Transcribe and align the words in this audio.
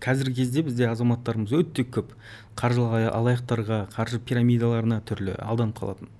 қазіргі 0.00 0.42
кезде 0.42 0.64
бізде 0.66 0.88
азаматтарымыз 0.90 1.52
өте 1.60 1.84
көп. 1.84 2.14
Қаржылық 2.58 3.10
алаяқтарға 3.12 3.80
қаржы 3.94 4.20
пирамидаларына 4.24 5.00
түрлі 5.08 5.36
алданып 5.44 5.80
қалатын. 5.80 6.10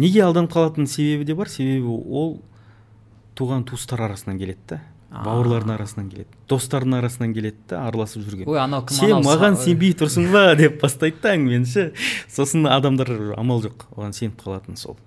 Неге 0.00 0.24
алданып 0.26 0.52
қалатын 0.54 0.86
себебі 0.90 1.26
де 1.28 1.34
бар? 1.38 1.48
Себебі 1.48 1.90
ол 1.90 2.40
туған 3.38 3.64
туыстар 3.68 4.02
арасынан 4.06 4.38
келеді 4.38 4.74
да. 4.74 4.80
Бауырлардың 5.10 5.74
арасынан 5.74 6.10
келеді 6.10 6.40
достардың 6.50 6.98
арасынан 7.00 7.34
келеді 7.34 7.58
да 7.70 7.84
араласып 7.88 8.24
жүрген. 8.26 8.48
Ой 8.50 8.60
анау 8.62 8.84
кім 8.86 9.00
сен 9.00 9.24
маған 9.26 9.58
сенбей 9.58 9.94
тұрсың 9.98 10.30
ба? 10.30 10.50
деп 10.60 10.80
бастайды 10.82 11.18
да 11.22 11.34
әңгімені 11.34 11.70
ше. 11.70 11.86
Сосын 12.30 12.66
адамдар 12.70 13.10
амал 13.38 13.62
жоқ 13.66 13.88
оған 13.96 14.14
сеніп 14.16 14.42
қалатын 14.44 14.78
сол. 14.78 14.98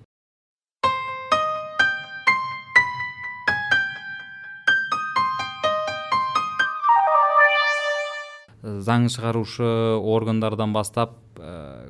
Заң 8.82 9.06
шығарушы 9.12 9.68
органдардан 10.00 10.72
бастап 10.74 11.14
ә, 11.38 11.86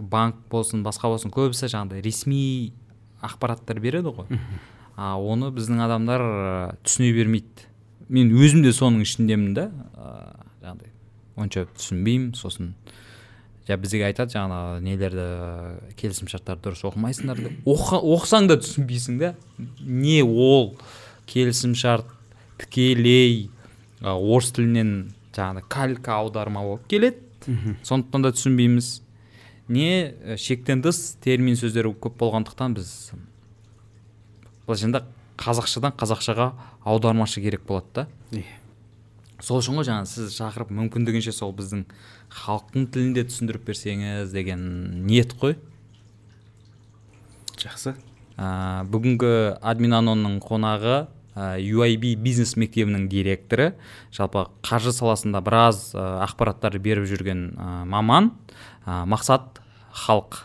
банк 0.00 0.36
болсын 0.50 0.82
басқа 0.86 1.10
болсын 1.12 1.32
көбісі 1.34 1.70
жаңағыдай 1.70 2.02
ресми 2.02 2.72
ақпараттар 3.22 3.80
береді 3.82 4.14
ғой. 4.14 4.40
А 4.98 5.14
оны 5.18 5.52
біздің 5.54 5.82
адамдар 5.84 6.22
түсіне 6.82 7.12
бермейді. 7.14 7.66
Мен 8.08 8.32
өзім 8.34 8.64
де 8.64 8.72
соның 8.74 9.04
ішіндемін 9.04 9.52
да. 9.54 9.68
Жаңағыдай 10.62 10.90
онша 11.38 11.66
түсінбеймін. 11.76 12.32
Сосын 12.38 12.72
жа 13.68 13.76
бізге 13.78 14.06
айтады 14.08 14.34
жаңағы 14.34 14.80
нелерді 14.86 15.26
келісімшарттарды 16.00 16.70
дұрыс 16.70 16.82
оқымайсыңдар 16.88 17.42
деп. 17.44 17.68
Оқысаң 17.68 18.48
да 18.50 18.58
түсінбейсің 18.62 19.20
да. 19.20 19.34
Не 19.84 20.22
ол 20.24 20.72
келісімшарт 21.30 22.08
тікелей 22.58 23.50
орыс 24.02 24.50
тілінен 24.56 25.12
жаңағыдай 25.36 25.68
калька 25.68 26.18
аударма 26.18 26.62
болып 26.64 26.88
келеді. 26.88 27.20
Сондықтан 27.82 28.24
да 28.24 28.32
түсінбейміз. 28.34 29.02
Не 29.68 30.14
э, 30.16 30.36
шектен 30.40 30.82
тыс 30.82 31.18
термин 31.20 31.56
сөздер 31.56 31.90
көп 31.92 32.16
болғандықтан 32.20 32.74
біз 32.78 33.12
былайша 34.66 34.88
айтқанда 34.88 35.02
қазақшадан 35.38 35.94
қазақшаға 36.00 36.52
аудармашы 36.88 37.42
керек 37.44 37.66
болады 37.68 38.06
да. 38.32 38.42
Сол 39.44 39.60
үшін 39.60 39.78
ғой 39.78 39.86
жаңағы 39.86 40.08
сіз 40.10 40.34
шақырып 40.34 40.72
мүмкіндігінше 40.74 41.32
сол 41.36 41.52
біздің 41.54 41.84
халықтың 42.32 42.88
тілінде 42.94 43.22
түсіндіріп 43.28 43.68
берсеңіз 43.68 44.32
деген 44.34 44.64
ниет 45.06 45.36
қой. 45.38 45.54
Жақсы. 47.54 47.94
Ә, 48.38 48.82
бүгінгі 48.90 49.60
админанонның 49.62 50.40
қонағы 50.42 50.96
UIB 51.58 52.16
бизнес 52.22 52.56
мектебінің 52.58 53.06
директоры. 53.12 53.72
Жалпы 54.14 54.46
қаржы 54.66 54.92
саласында 54.96 55.42
біраз 55.44 55.92
ә, 55.94 56.04
ақпараттар 56.26 56.78
беріп 56.82 57.08
жүрген 57.10 57.48
ә, 57.54 57.70
маман. 57.88 58.32
Ә, 58.84 59.04
мақсат 59.08 59.62
халық. 60.06 60.42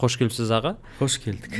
Қош 0.00 0.18
келіпсіз 0.18 0.50
аға. 0.56 0.74
Қош 0.98 1.20
келдік. 1.22 1.56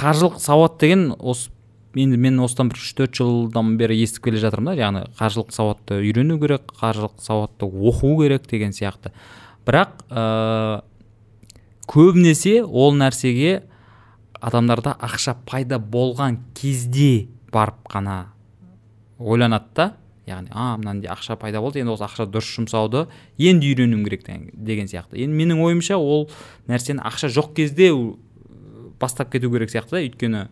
Қаржылық 0.00 0.40
сауат 0.42 0.80
деген 0.82 1.12
осы 1.18 1.52
енді 1.98 2.18
мен 2.22 2.38
осыдан 2.42 2.70
бір 2.70 2.78
үш 2.78 2.92
төрт 2.98 3.16
жылдан 3.18 3.74
бері 3.78 3.96
естіп 3.98 4.28
келе 4.28 4.40
жатырмын 4.42 4.70
да 4.70 4.76
яғни 4.78 5.02
қаржылық 5.18 5.50
сауатты 5.54 5.98
үйрену 5.98 6.38
керек 6.42 6.70
қаржылық 6.78 7.16
сауатты 7.22 7.66
оқу 7.66 8.12
керек 8.20 8.46
деген 8.50 8.74
сияқты. 8.74 9.10
Бірақ 9.66 10.04
ә, 10.10 10.82
көбінесе 11.90 12.60
ол 12.62 12.94
нәрсеге 12.94 13.62
адамдарда 14.40 14.96
ақша 15.00 15.36
пайда 15.46 15.78
болған 15.78 16.38
кезде 16.54 17.28
барып 17.52 17.88
қана 17.92 18.18
ойланады 19.18 19.74
да 19.76 19.86
яғни 20.26 20.50
а 20.52 20.76
мынандай 20.78 21.10
ақша 21.12 21.36
пайда 21.40 21.60
болды 21.60 21.82
енді 21.82 21.94
осы 21.94 22.06
ақша 22.06 22.26
дұрыс 22.30 22.48
жұмсауды 22.56 23.06
енді 23.38 23.72
үйренуім 23.72 24.04
керек 24.06 24.24
деген 24.54 24.88
сияқты 24.88 25.20
енді 25.20 25.36
менің 25.36 25.62
ойымша 25.64 25.98
ол 25.98 26.28
нәрсені 26.70 27.04
ақша 27.04 27.30
жоқ 27.34 27.52
кезде 27.58 27.90
бастап 29.00 29.32
кету 29.32 29.50
керек 29.50 29.70
сияқты 29.72 29.96
да. 29.96 30.02
Өйткені 30.04 30.46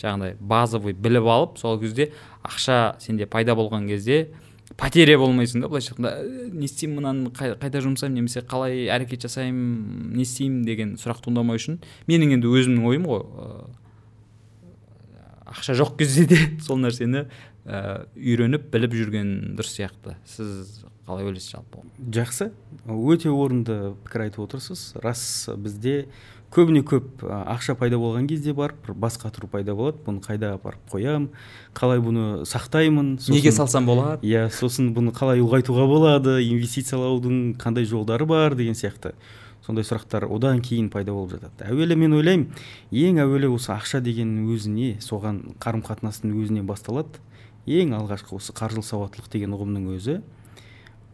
жаңағыдай 0.00 0.36
базовый 0.40 0.94
біліп 0.94 1.28
алып 1.30 1.58
сол 1.58 1.78
кезде 1.80 2.10
ақша 2.42 2.96
сенде 3.00 3.26
пайда 3.26 3.54
болған 3.54 3.88
кезде 3.88 4.28
потеря 4.80 5.18
болмайсың 5.20 5.64
да 5.64 5.68
былайша 5.68 5.92
айтқанда. 5.92 6.12
«Ә, 6.24 6.48
не 6.52 6.66
істеймін 6.66 7.00
мынаны 7.00 7.32
қайда 7.34 7.82
жұмсаймын 7.84 8.20
немесе 8.20 8.42
қалай 8.48 8.88
әрекет 8.92 9.26
жасаймын 9.26 10.14
не 10.16 10.24
істеймін 10.24 10.64
деген 10.66 10.94
сұрақ 11.00 11.22
туындамау 11.24 11.60
үшін 11.60 11.80
менің 12.10 12.38
енді 12.38 12.50
өзімнің 12.50 12.88
ойым 12.90 13.08
ғой 13.10 13.24
ақша 15.54 15.76
жоқ 15.78 15.96
кезде 16.00 16.26
де 16.30 16.40
сол 16.64 16.80
нәрсені 16.82 17.26
ә, 17.64 18.06
үйреніп 18.16 18.70
біліп 18.72 18.96
жүрген 18.96 19.30
дұрыс 19.58 19.76
сияқты. 19.76 20.16
Сіз 20.28 20.82
қалай 21.06 21.26
ойлайсыз 21.28 21.52
жалпы 21.52 21.82
жақсы. 22.14 22.50
Өте 22.88 23.30
орынды 23.32 23.94
пікір 24.06 24.26
айтып 24.26 24.46
отырсыз. 24.46 24.94
Рас 25.04 25.50
бізде 25.56 26.06
көбіне 26.54 26.84
көп 26.86 27.24
ақша 27.28 27.74
пайда 27.76 27.98
болған 28.00 28.28
кезде 28.30 28.54
барып 28.56 28.86
бір 28.86 28.96
бас 29.04 29.18
қатыру 29.20 29.48
пайда 29.52 29.74
болады. 29.76 30.00
Бұны 30.06 30.22
қайда 30.24 30.54
апарып 30.56 30.84
қоямын 30.92 31.28
қалай 31.76 32.00
бұны 32.00 32.44
сақтаймын? 32.48 33.18
Сосын, 33.20 33.36
неге 33.36 33.52
салсам 33.52 33.88
болады? 33.90 34.24
Иә 34.24 34.48
сосын 34.54 34.92
бұны 34.96 35.12
қалай 35.16 35.42
ұлғайтуға 35.44 35.86
болады? 35.90 36.38
Инвестициялаудың 36.46 37.56
қандай 37.60 37.84
жолдары 37.84 38.24
бар? 38.26 38.54
деген 38.54 38.74
сияқты. 38.78 39.12
Сондай 39.66 39.84
сұрақтар 39.84 40.28
одан 40.28 40.60
кейін 40.60 40.90
пайда 40.92 41.12
болып 41.12 41.38
жатады. 41.38 41.68
Әуелі 41.68 41.96
мен 41.96 42.16
ойлаймын 42.16 42.50
ең 42.92 43.20
әуелі 43.24 43.48
осы 43.56 43.72
ақша 43.72 44.02
деген 44.04 44.42
өзіне 44.52 44.98
соған 45.00 45.56
қарым 45.56 45.80
қатынастың 45.84 46.36
өзінен 46.36 46.68
басталады. 46.68 47.20
Ең 47.64 47.96
алғашқы 47.96 48.36
осы 48.36 48.52
қаржылық 48.52 48.84
сауаттылық 48.84 49.30
деген 49.32 49.56
ұғымның 49.56 49.88
өзі 49.96 50.18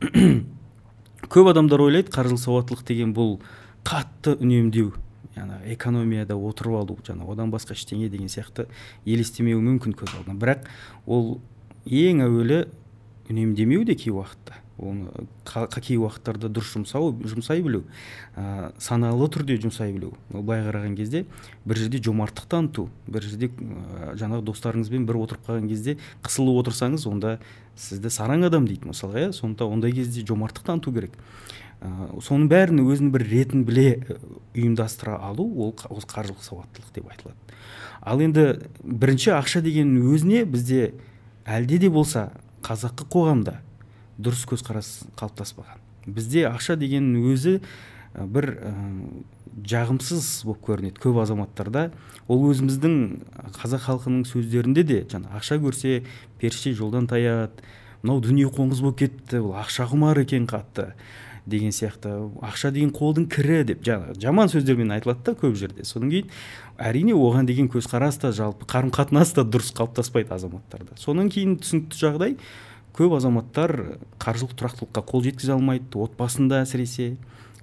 көп 1.34 1.50
адамдар 1.52 1.82
ойлайды 1.84 2.12
қаржылық 2.14 2.40
сауаттылық 2.40 2.84
деген 2.88 3.12
бұл 3.16 3.38
қатты 3.86 4.36
үнемдеу 4.40 4.94
яғни 5.36 5.74
экономияда 5.74 6.36
отырып 6.36 6.78
алу 6.80 6.96
жаңа 7.06 7.28
одан 7.30 7.52
басқа 7.52 7.76
ештеңе 7.76 8.08
деген 8.12 8.30
сияқты 8.32 8.66
елестемеуі 9.04 9.60
мүмкін 9.62 9.94
көз 9.98 10.16
алдына. 10.18 10.38
Бірақ 10.40 10.66
ол 11.06 11.40
ең 11.86 12.24
әуелі 12.24 12.64
үнемдемеу 13.30 13.84
де 13.84 13.94
кей 13.94 14.12
уақытта. 14.12 14.58
Оны 14.80 15.26
кей 15.44 15.98
уақыттарда 16.00 16.48
дұрыс 16.48 16.72
жұмсау 16.74 17.12
жұмсай 17.28 17.62
білу 17.64 17.82
ә, 18.36 18.72
саналы 18.80 19.28
түрде 19.32 19.58
жұмсай 19.60 19.92
білу. 19.92 20.14
Былай 20.32 20.64
қараған 20.64 20.96
кезде 20.98 21.24
бір 21.64 21.80
жерде 21.82 22.00
жомарттық 22.02 22.48
таныту 22.50 22.88
бір 23.06 23.26
жерде 23.28 23.50
ә, 23.50 24.14
жаңағы 24.20 24.46
достарыңызбен 24.48 25.06
бір 25.08 25.20
отырып 25.20 25.46
қалған 25.48 25.68
кезде 25.68 25.96
қысылып 26.24 26.62
отырсаңыз 26.64 27.06
онда 27.10 27.38
сізді 27.76 28.12
сараң 28.12 28.48
адам 28.48 28.68
дейді 28.68 28.90
мысалға 28.90 29.26
иә? 29.28 29.32
Сондықтан 29.36 29.76
ондай 29.76 29.92
кезде 29.92 30.24
жомарттық 30.26 30.66
таныту 30.66 30.92
керек. 30.96 31.16
Ә, 31.80 31.88
соның 32.20 32.48
бәрін 32.50 32.82
өзінің 32.84 33.12
бір 33.14 33.26
ретін 33.30 33.64
біле 33.68 34.18
ұйымдастыра 34.56 35.16
алу 35.30 35.46
ол 35.64 35.74
осы 35.88 36.08
қаржылық 36.10 36.44
сауаттылық 36.44 36.92
деп 36.94 37.08
айтылады. 37.08 37.36
Ал 38.00 38.20
енді 38.20 38.68
бірінші 38.84 39.34
ақша 39.36 39.62
деген 39.64 39.96
өзіне 40.00 40.44
бізде 40.44 40.92
әлде 41.44 41.78
де 41.80 41.88
болса 41.92 42.30
қазақы 42.64 43.08
қоғамда 43.08 43.60
дұрыс 44.20 44.46
көзқарас 44.50 44.90
қалыптаспаған. 45.18 45.80
Бізде 46.06 46.46
ақша 46.48 46.76
деген 46.80 47.12
өзі 47.18 47.58
бір 48.14 48.46
ә, 48.58 48.72
жағымсыз 49.70 50.44
болып 50.46 50.64
көрінеді 50.66 51.02
көп 51.02 51.20
азаматтарда. 51.22 51.90
Ол 52.30 52.46
өзіміздің 52.50 52.96
қазақ 53.58 53.86
халқының 53.86 54.26
сөздерінде 54.28 54.84
де 54.86 55.02
жаңа 55.10 55.32
ақша 55.38 55.60
көрсе 55.62 56.02
періште 56.40 56.72
жолдан 56.74 57.08
таяды 57.10 57.62
мынау 58.02 58.22
дүние 58.24 58.48
қоңыз 58.50 58.80
болып 58.82 59.02
кетті 59.04 59.42
бұл 59.44 59.58
ақша 59.60 59.86
құмар 59.90 60.22
екен 60.22 60.46
қатты 60.50 60.92
деген 61.50 61.72
сияқты. 61.74 62.12
Ақша 62.44 62.70
деген 62.74 62.92
қолдың 62.94 63.26
кірі 63.32 63.62
деп 63.68 63.84
жаңа 63.84 64.14
жаман 64.20 64.50
сөздермен 64.52 64.92
айтылады 64.94 65.24
да 65.30 65.34
көп 65.38 65.56
жерде. 65.58 65.84
Содан 65.84 66.10
кейін 66.12 66.30
әрине 66.78 67.14
оған 67.16 67.48
деген 67.48 67.68
көзқарас 67.72 68.20
та 68.22 68.32
жалпы 68.36 68.68
қарым 68.70 68.92
қатынас 68.94 69.34
та 69.34 69.44
дұрыс 69.44 69.72
қалыптаспайды 69.76 70.32
азаматтарда. 70.36 70.96
Содан 71.00 71.30
кейін 71.32 71.58
түсінікті 71.60 72.00
жағдай 72.00 72.36
көп 72.96 73.16
азаматтар 73.16 73.74
қаржылық 74.22 74.54
тұрақтылыққа 74.58 75.02
қол 75.08 75.24
жеткізе 75.24 75.54
алмайды 75.54 76.00
отбасында 76.00 76.62
әсіресе. 76.64 77.14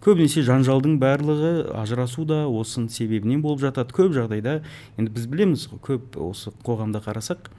Көбінесе 0.04 0.44
жанжалдың 0.46 1.00
барлығы 1.02 1.72
ажырасу 1.76 2.26
да 2.30 2.44
осының 2.48 2.92
себебінен 2.94 3.42
болып 3.42 3.64
жатады. 3.66 3.96
Көп 3.98 4.14
жағдайда 4.16 4.60
енді 4.98 5.14
біз 5.16 5.26
білеміз 5.32 5.66
ғой 5.72 5.82
көп 5.88 6.20
осы 6.22 6.54
қоғамда 6.64 7.02
қарасақ 7.06 7.50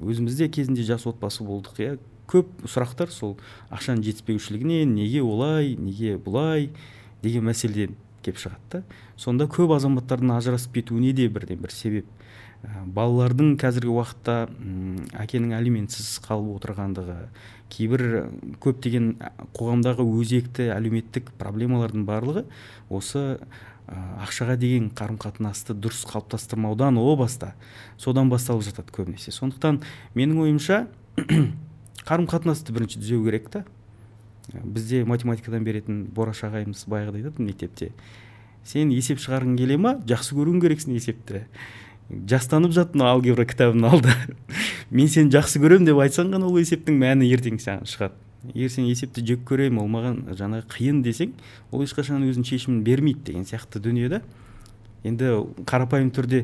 өзіміз 0.00 0.38
де 0.40 0.48
кезінде 0.48 0.86
жас 0.88 1.06
отбасы 1.06 1.44
болдық 1.44 1.82
иә. 1.84 1.98
Көп 2.32 2.48
сұрақтар 2.64 3.12
сол 3.12 3.36
ақшаның 3.70 4.06
жетіспеушілігінен 4.06 4.94
неге 4.96 5.20
олай 5.20 5.76
неге 5.76 6.16
бұлай 6.16 6.70
деген 7.22 7.44
мәселеден 7.50 7.98
келіп 8.24 8.40
шығады 8.40 8.70
да. 8.72 8.82
Сонда 9.20 9.46
көп 9.52 9.74
азаматтардың 9.76 10.32
ажырасып 10.38 10.78
кетуіне 10.78 11.12
де 11.12 11.28
бірден 11.28 11.60
бір 11.60 11.74
себеп 11.76 12.06
балалардың 12.62 13.56
қазіргі 13.58 13.90
уақытта 13.90 14.36
әкенің 15.18 15.56
алиментсіз 15.56 16.20
қалып 16.22 16.60
отырғандығы 16.60 17.16
кейбір 17.72 18.04
көптеген 18.62 19.08
қоғамдағы 19.56 20.06
өзекті 20.20 20.68
әлеуметтік 20.76 21.32
проблемалардың 21.40 22.06
барлығы 22.06 22.44
осы 22.92 23.40
ақшаға 24.22 24.56
деген 24.60 24.90
қарым 24.94 25.18
қатынасты 25.20 25.74
дұрыс 25.74 26.04
қалыптастырмаудан 26.08 27.00
о 27.02 27.16
баста 27.18 27.52
содан 27.98 28.30
басталып 28.30 28.64
жатады 28.68 28.94
көбінесе. 28.94 29.34
Сондықтан 29.34 29.82
менің 30.14 30.44
ойымша 30.46 30.86
қарым 32.08 32.28
қатынасты 32.30 32.72
бірінші 32.72 33.02
түзеу 33.02 33.24
керек 33.26 33.50
та. 33.50 33.64
Бізде 34.52 35.04
математикадан 35.04 35.64
беретін 35.66 36.04
бораш 36.14 36.44
ағайымыз 36.46 36.86
баяғыда 36.86 37.20
айтатын 37.20 37.46
мектепте 37.46 37.92
сен 38.64 38.90
есеп 38.94 39.18
шығарғың 39.22 39.56
келе 39.58 39.76
ма? 39.78 39.96
Жақсы 40.06 40.36
көруің 40.38 40.62
керексің 40.62 40.96
есепті 40.96 41.44
жастанып 42.28 42.74
жат 42.76 42.96
мына 42.96 43.12
алгебра 43.12 43.46
кітабын 43.48 43.84
алды. 43.88 44.12
Мен 44.90 45.08
сені 45.08 45.32
жақсы 45.32 45.62
көремін 45.62 45.88
деп 45.88 46.02
айтсаң 46.04 46.32
ғана 46.34 46.50
ол 46.50 46.60
есептің 46.60 46.98
мәні 47.00 47.30
ертең 47.32 47.60
саған 47.62 47.88
шығады. 47.88 48.18
Егер 48.54 48.72
сен 48.74 48.88
есепті 48.88 49.22
жек 49.26 49.44
көремін 49.46 49.84
ол 49.84 49.88
маған 49.92 50.16
жаңағы 50.34 50.66
қиын 50.72 51.02
десең 51.04 51.36
ол 51.70 51.84
ешқашан 51.84 52.24
өзінің 52.26 52.48
шешімін 52.48 52.82
бермейді 52.82 53.22
деген 53.28 53.46
сияқты 53.46 53.78
дүние 53.84 54.08
да 54.10 54.20
енді 55.06 55.30
қарапайым 55.62 56.10
түрде 56.14 56.42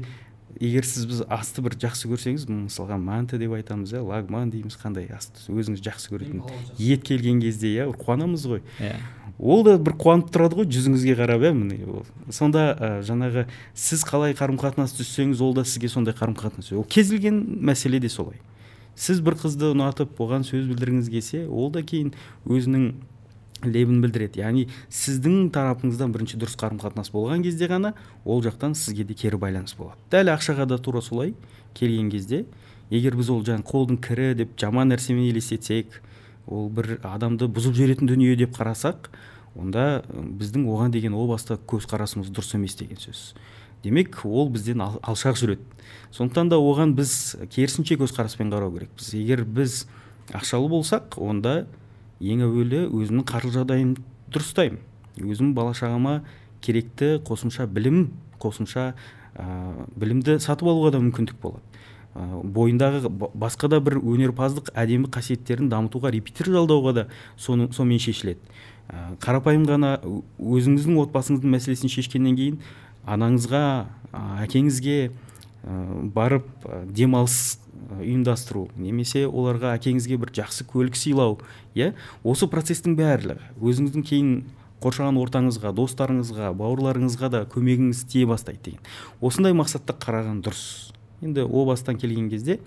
егер 0.61 0.87
сіз 0.87 1.09
біз 1.11 1.23
асты 1.26 1.62
бір 1.62 1.75
жақсы 1.82 2.09
көрсеңіз 2.11 2.47
мысалға 2.50 3.00
манты 3.03 3.38
деп 3.38 3.56
айтамыз 3.59 3.93
иә 3.97 4.03
лагман 4.06 4.50
дейміз 4.55 4.79
қандай 4.79 5.11
асты 5.15 5.50
өзіңіз 5.50 5.82
жақсы 5.85 6.15
көретін 6.15 6.43
ет 6.79 7.03
келген 7.06 7.43
кезде 7.43 7.75
иә 7.75 7.88
қуанамыз 7.99 8.47
ғой. 8.50 8.62
Иә. 8.79 8.94
Ол 9.38 9.62
да 9.64 9.76
бір 9.79 9.94
қуанып 9.99 10.32
тұрады 10.35 10.58
ғой 10.58 10.67
жүзіңізге 10.67 11.14
қарап 11.19 11.44
иә 11.46 11.52
міне 11.55 12.02
сонда 12.35 12.64
ә, 12.75 12.88
жаңағы 13.06 13.46
сіз 13.75 14.02
қалай 14.06 14.35
қарым 14.38 14.58
қатынас 14.58 14.96
түзсеңіз 14.99 15.43
ол 15.43 15.55
да 15.55 15.64
сізге 15.64 15.88
сондай 15.88 16.14
қарым 16.19 16.35
қатынас 16.38 16.73
ол 16.75 16.85
кез 16.85 17.12
келген 17.14 17.38
мәселе 17.62 18.00
де 18.02 18.11
солай. 18.11 18.40
Сіз 18.99 19.20
бір 19.23 19.38
қызды 19.38 19.70
ұнатып 19.76 20.19
оған 20.19 20.43
сөз 20.43 20.67
білдіргіңіз 20.67 21.11
келсе 21.12 21.44
ол 21.46 21.70
да 21.70 21.85
кейін 21.87 22.17
өзінің 22.50 22.90
лебін 23.62 24.02
білдіреді. 24.02 24.43
Яғни 24.43 24.67
сіздің 24.90 25.52
тарапыңыздан 25.55 26.11
бірінші 26.14 26.38
дұрыс 26.38 26.58
қарым 26.58 26.81
қатынас 26.82 27.12
болған 27.14 27.43
кезде 27.46 27.70
ғана 27.70 27.94
ол 28.25 28.43
жақтан 28.43 28.75
сізге 28.75 29.06
де 29.06 29.14
кері 29.14 29.38
байланыс 29.38 29.75
болады. 29.79 29.99
Дәл 30.11 30.34
ақшаға 30.34 30.67
да 30.67 30.79
тура 30.82 31.02
солай 31.02 31.34
келген 31.79 32.11
кезде 32.11 32.44
егер 32.91 33.14
біз 33.19 33.31
ол 33.31 33.43
жаңағы 33.46 33.67
қолдың 33.70 34.02
кірі 34.02 34.34
деп 34.43 34.58
жаман 34.58 34.91
нәрсемен 34.93 35.31
елестетсек 35.31 36.00
ол 36.46 36.69
бір 36.73 36.99
адамды 37.02 37.49
бұзып 37.50 37.76
жіберетін 37.76 38.08
дүние 38.08 38.37
деп 38.38 38.55
қарасақ 38.56 39.11
онда 39.58 40.02
біздің 40.08 40.66
оған 40.70 40.94
деген 40.94 41.14
о 41.19 41.26
баста 41.28 41.58
көзқарасымыз 41.58 42.31
дұрыс 42.31 42.55
емес 42.55 42.76
деген 42.78 43.00
сөз. 43.02 43.34
Демек 43.82 44.20
ол 44.25 44.49
бізден 44.50 44.81
алшақ 44.81 45.38
жүреді. 45.38 45.62
Сондықтан 46.10 46.50
да 46.50 46.58
оған 46.58 46.94
біз 46.99 47.37
керісінше 47.55 47.99
көзқараспен 48.00 48.50
қарау 48.50 48.72
керекпіз. 48.75 49.12
Егер 49.14 49.44
біз 49.44 49.84
ақшалы 50.34 50.70
болсақ 50.72 51.19
онда 51.22 51.66
ең 52.20 52.43
әуелі 52.46 52.87
өзімнің 52.90 53.26
қаржы 53.28 53.52
жағдайын 53.55 53.94
дұрыстаймын. 54.34 54.81
Өзім 55.22 55.55
бала 55.55 55.75
шағама 55.75 56.22
керекті 56.62 57.19
қосымша 57.26 57.66
білім 57.70 58.08
қосымша 58.43 58.93
ә, 59.34 59.46
білімді 59.96 60.38
сатып 60.43 60.69
алуға 60.70 60.96
да 60.96 61.02
мүмкіндік 61.02 61.38
болады. 61.43 61.62
Ә, 62.14 62.43
бойындағы 62.43 63.10
басқа 63.10 63.70
да 63.70 63.81
бір 63.81 64.00
өнерпаздық 64.02 64.72
әдемі 64.75 65.10
қасиеттерін 65.14 65.70
дамытуға 65.70 66.12
репетитор 66.14 66.52
жалдауға 66.58 66.94
да 66.94 67.06
соны, 67.37 67.70
сонымен 67.72 68.02
шешіледі. 68.02 68.43
Қарапайым 69.23 69.67
ғана 69.69 69.96
өзіңіздің 70.38 71.00
отбасыңыздың 71.05 71.55
мәселесін 71.55 71.93
шешкеннен 71.93 72.37
кейін 72.38 72.61
анаңызға 73.08 73.62
әкеңізге 74.44 75.11
барып 76.14 76.46
демалыс 76.96 77.58
ұйымдастыру 77.99 78.69
немесе 78.81 79.26
оларға 79.29 79.75
әкеңізге 79.76 80.19
бір 80.20 80.32
жақсы 80.38 80.64
көлік 80.69 80.96
сыйлау 80.96 81.38
иә? 81.76 81.93
Осы 82.25 82.49
процестің 82.50 82.96
барлығы 82.99 83.52
өзіңіздің 83.61 84.06
кейін 84.08 84.32
қоршаған 84.82 85.19
ортаңызға 85.19 85.73
достарыңызға 85.75 86.52
бауырларыңызға 86.58 87.31
да 87.34 87.44
көмегіңіз 87.50 88.05
тие 88.11 88.26
бастайды 88.31 88.70
деген. 88.70 88.82
Осындай 89.20 89.56
мақсатта 89.56 89.96
қараған 89.99 90.43
дұрыс. 90.46 90.93
Енді 91.23 91.44
о 91.44 91.64
бастан 91.67 91.99
келген 91.99 92.29
кезде 92.31 92.61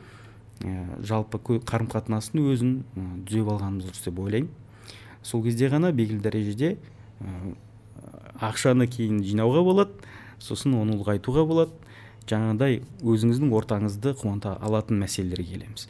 ә, 0.59 1.00
жалпы 1.07 1.39
қарым 1.39 1.88
қатынастың 1.91 2.50
өзін 2.51 2.74
ә, 2.95 3.06
түзеп 3.29 3.53
алғанымыз 3.56 3.88
дұрыс 3.88 4.03
деп 4.09 4.19
ойлаймын. 4.19 4.51
Сол 5.23 5.44
кезде 5.44 5.69
ғана 5.71 5.91
белгілі 5.95 6.21
дәрежеде 6.23 6.75
ақшаны 8.41 8.88
кейін 8.89 9.21
жинауға 9.25 9.63
болады 9.65 10.12
сосын 10.41 10.73
оны 10.79 10.97
ұлғайтуға 10.97 11.45
болады. 11.45 11.71
Жаңағыдай 12.29 12.81
өзіңіздің 13.01 13.51
ортаңызды 13.57 14.13
қуанта 14.18 14.53
алатын 14.62 15.01
мәселелерге 15.01 15.57
келеміз. 15.57 15.88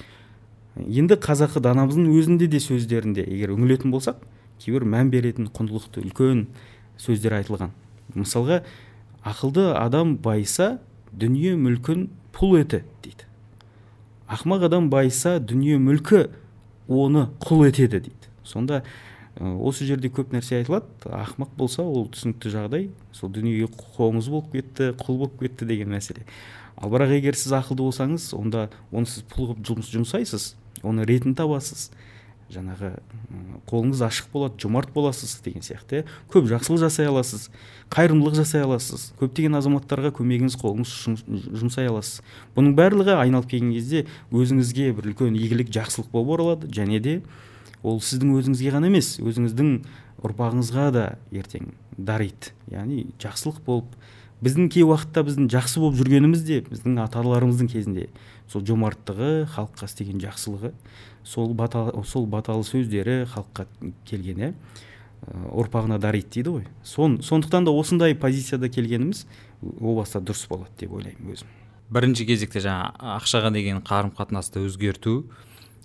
Енді 0.80 1.18
қазақы 1.20 1.60
данамыздың 1.62 2.08
өзінде 2.16 2.48
де 2.50 2.62
сөздерінде 2.64 3.26
егер 3.28 3.52
үңілетін 3.54 3.92
болсақ 3.92 4.22
кейбір 4.64 4.86
мән 4.88 5.12
беретін 5.12 5.50
құндылықты 5.52 6.02
үлкен 6.06 6.46
сөздер 6.98 7.36
айтылған. 7.42 7.76
Мысалға 8.16 8.62
ақылды 9.28 9.68
адам 9.76 10.16
байыса 10.24 10.80
дүние 11.12 11.58
мүлкін 11.60 12.08
пұл 12.34 12.58
еті 12.62 12.82
дейді. 13.04 13.28
Ақмақ 14.32 14.70
адам 14.70 14.90
байыса 14.90 15.38
дүние 15.40 15.78
мүлкі 15.84 16.30
оны 16.88 17.28
құл 17.44 17.68
етеді 17.68 18.06
дейді. 18.08 18.32
Сонда 18.44 18.84
осы 19.42 19.86
жерде 19.90 20.12
көп 20.14 20.36
нәрсе 20.36 20.60
айтылады. 20.62 20.86
Ақмақ 21.06 21.56
болса 21.58 21.82
ол 21.82 22.08
түсінікті 22.14 22.54
жағдай. 22.54 22.90
Сол 23.16 23.32
дүниеге 23.34 23.72
қоңыз 23.98 24.30
болып 24.30 24.52
кетті 24.54 24.92
құл 25.02 25.18
болып 25.24 25.40
кетті 25.42 25.66
деген 25.66 25.90
мәселе. 25.96 26.28
Ал 26.78 26.94
бірақ 26.94 27.16
егер 27.18 27.38
сіз 27.38 27.56
ақылды 27.58 27.88
болсаңыз 27.88 28.32
онда 28.38 28.70
оны 28.92 29.10
сіз 29.10 29.26
пұл 29.34 29.52
қылып 29.52 29.66
жұмыс 29.68 29.92
жұмсайсыз 29.96 30.54
оны 30.84 31.06
ретін 31.10 31.36
табасыз. 31.38 31.90
Жаңағы 32.52 32.98
қолыңыз 33.70 34.02
ашық 34.04 34.32
болады 34.34 34.60
жомарт 34.60 34.90
боласыз 34.92 35.38
деген 35.46 35.64
сияқты. 35.64 36.04
Көп 36.34 36.50
жақсылық 36.52 36.82
жасай 36.82 37.08
аласыз 37.08 37.46
қайырымдылық 37.94 38.36
жасай 38.36 38.66
аласыз. 38.66 39.14
Көптеген 39.22 39.56
азаматтарға 39.56 40.12
көмегіңіз 40.18 40.58
қолыңыз 40.60 41.22
жұмсай 41.62 41.88
аласыз. 41.88 42.20
Бұның 42.58 42.76
барлығы 42.76 43.16
айналып 43.22 43.48
келген 43.54 43.72
кезде 43.72 44.04
өзіңізге 44.36 44.92
бір 44.98 45.14
үлкен 45.14 45.38
игілік 45.40 45.72
жақсылық 45.72 46.12
болып 46.12 46.36
оралады 46.36 46.74
және 46.76 47.00
де 47.00 47.16
ол 47.84 48.02
сіздің 48.02 48.34
өзіңізге 48.38 48.74
ғана 48.76 48.90
емес 48.92 49.16
өзіңіздің 49.22 49.72
ұрпағыңызға 50.22 50.88
да 50.94 51.06
ертең 51.34 51.72
дариды. 51.98 52.54
Яғни 52.72 53.08
жақсылық 53.22 53.62
болып 53.66 53.96
біздің 54.42 54.70
кей 54.74 54.86
уақытта 54.86 55.24
біздің 55.26 55.50
жақсы 55.54 55.82
болып 55.82 55.98
жүргеніміз 56.02 56.46
де 56.46 56.62
біздің 56.68 57.00
аталарымыздың 57.06 57.72
кезінде. 57.72 58.08
Сол 58.52 58.66
жомарттығы 58.68 59.48
халыққа 59.54 59.90
істеген 59.90 60.22
жақсылығы 60.22 60.74
сол 61.24 61.54
бата, 61.54 61.90
сол 62.06 62.26
баталы 62.30 62.66
сөздері 62.68 63.26
халыққа 63.34 63.68
келген 64.10 64.42
иә. 64.42 64.54
Ұрпағына 65.54 66.00
дариды 66.02 66.42
дейді 66.42 66.56
ғой. 66.56 66.68
Сон, 66.84 67.20
сондықтан 67.22 67.68
да 67.68 67.72
осындай 67.78 68.16
позицияда 68.18 68.70
келгеніміз 68.74 69.28
о 69.62 69.94
баста 70.00 70.18
дұрыс 70.18 70.48
болады 70.50 70.74
деп 70.82 70.96
ойлаймын 70.98 71.36
өзім. 71.36 71.52
Бірінші 71.94 72.26
кезекте 72.26 72.64
жаңа 72.64 72.90
ақшаға 73.20 73.52
деген 73.54 73.84
қарым 73.86 74.10
қатынасты 74.18 74.64
өзгерту 74.66 75.28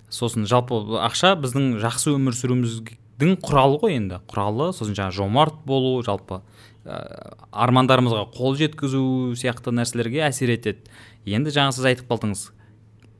сосын 0.09 0.47
жалпы 0.49 0.79
ақша 1.03 1.35
біздің 1.41 1.77
жақсы 1.83 2.13
өмір 2.15 2.37
сүруіміздің 2.37 3.37
құралы 3.43 3.81
ғой 3.81 3.97
енді. 3.97 4.21
Құралы 4.29 4.71
сосын 4.77 4.97
жаңа 4.97 5.15
жомарт 5.15 5.61
болу 5.67 5.99
жалпы 6.05 6.41
Э, 6.87 7.35
армандарымызға 7.51 8.29
қол 8.31 8.55
жеткізу 8.55 9.35
сияқты 9.35 9.73
нәрселерге 9.75 10.21
әсер 10.23 10.53
етеді. 10.53 10.85
Енді 11.27 11.51
жаңа 11.51 11.73
сіз 11.75 11.87
айтып 11.89 12.07
қалдыңыз 12.07 12.45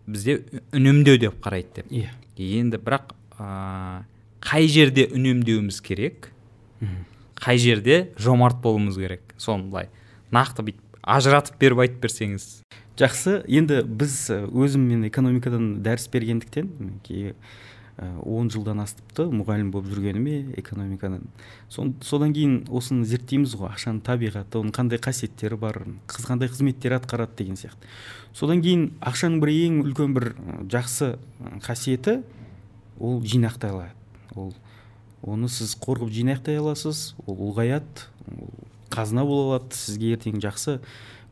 бізде 0.07 0.37
үнемдеу 0.71 1.19
деп 1.19 1.41
қарайды 1.43 1.81
деп. 1.81 1.89
Иә. 1.91 2.13
Енді 2.39 2.79
бірақ 2.79 3.11
ә, 3.35 4.05
қай 4.39 4.69
жерде 4.71 5.09
үнемдеуіміз 5.11 5.81
керек 5.83 6.29
қай 7.35 7.59
жерде 7.59 8.13
жомарт 8.15 8.61
болуымыз 8.63 8.95
керек? 9.01 9.35
Соны 9.35 9.67
былай 9.67 9.91
нақты 10.31 10.63
бүйтіп 10.69 11.01
ажыратып 11.03 11.59
беріп 11.59 11.83
айтып 11.83 12.05
берсеңіз. 12.07 12.47
Жақсы. 12.97 13.41
Енді 13.47 13.83
біз 13.87 14.19
өзім 14.31 14.89
мен 14.89 15.07
экономикадан 15.09 15.77
дәріс 15.85 16.09
бергендіктен 16.13 16.71
Э, 17.97 18.11
он 18.21 18.51
жылдан 18.53 18.77
асыпты 18.83 19.23
мұғалім 19.33 19.71
болып 19.73 19.89
жүргеніме 19.89 20.53
экономикадан. 20.61 21.23
Содан 21.73 22.33
кейін 22.35 22.59
осыны 22.69 23.07
зерттейміз 23.09 23.55
ғой. 23.57 23.71
Ақшаның 23.71 24.03
табиғаты 24.05 24.59
оның 24.59 24.75
қандай 24.75 25.01
қасиеттері 25.01 25.57
бар 25.57 25.79
қыз 26.05 26.27
қандай 26.29 26.51
қызметтер 26.51 26.93
атқарады 26.99 27.33
деген 27.39 27.57
сияқты. 27.57 27.89
Содан 28.37 28.61
кейін 28.61 28.91
ақшаның 29.01 29.41
бір 29.41 29.53
ең 29.55 29.81
үлкен 29.81 30.13
бір 30.13 30.27
жақсы 30.69 31.15
қасиеті 31.65 32.19
ол 33.01 33.17
жинақтай 33.25 33.73
алады. 33.73 33.97
Ол 34.35 34.53
оны 35.25 35.49
сіз 35.49 35.73
қорғып 35.81 36.13
жинақтай 36.13 36.61
аласыз 36.61 37.15
ол 37.25 37.49
ұлғаяды 37.49 38.05
қазына 38.93 39.25
бола 39.25 39.55
алады 39.55 39.73
сізге 39.73 40.13
ертең 40.13 40.37
жақсы 40.45 40.77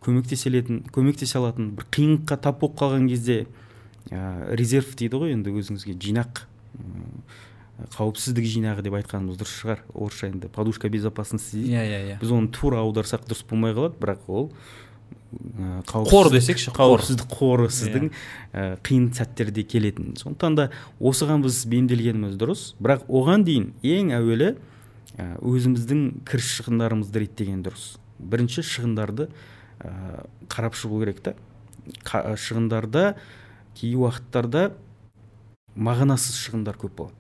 көмектесе 0.06 0.52
алатын 0.52 0.84
көмектесе 0.96 1.40
алатын 1.40 1.74
бір 1.78 1.90
қиындыққа 1.96 2.38
тап 2.46 2.62
болып 2.62 2.78
қалған 2.80 3.10
кезде 3.10 3.46
ә, 4.12 4.54
резерв 4.56 4.96
дейді 4.96 5.22
ғой 5.24 5.36
енді 5.36 5.54
өзіңізге 5.56 5.98
жинақ 5.98 6.46
қауіпсіздік 7.98 8.46
жинағы 8.48 8.86
деп 8.86 8.96
айтқанымыз 9.02 9.36
дұрыс 9.40 9.54
шығар 9.60 9.82
орысша 9.92 10.30
енді 10.30 10.48
подушка 10.48 10.88
безопасности 10.90 11.58
дейді. 11.60 11.74
Иә 11.74 11.84
иә 11.84 12.02
иә. 12.14 12.20
Біз 12.22 12.32
оны 12.32 12.48
тура 12.56 12.80
аударсақ 12.80 13.26
дұрыс 13.28 13.44
болмай 13.50 13.76
қалады 13.76 14.00
бірақ 14.00 14.30
ол 14.32 14.48
қор 15.92 16.30
десекші 16.32 16.72
қауіпсіздік 16.72 17.28
қоры 17.36 17.68
сіздің 17.68 18.08
ә, 18.54 18.78
қиын 18.86 19.10
сәттерде 19.18 19.66
келетін. 19.68 20.14
Сондықтан 20.16 20.56
да 20.56 20.70
осыған 21.04 21.44
біз 21.44 21.66
бейімделгеніміз 21.74 22.38
дұрыс 22.40 22.64
бірақ 22.80 23.10
оған 23.12 23.44
дейін 23.44 23.74
ең 23.84 24.14
әуелі 24.22 24.54
өзіміздің 25.20 26.06
кіріс 26.28 26.54
шығындарымызды 26.62 27.26
реттеген 27.26 27.60
дұрыс. 27.66 27.98
Бірінші 28.20 28.64
шығындарды 28.64 29.28
қарап 30.50 30.78
шығу 30.78 31.02
керек 31.04 31.22
та. 31.26 31.36
Шығындарда 32.06 33.16
кей 33.76 33.96
уақыттарда 34.00 34.72
мағынасыз 35.76 36.40
шығындар 36.46 36.80
көп 36.80 36.96
болады. 37.02 37.16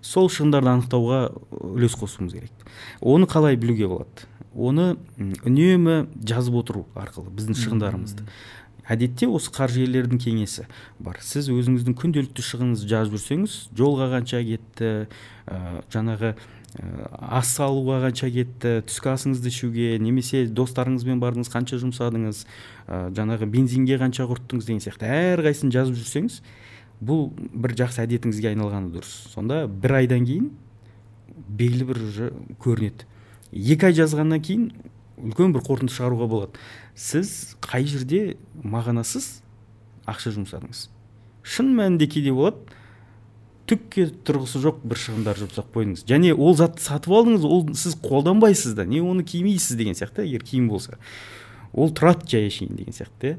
Сол 0.00 0.30
шығындарды 0.32 0.70
анықтауға 0.72 1.20
үлес 1.50 1.96
қосуымыз 1.98 2.32
керек. 2.32 2.68
Оны 3.00 3.26
қалай 3.28 3.58
білуге 3.60 3.90
болады? 3.90 4.28
Оны 4.54 4.94
үнемі 5.18 6.06
жазып 6.24 6.56
отыру 6.62 6.86
арқылы 6.96 7.28
біздің 7.34 7.58
шығындарымызды. 7.60 8.24
Әдетте 8.90 9.28
осы 9.30 9.52
қаржыгерлердің 9.54 10.18
кеңесі 10.24 10.64
бар. 10.98 11.20
Сіз 11.22 11.50
өзіңіздің 11.52 11.94
күнделікті 12.00 12.42
шығыныңызды 12.42 12.88
жазып 12.90 13.18
жүрсеңіз 13.18 13.58
жолға 13.78 14.08
қанша 14.16 14.40
кетті 14.42 14.90
ә, 15.46 15.84
жаңағы 15.92 16.32
ас 16.78 17.50
алуға 17.58 17.98
қанша 18.04 18.28
кетті 18.30 18.72
түскі 18.86 19.10
асыңызды 19.10 19.50
ішуге 19.50 19.88
немесе 19.98 20.44
достарыңызбен 20.46 21.18
бардыңыз 21.22 21.50
қанша 21.50 21.80
жұмсадыңыз 21.82 22.44
ә, 22.86 23.10
жаңағы 23.16 23.48
бензинге 23.50 23.98
қанша 23.98 24.28
құрттыңыз 24.30 24.68
деген 24.68 24.84
сияқты. 24.84 25.08
Әрқайсысын 25.10 25.74
жазып 25.74 25.98
жүрсеңіз 25.98 26.38
бұл 27.02 27.32
бір 27.34 27.74
жақсы 27.80 28.04
әдетіңізге 28.04 28.52
айналғаны 28.52 28.94
дұрыс. 28.94 29.10
Сонда 29.34 29.64
бір 29.66 29.96
айдан 29.98 30.26
кейін 30.28 30.50
белгілі 31.58 31.90
бір 31.90 32.02
уже 32.06 32.32
көрінеді. 32.62 33.08
Екі 33.50 33.90
ай 33.90 33.98
жазғаннан 33.98 34.42
кейін 34.46 34.70
үлкен 35.18 35.54
бір 35.56 35.66
қорытынды 35.66 35.96
шығаруға 35.96 36.30
болады. 36.30 36.66
Сіз 36.94 37.56
қай 37.64 37.88
жерде 37.90 38.36
мағынасыз 38.62 39.40
ақша 40.06 40.36
жұмсадыңыз? 40.38 40.86
Шын 41.42 41.74
мәнінде 41.74 42.06
кейде 42.06 42.30
болады 42.36 42.78
түкке 43.70 44.08
тұрғысы 44.26 44.60
жоқ 44.64 44.82
бір 44.82 44.98
шығындар 44.98 45.38
жұмсап 45.38 45.70
қойдыңыз 45.74 46.04
және 46.10 46.34
ол 46.34 46.56
затты 46.58 46.82
сатып 46.82 47.14
алдыңыз 47.14 47.46
ол 47.46 47.64
сіз 47.78 47.96
қолданбайсыз 48.02 48.74
да 48.74 48.84
не 48.84 49.00
оны 49.00 49.22
кимейсіз 49.22 49.78
деген 49.78 49.94
сияқты 49.94 50.26
егер 50.26 50.42
киім 50.42 50.68
болса. 50.68 50.98
Ол 51.72 51.92
тұрады 51.94 52.26
жай 52.26 52.48
әшейін 52.50 52.76
деген 52.80 52.96
сияқты. 52.96 53.36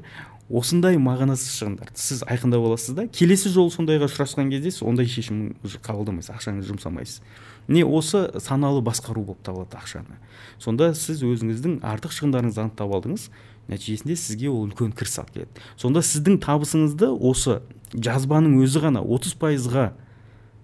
Осындай 0.52 0.98
мағынасыз 1.00 1.54
шығындарды 1.60 2.00
сіз 2.00 2.24
айқындап 2.28 2.64
аласыз 2.66 2.96
да 2.96 3.06
келесі 3.08 3.52
жолы 3.52 3.72
сондайға 3.72 4.08
ұшырасқан 4.08 4.50
кезде 4.52 4.72
сіз 4.72 4.82
ондай 4.84 5.08
шешім 5.08 5.54
қабылдамайсыз 5.64 6.34
ақшаңызды 6.34 6.72
жұмсамайсыз. 6.72 7.22
Міне 7.68 7.86
осы 7.86 8.26
саналы 8.42 8.82
басқару 8.84 9.22
болып 9.24 9.40
табылады 9.46 9.78
ақшаны. 9.78 10.18
Сонда 10.60 10.90
сіз 10.98 11.22
өзіңіздің 11.24 11.78
артық 11.86 12.12
шығындарыңызды 12.16 12.66
анықтап 12.66 12.92
алдыңыз 12.98 13.28
нәтижесінде 13.70 14.16
сізге 14.18 14.50
ол 14.50 14.66
үлкен 14.66 14.92
кіріс 14.92 15.20
алып 15.22 15.32
келеді. 15.36 15.64
Сонда 15.78 16.02
сіздің 16.04 16.40
табысыңызды 16.42 17.08
осы 17.14 17.60
жазбаның 17.94 18.58
өзі 18.64 18.82
ғана 18.82 19.04
30 19.06 19.38
пайызға 19.40 19.92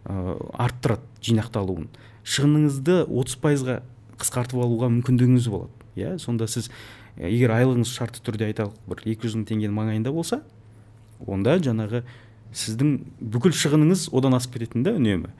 арттырады 0.09 1.05
жинақталуын. 1.25 1.89
Шығыныңызды 2.29 3.03
30 3.09 3.41
пайызға 3.43 3.81
қысқартып 4.21 4.63
алуға 4.63 4.89
мүмкіндігіңіз 4.93 5.49
болады. 5.53 5.73
Иә 5.99 6.17
сонда 6.23 6.49
сіз 6.49 6.71
егер 7.19 7.53
айлығыңыз 7.57 7.93
шартты 7.93 8.23
түрде 8.25 8.49
айталық 8.49 8.79
бір 8.89 9.03
екі 9.05 9.27
жүз 9.27 9.39
мың 9.41 9.47
теңгенің 9.51 9.77
маңайында 9.77 10.13
болса 10.15 10.41
онда 11.27 11.59
жаңағы 11.63 12.05
сіздің 12.55 12.93
бүкіл 13.35 13.53
шығыныңыз 13.59 14.09
одан 14.17 14.37
асып 14.39 14.57
кететін 14.57 14.87
да 14.87 14.95
үнемі. 14.97 15.33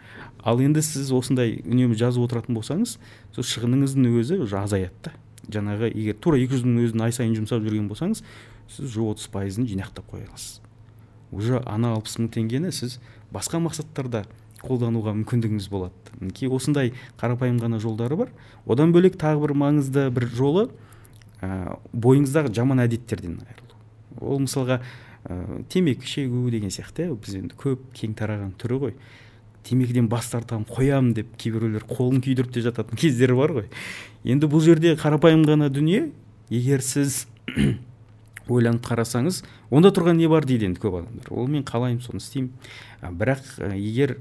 Ал 0.45 0.61
енді 0.61 0.83
сіз 0.85 1.13
осындай 1.15 1.59
үнемі 1.65 1.97
жазып 1.99 2.27
отыратын 2.27 2.59
болсаңыз 2.59 2.99
сол 3.35 3.47
шығыныңыздың 3.47 4.19
өзі 4.21 4.41
уже 4.45 4.59
азаяды 4.61 5.09
да. 5.09 5.15
Жаңағы 5.49 5.93
егер 5.95 6.19
тура 6.21 6.37
екі 6.37 6.59
жүз 6.59 6.67
мың 6.67 6.83
өзін 6.85 7.07
ай 7.07 7.15
сайын 7.15 7.37
жұмсап 7.39 7.63
жүрген 7.65 7.89
болсаңыз 7.89 8.25
сіз 8.69 8.91
уже 8.91 9.07
отыз 9.07 9.31
пайызын 9.33 9.69
жинақтап 9.71 10.11
қоя 10.11 10.27
аласыз. 10.29 10.61
Уже 11.33 11.63
ана 11.65 11.95
алпыс 11.97 12.19
мың 12.21 12.29
теңгені 12.35 12.73
сіз 12.73 12.99
басқа 13.33 13.63
мақсаттарда 13.65 14.27
қолдануға 14.63 15.15
мүмкіндігіңіз 15.21 15.69
болады. 15.71 15.95
Мінекей 16.21 16.51
осындай 16.51 16.93
қарапайым 17.21 17.61
ғана 17.63 17.79
жолдары 17.83 18.17
бар. 18.19 18.33
Одан 18.67 18.93
бөлек 18.95 19.19
тағы 19.21 19.45
бір 19.45 19.55
маңызды 19.59 20.09
бір 20.15 20.27
жолы 20.35 20.65
ә, 21.41 21.79
бойыңыздағы 21.93 22.53
жаман 22.55 22.83
әдеттерден 22.83 23.39
айырылу. 23.45 23.79
Ол 24.21 24.43
мысалға 24.45 24.81
ә, 25.25 25.63
темекі 25.71 26.07
шегу 26.09 26.51
деген 26.51 26.73
сияқты 26.75 27.11
біз 27.15 27.39
енді 27.39 27.59
көп 27.59 27.87
кең 27.95 28.17
тараған 28.19 28.55
түрі 28.59 28.81
ғой. 28.83 28.95
Темекіден 29.69 30.09
бас 30.09 30.31
тартамын 30.33 30.67
қоямын 30.69 31.13
деп 31.15 31.35
кейбіреулер 31.39 31.85
қолын 31.89 32.23
күйдіріп 32.25 32.55
те 32.55 32.65
жататын 32.65 32.99
кездері 32.99 33.37
бар 33.39 33.55
ғой. 33.61 33.69
Енді 34.25 34.51
бұл 34.51 34.65
жерде 34.65 34.97
қарапайым 34.99 35.45
ғана 35.47 35.69
дүние. 35.71 36.09
Егер 36.51 36.83
сіз 36.83 37.27
ойланып 38.49 38.87
қарасаңыз 38.87 39.43
онда 39.71 39.93
тұрған 39.95 40.19
не 40.19 40.29
бар 40.31 40.47
дейді 40.49 40.71
енді 40.71 40.81
көп 40.83 41.03
адамдар. 41.03 41.31
Ол 41.31 41.51
мен 41.53 41.67
қалаймын 41.69 42.01
соны 42.03 42.23
істеймін. 42.23 42.55
Бірақ 43.03 43.45
егер 43.77 44.17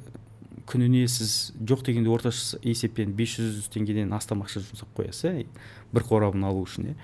күніне 0.68 1.08
сіз 1.08 1.54
жоқ 1.58 1.86
дегенде 1.88 2.12
орташа 2.12 2.60
есеппен 2.64 3.14
500 3.16 3.70
теңгеден 3.74 4.12
астам 4.16 4.44
ақша 4.44 4.62
жұмсап 4.66 4.92
қоясыз 4.98 5.46
бір 5.94 6.06
қорабын 6.08 6.44
алу 6.48 6.66
үшін 6.66 6.92
иә. 6.92 6.96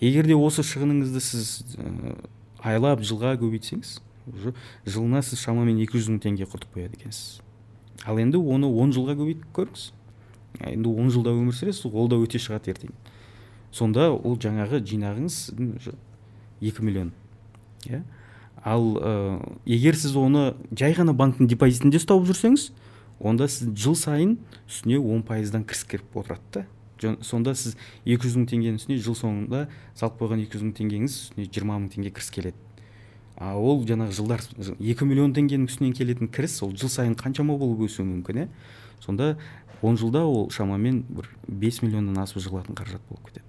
Егер 0.00 0.28
де 0.30 0.36
осы 0.38 0.62
шығыныңызды 0.64 1.20
сіз 1.20 1.48
айлап 2.62 3.02
жылға 3.02 3.34
көбейтсеңіз 3.40 3.98
уже 4.30 4.54
жылына 4.86 5.22
сіз 5.26 5.42
шамамен 5.42 5.80
200 5.82 5.98
жүз 5.98 6.12
мың 6.14 6.20
теңге 6.24 6.46
құртып 6.48 6.76
қояды 6.76 7.00
екенсіз. 7.00 7.40
Ал 8.06 8.20
енді 8.20 8.38
оны 8.38 8.70
10 8.70 8.94
жылға 8.96 9.16
көбейтіп 9.18 9.50
көріңіз. 9.58 9.90
Енді 10.70 10.94
10 10.94 11.10
жылда 11.16 11.34
өмір 11.34 11.56
сүресіз 11.56 11.90
ол 11.90 12.08
да 12.08 12.18
өте 12.20 12.40
шығады 12.40 12.72
ертең. 12.72 12.94
Сонда 13.72 14.10
ол 14.12 14.38
жаңағы 14.40 14.80
жинағыңыз 14.86 15.36
екі 16.60 16.84
миллион 16.84 17.12
иә. 17.86 18.02
Ал 18.64 18.96
ә, 19.00 19.12
егер 19.64 19.96
сіз 19.96 20.16
оны 20.20 20.54
жай 20.76 20.92
ғана 20.96 21.14
банктің 21.16 21.48
депозитінде 21.48 22.00
ұстап 22.00 22.26
жүрсеңіз 22.28 22.70
онда 23.20 23.48
сіз 23.48 23.70
жыл 23.76 23.96
сайын 23.96 24.38
үстіне 24.68 24.98
он 24.98 25.22
пайыздан 25.22 25.64
кіріс 25.64 25.84
кіріп 25.84 26.16
отырады 26.22 26.64
да. 27.00 27.16
Сонда 27.24 27.54
сіз 27.56 27.76
200 28.04 28.40
мың 28.40 28.48
теңгенің 28.50 28.80
үстіне 28.80 28.98
жыл 29.00 29.16
соңында 29.16 29.68
салып 29.96 30.18
қойған 30.20 30.42
200 30.44 30.66
мың 30.66 30.74
теңгеңіз 30.80 31.16
үстіне 31.16 31.46
жиырма 31.48 31.78
мың 31.78 31.88
теңге 31.94 32.12
кіріс 32.12 32.30
келеді. 32.34 32.56
А 33.40 33.54
ол 33.56 33.80
жаңағы 33.88 34.12
жылдар 34.12 34.44
екі 34.76 35.08
миллион 35.08 35.32
теңгенің 35.36 35.70
үстінен 35.70 35.94
келетін 35.96 36.28
кіріс 36.28 36.58
ол 36.64 36.74
жыл 36.76 36.92
сайын 36.92 37.16
қаншама 37.16 37.56
болып 37.56 37.86
өсуі 37.86 38.04
мүмкін 38.04 38.42
иә 38.42 38.48
сонда 39.00 39.36
он 39.80 39.96
жылда 39.96 40.26
ол 40.28 40.50
шамамен 40.52 41.04
бір 41.08 41.30
5 41.48 41.80
миллионнан 41.86 42.20
асып 42.20 42.42
жығылатын 42.44 42.76
қаражат 42.76 43.00
болып 43.08 43.30
кетеді. 43.30 43.46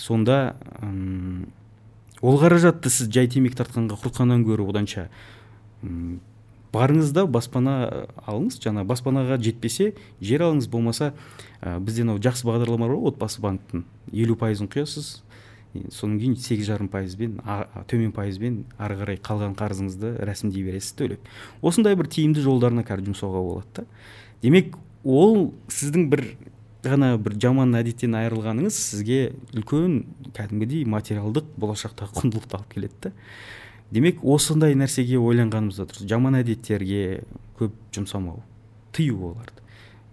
Сонда 0.00 0.56
ұм, 0.80 1.50
ол 2.22 2.40
қаражатты 2.40 2.88
сіз 2.88 3.12
жай 3.12 3.28
темекі 3.28 3.60
тартқанға 3.60 4.00
құртқаннан 4.00 4.46
гөрі 4.48 4.64
оданша 4.64 5.08
барыңыз 6.72 7.12
да 7.16 7.24
баспана 7.26 8.06
алыңыз 8.26 8.58
жаңа 8.64 8.84
баспанаға 8.88 9.38
жетпесе 9.42 9.92
жер 10.20 10.44
алыңыз 10.46 10.68
болмаса 10.70 11.12
ә, 11.62 11.78
бізде 11.80 12.04
мынау 12.04 12.20
жақсы 12.22 12.48
бағдарламалар 12.48 12.96
бар 12.96 13.12
отбасы 13.12 13.42
банктің. 13.44 13.84
Елу 14.12 14.36
пайызын 14.36 14.68
құясыз 14.72 15.22
содан 15.92 16.18
кейін 16.18 16.36
сегіз 16.40 16.66
жарым 16.70 16.88
пайызбен 16.88 17.38
төмен 17.90 18.12
пайызбен 18.16 18.62
ары 18.80 18.96
қарай 19.00 19.18
қалған 19.22 19.54
қарызыңызды 19.58 20.14
рәсімдей 20.26 20.64
бересіз 20.64 20.94
төлеп. 20.98 21.28
Осындай 21.62 21.96
бір 21.98 22.08
тиімді 22.12 22.42
жолдарына 22.44 22.84
қазір 22.88 23.10
жұмсауға 23.10 23.42
болады 23.44 23.82
да. 23.82 23.84
Демек 24.42 24.76
ол 25.04 25.52
сіздің 25.68 26.08
бір 26.12 26.24
ғана 26.86 27.12
бір 27.20 27.36
жаман 27.42 27.76
әдеттен 27.78 28.16
айырылғаныңыз 28.18 28.80
сізге 28.88 29.20
үлкен 29.52 30.00
кәдімгідей 30.36 30.86
материалдық 30.88 31.52
болашақтағы 31.60 32.22
құндылықты 32.22 32.58
алып 32.58 32.74
келеді 32.74 33.08
да. 33.08 33.12
Демек 33.94 34.20
осындай 34.24 34.76
нәрсеге 34.78 35.18
ойланғанымыз 35.20 35.80
дұрыс. 35.80 36.04
Жаман 36.08 36.38
әдеттерге 36.40 37.22
көп 37.58 37.74
жұмсамау 37.96 38.42
тыю 38.96 39.18
оларды. 39.30 39.64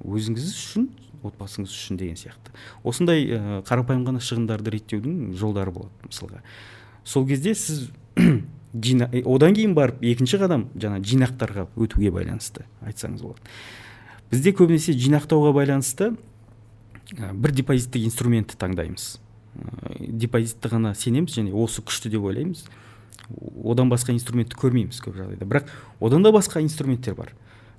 Өзіңіз 0.06 0.52
үшін 0.52 0.90
отбасыңыз 1.26 1.74
үшін 1.74 2.00
деген 2.00 2.18
сияқты. 2.20 2.54
Осындай 2.86 3.26
ә, 3.26 3.62
қарапайым 3.66 4.06
ғана 4.08 4.22
шығындарды 4.24 4.74
реттеудің 4.76 5.34
жолдары 5.40 5.74
болады 5.74 6.10
мысалға. 6.10 6.42
Сол 7.04 7.26
кезде 7.28 7.56
сіз 7.58 7.90
жина, 8.86 9.10
одан 9.26 9.56
кейін 9.58 9.76
барып 9.78 10.04
екінші 10.06 10.40
қадам 10.42 10.68
жаңа 10.78 11.02
жинақтарға 11.06 11.68
өтуге 11.76 12.12
байланысты 12.14 12.68
айтсаңыз 12.86 13.26
болады. 13.26 13.54
Бізде 14.32 14.54
көбінесе 14.58 14.96
жинақтауға 14.98 15.54
байланысты 15.56 16.14
ә, 17.18 17.34
бір 17.34 17.56
депозиттік 17.58 18.08
инструментті 18.10 18.60
таңдаймыз. 18.62 19.16
Ә, 19.56 19.96
депозитті 20.26 20.74
ғана 20.74 20.96
сенеміз 20.98 21.40
және 21.40 21.54
осы 21.54 21.84
күшті 21.86 22.14
деп 22.14 22.28
ойлаймыз. 22.30 22.66
Одан 23.64 23.90
басқа 23.90 24.14
инструментті 24.16 24.58
көрмейміз 24.60 25.02
көп 25.04 25.18
жағдайда. 25.18 25.46
Бірақ 25.46 25.72
одан 26.00 26.24
да 26.24 26.32
басқа 26.36 26.62
инструменттер 26.64 27.16
бар. 27.18 27.34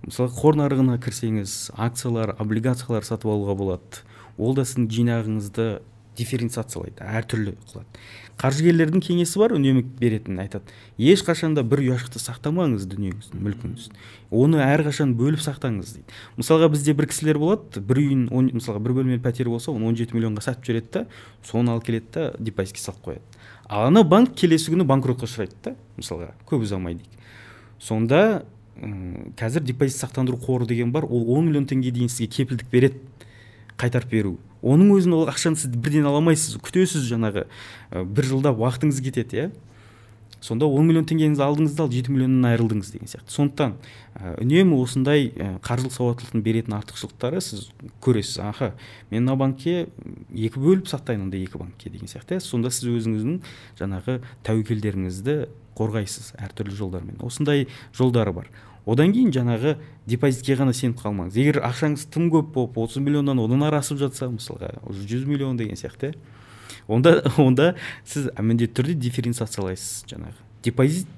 Мысалы 0.07 0.31
қор 0.35 0.59
нарығына 0.61 0.99
кірсеңіз 1.03 1.73
акциялар 1.77 2.35
облигациялар 2.39 3.05
сатып 3.07 3.31
алуға 3.33 3.57
болады. 3.59 4.03
Ол 4.39 4.55
да 4.55 4.67
сіздің 4.67 4.91
жинағыңызды 4.93 5.69
дифференциациялайды 6.17 7.05
әртүрлі 7.05 7.57
қылады. 7.69 8.01
Қаржыгерлердің 8.41 9.03
кеңесі 9.05 9.41
бар 9.41 9.55
үнемі 9.57 9.83
беретін 10.01 10.41
айтады. 10.41 10.73
Ешқашан 11.01 11.55
да 11.57 11.65
бір 11.65 11.83
ұяшықты 11.85 12.21
сақтамаңыз 12.21 12.85
дүниеңізді 12.91 13.41
мүлкіңізді 13.41 14.01
оны 14.33 14.61
әрқашан 14.65 15.15
бөліп 15.17 15.41
сақтаңыз 15.45 15.95
дейді. 15.97 16.17
Мысалға 16.37 16.71
бізде 16.73 16.95
бір 16.97 17.09
кісілер 17.13 17.41
болады 17.41 17.81
бір 17.81 18.03
үйін 18.03 18.27
мысалға 18.57 18.83
бір 18.85 18.97
бөлмелі 18.99 19.23
пәтері 19.25 19.53
болса 19.53 19.73
оны 19.73 19.89
он 19.89 19.97
жеті 19.97 20.17
миллионға 20.17 20.45
сатып 20.45 20.69
жібереді 20.69 20.93
да 20.93 21.05
соны 21.45 21.73
алып 21.73 21.89
келеді 21.89 22.13
да 22.13 22.27
депозитке 22.39 22.83
салып 22.83 23.05
қояды. 23.09 23.25
Ал 23.69 23.89
ана 23.89 24.03
банк 24.05 24.35
келесі 24.39 24.73
күні 24.73 24.87
банкротқа 24.87 25.27
ұшырайды 25.27 25.57
да 25.65 25.75
мысалға. 25.99 26.33
Көп 26.47 26.67
ұзамай 26.67 26.99
дейік. 26.99 27.11
Сонда 27.83 28.45
қазір 29.39 29.65
депозит 29.65 29.99
сақтандыру 29.99 30.39
қоры 30.39 30.67
деген 30.67 30.93
бар 30.93 31.05
ол 31.05 31.25
10 31.39 31.49
миллион 31.49 31.67
теңге 31.67 31.91
дейін 31.91 32.11
сізге 32.13 32.29
кепілдік 32.37 32.71
береді 32.71 33.01
қайтарып 33.77 34.11
беру. 34.11 34.37
Оның 34.63 34.93
өзін 34.97 35.17
ол 35.17 35.31
ақшаны 35.31 35.59
сіз 35.59 35.73
бірден 35.73 36.07
ала 36.07 36.21
алмайсыз 36.21 36.59
күтесіз 36.63 37.07
жаңағы 37.09 37.47
бір 37.91 38.29
жылда 38.29 38.53
уақытыңыз 38.57 39.01
кетеді 39.05 39.41
иә? 39.41 39.51
Сонда 40.47 40.69
он 40.71 40.87
миллион 40.87 41.07
теңгеңізді 41.11 41.43
алдыңыз 41.43 41.75
да 41.75 41.85
ал 41.85 41.91
жеті 41.91 42.13
миллионнан 42.15 42.47
айырылдыңыз 42.53 42.93
деген 42.95 43.11
сияқты. 43.11 43.35
Сондықтан 43.35 43.75
үнемі 44.41 44.79
осындай 44.79 45.33
қаржылық 45.67 45.95
сауаттылықтың 45.97 46.45
беретін 46.47 46.77
артықшылықтары 46.79 47.43
сіз 47.43 47.67
көресіз. 48.01 48.39
Аха 48.47 48.73
мен 49.11 49.27
мына 49.27 49.37
банкке 49.37 49.89
екі 50.31 50.63
бөліп 50.63 50.87
сақтаймын 50.87 51.27
андай 51.27 51.43
екі 51.43 51.59
банкке 51.59 51.91
деген 51.91 52.07
сияқты 52.07 52.39
иә. 52.39 52.45
Сонда 52.47 52.71
сіз 52.71 52.87
өзіңіздің 52.95 53.43
жаңағы 53.83 54.21
тәуекелдеріңізді 54.47 55.37
қорғайсыз 55.77 56.33
әртүрлі 56.41 56.79
жолдармен. 56.79 57.21
Осындай 57.21 57.67
жолдары 57.93 58.33
бар. 58.33 58.49
Одан 58.87 59.11
кейін 59.11 59.33
жаңағы 59.35 59.75
депозитке 60.07 60.55
ғана 60.55 60.73
сеніп 60.73 61.01
қалмаңыз. 61.03 61.35
Егер 61.35 61.59
ақшаңыз 61.67 62.07
тым 62.15 62.31
көп 62.31 62.53
болып 62.55 62.79
отыз 62.79 63.03
миллионнан 63.03 63.41
одан 63.43 63.67
ары 63.67 63.81
асып 63.83 63.99
жатса 63.99 64.31
мысалға 64.31 64.77
уже 64.87 65.03
жүз 65.11 65.27
миллион 65.27 65.59
деген 65.59 65.75
сияқты 65.75 66.15
онда 66.89 67.23
онда 67.43 67.75
сіз 68.05 68.31
міндетті 68.39 68.81
түрде 68.81 68.99
дифференциациялайсыз 69.07 70.07
жаңағы. 70.11 70.39
Депозит 70.67 71.09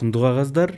құнды 0.00 0.22
қағаздар 0.22 0.76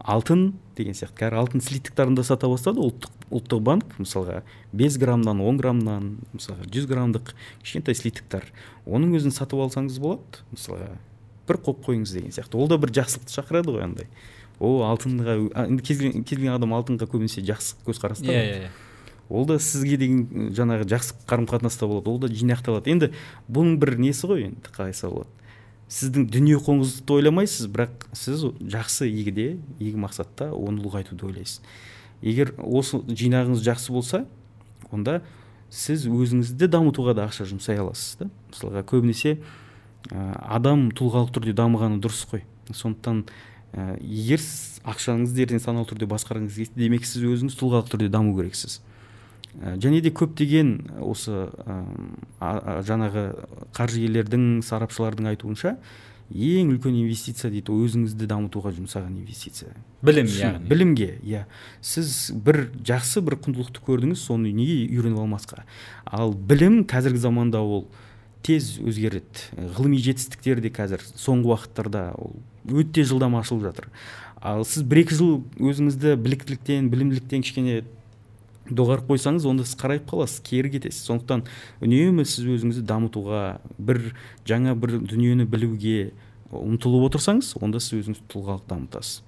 алтын 0.00 0.54
деген 0.76 0.96
сияқты. 0.96 1.18
Қазір 1.20 1.38
алтын 1.40 1.64
слиттықтарын 1.64 2.16
да 2.16 2.24
сата 2.26 2.48
бастады. 2.50 2.82
Ұлттық 2.84 3.26
ұлттық 3.34 3.62
банк 3.66 3.96
мысалға 3.98 4.42
5 4.76 4.98
граммнан 5.02 5.42
10 5.42 5.60
граммнан 5.60 6.08
мысалға 6.32 6.68
100 6.70 6.88
граммдық 6.90 7.34
кішкентай 7.64 7.96
слиттіктар 7.98 8.46
оның 8.86 9.16
өзін 9.18 9.34
сатып 9.34 9.64
алсаңыз 9.66 9.98
болады. 10.02 10.44
Мысалға 10.54 10.92
бір 11.48 11.60
қойып 11.66 11.84
қойыңыз 11.86 12.14
деген 12.14 12.34
сияқты. 12.34 12.58
Ол 12.58 12.70
да 12.70 12.78
бір 12.78 12.94
жақсылықты 12.94 13.34
шақырады 13.34 13.74
ғой 13.74 13.86
андай. 13.86 14.10
Ол 14.60 14.82
алтынға 14.86 15.38
енді 15.66 15.82
кез 15.84 16.00
келген 16.00 16.54
адам 16.54 16.74
алтынға 16.76 17.08
көбінесе 17.10 17.42
жақсы 17.46 17.76
көзқараста 17.86 18.30
иә 18.30 18.44
иә. 18.66 18.70
Ол 19.28 19.46
да 19.46 19.58
сізге 19.58 19.96
деген 19.96 20.52
жаңағы 20.54 20.86
жақсы 20.90 21.16
қарым 21.26 21.48
қатынаста 21.50 21.88
болады 21.90 22.10
ол 22.10 22.18
да 22.22 22.28
жинақталады 22.30 22.92
енді 22.92 23.10
бұның 23.48 23.78
бір 23.82 23.96
несі 23.98 24.28
ғой 24.30 24.46
енді 24.50 24.70
қалай 24.70 24.94
айтса 24.94 25.10
болады? 25.10 25.30
Сіздің 25.86 26.26
дүние 26.34 26.58
қоңыздықты 26.58 27.14
ойламайсыз 27.14 27.68
бірақ 27.70 28.08
сіз 28.12 28.42
жақсы 28.58 29.06
игіде 29.06 29.58
игі 29.78 30.00
мақсатта 30.02 30.50
оны 30.50 30.82
ұлғайтуды 30.82 31.28
ойлайсыз. 31.28 31.60
Егер 32.22 32.54
осы 32.58 32.98
жинағыңыз 33.06 33.62
жақсы 33.62 33.94
болса 33.94 34.24
онда 34.90 35.20
сіз 35.70 36.08
өзіңізді 36.10 36.66
дамытуға 36.72 37.14
да 37.14 37.28
ақша 37.28 37.46
жұмсай 37.46 37.78
аласыз 37.78 38.18
да. 38.18 38.30
Мысалға 38.50 38.82
көбінесе 38.90 39.36
адам 40.10 40.88
тұлғалық 40.90 41.30
түрде 41.34 41.54
дамығаны 41.54 42.00
дұрыс 42.02 42.24
қой. 42.30 42.42
Сондықтан 42.70 43.24
ә, 43.74 43.94
егер 44.02 44.42
сіз 44.42 44.80
ақшаңызды 44.86 45.46
ертең 45.46 45.62
саналы 45.62 45.86
түрде 45.90 46.06
басқарғыңыз 46.10 46.58
келсе 46.58 46.74
демек 46.78 47.06
сіз 47.06 47.26
өзіңіз 47.26 47.58
тұлғалық 47.58 47.90
түрде 47.94 48.10
даму 48.10 48.34
керексіз. 48.38 48.80
Және 49.56 50.02
де 50.04 50.12
көптеген 50.12 51.00
осы 51.00 51.46
ә, 51.64 52.82
жаңағы 52.86 53.28
қаржыгерлердің 53.76 54.60
сарапшылардың 54.66 55.30
айтуынша 55.32 55.76
ең 56.30 56.72
үлкен 56.74 56.96
инвестиция 56.98 57.52
дейді 57.54 57.74
өзіңізді 57.74 58.26
дамытуға 58.26 58.72
жұмсаған 58.74 59.14
инвестиция. 59.20 59.70
Білім 60.02 60.26
яғни. 60.26 60.68
білімге 60.68 61.10
иә. 61.22 61.44
Сіз 61.80 62.32
бір 62.34 62.66
жақсы 62.82 63.22
бір 63.22 63.38
құндылықты 63.46 63.84
көрдіңіз 63.86 64.24
соны 64.26 64.50
неге 64.52 64.88
үйреніп 64.90 65.22
алмасқа? 65.22 65.62
Ал 66.04 66.34
білім 66.34 66.82
қазіргі 66.84 67.22
заманда 67.22 67.62
ол 67.62 67.86
тез 68.42 68.76
өзгереді. 68.82 69.46
Ғылыми 69.78 70.02
жетістіктер 70.02 70.60
де 70.60 70.70
қазір 70.74 71.02
соңғы 71.14 71.54
уақыттарда 71.54 72.08
ол 72.18 72.34
өте 72.66 73.06
жылдам 73.06 73.38
ашылып 73.38 73.70
жатыр. 73.70 73.90
Ал 74.42 74.64
сіз 74.66 74.82
бір 74.82 75.04
екі 75.04 75.14
жыл 75.14 75.30
өзіңізді 75.62 76.16
біліктіліктен 76.22 76.90
білімділіктен 76.90 77.46
кішкене 77.46 77.84
доғарып 78.70 79.10
қойсаңыз 79.12 79.46
онда 79.48 79.66
сіз 79.66 79.78
қарайып 79.80 80.08
қаласыз 80.10 80.42
кері 80.46 80.72
кетесіз. 80.76 81.04
Сондықтан 81.08 81.44
үнемі 81.84 82.26
сіз 82.26 82.48
өзіңізді 82.56 82.86
дамытуға 82.88 83.44
бір 83.78 84.02
жаңа 84.48 84.74
бір 84.78 84.98
дүниені 85.04 85.46
білуге 85.48 86.12
ұмтылып 86.50 87.10
отырсаңыз 87.10 87.54
онда 87.60 87.80
сіз 87.82 88.02
өзіңізді 88.02 88.28
тұлғалық 88.32 88.68
дамытасыз. 88.70 89.22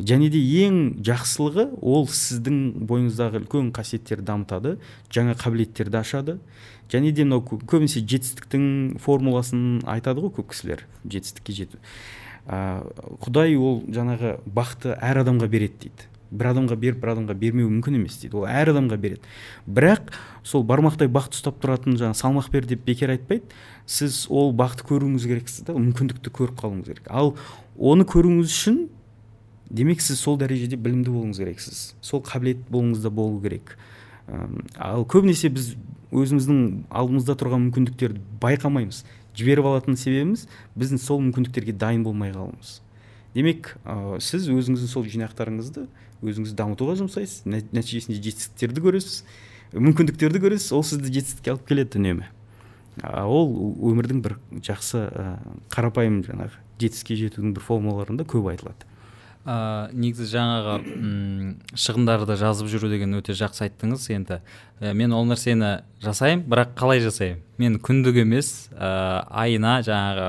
Және 0.00 0.30
де 0.32 0.40
ең 0.64 0.78
жақсылығы 1.04 1.66
ол 1.84 2.06
сіздің 2.08 2.86
бойыңыздағы 2.88 3.42
үлкен 3.42 3.68
қасиеттерді 3.76 4.24
дамытады 4.30 4.72
жаңа 5.12 5.36
қабілеттерді 5.36 6.00
ашады. 6.00 6.38
Және 6.88 7.12
де 7.12 7.26
мынау 7.26 7.44
көбінесе 7.44 8.00
жетістіктің 8.00 8.96
формуласын 9.04 9.82
айтады 9.88 10.24
ғой 10.24 10.32
көп 10.38 10.50
кісілер 10.54 10.86
жетістікке 11.04 11.52
жету. 11.56 11.82
Ә, 12.48 12.82
құдай 13.22 13.54
ол 13.60 13.82
жаңағы 13.92 14.38
бақты 14.48 14.96
әр 14.96 15.22
адамға 15.22 15.48
береді 15.52 15.86
дейді. 15.86 16.08
Бір 16.32 16.48
адамға 16.52 16.76
беріп 16.80 17.02
бір 17.02 17.12
адамға 17.12 17.36
бермеуі 17.38 17.68
мүмкін 17.68 17.98
емес 18.00 18.16
дейді. 18.22 18.40
Ол 18.40 18.46
әр 18.48 18.72
адамға 18.72 18.98
береді. 19.02 19.30
Бірақ 19.68 20.10
сол 20.42 20.64
бармақтай 20.66 21.10
бақты 21.12 21.38
ұстап 21.38 21.60
тұратын 21.62 21.98
жаңағы 22.00 22.18
салмақ 22.18 22.50
бер 22.52 22.66
деп 22.66 22.84
бекер 22.86 23.12
айтпайды. 23.12 23.44
Сіз 23.86 24.26
ол 24.32 24.52
бақты 24.56 24.86
көруіңіз 24.88 25.28
керексіз 25.28 25.66
да 25.68 25.76
мүмкіндікті 25.76 26.32
көріп 26.32 26.58
қалуыңыз 26.60 26.88
керек. 26.88 27.08
Ал 27.12 27.34
оны 27.76 28.06
көруіңіз 28.08 28.48
үшін 28.48 28.84
демек 29.70 30.00
сіз 30.00 30.20
сол 30.20 30.38
дәрежеде 30.40 30.76
білімді 30.76 31.12
болуыңыз 31.12 31.42
керексіз. 31.42 31.82
Сол 32.00 32.24
қабілет 32.24 32.64
болуыңызда 32.70 33.10
болу 33.10 33.40
керек. 33.42 33.76
Ал 34.76 35.04
көбінесе 35.04 35.50
біз 35.52 35.74
өзіміздің 36.12 36.86
алдымызда 36.92 37.36
тұрған 37.40 37.68
мүмкіндіктерді 37.68 38.20
байқамаймыз. 38.40 39.02
Жіберіп 39.32 39.64
алатын 39.64 39.96
себебіміз 39.96 40.44
біздің 40.76 41.00
сол 41.00 41.22
мүмкіндіктерге 41.24 41.72
дайын 41.80 42.04
болмай 42.04 42.34
қалуымыз. 42.34 42.82
Демек 43.32 43.70
ә, 43.88 44.20
сіз 44.20 44.44
өзіңіздің 44.52 44.90
сол 44.92 45.06
жинақтарыңызды 45.08 45.86
өзіңізді 46.22 46.58
дамытуға 46.58 46.98
жұмсайсыз 47.02 47.46
нәтижесінде 47.46 48.18
жетістіктерді 48.22 48.84
көресіз 48.84 49.22
мүмкіндіктерді 49.72 50.42
көресіз 50.42 50.72
ол 50.76 50.84
сізді 50.86 51.12
жетістікке 51.12 51.54
алып 51.54 51.66
келеді 51.68 52.00
үнемі. 52.00 52.28
Ол 53.02 53.52
өмірдің 53.88 54.20
бір 54.24 54.36
жақсы 54.60 55.06
қарапайым 55.72 56.20
жаңағы 56.26 56.58
жетістікке 56.82 57.16
жетудің 57.22 57.54
бір 57.56 57.64
формулаларында 57.64 58.26
көп 58.28 58.50
айтылады. 58.52 58.88
Ә, 59.42 59.90
негізі 59.90 60.28
жаңағы 60.30 60.74
шығындарды 61.74 62.36
жазып 62.38 62.68
жүру 62.70 62.92
деген 62.92 63.16
өте 63.18 63.34
жақсы 63.34 63.64
айттыңыз 63.66 64.04
енді. 64.14 64.38
Ә, 64.78 64.92
мен 64.94 65.16
ол 65.16 65.26
нәрсені 65.26 65.80
жасаймын 66.04 66.44
бірақ 66.46 66.76
қалай 66.78 67.02
жасаймын? 67.02 67.40
Мен 67.58 67.80
күндік 67.82 68.20
емес 68.22 68.68
ә, 68.70 69.24
айына 69.26 69.80
жаңағы 69.82 70.28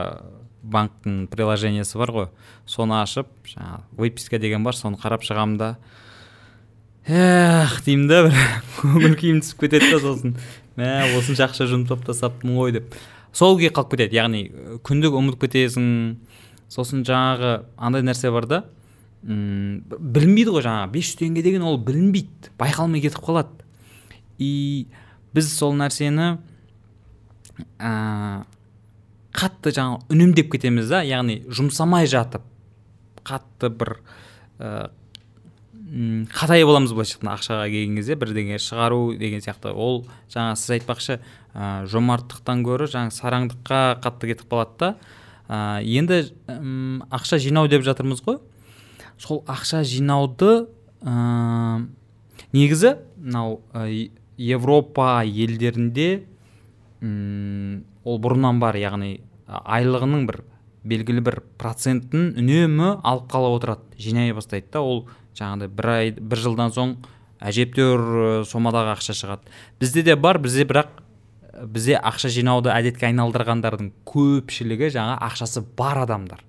банктың 0.64 1.28
приложениесі 1.32 2.00
бар 2.00 2.12
ғой. 2.16 2.28
Соны 2.66 2.98
ашып 3.02 3.30
жаңағы 3.52 3.84
выписка 4.00 4.40
деген 4.40 4.64
бар 4.64 4.78
соны 4.78 4.98
қарап 5.02 5.26
шығамын 5.28 5.58
да. 5.60 5.70
Эх 7.06 7.82
деймін 7.86 8.08
да 8.08 8.22
бір. 8.28 8.38
Көңіл 8.80 9.18
күйім 9.20 9.42
түсіп 9.44 9.66
кетеді 9.66 9.92
да 9.92 10.00
сосын. 10.04 10.38
Мә 10.80 10.92
осынша 11.18 11.50
ақша 11.50 11.68
жұмсап 11.70 12.06
тастаппын 12.08 12.56
ғой 12.56 12.78
деп. 12.78 12.96
Сол 13.36 13.58
күйі 13.60 13.74
қалып 13.76 13.98
кетеді. 13.98 14.18
Яғни 14.22 14.46
күндік 14.88 15.18
ұмытып 15.20 15.48
кетесің 15.48 15.90
сосын 16.72 17.04
жаңағы 17.08 17.58
андай 17.76 18.06
нәрсе 18.08 18.32
бар 18.34 18.48
да. 18.48 18.64
М 19.28 19.84
білінбейді 19.90 20.56
ғой 20.56 20.66
жаңағы. 20.66 20.94
Бес 20.96 21.12
жүз 21.12 21.20
теңге 21.26 21.44
деген 21.44 21.68
ол 21.68 21.78
білінбейді. 21.78 22.56
Байқалмай 22.60 23.04
кетіп 23.04 23.20
қалады. 23.26 23.68
И 24.40 24.88
біз 25.36 25.52
сол 25.52 25.76
нәрсені 25.76 26.38
ә, 27.80 28.44
қатты 29.34 29.74
жаңағы 29.74 30.14
үнемдеп 30.14 30.52
кетеміз 30.54 30.92
да 30.92 31.02
яғни 31.06 31.42
жұмсамай 31.50 32.08
жатып 32.10 32.46
қатты 33.26 33.70
бір 33.74 33.98
ә, 34.60 34.90
қатай 36.34 36.64
боламыз 36.66 36.94
былайша 36.94 37.18
айтқанда 37.18 37.36
ақшаға 37.38 37.66
келген 37.70 37.98
кезде 38.00 38.16
бірдеңе 38.20 38.60
шығару 38.62 39.16
деген 39.20 39.44
сияқты. 39.44 39.74
Ол 39.74 40.06
жаңа 40.32 40.56
сіз 40.58 40.78
айтпақшы 40.78 41.20
ә, 41.20 41.86
жомарттықтан 41.90 42.64
гөрі 42.66 42.88
жаңағы 42.90 43.16
сараңдыққа 43.18 43.82
қатты 44.04 44.32
кетіп 44.32 44.50
қалады 44.50 44.80
да. 44.80 44.92
Ә, 45.48 45.84
енді 45.86 46.24
ақша 47.14 47.38
жинау 47.42 47.70
деп 47.70 47.86
жатырмыз 47.86 48.24
ғой. 48.26 48.40
Сол 49.22 49.44
ақша 49.46 49.84
жинауды 49.86 50.66
ә, 51.02 51.86
негізі 52.54 52.96
мынау 53.18 53.62
ә, 53.74 54.10
европа 54.38 55.22
елдерінде 55.26 56.24
ол 58.04 58.20
бұрыннан 58.20 58.60
бар 58.60 58.78
яғни 58.80 59.18
айлығының 59.48 60.28
бір 60.30 60.42
белгілі 60.84 61.24
бір 61.24 61.40
процентін 61.60 62.34
үнемі 62.40 62.98
алып 63.04 63.30
қала 63.32 63.54
отырады 63.56 63.98
жинай 63.98 64.34
бастайды 64.36 64.72
да 64.74 64.82
ол 64.84 65.06
жаңағыдай 65.38 65.72
бір 65.72 65.90
ай 65.94 66.12
бір 66.18 66.42
жылдан 66.44 66.74
соң 66.76 66.98
әжептәуір 67.44 68.44
сомадағы 68.48 68.94
ақша 68.96 69.16
шығады. 69.18 69.52
Бізде 69.80 70.04
де 70.04 70.16
бар 70.16 70.40
бізде 70.40 70.66
бірақ 70.68 70.92
бізде 71.68 71.98
ақша 72.00 72.32
жинауды 72.32 72.72
әдетке 72.74 73.10
айналдырғандардың 73.10 73.92
көпшілігі 74.08 74.92
жаңа 74.96 75.18
ақшасы 75.28 75.64
бар 75.78 76.04
адамдар. 76.06 76.44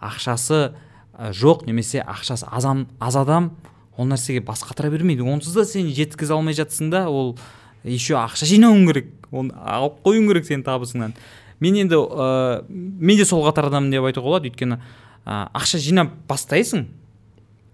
Ақшасы 0.00 0.74
жоқ 1.18 1.64
немесе 1.66 2.04
ақшасы 2.04 2.46
азам, 2.50 2.86
аз 3.00 3.16
адам 3.16 3.50
ол 3.96 4.06
нәрсеге 4.06 4.44
бас 4.44 4.62
қатыра 4.62 4.92
бермейді. 4.92 5.26
Онсыз 5.26 5.56
да 5.56 5.64
сен 5.66 5.88
жеткізе 5.90 6.36
алмай 6.36 6.54
жатсың 6.54 6.92
да 6.92 7.08
ол 7.08 7.36
еще 7.84 8.16
ақша 8.18 8.48
жинауың 8.48 8.86
керек. 8.88 9.10
Оны 9.30 9.52
алып 9.54 10.00
қоюың 10.06 10.28
керек 10.30 10.46
сенің 10.48 10.64
табысыңнан. 10.66 11.14
Мен 11.60 11.76
енді 11.82 11.98
ә, 11.98 12.64
мен 12.68 13.18
де 13.18 13.26
сол 13.28 13.44
қатардамын 13.46 13.90
деп 13.92 14.06
айтуға 14.08 14.24
болады. 14.24 14.50
Өйткені 14.50 14.78
ә, 14.78 15.48
ақша 15.52 15.80
жинап 15.82 16.14
бастайсың. 16.28 16.86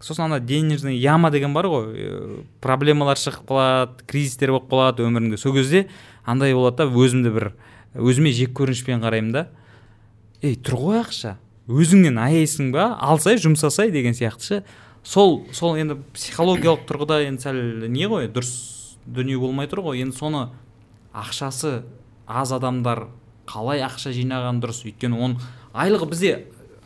Сосын 0.03 0.27
ана 0.27 0.41
денежный 0.41 0.97
яма 0.99 1.31
деген 1.31 1.55
бар 1.55 1.69
ғой. 1.71 1.87
Ә, 1.95 2.43
проблемалар 2.65 3.21
шығып 3.21 3.47
қалады 3.49 4.09
кризистер 4.11 4.55
болып 4.55 4.71
қалады 4.73 5.07
өміріңде. 5.07 5.39
Сол 5.41 5.55
кезде 5.55 5.87
андай 6.27 6.55
болады 6.55 6.85
да 6.85 6.91
өзімді 6.91 7.33
бір 7.35 7.53
өзіме 7.95 8.33
жек 8.35 8.57
көрінішпен 8.59 9.05
қараймын 9.05 9.33
да. 9.33 9.47
Ей 10.43 10.59
тұр 10.59 10.81
ғой 10.81 11.03
ақша. 11.05 11.37
Өзіңнен 11.71 12.19
аяйсың 12.21 12.73
ба? 12.75 12.93
Алсай 13.01 13.39
жұмсасай 13.41 13.93
деген 13.95 14.17
сияқты 14.17 14.45
ше. 14.45 14.65
Сол 15.05 15.45
сол 15.53 15.77
енді 15.77 15.99
психологиялық 16.17 16.85
тұрғыда 16.89 17.23
енді 17.29 17.45
сәл 17.45 17.59
не 17.93 18.09
ғой 18.09 18.29
дұрыс 18.33 18.74
дүние 19.07 19.39
болмай 19.39 19.69
тұр 19.71 19.85
ғой. 19.89 20.03
Енді 20.05 20.17
соны 20.17 20.49
ақшасы 21.15 21.83
аз 22.27 22.53
адамдар 22.53 23.07
қалай 23.49 23.85
ақша 23.85 24.13
жинаған 24.17 24.61
дұрыс. 24.63 24.85
Өйткені 24.89 25.19
оның 25.19 25.43
айлығы 25.75 26.09
бізде 26.11 26.33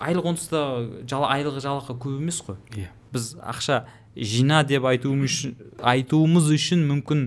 айлық 0.00 0.32
онсыз 0.32 0.50
да 0.52 0.62
жала, 1.08 1.30
айлығы 1.34 1.62
жалақы 1.62 1.96
көп 1.98 2.18
емес 2.18 2.40
қой. 2.46 2.58
Иә. 2.74 2.90
Біз 3.12 3.34
ақша 3.38 3.84
жина 4.16 4.62
деп 4.66 4.86
айтуымыз 4.88 5.30
үшін, 5.30 5.54
айтуымыз 5.82 6.50
үшін 6.54 6.84
мүмкін 6.90 7.24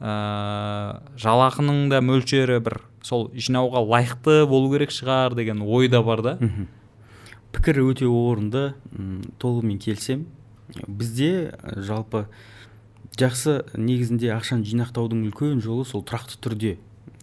ә, 0.00 1.00
жалақының 1.20 1.88
да 1.92 2.00
мөлшері 2.04 2.60
бір 2.64 2.80
сол 3.04 3.28
жинауға 3.34 3.84
лайықты 3.84 4.44
болу 4.48 4.72
керек 4.72 4.94
шығар 4.94 5.36
деген 5.36 5.62
ой 5.62 5.88
да 5.92 6.02
бар 6.02 6.22
да. 6.24 6.36
Мхм. 6.40 6.68
Пікір 7.54 7.84
өте 7.84 8.08
орынды. 8.08 8.74
Толығымен 9.38 9.78
келісемін. 9.78 10.26
Бізде 10.88 11.52
ә, 11.52 11.80
жалпы 11.84 12.26
жақсы 13.14 13.60
негізінде 13.78 14.32
ақшаны 14.34 14.66
жинақтаудың 14.66 15.22
үлкен 15.28 15.60
жолы 15.62 15.84
сол 15.86 16.02
тұрақты 16.02 16.38
түрде 16.42 16.72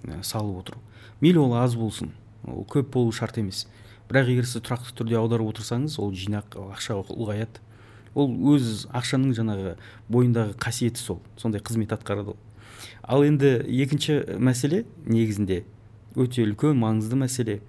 ә, 0.08 0.22
салып 0.24 0.62
отыру. 0.62 0.80
Мейлі 1.20 1.44
ол 1.44 1.56
аз 1.60 1.76
болсын 1.76 2.14
ол 2.48 2.64
көп 2.64 2.94
болу 2.94 3.12
шарт 3.12 3.38
емес. 3.42 3.66
Бірақ 4.08 4.32
егер 4.32 4.48
сіз 4.48 4.64
тұрақты 4.64 4.96
түрде 4.96 5.18
аударып 5.20 5.52
отырсаңыз 5.52 5.98
ол 6.00 6.14
жинақ 6.16 6.56
ақша 6.72 6.96
ұлғаяды. 7.02 7.60
Ол 8.16 8.32
өз 8.56 8.88
ақшаның 8.92 9.36
жаңағы 9.36 9.76
бойындағы 10.12 10.56
қасиеті 10.60 11.00
сол 11.00 11.22
сондай 11.38 11.62
қызмет 11.62 11.92
атқарады 11.96 12.34
ол. 12.34 12.40
Ал 13.04 13.24
енді 13.28 13.60
екінші 13.68 14.22
мәселе 14.40 14.86
негізінде 15.06 15.64
өте 16.16 16.44
үлкен 16.46 16.80
маңызды 16.80 17.20
мәселе. 17.20 17.60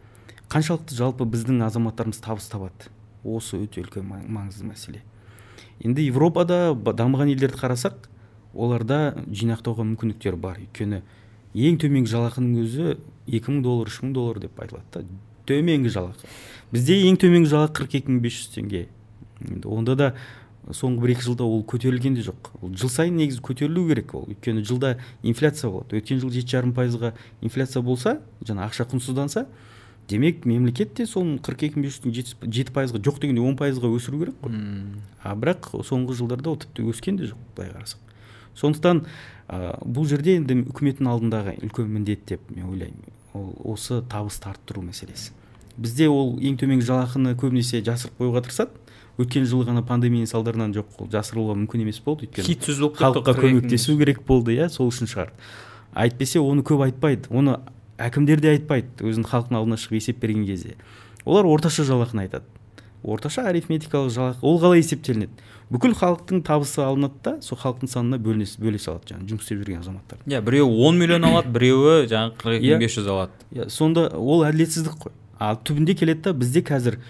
Қаншалықты 0.53 0.95
жалпы 0.99 1.27
біздің 1.27 1.63
азаматтарымыз 1.67 2.23
табыс 2.23 2.49
табады? 2.53 2.91
Осы 3.25 3.61
өте 3.63 3.83
үлкен 3.83 4.07
маңызды 4.07 4.67
мәселе. 4.67 5.03
Енді 5.83 6.05
европада 6.07 6.75
дамыған 6.75 7.33
елдерді 7.33 7.61
қарасақ 7.63 8.09
оларда 8.55 9.15
жинақтауға 9.29 9.87
мүмкіндіктер 9.93 10.37
бар. 10.37 10.61
Өйткені 10.63 11.03
ең 11.55 11.79
төменгі 11.83 12.13
жалақының 12.13 12.63
өзі 12.65 12.97
2000 13.29 13.63
доллар 13.65 13.91
үш 13.91 14.01
мың 14.03 14.15
доллар 14.17 14.41
деп 14.43 14.61
айтылады 14.61 14.85
да. 14.93 15.05
Төменгі 15.49 15.91
жалақы. 15.93 16.29
Бізде 16.73 17.01
ең 17.09 17.19
төменгі 17.21 17.51
жалақы 17.51 17.83
қырық 17.83 17.99
екі 17.99 18.13
мың 18.13 18.23
бес 18.23 18.39
жүз 18.39 18.55
теңге. 18.57 18.87
Енді 19.43 19.69
онда 19.69 19.97
да 19.99 20.13
соңғы 20.71 21.03
бір 21.03 21.13
екі 21.17 21.27
жылда 21.27 21.45
ол 21.49 21.65
көтерілген 21.67 22.15
де 22.15 22.23
жоқ. 22.23 22.53
Ол 22.63 22.73
жыл 22.79 22.93
сайын 22.93 23.17
негізі 23.19 23.43
көтерілу 23.43 23.89
керек 23.89 24.15
ол. 24.15 24.29
Өйткені 24.31 24.63
жылда 24.65 24.95
инфляция 25.27 25.71
болады. 25.73 25.99
Өткен 25.99 26.23
жылы 26.23 26.37
жеті 26.37 26.55
жарым 26.55 26.75
пайызға 26.77 27.13
инфляция 27.43 27.83
болса 27.83 28.21
жаңа 28.47 28.69
ақша 28.69 28.87
құнсызданса 28.93 29.49
демек 30.09 30.47
мемлекет 30.47 30.95
те 30.95 31.07
соның 31.07 31.41
қырық 31.43 31.67
екі 31.67 31.81
мың 31.81 31.89
бес 31.89 31.99
жүздің 31.99 32.53
жеті 32.55 32.75
пайызға 32.75 33.03
жоқ 33.03 33.21
дегенде 33.23 33.43
он 33.43 33.59
пайызға 33.59 33.91
өсіру 33.91 34.23
керек 34.23 34.39
қой. 34.43 34.55
А 35.23 35.35
бірақ 35.35 35.73
соңғы 35.83 36.17
жылдарда 36.21 36.55
ол 36.55 36.59
тіпті 36.63 36.87
өскен 36.93 37.19
де 37.19 37.31
жоқ 37.33 37.43
былай 37.57 37.75
қарасақ. 37.75 38.12
Сондықтан 38.59 39.05
ә, 39.49 39.77
бұл 39.85 40.07
жерде 40.11 40.37
енді 40.39 40.61
үкіметтің 40.73 41.09
алдындағы 41.13 41.57
үлкен 41.63 41.89
міндет 41.89 42.27
деп 42.29 42.45
мен 42.51 42.69
ойлаймын. 42.71 43.17
Ол 43.33 43.53
осы 43.75 44.03
табысты 44.13 44.51
арттыру 44.51 44.85
мәселесі. 44.85 45.33
Бізде 45.77 46.09
ол 46.13 46.37
ең 46.41 46.59
төменгі 46.61 46.85
жалақыны 46.85 47.35
көбінесе 47.41 47.81
жасырып 47.85 48.21
қоюға 48.21 48.45
тырысады. 48.45 48.79
Өткен 49.21 49.45
жылы 49.49 49.67
ғана 49.69 49.83
пандемияның 49.85 50.29
салдарынан 50.29 50.73
жоқ 50.73 51.03
ол 51.05 51.09
жасыруға 51.13 51.57
мүмкін 51.63 51.83
емес 51.85 51.99
болды 52.01 52.25
өйткені 52.27 52.49
хит 52.49 52.65
сөз 52.65 52.79
болып 52.81 52.97
халыққа 52.97 53.35
көмектесу 53.37 53.99
керек 54.01 54.23
болды 54.25 54.55
иә 54.57 54.71
сол 54.73 54.89
үшін 54.89 55.11
шығар 55.11 55.35
әйтпесе 55.93 56.41
оны 56.41 56.65
көп 56.65 56.81
айтпайды 56.87 57.29
оны 57.29 57.59
әкімдер 58.01 58.41
де 58.41 58.55
айтпайды 58.55 59.05
өзінің 59.05 59.29
халықтың 59.29 59.59
алдына 59.59 59.79
шығып 59.81 59.99
есеп 59.99 60.21
берген 60.23 60.47
кезде. 60.49 60.77
Олар 61.25 61.47
орташа 61.47 61.85
жалақыны 61.85 62.25
айтады. 62.25 62.45
Орташа 63.03 63.47
арифметикалық 63.51 64.13
жалақы 64.15 64.47
ол 64.47 64.61
қалай 64.63 64.83
есептелінеді? 64.83 65.33
Бүкіл 65.73 65.95
халықтың 65.97 66.43
табысы 66.45 66.83
алынады 66.85 67.17
да 67.25 67.33
сол 67.43 67.59
халықтың 67.59 67.89
санына 67.89 68.19
бөліне, 68.21 68.47
бөле 68.61 68.79
салады 68.79 69.15
жаңағы 69.15 69.31
жұмыс 69.31 69.47
істеп 69.47 69.63
жүрген 69.63 69.81
азаматтар. 69.81 70.19
Иә 70.27 70.43
біреуі 70.45 70.87
он 70.87 70.99
миллион 71.01 71.25
алады 71.25 71.49
біреуі 71.55 72.07
жаңағы 72.13 72.37
қырық 72.43 72.59
екі 72.61 72.75
мың 72.75 72.85
бес 72.85 72.97
жүз 72.99 73.09
алады. 73.09 73.33
Иә 73.57 73.69
сонда 73.73 74.07
ол 74.13 74.45
әділетсіздік 74.45 74.99
қой. 75.01 75.17
Ал 75.41 75.57
түбінде 75.65 75.97
келеді 75.97 76.29
да 76.29 76.35
бізде 76.37 76.61
қазір 76.61 77.01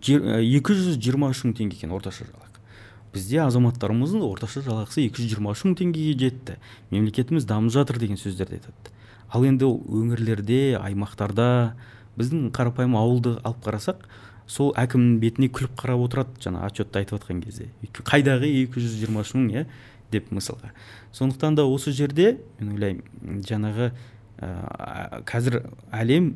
екі 0.00 0.76
жүз 0.80 0.96
жиырма 0.96 1.30
үш 1.34 1.44
мың 1.44 1.54
теңге 1.60 1.76
екен 1.76 1.92
орташа 1.92 2.24
жалақы. 2.24 2.64
Бізде 3.12 3.42
азаматтарымыздың 3.44 4.24
орташа 4.24 4.64
жалақысы 4.64 5.04
екі 5.06 5.22
жүз 5.22 5.34
жиырма 5.34 5.52
үш 5.52 5.66
мың 5.68 5.76
теңгеге 5.76 6.16
жетті. 6.24 6.56
Мемлекетіміз 6.90 7.44
дамып 7.44 7.72
жатыр 7.76 8.00
деген 8.00 8.16
сөздерді 8.16 8.58
айтады. 8.58 8.94
Ал 9.28 9.44
енді 9.44 9.68
өңірлерде 9.68 10.78
аймақтарда 10.80 11.74
біздің 12.16 12.50
қарапайым 12.56 12.96
ауылды 12.96 13.36
алып 13.42 13.64
қарасақ 13.64 14.06
сол 14.46 14.72
әкімнің 14.78 15.18
бетіне 15.22 15.48
күліп 15.50 15.74
қарап 15.80 16.04
отырады 16.06 16.42
жаңа 16.42 16.64
отчетты 16.66 17.00
айтып 17.00 17.18
жатқан 17.18 17.42
кезде. 17.42 17.68
Қайдағы 17.98 18.48
екі 18.62 18.82
жүз 18.82 18.98
жиырма 19.00 19.24
үш 19.26 19.34
мың 19.34 19.48
иә 19.52 19.64
деп 20.12 20.30
мысалға. 20.30 20.70
Сондықтан 21.12 21.56
да 21.58 21.66
осы 21.66 21.92
жерде 21.92 22.38
мен 22.60 22.76
ойлаймын 22.76 23.42
жаңағы 23.46 23.90
ә, 24.38 25.22
қазір 25.26 25.64
әлем 25.90 26.34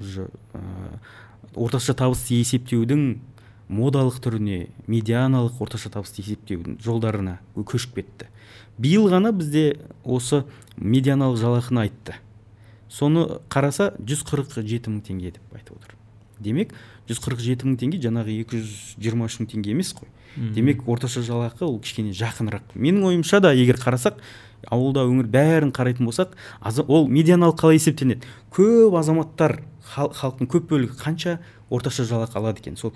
уже 0.00 0.26
ә, 0.54 0.62
орташа 1.54 1.94
табысты 1.94 2.40
есептеудің 2.40 3.20
модалық 3.72 4.18
түріне 4.24 4.66
медианалық 4.90 5.62
орташа 5.62 5.92
табысты 5.94 6.24
есептеудің 6.24 6.80
жолдарына 6.82 7.38
көшіп 7.54 8.00
кетті. 8.00 8.28
Биыл 8.78 9.08
ғана 9.12 9.32
бізде 9.32 9.78
осы 10.04 10.42
медианалық 10.76 11.38
жалақыны 11.40 11.86
айтты. 11.86 12.18
Соны 12.90 13.28
қараса 13.48 13.92
147 13.98 14.90
мың 14.90 15.02
теңге 15.06 15.36
деп 15.38 15.56
айтып 15.56 15.78
отыр. 15.78 16.01
Демек 16.42 16.74
147 17.08 17.66
мың 17.66 17.78
теңге 17.80 18.00
жаңағы 18.02 18.36
223 18.44 19.26
үш 19.26 19.38
мың 19.40 19.50
теңге 19.52 19.74
емес 19.74 19.92
қой. 19.96 20.08
Демек 20.36 20.86
орташа 20.88 21.20
жалақы 21.20 21.66
ол 21.66 21.78
кішкене 21.80 22.14
жақынырақ. 22.16 22.72
Менің 22.74 23.04
ойымша 23.10 23.40
да 23.44 23.52
егер 23.52 23.76
қарасақ 23.76 24.20
ауылда 24.70 25.04
өңір 25.08 25.28
бәрін 25.28 25.72
қарайтын 25.76 26.08
болсақ 26.08 26.36
ол 26.86 27.08
медианалық 27.08 27.58
қалай 27.60 27.80
есептелінеді? 27.80 28.28
Көп 28.54 28.96
азаматтар 28.96 29.58
халықтың 29.92 30.48
көп 30.48 30.70
бөлігі 30.70 30.96
қанша 31.02 31.38
орташа 31.68 32.06
жалақы 32.08 32.38
алады 32.38 32.62
екен? 32.62 32.78
Сол 32.80 32.94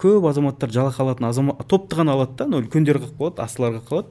көп 0.00 0.26
азаматтар 0.28 0.72
жалақы 0.74 1.00
алатын 1.04 1.28
азамат 1.30 1.64
топты 1.70 1.96
ғана 2.00 2.18
алады 2.18 2.36
да 2.36 2.48
анау 2.48 2.64
үлкендер 2.64 2.98
қалып 3.00 3.16
қалады 3.20 3.44
астылар 3.44 3.80
қалады. 3.88 4.08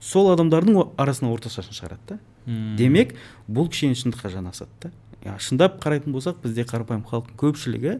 Сол 0.00 0.32
адамдардың 0.32 0.80
арасынан 0.96 1.32
орташасын 1.36 1.76
шығарады 1.76 2.16
да. 2.16 2.18
Демек 2.78 3.14
бұл 3.46 3.68
кішкене 3.70 3.98
шындыққа 4.00 4.32
жанасады 4.32 4.70
да. 4.82 4.92
Шындап 5.42 5.80
қарайтын 5.82 6.14
болсақ 6.14 6.40
бізде 6.44 6.64
қарапайым 6.68 7.04
халықтың 7.08 7.36
көпшілігі 7.40 7.98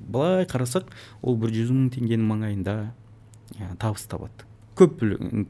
былай 0.00 0.46
қарасақ 0.50 0.90
ол 1.22 1.36
бір 1.40 1.54
жүз 1.54 1.72
мың 1.74 1.90
теңгенің 1.96 2.26
маңайында 2.28 2.76
табыс 3.80 4.06
табады. 4.10 4.46
Көп 4.78 5.02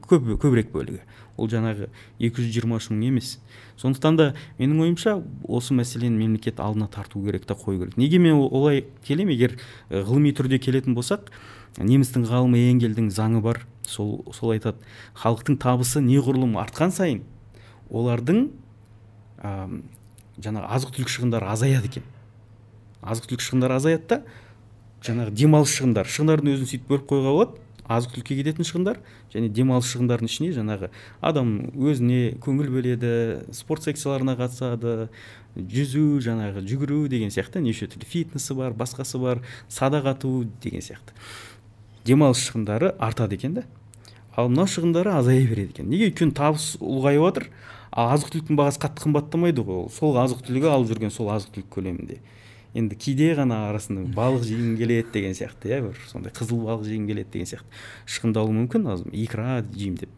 көп 0.07 0.29
көбірек 0.41 0.71
бөлігі. 0.73 1.01
Ол 1.39 1.47
жаңағы 1.49 1.87
223 2.19 2.89
мың 2.91 3.05
емес. 3.07 3.37
Сондықтан 3.79 4.17
да 4.17 4.27
менің 4.59 4.81
ойымша 4.85 5.15
осы 5.47 5.75
мәселені 5.77 6.17
мемлекет 6.17 6.59
алдына 6.59 6.89
тарту 6.91 7.23
керек 7.23 7.45
та 7.45 7.55
қою 7.55 7.85
керек. 7.85 7.97
Неге 7.97 8.19
мен 8.19 8.35
олай 8.35 8.85
келемін 9.05 9.33
егер 9.33 9.57
ғылыми 9.89 10.33
түрде 10.35 10.59
келетін 10.59 10.97
болсақ 10.97 11.31
немістің 11.79 12.27
ғалымы 12.27 12.59
энгельдің 12.73 13.09
заңы 13.13 13.41
бар. 13.41 13.63
Сол 13.87 14.25
сол 14.33 14.51
айтады. 14.57 14.83
Халықтың 15.15 15.57
табысы 15.61 16.03
неғұрлым 16.03 16.57
артқан 16.59 16.91
сайын 16.91 17.23
олардың 17.89 18.49
ә, 19.41 19.81
жаңағы 20.39 20.71
азық 20.77 20.95
түлік 20.95 21.11
шығындары 21.11 21.49
азаяды 21.51 21.91
екен. 21.91 22.05
Азық 23.01 23.31
түлік 23.31 23.43
шығындары 23.43 23.79
азаяды 23.81 24.07
да 24.07 24.21
жаңағы 25.03 25.35
демалыс 25.35 25.75
шығындар 25.75 26.07
шығындардың 26.07 26.55
өзін 26.55 26.69
сөйтіп 26.69 26.89
бөліп 26.91 27.07
қоюға 27.09 27.35
болады 27.35 27.61
азық 27.91 28.15
түлікке 28.15 28.37
кететін 28.39 28.67
шығындар 28.67 28.99
және 29.33 29.49
демалыс 29.51 29.89
шығындарының 29.91 30.31
ішіне 30.31 30.51
жаңағы 30.55 30.89
адам 31.25 31.51
өзіне 31.75 32.37
көңіл 32.43 32.69
бөледі 32.71 33.13
спорт 33.55 33.85
секцияларына 33.87 34.35
қатысады 34.39 35.09
жүзу 35.55 36.21
жаңағы 36.23 36.63
жүгіру 36.67 37.01
деген 37.11 37.33
сияқты 37.33 37.63
неше 37.63 37.89
түрлі 37.91 38.07
фитнесі 38.07 38.55
бар 38.55 38.75
басқасы 38.77 39.19
бар 39.21 39.41
садақ 39.69 40.11
ату 40.13 40.33
деген 40.63 40.85
сияқты. 40.85 41.15
Демалыс 42.05 42.45
шығындары 42.47 42.93
артады 42.99 43.35
екен 43.35 43.57
да. 43.59 43.65
Ал 44.35 44.49
мына 44.49 44.67
шығындары 44.69 45.17
азая 45.17 45.43
береді 45.47 45.75
екен. 45.75 45.89
Неге? 45.91 46.11
Өйткені 46.11 46.33
табыс 46.37 46.77
ұлғайып 46.79 47.25
жатыр 47.27 47.49
ал 47.91 48.11
азық 48.15 48.33
түліктің 48.33 48.59
бағасы 48.59 48.81
қатты 48.81 49.05
қымбаттамайды 49.05 49.65
ғой. 49.67 49.87
Сол 49.91 50.17
азық 50.21 50.43
түлігі 50.47 50.71
алып 50.71 50.91
жүрген 50.91 51.13
сол 51.13 51.31
азық 51.33 51.55
түлік 51.55 51.69
көлемінде. 51.75 52.19
Енді 52.71 52.95
кейде 52.95 53.33
ғана 53.35 53.65
арасында 53.67 54.05
балық 54.15 54.45
жегің 54.47 54.77
келеді 54.79 55.11
деген 55.11 55.33
сияқты 55.35 55.73
иә 55.73 55.81
бір 55.89 55.97
сондай 56.07 56.31
қызыл 56.31 56.61
балық 56.63 56.85
жегің 56.87 57.07
келеді 57.09 57.33
деген 57.33 57.49
сияқты. 57.51 57.81
Шығындалуы 58.07 58.55
мүмкін 58.61 58.87
икра 59.11 59.59
жеймін 59.75 59.97
деп. 60.05 60.13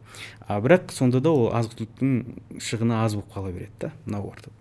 А 0.45 0.59
бірақ 0.61 0.93
сонда 0.93 1.21
да 1.23 1.33
ол 1.33 1.49
азық 1.49 1.79
түліктің 1.79 2.59
шығыны 2.61 2.99
аз 3.01 3.17
болып 3.17 3.33
қала 3.33 3.55
береді 3.55 3.87
да 3.87 3.93
мынау 4.05 4.29
артып 4.29 4.53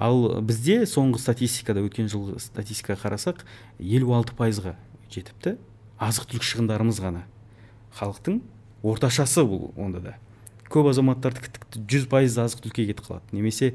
ал 0.00 0.40
бізде 0.40 0.86
соңғы 0.88 1.20
статистикада 1.20 1.82
өткен 1.84 2.08
жылғы 2.08 2.40
статистикаға 2.40 3.02
қарасақ 3.02 3.42
елу 3.78 4.14
алты 4.16 4.32
пайызға 4.38 4.72
жетіпті 5.12 5.58
азық 6.00 6.30
түлік 6.30 6.46
шығындарымыз 6.48 7.02
ғана. 7.04 7.26
Халықтың 7.98 8.40
орташасы 8.86 9.44
бұл 9.44 9.74
онда 9.76 10.00
да. 10.00 10.14
Көп 10.70 10.90
азаматтардікі 10.92 11.52
тіпті 11.56 11.84
жүз 11.90 12.08
пайыз 12.10 12.38
азық 12.40 12.64
түлікке 12.64 12.86
кетіп 12.90 13.04
қалады. 13.06 13.26
Немесе 13.36 13.74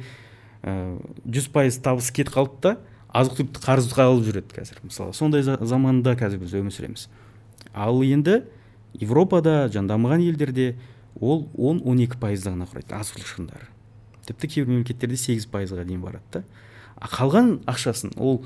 жүз 0.64 1.50
пайыз 1.54 1.80
табысы 1.84 2.14
кетіп 2.16 2.34
қалды 2.36 2.62
да 2.64 2.76
азық 3.16 3.40
түлікті 3.40 3.64
қарызға 3.64 4.10
алып 4.10 4.26
жүреді 4.28 4.56
қазір. 4.56 4.82
Мысалы 4.88 5.14
сондай 5.14 5.44
заманда 5.44 6.16
қазір 6.20 6.42
біз 6.42 6.56
өмір 6.58 6.74
сүреміз. 6.76 7.08
Ал 7.74 8.02
енді 8.04 8.42
европада 9.00 9.66
жаңа 9.72 9.94
дамыған 9.94 10.26
елдерде 10.26 10.76
ол 11.20 11.46
10-12 11.56 12.20
пайызды 12.20 12.52
ғана 12.52 12.68
құрайды 12.68 12.96
азық 12.96 13.20
түлік 13.20 13.32
шығындары. 13.32 13.70
Тіпті 14.26 14.50
кейбір 14.52 14.74
мемлекеттерде 14.74 15.20
сегіз 15.20 15.48
пайызға 15.52 15.86
дейін 15.86 16.02
барады 16.04 16.40
да. 16.40 16.44
Қалған 17.12 17.60
ақшасын 17.70 18.16
ол 18.18 18.42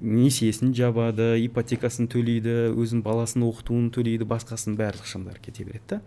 несиесін 0.00 0.74
жабады 0.76 1.34
ипотекасын 1.46 2.08
төлейді 2.12 2.70
өзінің 2.76 3.02
баласын 3.04 3.44
оқытуын 3.46 3.88
төлейді 3.96 4.28
басқасын 4.28 4.76
барлық 4.78 5.08
шығындары 5.08 5.42
кете 5.42 5.64
береді 5.64 5.96
да. 5.96 6.00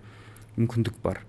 Мүмкіндік 0.57 1.01
бар. 1.03 1.23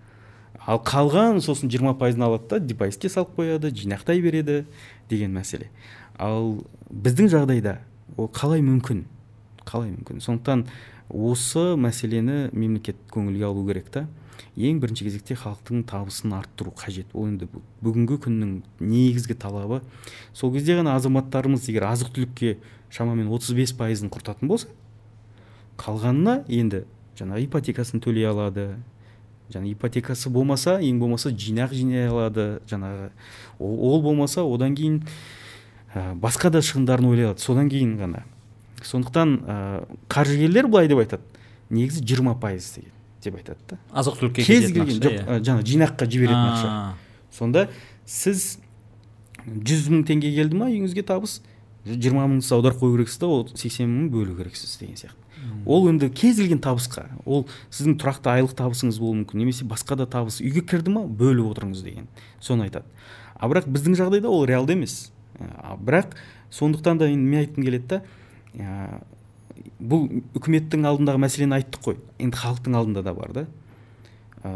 Ал 0.67 0.81
қалған 0.85 1.41
сосын 1.45 1.71
жиырма 1.73 1.95
пайызын 1.99 2.27
алады 2.27 2.49
да 2.49 2.59
депозитке 2.61 3.09
салып 3.09 3.37
қояды 3.39 3.73
жинақтай 3.73 4.21
береді 4.21 4.65
деген 5.09 5.33
мәселе. 5.37 5.71
Ал 6.19 6.65
біздің 6.91 7.31
жағдайда 7.33 7.79
ол 8.17 8.31
қалай 8.33 8.63
мүмкін? 8.65 9.05
Қалай 9.65 9.93
мүмкін? 9.95 10.21
Сондықтан 10.25 10.67
осы 11.09 11.77
мәселені 11.81 12.51
мемлекет 12.53 12.97
көңілге 13.13 13.47
алу 13.49 13.67
керек 13.67 13.91
та. 13.91 14.07
Ең 14.57 14.81
бірінші 14.83 15.07
кезекте 15.07 15.37
халықтың 15.39 15.85
табысын 15.89 16.35
арттыру 16.35 16.73
қажет. 16.77 17.09
Ол 17.15 17.29
енді 17.29 17.49
бүгінгі 17.85 18.19
күннің 18.25 18.55
негізгі 18.81 19.37
талабы. 19.39 19.81
Сол 20.35 20.53
кезде 20.53 20.77
ғана 20.79 20.97
азаматтарымыз 20.99 21.69
егер 21.71 21.87
азық 21.93 22.13
түлікке 22.17 22.57
шамамен 22.91 23.31
35 23.31 23.77
пайызын 23.79 24.11
құртатын 24.13 24.51
болса 24.51 24.69
қалғанына 25.81 26.43
енді 26.51 26.85
жаңағы 27.19 27.47
ипотекасын 27.47 28.03
төлей 28.03 28.27
алады 28.29 28.75
жаңа 29.53 29.71
ипотекасы 29.73 30.31
болмаса 30.33 30.79
ең 30.81 31.01
болмаса 31.01 31.31
жинақ 31.31 31.75
жинай 31.75 32.09
алады 32.09 32.61
жаңағы 32.71 33.11
ол, 33.59 34.01
болмаса 34.03 34.45
одан 34.45 34.77
кейін 34.79 35.03
ә, 35.95 36.15
басқа 36.15 36.51
да 36.55 36.63
шығындарын 36.65 37.11
ойлай 37.11 37.31
алады 37.31 37.45
содан 37.45 37.69
кейін 37.73 37.97
ғана. 38.01 38.25
Сондықтан 38.83 39.37
ә, 39.45 39.59
қаржыгерлер 40.09 40.71
былай 40.71 40.89
деп 40.89 41.03
айтады. 41.03 41.23
Негізі 41.71 42.03
20 42.05 42.41
пайыз 42.41 42.73
деген 42.77 42.97
деп 43.23 43.37
айтады 43.37 43.59
да. 43.69 43.79
Азық 43.93 44.19
түлікке 44.21 44.47
кез 44.47 44.71
келген 44.73 45.01
жоқ 45.03 45.31
жаңағы 45.45 45.67
жинаққа 45.69 46.09
жіберетін 46.09 46.51
ақша. 46.55 46.75
Сонда 47.37 47.69
сіз 48.09 48.59
жүз 49.47 49.89
мың 49.93 50.05
теңге 50.09 50.33
келді 50.35 50.59
ма 50.59 50.71
үйіңізге 50.71 51.05
табыс? 51.07 51.41
Жиырма 51.87 52.27
мың 52.29 52.41
сіз 52.43 52.53
аударып 52.59 52.81
қою 52.83 52.97
керексіз 52.99 53.21
да 53.23 53.31
ол 53.31 53.47
сексен 53.55 53.89
мың 53.89 54.11
бөлу 54.13 54.37
керексіз 54.37 54.77
деген 54.81 54.97
сияқты. 54.97 55.17
Ол 55.65 55.89
енді 55.89 56.11
кез 56.13 56.37
келген 56.37 56.61
табысқа 56.61 57.07
ол 57.25 57.47
сіздің 57.71 57.97
тұрақты 58.01 58.33
айлық 58.35 58.53
табысыңыз 58.59 58.99
болуы 59.01 59.23
мүмкін 59.23 59.41
немесе 59.41 59.65
басқа 59.65 59.97
да 59.97 60.07
табыс 60.07 60.41
үйге 60.45 60.61
кірді 60.61 60.93
ма 60.93 61.07
бөліп 61.07 61.55
отырыңыз 61.55 61.81
деген 61.85 62.11
соны 62.41 62.69
айтады. 62.69 62.85
А 63.35 63.49
бірақ 63.49 63.71
біздің 63.73 63.97
жағдайда 63.97 64.29
ол 64.29 64.45
реалды 64.45 64.77
емес. 64.77 65.13
А 65.41 65.79
бірақ 65.81 66.13
сондықтан 66.53 67.01
да 67.01 67.09
мен 67.09 67.41
айтқым 67.41 67.65
келеді 67.65 67.89
да 67.89 68.03
бұл 69.81 70.09
үкіметтің 70.37 70.85
алдындағы 70.85 71.23
мәселені 71.25 71.57
айттық 71.61 71.85
қой. 71.85 71.99
Енді 72.21 72.37
халықтың 72.37 72.77
алдында 72.77 73.03
да 73.07 73.15
бар 73.17 73.33
да. 73.33 73.47
Ә, 74.45 74.51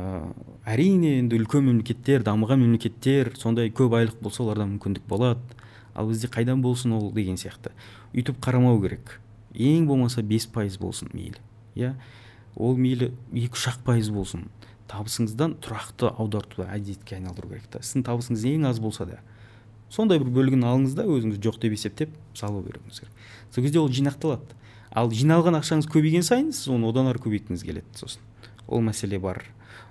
әрине 0.68 1.18
енді 1.20 1.38
үлкен 1.40 1.64
мемлекеттер 1.64 2.24
дамыған 2.24 2.60
мемлекеттер 2.60 3.32
сондай 3.40 3.72
көп 3.72 3.96
айлық 3.96 4.20
болса 4.20 4.42
оларда 4.44 4.66
мүмкіндік 4.68 5.06
болады. 5.08 5.40
Ал 5.94 6.08
бізде 6.10 6.28
қайдан 6.28 6.62
болсын 6.62 6.92
ол 6.92 7.12
деген 7.12 7.38
сияқты. 7.40 7.72
Үйтіп 8.14 8.40
қарамау 8.44 8.80
керек. 8.82 9.20
Ең 9.54 9.86
болмаса 9.86 10.22
бес 10.22 10.46
пайыз 10.46 10.78
болсын 10.78 11.10
мейлі 11.14 11.38
иә? 11.76 11.94
Ол 12.56 12.76
мейлі 12.76 13.12
екі 13.32 13.54
үш 13.54 13.68
ақ 13.70 13.84
пайыз 13.86 14.10
болсын. 14.10 14.48
Табысыңыздан 14.90 15.56
тұрақты 15.64 16.10
аудартуды 16.10 16.68
әдетке 16.68 17.16
айналдыру 17.16 17.54
керек 17.54 17.70
та. 17.70 17.80
Сіздің 17.80 18.04
табысыңыз 18.10 18.44
ең 18.50 18.66
аз 18.68 18.82
болса 18.82 19.06
да 19.08 19.22
сондай 19.94 20.18
бір 20.18 20.30
бөлігін 20.34 20.64
алыңыз 20.66 20.94
да 20.98 21.06
өзіңіз 21.06 21.40
жоқ 21.44 21.60
деп 21.62 21.74
есептеп 21.76 22.14
салу 22.34 22.62
беруіңіз 22.64 23.00
керек 23.04 23.26
сол 23.54 23.64
кезде 23.64 23.78
ол 23.78 23.90
жинақталады. 23.92 24.56
Ал 24.90 25.10
жиналған 25.10 25.58
ақшаңыз 25.60 25.88
көбейген 25.90 26.24
сайын 26.26 26.52
сіз 26.54 26.70
оны 26.74 26.88
одан 26.88 27.10
ары 27.10 27.20
көбейткіңіз 27.22 27.64
келеді 27.66 27.98
сосын. 27.98 28.22
Ол 28.66 28.82
мәселе 28.82 29.18
бар. 29.22 29.42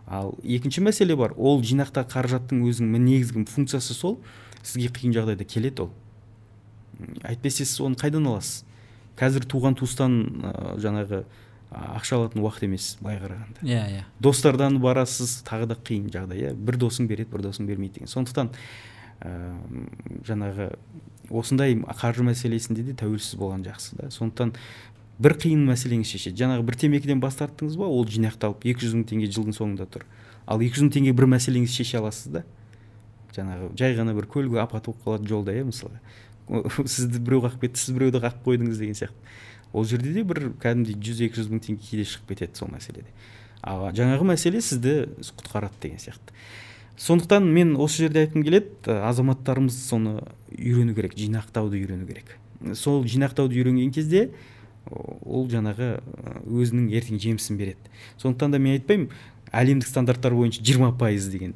Ал 0.08 0.34
екінші 0.44 0.84
мәселе 0.84 1.16
бар. 1.20 1.34
Ол 1.38 1.62
жинақта 1.64 2.06
қаражаттың 2.08 2.64
өзінің 2.68 3.04
негізгі 3.04 3.46
функциясы 3.52 3.96
сол. 3.96 4.18
Сізге 4.64 4.90
қиын 4.96 5.14
жағдайда 5.16 5.46
келеді 5.46 5.88
ол. 5.88 5.92
Әйтпесе 7.24 7.66
сіз 7.66 7.82
оны 7.84 8.00
қайдан 8.00 8.28
аласыз? 8.32 8.64
Қазір 9.20 9.46
туған 9.50 9.76
туыстан 9.78 10.20
ә, 10.42 10.54
жаңағы 10.82 11.24
ақша 11.74 12.18
алатын 12.18 12.44
уақыт 12.44 12.66
емес 12.68 12.94
былай 13.02 13.20
қарағанда. 13.22 13.62
Иә 13.64 13.70
yeah, 13.70 13.86
иә. 13.88 14.00
Yeah. 14.02 14.08
достардан 14.20 14.80
барасыз 14.82 15.42
тағы 15.48 15.68
да 15.70 15.76
қиын 15.76 16.10
жағдай 16.14 16.50
иә. 16.50 16.54
бір 16.54 16.78
досың 16.82 17.08
береді 17.08 17.32
бір 17.32 17.48
досың 17.48 17.68
бермейді 17.68 18.00
деген. 18.00 18.10
Сондықтан 18.10 18.52
ә, 19.22 19.34
жаңағы 20.28 20.70
осындай 21.30 21.76
қаржы 21.76 22.26
мәселесінде 22.26 22.84
де 22.84 22.94
тәуелсіз 22.94 23.38
болған 23.40 23.66
жақсы 23.66 23.98
да. 23.98 24.10
Сондықтан 24.12 24.54
бір 25.20 25.38
қиын 25.38 25.66
мәселеңіз 25.70 26.10
шешеді. 26.14 26.44
Жаңағы 26.44 26.66
бір 26.68 26.78
темекіден 26.84 27.22
бас 27.22 27.38
тарттыңыз 27.40 27.78
ба 27.78 27.86
ол 27.86 28.06
жинақталып 28.06 28.66
екі 28.70 28.86
жүз 28.86 28.98
мың 29.00 29.08
теңге 29.10 29.30
жылдың 29.32 29.58
соңында 29.58 29.88
тұр. 29.90 30.06
Ал 30.46 30.62
екі 30.62 30.78
жүз 30.78 30.88
мың 30.88 30.94
теңге 30.98 31.14
бір 31.18 31.30
мәселеңізді 31.38 31.80
шеше 31.80 32.02
аласыз 32.02 32.34
да. 32.34 32.44
Жаңағы 33.36 33.72
жай 33.80 33.96
ғана 33.98 34.14
бір 34.18 34.28
көлік 34.30 34.60
апаты 34.62 34.92
болып 34.92 35.06
қалады 35.06 35.30
жолда 35.30 35.56
иә 35.56 35.66
мысалға 35.68 36.00
сізді 36.86 37.22
біреу 37.24 37.44
қағып 37.46 37.64
кетті 37.64 37.80
сіз 37.80 37.96
біреуді 37.96 38.22
қағып 38.24 38.44
қойдыңыз 38.46 38.80
деген 38.82 38.98
сияқты. 38.98 39.32
Ол 39.74 39.86
жерде 39.90 40.12
де 40.14 40.24
бір 40.28 40.52
кәдімгідей 40.62 41.00
жүз 41.02 41.22
екі 41.26 41.40
жүз 41.40 41.50
мың 41.50 41.62
теңге 41.64 41.88
кейде 41.88 42.06
шығып 42.10 42.34
кетеді 42.34 42.60
сол 42.60 42.70
мәселеде. 42.74 43.10
Ал 43.64 43.88
жаңағы 43.96 44.28
мәселе 44.28 44.62
сізді 44.62 44.96
құтқарады 45.24 45.80
деген 45.82 46.02
сияқты. 46.04 46.36
Сондықтан 47.00 47.48
мен 47.48 47.76
осы 47.82 48.04
жерде 48.04 48.26
айтқым 48.26 48.44
келеді 48.46 48.98
азаматтарымыз 49.08 49.78
соны 49.88 50.20
үйрену 50.52 50.94
керек 50.94 51.16
жинақтауды 51.18 51.80
үйрену 51.80 52.06
керек. 52.06 52.36
Сол 52.76 53.04
жинақтауды 53.08 53.58
үйренген 53.58 53.92
кезде 53.96 54.30
ол 54.92 55.48
жаңағы 55.50 55.96
өзінің 56.46 56.92
ертең 56.94 57.24
жемісін 57.24 57.58
береді. 57.58 57.90
Сондықтан 58.22 58.54
да 58.54 58.60
мен 58.60 58.78
айтпаймын 58.78 59.10
әлемдік 59.50 59.90
стандарттар 59.90 60.36
бойынша 60.38 60.62
жиырма 60.62 60.92
пайыз 60.94 61.32
деген. 61.34 61.56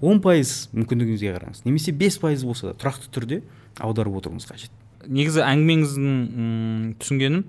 Он 0.00 0.20
пайыз 0.24 0.70
мүмкіндігіңізге 0.72 1.34
қараңыз. 1.36 1.62
Немесе 1.66 1.92
бес 1.92 2.18
пайыз 2.22 2.44
болса 2.46 2.70
да 2.70 2.74
тұрақты 2.80 3.10
түрде 3.12 3.42
аударып 3.82 4.18
отыруыңыз 4.22 4.48
қажет. 4.48 4.72
Негізі 5.06 5.42
әңгімеңіздің 5.44 6.94
түсінгенім 7.02 7.44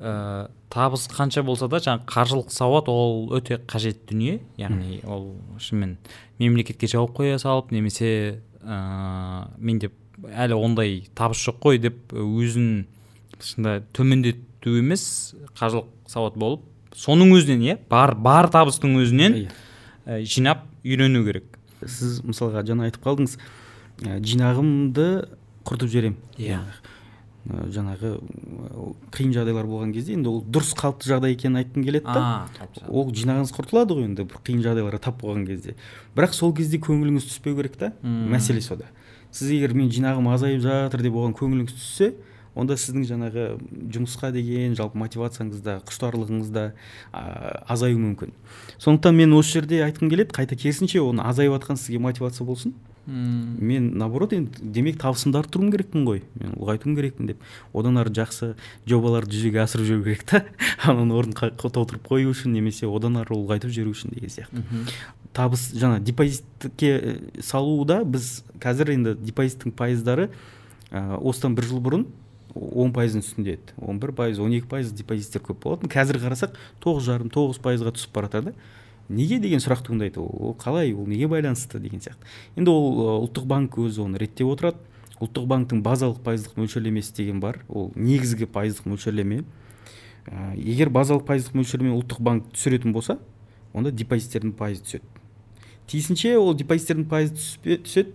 ә, 0.00 0.50
табыс 0.72 1.08
қанша 1.12 1.44
болса 1.46 1.68
да 1.68 1.80
жаңағы 1.82 2.06
қаржылық 2.08 2.52
сауат 2.54 2.88
ол 2.92 3.28
өте 3.36 3.58
қажет 3.68 4.06
дүние. 4.10 4.40
Яғни 4.60 5.02
ол 5.04 5.32
шынымен 5.58 5.96
мемлекетке 6.38 6.88
жауап 6.90 7.16
қоя 7.18 7.38
салып 7.42 7.72
немесе 7.74 8.40
ә, 8.62 9.48
менде 9.58 9.92
әлі 10.22 10.58
ондай 10.58 11.02
табыс 11.18 11.42
жоқ 11.42 11.60
қой 11.62 11.82
деп 11.82 12.14
өзін 12.14 12.86
шынында 13.42 13.80
төмендету 13.96 14.76
емес 14.78 15.34
қаржылық 15.58 15.88
сауат 16.10 16.36
болып 16.38 16.66
соның 16.94 17.32
өзінен 17.36 17.64
иә 17.66 17.78
бар 17.90 18.14
бар 18.14 18.50
табыстың 18.52 18.98
өзінен 19.00 19.38
ә, 20.06 20.22
жинап 20.22 20.68
үйрену 20.84 21.24
керек. 21.26 21.58
Сіз 21.82 22.20
мысалға 22.26 22.62
жаңа 22.66 22.88
айтып 22.88 23.04
қалдыңыз 23.06 23.36
ә, 24.06 24.18
жинағымды 24.22 25.06
құртып 25.66 25.90
жіберемін. 25.92 26.18
Иә. 26.38 26.60
Ә, 27.42 27.64
жаңағы 27.74 28.12
қиын 29.14 29.32
жағдайлар 29.34 29.66
болған 29.66 29.94
кезде 29.94 30.14
енді 30.14 30.30
ол 30.30 30.42
дұрыс 30.46 30.76
қалыпты 30.78 31.10
жағдай 31.10 31.34
екенін 31.34 31.58
айтқым 31.62 31.86
келеді 31.86 32.06
да. 32.06 32.46
Ол 32.86 33.10
жинағыңыз 33.10 33.50
құртылады 33.56 33.96
ғой 33.98 34.06
енді 34.06 34.26
бір 34.30 34.42
қиын 34.46 34.62
жағдайларға 34.62 35.00
тап 35.02 35.18
болған 35.22 35.46
кезде. 35.48 35.74
Бірақ 36.14 36.36
сол 36.38 36.54
кезде 36.54 36.78
көңіліңіз 36.78 37.26
түспеу 37.32 37.58
керек 37.58 37.78
та 37.80 37.90
мәселе 38.02 38.62
сода. 38.62 38.86
Сіз 39.34 39.50
егер 39.56 39.74
мен 39.74 39.90
жинағым 39.90 40.30
азайып 40.30 40.62
жатыр 40.62 41.02
деп 41.02 41.18
оған 41.18 41.34
көңіліңіз 41.34 41.74
түссе 41.74 42.12
онда 42.54 42.76
сіздің 42.76 43.06
жаңағы 43.08 43.46
жұмысқа 43.94 44.32
деген 44.34 44.76
жалпы 44.78 45.00
мотивацияңыз 45.00 45.62
да 45.64 45.78
құштарлығыңыз 45.88 46.52
да 46.52 46.64
азаюы 47.12 47.98
мүмкін. 48.00 48.32
Сондықтан 48.78 49.16
мен 49.16 49.32
осы 49.38 49.58
жерде 49.58 49.82
айтқым 49.86 50.12
келеді 50.12 50.36
қайта 50.36 50.58
керісінше 50.58 51.00
оны 51.00 51.24
азайып 51.24 51.56
жатқан 51.56 51.80
сізге 51.80 52.02
мотивация 52.02 52.46
болсын. 52.46 52.74
Hmm. 53.04 53.56
мен 53.58 53.98
наоборот 53.98 54.32
енді 54.32 54.60
демек 54.62 55.00
табысымды 55.02 55.40
арттыруым 55.40 55.72
керекпін 55.74 56.04
ғой. 56.06 56.20
Мен 56.38 56.52
ұлғайтуым 56.54 56.94
керекпін 56.94 57.32
деп. 57.32 57.40
Одан 57.74 57.98
ары 57.98 58.12
жақсы 58.14 58.52
жобаларды 58.86 59.34
жүзеге 59.34 59.58
асырып 59.64 59.88
жүру 59.88 60.04
керек 60.04 60.22
та. 60.22 60.44
Оның 60.86 61.10
орнын 61.18 61.56
толтырып 61.58 62.06
қою 62.06 62.30
үшін 62.30 62.54
немесе 62.54 62.86
одан 62.86 63.18
ары 63.18 63.34
ұлғайтып 63.34 63.74
жіберу 63.74 63.96
үшін 63.96 64.14
деген 64.14 64.30
сияқты. 64.30 64.62
Табыс 65.34 65.72
жаңа 65.74 65.98
депозитке 65.98 67.18
салуда 67.42 68.04
біз 68.06 68.44
қазір 68.62 68.94
енді 68.94 69.16
депозиттің 69.18 69.74
пайыздары 69.74 70.30
ә, 70.92 71.18
осыдан 71.18 71.56
бір 71.58 71.72
жыл 71.72 71.82
бұрын 71.82 72.06
он 72.54 72.92
пайыздың 72.92 73.24
үстінде 73.24 73.56
еді. 73.56 73.74
Он 73.80 73.98
бір 74.00 74.12
пайыз 74.16 74.40
он 74.42 74.52
екі 74.52 74.68
пайыз 74.68 74.92
депозиттер 74.92 75.42
көп 75.42 75.62
болатын. 75.64 75.90
Қазір 75.92 76.20
қарасақ 76.22 76.56
тоғыз 76.82 77.08
жарым 77.08 77.32
тоғыз 77.32 77.60
пайызға 77.62 77.94
түсіп 77.96 78.14
бара 78.14 78.28
да. 78.42 78.52
Неге 79.08 79.38
деген 79.42 79.60
сұрақ 79.60 79.82
туындайды 79.86 80.20
ол 80.20 80.54
қалай? 80.58 80.94
Ол 80.94 81.06
неге 81.06 81.28
байланысты 81.28 81.80
деген 81.80 82.00
сияқты. 82.00 82.24
Енді 82.56 82.70
ол 82.70 83.26
ұлттық 83.26 83.46
банк 83.46 83.76
өзі 83.78 84.04
оны 84.06 84.20
реттеп 84.20 84.48
отырады. 84.48 84.78
Ұлттық 85.20 85.46
банктың 85.46 85.82
базалық 85.82 86.22
пайыздық 86.24 86.56
мөлшерлемесі 86.58 87.14
деген 87.16 87.40
бар. 87.40 87.60
Ол 87.68 87.90
негізгі 87.94 88.46
пайыздық 88.46 88.88
мөлшерлеме. 88.90 89.42
Ә, 90.26 90.54
егер 90.56 90.90
базалық 90.90 91.26
пайыздық 91.28 91.58
мөлшерлеме 91.58 91.92
ұлттық 91.96 92.22
банк 92.22 92.48
түсіретін 92.54 92.94
болса 92.94 93.18
онда 93.74 93.90
депозиттердің 93.90 94.54
пайызы 94.58 94.84
түседі. 94.86 95.04
Тиісінше 95.90 96.36
ол 96.38 96.54
депозиттердің 96.54 97.08
пайызы 97.10 97.58
түседі 97.84 98.14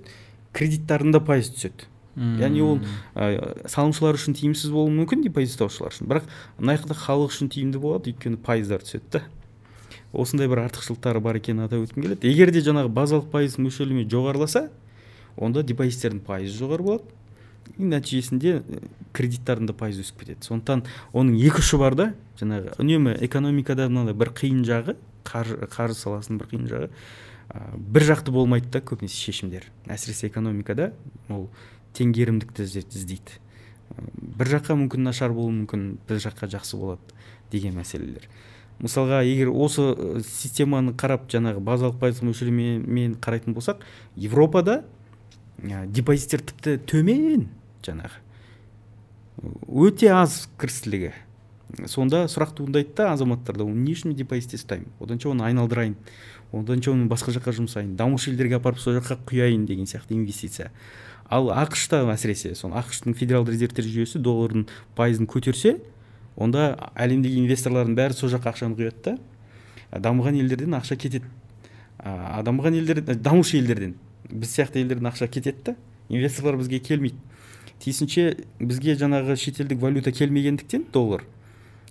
кредиттардың 0.56 1.14
да 1.14 1.22
пайызы 1.22 1.54
түседі. 1.54 1.88
Яғни 2.18 2.62
ол 2.66 2.80
ә, 3.14 3.68
салымшылар 3.70 4.18
үшін 4.18 4.34
тиімсіз 4.38 4.72
болуы 4.74 4.94
мүмкін 4.96 5.22
депозит 5.26 5.56
ұстаушылар 5.56 5.94
үшін. 5.94 6.10
Бірақ 6.10 6.30
мына 6.58 6.78
жақта 6.78 6.98
халық 6.98 7.34
үшін 7.34 7.52
тиімді 7.54 7.82
болады 7.84 8.12
өйткені 8.12 8.42
пайыздар 8.42 8.82
түседі 8.82 9.12
да. 9.14 9.22
Осындай 10.14 10.50
бір 10.50 10.64
артықшылықтары 10.66 11.22
бар 11.22 11.38
екенін 11.38 11.68
атап 11.68 11.86
өткім 11.86 12.08
келеді. 12.08 12.32
Егер 12.32 12.52
де 12.56 12.64
жаңағы 12.66 12.90
базалық 12.96 13.30
пайыз 13.30 13.60
мөлшерлеме 13.62 14.08
жоғарыласа 14.10 14.70
онда 15.38 15.62
депозиттердің 15.68 16.24
пайызы 16.26 16.58
жоғары 16.58 16.88
болады. 16.88 17.04
И 17.78 17.84
нәтижесінде 17.84 18.62
кредиттардың 19.14 19.68
да 19.68 19.76
пайызы 19.78 20.06
өсіп 20.06 20.24
кетеді. 20.24 20.48
Сондықтан 20.48 20.86
оның 21.12 21.38
екі 21.44 21.62
ұшы 21.62 21.78
бар 21.78 21.98
да 22.00 22.06
жаңағы 22.40 22.78
үнемі 22.80 23.18
экономикада 23.28 23.90
мынандай 23.92 24.16
бір 24.18 24.32
қиын 24.40 24.64
жағы 24.66 24.96
қаржы, 25.28 25.60
қаржы 25.68 26.00
саласының 26.00 26.40
бір 26.40 26.50
қиын 26.54 26.70
жағы 26.72 26.90
бір 27.78 28.08
жақты 28.08 28.32
болмайды 28.32 28.72
да 28.72 28.80
көбінесе 28.80 29.20
шешімдер. 29.20 29.68
Әсіресе 29.88 30.32
экономикада 30.32 30.94
ол 31.30 31.50
теңгерімдікті 31.98 32.68
іздейді. 32.68 33.40
Бір 34.38 34.52
жаққа 34.58 34.76
мүмкін 34.78 35.08
нашар 35.08 35.34
болуы 35.34 35.56
мүмкін 35.64 35.88
бір 36.08 36.22
жаққа 36.24 36.50
жақсы 36.52 36.78
болады 36.80 37.16
деген 37.52 37.78
мәселелер. 37.78 38.28
Мысалға 38.84 39.24
егер 39.26 39.50
осы 39.50 40.22
системаны 40.28 40.94
қарап 40.94 41.26
жаңағы 41.32 41.64
базалық 41.66 41.98
пайыздық 42.02 42.28
мөлшерлемемен 42.30 43.16
қарайтын 43.24 43.56
болсақ 43.58 43.82
европада 44.16 44.84
депозиттер 45.58 46.44
тіпті 46.46 46.78
төмен 46.86 47.48
жаңағы. 47.88 48.22
Өте 49.68 50.12
аз 50.14 50.44
кірістілігі. 50.62 51.14
Сонда 51.90 52.26
сұрақ 52.30 52.54
туындайды 52.58 52.94
да 52.96 53.12
азаматтарда 53.12 53.66
не 53.66 53.92
үшін 53.96 54.14
депозитте 54.16 54.60
ұстаймын? 54.60 54.94
Оданша 55.02 55.30
оны 55.34 55.44
айналдырайын? 55.50 55.98
Оданша 56.56 56.94
оны 56.94 57.10
басқа 57.12 57.34
жаққа 57.36 57.54
жұмсайын? 57.58 57.96
Дамушы 58.00 58.32
елдерге 58.32 58.56
апарып 58.62 58.80
сол 58.80 58.96
жаққа 58.98 59.20
құяйын? 59.28 59.66
деген 59.66 59.86
сияқты 59.86 60.16
инвестиция. 60.16 60.72
Ал 61.30 61.52
ақш 61.52 61.88
та 61.92 62.04
әсіресе 62.14 62.54
сол 62.56 62.76
ақш 62.78 63.04
тың 63.04 63.16
федералды 63.18 63.54
резервтер 63.54 63.86
жүйесі 63.88 64.22
доллардың 64.24 64.68
пайызын 64.96 65.28
көтерсе 65.28 65.78
онда 66.38 66.92
әлемдегі 66.96 67.42
инвесторлардың 67.44 67.98
бәрі 67.98 68.18
сол 68.18 68.32
жаққа 68.32 68.54
ақшаны 68.54 68.78
құяды 68.78 69.04
да. 69.04 69.18
Дамыған 69.92 70.38
елдерден 70.42 70.76
ақша 70.78 70.98
кетеді. 71.00 71.26
А 71.98 72.44
дамыған 72.46 72.78
елдер 72.78 73.02
дамушы 73.16 73.58
елдерден. 73.58 73.96
Біз 74.30 74.52
сияқты 74.54 74.84
елдерден 74.84 75.10
ақша 75.10 75.28
кетеді 75.32 75.72
да. 75.72 75.76
Инвесторлар 76.10 76.60
бізге 76.60 76.80
келмейді. 76.80 77.18
Тиісінше 77.80 78.38
бізге 78.60 78.96
жаңағы 79.00 79.38
шетелдік 79.40 79.82
валюта 79.82 80.12
келмегендіктен 80.12 80.86
доллар. 80.94 81.24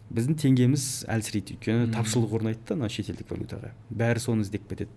Біздің 0.07 0.37
теңгеміз 0.39 0.83
әлсірейді 1.11 1.57
өйткені 1.57 1.89
тапшылық 1.95 2.35
орнайды 2.39 2.61
да 2.69 2.77
мына 2.79 2.89
шетелдік 2.93 3.31
валютаға. 3.33 3.73
Бәрі 3.91 4.23
соны 4.23 4.45
іздеп 4.47 4.69
кетеді. 4.71 4.93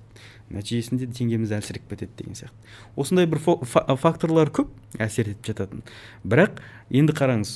Нәтижесінде 0.54 1.08
теңгеміз 1.18 1.54
әлсіреп 1.58 1.88
кетеді 1.90 2.14
деген 2.20 2.38
сияқты. 2.38 2.70
Осындай 2.96 3.26
бір 3.30 3.42
факторлар 3.42 4.52
көп 4.54 4.70
әсер 5.02 5.32
етіп 5.34 5.50
жататын. 5.50 5.82
Бірақ 6.22 6.62
енді 6.94 7.16
қараңыз 7.18 7.56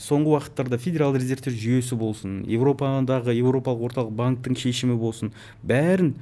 соңғы 0.00 0.34
уақыттарда 0.34 0.80
федералды 0.80 1.20
резервтер 1.20 1.52
жүйесі 1.52 1.98
болсын 2.00 2.40
европадағы 2.48 3.36
еуропалық 3.36 3.90
орталық 3.90 4.16
банктің 4.16 4.56
шешімі 4.56 4.96
болсын 5.00 5.32
бәрін 5.62 6.14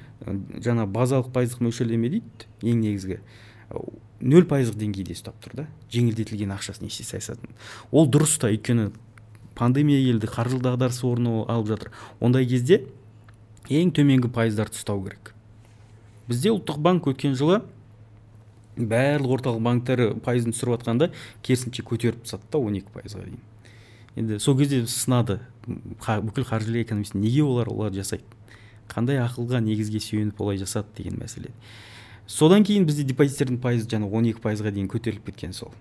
жаңа 0.67 0.87
базалық 0.91 1.31
пайыздық 1.35 1.63
мөлшерлеме 1.67 2.11
дейді 2.19 2.51
ең 2.67 2.83
негізгі. 2.83 3.23
Нөл 4.23 4.47
пайыздық 4.49 4.79
деңгейде 4.81 5.13
ұстап 5.13 5.37
тұр 5.45 5.59
да 5.59 5.65
жеңілдетілген 5.93 6.55
ақшасы 6.55 6.87
несие 6.87 7.05
саясатын. 7.05 7.51
Ол 7.91 8.09
дұрыс 8.09 8.39
та 8.41 8.49
өйткені 8.49 8.93
пандемия 9.57 10.03
келді 10.05 10.29
қаржылық 10.31 10.63
дағдарыс 10.67 11.01
орын 11.09 11.31
алып 11.49 11.73
жатыр. 11.73 11.91
Ондай 12.21 12.47
кезде 12.47 12.85
ең 13.73 13.91
төменгі 13.97 14.31
пайыздарды 14.31 14.79
ұстау 14.79 15.03
керек. 15.07 15.33
Бізде 16.29 16.53
ұлттық 16.53 16.79
банк 16.83 17.09
өткен 17.09 17.35
жылы 17.39 17.63
барлық 18.77 19.39
орталық 19.39 19.63
банктері 19.65 20.09
пайызын 20.25 20.53
түсіріп 20.53 20.77
жатқанда 20.77 21.11
керісінше 21.43 21.85
көтеріп 21.87 22.23
тастады 22.25 22.51
да 22.53 22.59
он 22.59 22.77
екі 22.77 22.93
пайызға 22.93 23.25
дейін. 23.25 23.41
Енді 24.17 24.39
сол 24.41 24.57
кезде 24.59 24.85
сынады 24.87 25.41
бүкіл 25.67 26.45
қаржылық 26.49 26.85
экономист 26.85 27.17
неге 27.17 27.43
олар 27.45 27.71
олар 27.73 27.95
жасайды? 27.97 28.25
Қандай 28.89 29.19
ақылға 29.23 29.63
негізге 29.65 30.01
сүйеніп 30.03 30.41
олай 30.41 30.61
жасады 30.61 30.93
деген 30.99 31.19
мәселе. 31.19 31.51
Содан 32.27 32.65
кейін 32.67 32.87
бізде 32.87 33.07
депозиттердің 33.07 33.59
пайызы 33.63 33.89
жаңа 33.91 34.11
он 34.11 34.29
екі 34.31 34.43
пайызға 34.45 34.73
дейін 34.75 34.91
көтеріліп 34.93 35.31
кеткен 35.31 35.53
сол. 35.57 35.73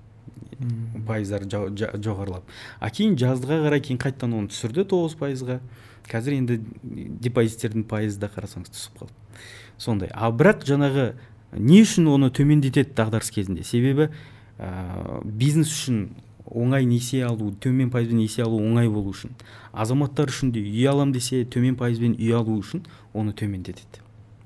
Пайыздары 1.07 1.47
жоғарылап. 1.49 2.49
А 2.79 2.89
кейін 2.89 3.17
жаздыға 3.19 3.61
қарай 3.67 3.83
кейін 3.85 3.99
қайтадан 4.01 4.35
оны 4.39 4.51
түсірді 4.53 4.85
тоғыз 4.91 5.17
пайызға. 5.19 5.59
Қазір 6.05 6.37
енді 6.37 6.59
депозиттердің 7.25 7.87
пайызы 7.89 8.19
да 8.21 8.29
қарасаңыз 8.29 8.71
түсіп 8.73 9.01
қалды. 9.01 9.41
Сондай. 9.77 10.11
Ал 10.13 10.35
бірақ 10.37 10.63
жаңағы 10.69 11.07
не 11.57 11.81
үшін 11.81 12.11
оны 12.13 12.29
төмендетеді 12.29 12.93
дағдарыс 12.95 13.31
кезінде? 13.33 13.65
Себебі 13.65 14.11
ә, 14.59 15.21
бизнес 15.25 15.73
үшін 15.73 16.09
оңай 16.45 16.85
несие 16.85 17.25
алу 17.25 17.51
төмен 17.61 17.89
пайызбен 17.91 18.21
несие 18.21 18.45
алу 18.45 18.61
оңай 18.61 18.89
болу 18.91 19.15
үшін 19.15 19.33
азаматтар 19.73 20.29
үшін 20.29 20.53
де 20.53 20.61
үй 20.61 20.85
алам 20.89 21.11
десе 21.15 21.43
төмен 21.43 21.75
пайызбен 21.79 22.15
үй 22.19 22.33
алу 22.37 22.59
үшін 22.61 22.85
оны 23.13 23.33
төмендетеді. 23.33 24.04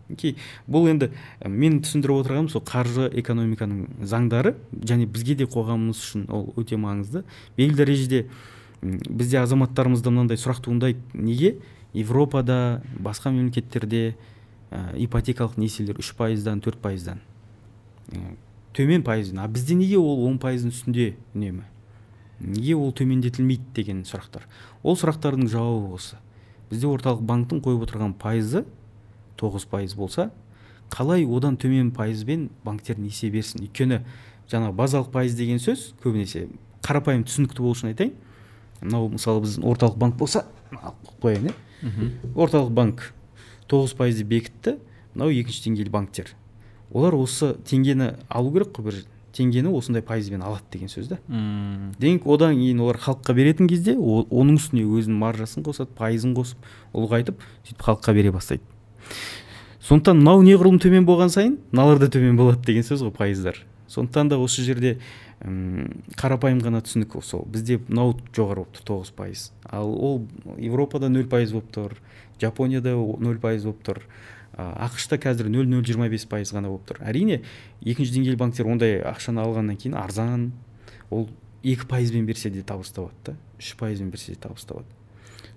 Мінекей 0.10 0.36
бұл 0.68 0.90
енді 0.90 1.12
мен 1.46 1.80
түсіндіріп 1.86 2.24
отырғаным 2.24 2.50
сол 2.52 2.64
қаржы 2.66 3.10
экономиканың 3.22 4.04
заңдары 4.04 4.56
және 4.74 5.06
бізге 5.06 5.36
де 5.40 5.48
қоғамымыз 5.50 6.02
үшін 6.02 6.26
ол 6.34 6.50
өте 6.58 6.78
маңызды. 6.82 7.24
Белгілі 7.58 7.78
дәрежеде 7.78 8.26
бізде 8.82 9.40
азаматтарымызда 9.44 10.10
мынандай 10.10 10.40
сұрақ 10.40 10.64
туындайды. 10.66 11.00
Неге? 11.14 11.58
Европада 11.94 12.82
басқа 13.00 13.32
мемлекеттерде 13.32 14.16
ә, 14.72 14.96
ипотекалық 14.98 15.58
несиелер 15.58 16.00
үш 16.00 16.14
пайыздан 16.18 16.62
төрт 16.62 16.80
пайыздан. 16.82 17.22
Ә, 18.14 18.36
төмен 18.74 19.04
пайызбен 19.04 19.42
а 19.42 19.48
бізде 19.48 19.76
неге 19.76 19.98
ол 19.98 20.26
он 20.28 20.40
пайыздың 20.40 20.74
үстінде 20.74 21.16
үнемі? 21.34 21.66
Неге 22.40 22.76
ол 22.78 22.94
төмендетілмейді 22.96 23.74
деген 23.76 24.04
сұрақтар. 24.08 24.46
Ол 24.84 24.96
сұрақтардың 24.96 25.50
жауабы 25.52 25.96
осы. 25.98 26.20
Бізде 26.70 26.88
орталық 26.88 27.26
банктің 27.26 27.64
қойып 27.66 27.88
отырған 27.88 28.14
пайызы 28.22 28.64
тоғыз 29.40 29.66
пайыз 29.72 29.96
болса 29.96 30.30
қалай 30.92 31.26
одан 31.26 31.58
төмен 31.58 31.92
пайызбен 31.96 32.50
банктер 32.66 33.00
несие 33.00 33.32
берсін? 33.32 33.64
Өйткені 33.68 34.02
жаңағы 34.50 34.76
базалық 34.76 35.12
пайыз 35.14 35.36
деген 35.38 35.62
сөз 35.62 35.94
көбінесе 36.04 36.48
қарапайым 36.86 37.24
түсінікті 37.28 37.62
болу 37.62 37.78
үшін 37.78 37.92
айтайын. 37.94 38.16
Мынау 38.82 39.10
мысалы 39.14 39.44
біздің 39.46 39.68
орталық 39.70 39.98
банк 40.02 40.18
болса 40.18 40.46
қояйын 41.22 41.52
иә. 41.52 41.56
Орталық 42.36 42.74
банк 42.74 43.14
тоғыз 43.70 43.94
пайызды 44.00 44.26
бекітті. 44.26 44.78
Мынау 45.14 45.30
екінші 45.36 45.68
деңгейлі 45.68 45.94
банктер. 45.94 46.34
Олар 46.92 47.14
осы 47.20 47.54
теңгені 47.70 48.16
алу 48.30 48.54
керек 48.56 48.74
қой 48.74 48.90
бір 48.90 49.02
теңгені 49.36 49.70
осындай 49.78 50.02
пайызбен 50.02 50.42
алады 50.42 50.66
деген 50.72 50.90
сөз 50.90 51.12
да. 51.12 51.20
Мм. 51.28 51.94
Одан 52.26 52.58
кейін 52.58 52.82
олар 52.82 52.98
халыққа 52.98 53.36
беретін 53.38 53.70
кезде 53.70 53.94
оның 53.94 54.58
үстіне 54.58 54.88
өзінің 54.88 55.22
маржасын 55.22 55.64
қосады 55.64 55.94
пайызын 55.98 56.34
қосып 56.38 56.66
ұлғайтып 56.98 57.44
сөйтіп 57.68 57.86
халыққа 57.86 58.16
бере 58.18 58.32
бастайды. 58.34 58.64
Сондықтан 59.80 60.20
мынау 60.20 60.44
неғұрлым 60.44 60.80
төмен 60.84 61.06
болған 61.08 61.32
сайын 61.32 61.58
мыналар 61.72 62.02
да 62.02 62.10
төмен 62.12 62.38
болады 62.40 62.66
деген 62.68 62.84
сөз 62.84 63.06
ғой 63.06 63.14
пайыздар. 63.16 63.62
Сондықтан 63.90 64.30
да 64.30 64.38
осы 64.38 64.62
жерде 64.62 64.98
ұм, 65.42 66.04
қарапайым 66.20 66.60
ғана 66.62 66.82
түсінік 66.86 67.16
сол. 67.24 67.46
Бізде 67.50 67.80
мынау 67.88 68.18
жоғары 68.36 68.66
болып 68.66 68.76
тұр 68.76 68.86
тоғыз 68.92 69.14
пайыз. 69.16 69.46
Ал 69.64 69.90
ол 69.94 70.28
европада 70.58 71.10
нөл 71.10 71.26
пайыз 71.32 71.56
болып 71.56 71.72
тұр 71.74 71.96
жапонияда 72.42 72.94
нөл 72.94 73.40
пайыз 73.42 73.66
болып 73.66 73.82
тұр 73.88 74.04
ақш 74.60 75.08
та 75.10 75.18
қазір 75.22 75.50
нөл 75.50 75.68
нөл 75.70 75.86
жиырма 75.88 76.10
бес 76.12 76.28
пайыз 76.30 76.52
ғана 76.54 76.70
болып 76.70 76.86
тұр. 76.92 77.02
Әрине 77.02 77.42
екінші 77.82 78.18
деңгейлі 78.18 78.40
банктер 78.40 78.68
ондай 78.68 79.00
ақшаны 79.00 79.42
алғаннан 79.46 79.80
кейін 79.80 79.96
арзан 79.98 80.52
ол 81.10 81.30
екі 81.64 81.88
пайызбен 81.88 82.28
берсе 82.28 82.52
де 82.52 82.62
табыс 82.62 82.92
табады 82.92 83.32
да 83.32 83.38
үш 83.60 83.76
пайызбен 83.80 84.12
берсе 84.12 84.36
де 84.36 84.40
табыс 84.44 84.68
табады. 84.68 84.99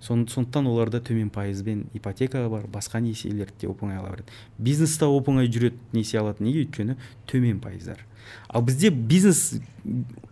Сондықтан 0.03 0.67
оларда 0.67 0.99
төмен 0.99 1.29
пайызбен 1.31 1.85
ипотека 1.95 2.49
бар 2.51 2.65
басқа 2.67 2.99
несиелерді 2.99 3.61
де 3.61 3.67
оп 3.71 3.83
оңай 3.83 3.99
ала 4.01 4.09
береді. 4.11 4.33
Бизнес 4.57 4.97
та 4.99 5.07
оп 5.07 5.29
оңай 5.31 5.47
жүреді 5.47 5.79
несие 5.93 6.19
алады. 6.19 6.43
Неге? 6.43 6.65
Өйткені 6.65 6.97
төмен 7.27 7.61
пайыздар. 7.63 8.03
Ал 8.49 8.61
бізде 8.67 8.89
бизнес 8.89 9.61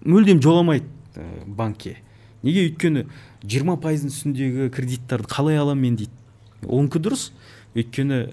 мүлдем 0.03 0.41
жоламайды 0.43 0.85
ә, 1.15 1.45
банкке. 1.47 1.97
Неге? 2.43 2.67
Өйткені 2.67 3.05
жиырма 3.45 3.77
пайыздың 3.79 4.11
үстіндегі 4.11 4.69
кредиттарды 4.75 5.31
қалай 5.31 5.61
аламын 5.61 5.87
мен 5.87 5.99
дейді. 6.03 6.11
Оныкі 6.67 6.99
дұрыс. 6.99 7.29
Өйткені 7.71 8.25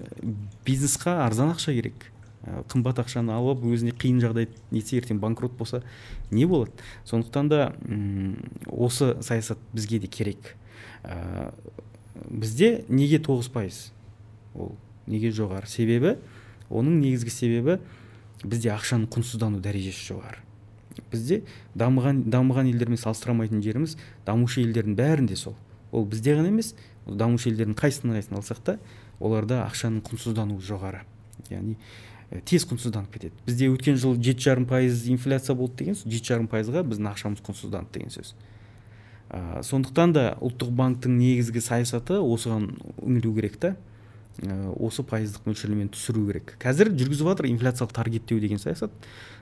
бизнесқа 0.67 1.21
арзан 1.23 1.53
ақша 1.55 1.71
керек. 1.77 2.09
Ә, 2.43 2.65
қымбат 2.67 2.99
ақшаны 2.99 3.31
алып 3.31 3.63
өзіне 3.63 3.95
қиын 3.95 4.19
жағдай 4.19 4.51
нетсе 4.75 4.99
ертең 4.99 5.23
банкрот 5.23 5.55
болса 5.55 5.85
не 6.31 6.43
болады? 6.45 6.75
Сондықтан 7.07 7.47
да 7.47 7.73
осы 8.67 9.15
саясат 9.23 9.59
бізге 9.71 9.99
де 9.99 10.07
керек. 10.07 10.57
Ә, 11.03 11.51
бізде 12.29 12.83
неге 12.89 13.19
тоғыз 13.23 13.49
пайыз 13.53 13.79
ол 14.55 14.75
неге 15.07 15.31
жоғары? 15.35 15.69
Себебі 15.69 16.17
оның 16.69 16.99
негізгі 17.03 17.33
себебі 17.33 17.79
бізде 18.43 18.73
ақшаның 18.75 19.09
құнсыздану 19.13 19.61
дәрежесі 19.63 20.13
жоғары. 20.13 20.43
Бізде 21.11 21.41
дамыған 21.79 22.25
дамыған 22.31 22.69
елдермен 22.73 22.99
салыстыра 22.99 23.33
жеріміз 23.35 23.97
дамушы 24.25 24.61
елдердің 24.61 24.95
бәрінде 24.95 25.35
сол. 25.35 25.55
Ол 25.91 26.05
бізде 26.05 26.35
ғана 26.35 26.49
емес 26.49 26.75
дамушы 27.05 27.49
елдердің 27.49 27.75
қайсысын 27.79 28.13
қайсысын 28.13 28.37
алсақ 28.37 28.59
та 28.63 28.77
оларда 29.19 29.63
ақшаның 29.65 30.03
құнсыздануы 30.05 30.61
жоғары. 30.61 31.01
Яғни 31.49 31.77
тез 32.45 32.65
құнсызданып 32.69 33.13
кетеді. 33.15 33.33
Бізде 33.47 33.69
өткен 33.73 33.97
жылы 33.97 34.21
жеті 34.21 34.45
жарым 34.45 34.67
пайыз 34.69 35.07
инфляция 35.09 35.55
болды 35.57 35.81
деген 35.81 35.97
сөз 35.97 36.11
жеті 36.13 36.33
жарым 36.33 36.49
пайызға 36.51 36.83
біздің 36.85 37.09
ақшамыз 37.13 37.41
құнсызданды 37.45 37.95
деген 37.95 38.13
сөз. 38.13 38.35
Ә, 39.29 39.61
сондықтан 39.63 40.13
да 40.13 40.25
ұлттық 40.41 40.71
банктің 40.75 41.17
негізгі 41.19 41.61
саясаты 41.61 42.19
осыған 42.19 42.69
үңілу 43.01 43.33
керек 43.37 43.59
та. 43.61 43.75
Ә, 44.41 44.71
осы 44.73 45.03
пайыздық 45.03 45.45
мөлшерлемені 45.49 45.91
түсіру 45.93 46.25
керек. 46.29 46.55
Қазір 46.61 46.93
жүргізіп 46.95 47.29
жатыр 47.29 47.49
инфляциялық 47.51 47.93
таргеттеу 47.93 48.39
деген 48.39 48.61
саясат. 48.61 48.91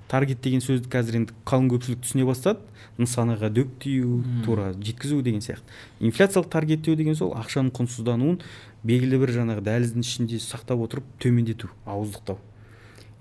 Таргет 0.07 0.41
деген 0.41 0.63
сөзді 0.63 0.89
қазір 0.91 1.19
енді 1.21 1.35
қалың 1.47 1.69
көпшілік 1.75 2.03
түсіне 2.03 2.25
бастады. 2.27 2.63
Нысанаға 2.97 3.51
дөп 3.53 3.77
тию 3.83 4.23
тура 4.45 4.71
жеткізу 4.73 5.21
деген 5.21 5.43
сияқты. 5.43 5.67
Инфляциялық 5.99 6.49
таргеттеу 6.49 6.95
деген 6.95 7.15
сол 7.15 7.35
ақшаның 7.38 7.73
құнсыздануын 7.77 8.39
белгілі 8.88 9.19
бір 9.21 9.35
жаңағы 9.35 9.65
дәліздің 9.67 10.07
ішінде 10.07 10.39
сақтап 10.41 10.81
отырып 10.88 11.05
төмендету 11.21 11.69
ауыздықтау. 11.85 12.39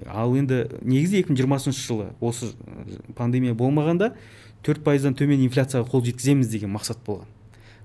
Ал 0.06 0.34
енді 0.36 0.66
негізі 0.84 1.22
2020 1.24 1.72
жылы 1.72 2.10
осы 2.20 2.52
пандемия 3.16 3.54
болмағанда 3.56 4.12
төрт 4.66 4.82
пайыздан 4.84 5.14
төмен 5.14 5.42
инфляцияға 5.46 5.88
қол 5.90 6.04
жеткіземіз 6.06 6.50
деген 6.50 6.72
мақсат 6.74 6.98
болған. 7.06 7.30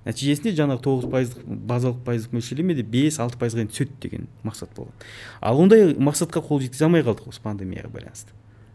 Нәтижесінде 0.01 0.55
жаңағы 0.57 0.81
тоғыз 0.81 1.09
пайыздық 1.13 1.49
базалық 1.69 1.99
пайыздық 2.07 2.33
мөлшерлемеде 2.33 2.81
бес 2.81 3.19
алты 3.21 3.37
пайызға 3.37 3.61
дейін 3.61 3.69
түседі 3.69 3.97
деген 4.01 4.27
мақсат 4.41 4.73
болған. 4.73 4.95
Ал 5.41 5.61
ондай 5.61 5.93
мақсатқа 5.93 6.41
қол 6.41 6.63
жеткізе 6.63 6.87
алмай 6.87 7.05
қалдық 7.05 7.29
осы 7.29 7.41
пандемияға 7.43 7.91
байланысты. 7.93 8.33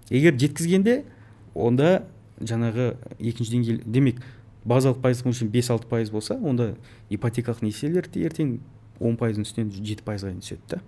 Егер 0.08 0.38
жеткізгенде 0.38 1.00
онда 1.54 2.04
жаңағы 2.38 2.92
екінші 3.18 3.56
деңгейлі 3.56 3.82
демек 3.90 4.22
базалық 4.62 5.00
пайыздық 5.02 5.32
мөлшер 5.32 5.50
бес 5.50 5.70
алты 5.74 5.90
пайыз 5.90 6.12
болса 6.14 6.36
онда 6.38 6.76
ипотекалық 7.10 7.64
несиелер 7.66 8.06
ертең 8.06 8.60
он 9.00 9.16
пайыздың 9.18 9.46
үстінен 9.46 9.72
жеті 9.74 10.06
пайызға 10.06 10.30
дейін 10.30 10.44
түседі 10.44 10.76
да. 10.76 10.80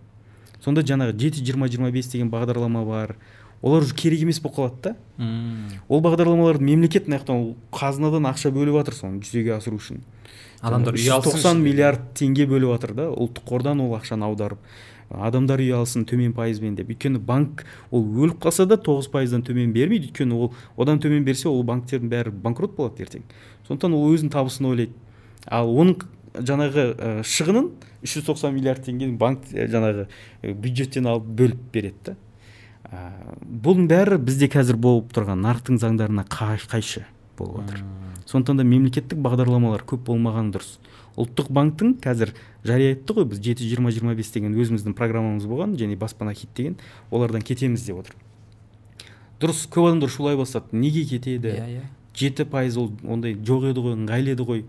Сонда 0.63 0.83
жаңағы 0.83 1.15
жеті 1.19 1.45
жиырма 1.47 1.69
жиырма 1.71 1.91
бес 1.95 2.09
деген 2.11 2.31
бағдарлама 2.31 2.85
бар 2.87 3.17
олар 3.63 3.83
уже 3.83 3.95
керек 3.95 4.21
емес 4.23 4.41
болып 4.41 4.57
қалады 4.59 4.83
да. 4.83 4.97
Ол 5.89 6.01
бағдарламаларды 6.01 6.63
мемлекет 6.63 7.09
мына 7.09 7.21
жақтан 7.21 7.57
қазынадан 7.73 8.29
ақша 8.31 8.53
бөліп 8.55 8.79
жатыр 8.81 8.95
соны 8.95 9.23
жүзеге 9.23 9.57
асыру 9.57 9.81
үшін. 9.81 10.05
Адамдар 10.61 10.95
үй 10.95 11.09
тоқсан 11.09 11.59
миллиард 11.63 12.13
теңге 12.19 12.47
бөліп 12.51 12.77
жатыр 12.77 12.95
да 12.95 13.09
ұлттық 13.11 13.49
қордан 13.49 13.83
ол 13.83 13.97
ақшаны 13.99 14.27
аударып 14.27 14.59
адамдар 15.09 15.61
үй 15.63 15.73
алсын 15.73 16.05
төмен 16.05 16.35
пайызбен 16.37 16.75
деп. 16.77 16.91
Өйткені 16.93 17.19
банк 17.19 17.65
ол 17.91 18.05
өліп 18.05 18.43
қалса 18.45 18.67
да 18.69 18.77
тоғыз 18.77 19.09
пайыздан 19.13 19.43
төмен 19.47 19.73
бермейді 19.73 20.11
өйткені 20.11 20.37
ол 20.37 20.53
одан 20.77 21.01
төмен 21.01 21.25
берсе 21.25 21.49
ол 21.49 21.63
банктердің 21.65 22.13
бәрі 22.13 22.33
банкрот 22.45 22.77
болады 22.77 23.07
ертең. 23.07 23.25
Сондықтан 23.67 23.97
ол 23.97 24.13
өзінің 24.13 24.33
табысын 24.35 24.69
ойлайды. 24.69 24.93
Ал 25.49 25.73
оның 25.73 26.05
жаңағы 26.37 26.85
ә, 26.93 27.13
шығынын 27.25 27.71
үш 28.05 28.19
жүз 28.19 28.29
тоқсан 28.29 28.53
миллиард 28.53 28.85
теңгені 28.85 29.17
банк 29.19 29.49
жаңағы 29.49 30.07
бюджеттен 30.45 31.09
алып 31.09 31.33
бөліп 31.41 31.63
береді 31.73 32.11
да. 32.11 32.17
Ә, 32.93 33.07
бұның 33.45 33.89
бәрі 33.91 34.21
бізде 34.23 34.51
қазір 34.53 34.77
болып 34.77 35.13
тұрған 35.17 35.43
нарықтың 35.45 35.81
заңдарына 35.83 36.27
қайшы 36.29 37.07
болып 37.39 37.63
жатыр 37.63 37.85
сондықтан 38.29 38.61
да 38.61 38.65
мемлекеттік 38.69 39.21
бағдарламалар 39.25 39.85
көп 39.89 40.05
болмаған 40.11 40.51
дұрыс. 40.53 40.77
Ұлттық 41.19 41.49
банктің 41.55 41.95
қазір 42.05 42.35
жария 42.67 42.93
етті 42.93 43.17
ғой 43.17 43.27
біз 43.31 43.41
жеті 43.41 43.69
жиырма 43.71 43.93
жиырма 43.95 44.13
бес 44.19 44.29
деген 44.35 44.53
өзіміздің 44.53 44.95
программамыз 44.99 45.47
болған 45.49 45.77
және 45.81 45.97
баспана 45.97 46.35
хит 46.37 46.53
деген. 46.55 46.77
Олардан 47.11 47.41
кетеміз 47.41 47.87
деп 47.87 48.03
отыр. 48.03 48.19
Дұрыс 49.41 49.65
көп 49.73 49.89
адамдар 49.89 50.13
шулай 50.13 50.37
бастады. 50.37 50.77
Неге 50.77 51.07
кетеді? 51.09 51.55
Иә 51.55 51.65
yeah, 51.65 51.81
иә. 51.81 51.89
Жеті 52.19 52.45
пайыз 52.45 52.77
ол 52.77 52.93
ондай 53.09 53.33
жоқ 53.35 53.71
еді 53.71 53.87
ғой 53.87 53.97
ыңғайлы 53.97 54.37
еді 54.37 54.45
ғой. 54.45 54.65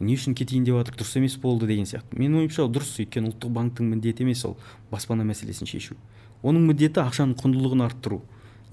Не 0.00 0.16
үшін 0.16 0.34
кетейін 0.34 0.64
деп 0.66 0.78
жатыр 0.80 0.98
дұрыс 1.00 1.16
емес 1.18 1.36
болды 1.40 1.66
деген 1.70 1.86
сияқты. 1.86 2.18
Менің 2.18 2.44
ойымша 2.44 2.66
дұрыс 2.68 2.96
өйткені 3.04 3.30
ұлттық 3.32 3.52
банктің 3.54 3.90
міндеті 3.94 4.24
емес 4.26 4.44
ол 4.44 4.56
баспана 4.90 5.24
мәселесін 5.24 5.70
шешу. 5.70 5.96
Оның 6.42 6.66
міндеті 6.70 7.04
ақшаның 7.04 7.36
құндылығын 7.40 7.84
арттыру 7.86 8.22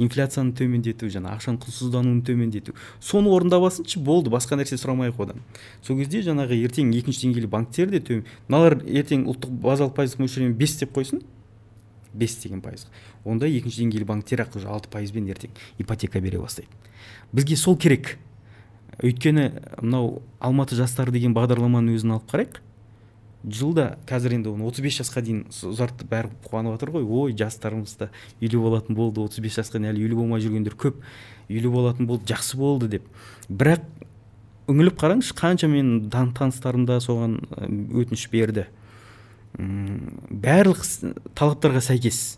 инфляцияны 0.01 0.53
төмендету 0.57 1.09
жаңа 1.11 1.35
ақшаның 1.35 1.59
құнсыздануын 1.61 2.21
төмендету. 2.25 2.73
Соны 2.99 3.29
орындап 3.29 3.65
алсыншы 3.67 3.99
болды 4.01 4.31
басқа 4.33 4.57
нәрсе 4.59 4.79
сұрамайық 4.81 5.19
одан. 5.21 5.43
Сол 5.85 5.99
кезде 5.99 6.23
жаңағы 6.25 6.57
ертең 6.65 6.93
екінші 6.97 7.27
деңгейлі 7.27 7.51
банктер 7.51 7.91
де 7.91 8.01
төмен 8.01 8.25
мыналар 8.47 8.79
ертең 8.87 9.27
ұлттық 9.29 9.53
базалық 9.61 9.95
пайыздық 9.99 10.23
мөлшерлеме 10.23 10.57
бес 10.57 10.77
деп 10.79 10.95
қойсын. 10.95 11.21
Бес 12.13 12.35
деген 12.41 12.63
пайыз 12.63 12.87
онда 13.25 13.47
екінші 13.47 13.83
деңгейлі 13.83 14.07
банктер 14.09 14.41
ақ 14.43 14.57
уже 14.57 14.67
алты 14.71 14.89
пайызбен 14.91 15.29
ертең 15.31 15.53
ипотека 15.79 16.19
бере 16.19 16.39
бастайды. 16.39 16.69
Бізге 17.31 17.55
сол 17.55 17.77
керек. 17.77 18.17
Өйткені 18.99 19.47
мынау 19.79 20.21
алматы 20.39 20.75
жастары 20.75 21.13
деген 21.15 21.35
бағдарламаның 21.37 21.95
өзін 21.95 22.17
алып 22.17 22.27
қарайық. 22.31 22.59
Жылда 23.41 23.85
қазір 24.05 24.35
енді 24.35 24.51
оны 24.51 24.67
отыз 24.69 24.83
бес 24.85 24.99
жасқа 24.99 25.23
дейін 25.25 25.45
ұзартты 25.49 26.05
бәрі 26.05 26.29
қуанып 26.45 26.75
жатыр 26.75 26.91
ғой. 26.93 27.07
Ой 27.07 27.33
жастарымыз 27.33 27.95
да 27.97 28.11
үйлі 28.41 28.59
болатын 28.61 28.95
болды 28.95 29.23
отыз 29.23 29.41
бес 29.41 29.57
жасқа 29.57 29.79
дейін 29.79 29.95
әлі 29.95 30.03
үйлі 30.05 30.19
болмай 30.19 30.43
жүргендер 30.43 30.75
көп. 30.77 30.99
Үйлі 31.49 31.71
болатын 31.73 32.05
болды 32.05 32.29
жақсы 32.29 32.59
болды 32.59 32.91
деп. 32.97 33.07
Бірақ 33.49 33.87
үңіліп 34.69 34.99
қараңызшы 35.01 35.33
қанша 35.39 35.71
менің 35.71 36.11
таныстарым 36.37 36.85
да 36.85 36.99
соған 37.01 37.39
өтініш 37.57 38.27
берді. 38.29 38.67
Барлық 39.57 40.85
талаптарға 41.33 41.81
сәйкес. 41.81 42.37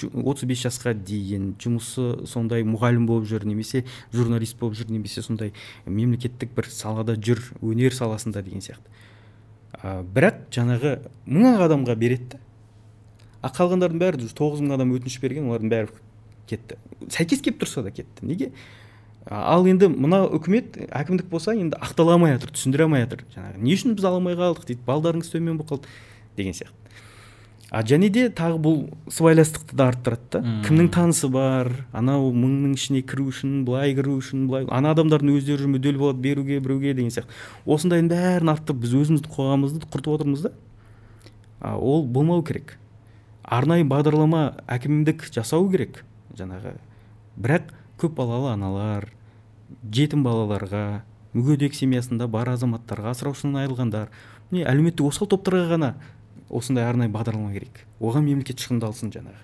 Отыз 0.00 0.46
бес 0.48 0.62
жасқа 0.64 0.94
дейін 0.96 1.52
жұмысы 1.60 2.26
сондай 2.28 2.64
мұғалім 2.66 3.06
болып 3.06 3.28
жүр 3.30 3.46
немесе 3.48 3.84
журналист 4.14 4.58
болып 4.60 4.78
жүр 4.80 4.92
немесе 4.92 5.22
сондай 5.22 5.52
мемлекеттік 5.86 6.54
бір 6.56 6.68
салада 6.72 7.16
жүр 7.16 7.42
өнер 7.60 7.94
саласында 7.94 8.42
деген 8.42 8.64
сияқты. 8.64 8.88
Ә, 9.82 10.02
бірақ 10.02 10.46
жаңағы 10.54 10.96
мың 11.26 11.60
адамға 11.66 11.96
береді 11.98 12.34
да. 12.34 12.40
А 13.42 13.50
қалғандардың 13.50 13.98
бәрі 13.98 14.30
тоғыз 14.38 14.62
мың 14.62 14.76
адам 14.76 14.94
өтініш 14.94 15.18
берген 15.22 15.48
олардың 15.50 15.72
бәрі 15.72 16.02
кетті. 16.50 16.78
Сәйкес 17.10 17.42
келіп 17.42 17.62
тұрса 17.62 17.82
да 17.82 17.90
кетті. 17.90 18.26
Неге? 18.26 18.52
Ал 19.26 19.66
енді 19.70 19.88
мына 19.92 20.24
үкімет 20.34 20.76
әкімдік 20.90 21.28
болса 21.30 21.54
енді 21.54 21.78
ақтала 21.82 22.16
алмай 22.16 22.34
жатыр 22.36 22.52
түсіндіре 22.54 22.86
алмай 22.86 23.04
жатыр. 23.04 23.24
Жаңағы 23.34 23.62
не 23.62 23.74
үшін 23.76 23.96
біз 23.98 24.06
ала 24.08 24.18
алмай 24.18 24.38
қалдық 24.38 24.66
дейді 24.66 24.86
балдарыңыз 24.86 25.30
төмен 25.30 25.58
болып 25.60 25.70
қалды 25.76 25.92
деген 26.36 26.56
сияқты. 26.58 26.74
А 27.72 27.80
және 27.88 28.10
де 28.12 28.26
тағы 28.28 28.58
бұл 28.60 28.80
сыбайластықты 29.08 29.76
да 29.80 29.86
арттырады 29.88 30.26
да. 30.34 30.40
Кімнің 30.66 30.90
танысы 30.92 31.30
бар 31.32 31.70
анау 31.96 32.28
мыңның 32.36 32.74
ішіне 32.76 33.00
кіру 33.00 33.30
үшін 33.32 33.62
былай 33.64 33.94
кіру 33.96 34.18
үшін 34.20 34.44
былай. 34.50 34.66
Ана 34.68 34.92
адамдардың 34.92 35.32
өздері 35.38 35.70
мүдделі 35.72 36.02
болады 36.02 36.20
беруге 36.20 36.60
біреуге 36.60 36.92
деген 36.92 37.08
сияқты. 37.14 37.32
Осындайдың 37.64 38.12
бәрін 38.12 38.52
арттырып 38.52 38.84
біз 38.84 38.94
өзіміздің 39.00 39.32
қоғамымызды 39.38 39.88
құртып 39.88 40.12
отырмыз 40.18 40.44
да. 40.44 40.52
А, 41.60 41.78
ол 41.78 42.04
болмау 42.04 42.44
керек. 42.44 42.76
Арнайы 43.42 43.88
бағдарлама 43.88 44.44
әкімдік 44.68 45.24
жасау 45.32 45.70
керек. 45.72 46.04
Жаңағы 46.36 46.76
бірақ 47.40 47.72
көп 48.02 48.18
балалы 48.20 48.52
аналар 48.52 49.08
жетім 49.88 50.26
балаларға 50.26 51.02
мүгедек 51.32 51.72
семьясында 51.72 52.28
бар 52.28 52.52
азаматтарға 52.52 53.14
асыраушысынан 53.14 53.62
айырылғандар 53.62 54.10
міне 54.50 54.66
әлеуметтік 54.68 55.08
осал 55.08 55.30
топтарға 55.32 55.70
ғана 55.70 55.94
осындай 56.52 56.84
арнайы 56.84 57.10
бағдарлама 57.12 57.52
керек. 57.54 57.86
Оған 58.00 58.26
мемлекет 58.28 58.60
шығындалсын 58.60 59.12
жаңағы. 59.14 59.42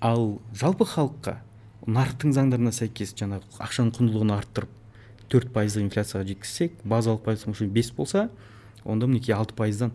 Ал 0.00 0.38
жалпы 0.54 0.86
халыққа 0.86 1.38
нарықтың 1.86 2.32
заңдарына 2.36 2.72
сәйкес 2.72 3.14
жаңағы 3.18 3.60
ақшаның 3.64 3.94
құндылығын 3.98 4.32
арттырып 4.38 4.70
төрт 5.32 5.50
пайыздық 5.54 5.88
инфляцияға 5.88 6.28
жеткізсек 6.28 6.76
базалық 6.84 7.24
пайыздық 7.26 7.52
мөлшер 7.52 7.70
бес 7.72 7.90
болса 7.92 8.28
онда 8.84 9.08
мінекей 9.08 9.34
алты 9.34 9.54
пайыздан 9.54 9.92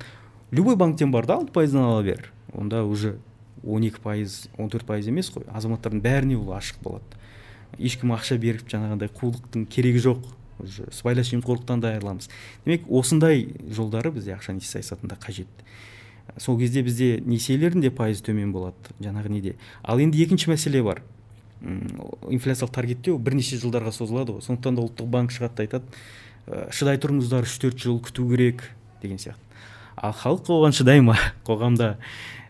любой 0.51 0.75
банктен 0.75 1.11
бар 1.11 1.25
да 1.25 1.37
алты 1.37 1.51
пайыздан 1.53 1.83
ала 1.83 2.03
бер. 2.03 2.31
Онда 2.53 2.83
уже 2.83 3.17
он 3.63 3.83
екі 3.83 4.01
пайыз 4.01 4.49
он 4.57 4.69
төрт 4.69 4.85
пайыз 4.85 5.07
емес 5.07 5.29
қой 5.33 5.45
азаматтардың 5.47 6.01
бәріне 6.01 6.37
ол 6.37 6.53
ашық 6.57 6.81
болады. 6.83 7.05
Ешкім 7.77 8.13
ақша 8.15 8.37
беріп 8.41 8.69
жаңағындай 8.69 9.11
қулықтың 9.13 9.67
керегі 9.69 10.01
жоқ. 10.07 10.25
Уже 10.59 10.89
сыбайлас 10.91 11.29
жемқорлықтан 11.31 11.79
да 11.79 11.93
айырыламыз 11.93 12.29
демек 12.65 12.89
осындай 12.89 13.47
жолдары 13.69 14.11
бізде 14.11 14.33
ақша 14.35 14.53
несие 14.53 14.81
саясатында 14.81 15.15
қажет. 15.15 15.47
Сол 16.39 16.57
кезде 16.59 16.83
бізде 16.83 17.19
несиелердің 17.25 17.83
де 17.83 17.91
пайызы 17.91 18.23
төмен 18.25 18.53
болады 18.55 18.95
жаңағы 19.03 19.31
неде. 19.33 19.55
Ал 19.83 19.99
енді 19.99 20.21
екінші 20.23 20.51
мәселе 20.53 20.81
бар. 20.83 21.03
Инфляциялық 21.61 22.71
таргеттеу 22.73 23.19
бірнеше 23.19 23.59
жылдарға 23.59 23.91
созылады 23.91 24.37
ғой. 24.37 24.45
Сондықтан 24.45 24.79
да 24.79 24.85
ұлттық 24.87 25.09
банк 25.11 25.35
шығады 25.35 25.59
да 25.59 25.67
айтады 25.67 26.71
шыдай 26.73 26.97
тұрыңыздар 27.01 27.45
үш 27.45 27.57
төрт 27.61 27.79
жыл 27.83 27.99
күту 28.03 28.25
керек 28.31 28.63
деген 29.03 29.19
сияқты. 29.21 29.43
Ал 29.99 30.15
халық 30.15 30.49
оған 30.55 30.75
шыдай 30.75 31.01
ма? 31.03 31.17
Қоғамда 31.47 31.97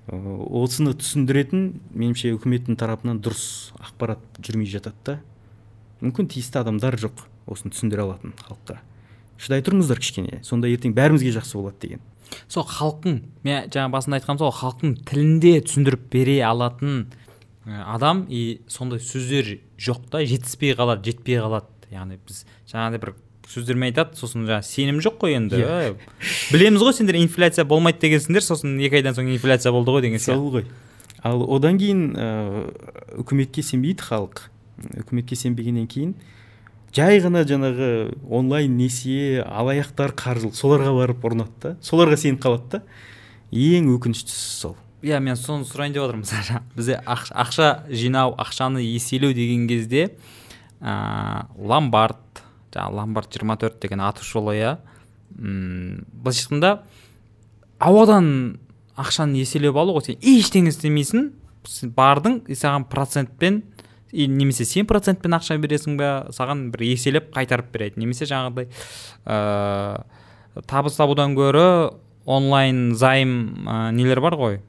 осыны 0.10 0.94
түсіндіретін 0.98 1.66
меніңше 1.94 2.32
үкіметтің 2.38 2.78
тарапынан 2.80 3.20
дұрыс 3.22 3.74
ақпарат 3.82 4.22
жүрмей 4.42 4.70
жатады 4.70 4.96
да. 5.06 5.18
Мүмкін 6.02 6.30
тиісті 6.32 6.62
адамдар 6.62 6.98
жоқ 7.02 7.26
осыны 7.50 7.74
түсіндіре 7.74 8.06
алатын 8.06 8.34
халыққа. 8.40 8.80
Шыдай 9.40 9.66
тұрыңыздар 9.66 10.00
кішкене 10.02 10.42
сонда 10.46 10.72
ертең 10.72 10.96
бәрімізге 10.98 11.34
жақсы 11.36 11.60
болады 11.60 11.82
деген. 11.84 12.02
Сол 12.48 12.66
халықтың 12.68 13.22
мен 13.44 13.72
жаңа 13.74 13.94
басында 13.94 14.20
айтқаным 14.20 14.42
сол 14.42 14.54
халықтың 14.56 14.96
тілінде 15.10 15.56
түсіндіріп 15.68 16.06
бере 16.14 16.38
алатын 16.46 17.08
адам 17.66 18.26
и 18.30 18.62
сондай 18.68 19.02
сөздер 19.04 19.58
жоқ 19.78 20.10
та 20.12 20.24
жетіспей 20.26 20.76
қалады 20.78 21.10
жетпей 21.10 21.42
қалады 21.42 21.90
яғни 21.94 22.20
біз 22.26 22.46
жаңағыдай 22.72 23.04
бір 23.04 23.14
сөздермен 23.50 23.90
айтады 23.90 24.18
сосын 24.20 24.46
жаңағы 24.46 24.68
сенім 24.68 25.02
жоқ 25.04 25.18
қой 25.24 25.36
енді 25.40 25.60
yeah. 25.62 25.90
Иә. 25.90 25.96
білеміз 26.54 26.84
ғой 26.86 26.96
сендер 26.98 27.18
инфляция 27.20 27.66
болмайды 27.66 28.04
дегенсіңдер 28.06 28.46
сосын 28.46 28.78
екі 28.82 29.00
айдан 29.02 29.18
соң 29.18 29.32
инфляция 29.34 29.74
болды 29.74 29.96
ғой 29.96 30.06
деген 30.06 30.22
сияқты 30.22 30.38
сол 30.38 30.54
ғой 30.54 30.68
ал 31.26 31.44
одан 31.58 31.80
кейін 31.82 32.04
ә, 32.14 32.28
үкіметке 33.22 33.64
сенбейді 33.66 34.06
халық 34.06 34.46
үкіметке 35.02 35.36
сенбегеннен 35.36 35.88
кейін 35.90 36.14
жай 36.96 37.22
ғана 37.24 37.44
жаңағы 37.48 37.90
онлайн 38.30 38.78
несие 38.78 39.44
алаяқтар 39.44 40.14
қаржылық 40.18 40.58
соларға 40.58 40.94
барып 40.98 41.26
ұрынады 41.30 41.62
да. 41.62 41.74
Соларға 41.86 42.18
сеніп 42.20 42.42
қалады 42.44 42.80
да. 42.80 42.82
Ең 43.52 43.92
өкініштісі 43.96 44.54
сол. 44.60 44.76
Иә 45.06 45.22
мен 45.24 45.38
соны 45.40 45.68
сұрайын 45.68 45.96
деп 45.96 46.04
отырмын 46.04 46.26
мысалы 46.26 46.62
бізде 46.76 47.00
ақша 47.06 47.70
жинау 47.88 48.36
ақшаны 48.38 48.82
еселеу 48.84 49.34
деген 49.34 49.68
кезде 49.70 50.10
ә, 50.82 51.46
ломбард 51.56 52.44
жаңағы 52.74 52.96
ломбард 52.98 53.32
24 53.32 53.80
деген 53.82 54.02
аты 54.02 54.26
шулы 54.26 54.58
иә. 54.58 54.78
Былайша 55.32 56.44
айтқанда 56.44 56.74
ауадан 57.80 58.60
ақшаны 59.00 59.40
еселеп 59.40 59.78
алу 59.78 59.96
ғой 59.98 60.10
сен. 60.10 60.20
Ештеңе 60.20 60.74
істемейсің. 60.74 61.32
Бардың 61.96 62.42
и 62.50 62.56
саған 62.58 62.86
процентпен 62.90 63.64
и 64.12 64.28
немесе 64.28 64.66
сен 64.66 64.88
процентпен 64.90 65.36
ақша 65.38 65.58
бересің 65.62 65.98
ба 66.00 66.12
саған 66.36 66.70
бір 66.74 66.86
еселеп 66.90 67.30
қайтарып 67.36 67.72
береді. 67.74 68.02
Немесе 68.02 68.28
жаңағыдай 68.30 68.70
ә, 69.26 70.04
табыс 70.70 70.98
табудан 70.98 71.36
гөрі 71.38 71.94
онлайн 72.26 72.96
займ 72.98 73.66
ә, 73.66 73.92
нелер 73.96 74.22
бар 74.22 74.38
ғой? 74.40 74.60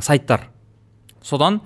Сайттар. 0.00 0.48
Содан 1.22 1.60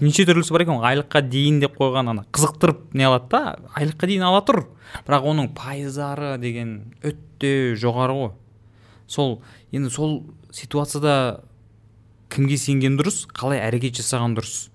неше 0.00 0.26
түрлісі 0.28 0.52
бар 0.52 0.66
екен 0.66 0.82
айлыққа 0.84 1.22
дейін 1.24 1.62
деп 1.62 1.78
қойған 1.80 2.12
ана 2.12 2.24
қызықтырып 2.36 2.92
не 2.92 3.06
алады 3.08 3.30
да 3.32 3.56
айлыққа 3.80 4.10
дейін 4.10 4.26
ала 4.28 4.42
тұр. 4.44 4.66
Бірақ 5.06 5.28
оның 5.32 5.52
пайыздары 5.56 6.36
деген 6.40 6.92
өте 7.00 7.74
жоғары 7.80 8.16
ғой. 8.18 8.32
Сол 9.08 9.38
енді 9.72 9.92
сол 9.92 10.18
ситуацияда 10.52 11.44
кімге 12.28 12.58
сенген 12.60 12.98
дұрыс 13.00 13.24
қалай 13.32 13.62
әрекет 13.64 13.96
жасаған 14.02 14.36
дұрыс. 14.36 14.68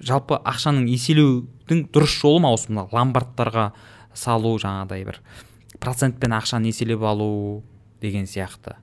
Жалпы 0.00 0.38
ақшаның 0.46 0.86
еселеудің 0.92 1.86
дұрыс 1.94 2.16
жолы 2.20 2.42
ма 2.44 2.52
осы 2.54 2.72
мына 2.72 2.86
ломбардтарға 2.92 3.70
салу 4.14 4.54
жаңағыдай 4.62 5.06
бір 5.08 5.20
процентпен 5.80 6.34
ақшаны 6.36 6.70
еселеп 6.70 7.02
алу 7.02 7.62
деген 8.00 8.26
сияқты? 8.26 8.76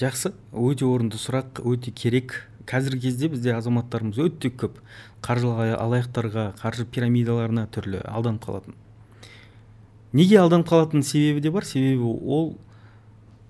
Жақсы. 0.00 0.32
Өте 0.52 0.86
орынды 0.88 1.18
сұрақ 1.20 1.60
өте 1.66 1.92
керек. 1.92 2.46
Қазіргі 2.70 3.08
кезде 3.08 3.28
бізде 3.28 3.52
азаматтарымыз 3.56 4.20
өте 4.22 4.52
көп 4.54 4.78
қаржылық 5.24 5.74
алаяқтарға 5.76 6.46
қаржы 6.60 6.86
пирамидаларына 6.86 7.66
түрлі 7.74 8.00
алданып 8.08 8.46
қалатын. 8.46 8.76
Неге 10.12 10.38
алданып 10.40 10.70
қалатын 10.70 11.04
себебі 11.04 11.42
де 11.44 11.50
бар? 11.50 11.66
Себебі 11.66 12.06
ол 12.06 12.54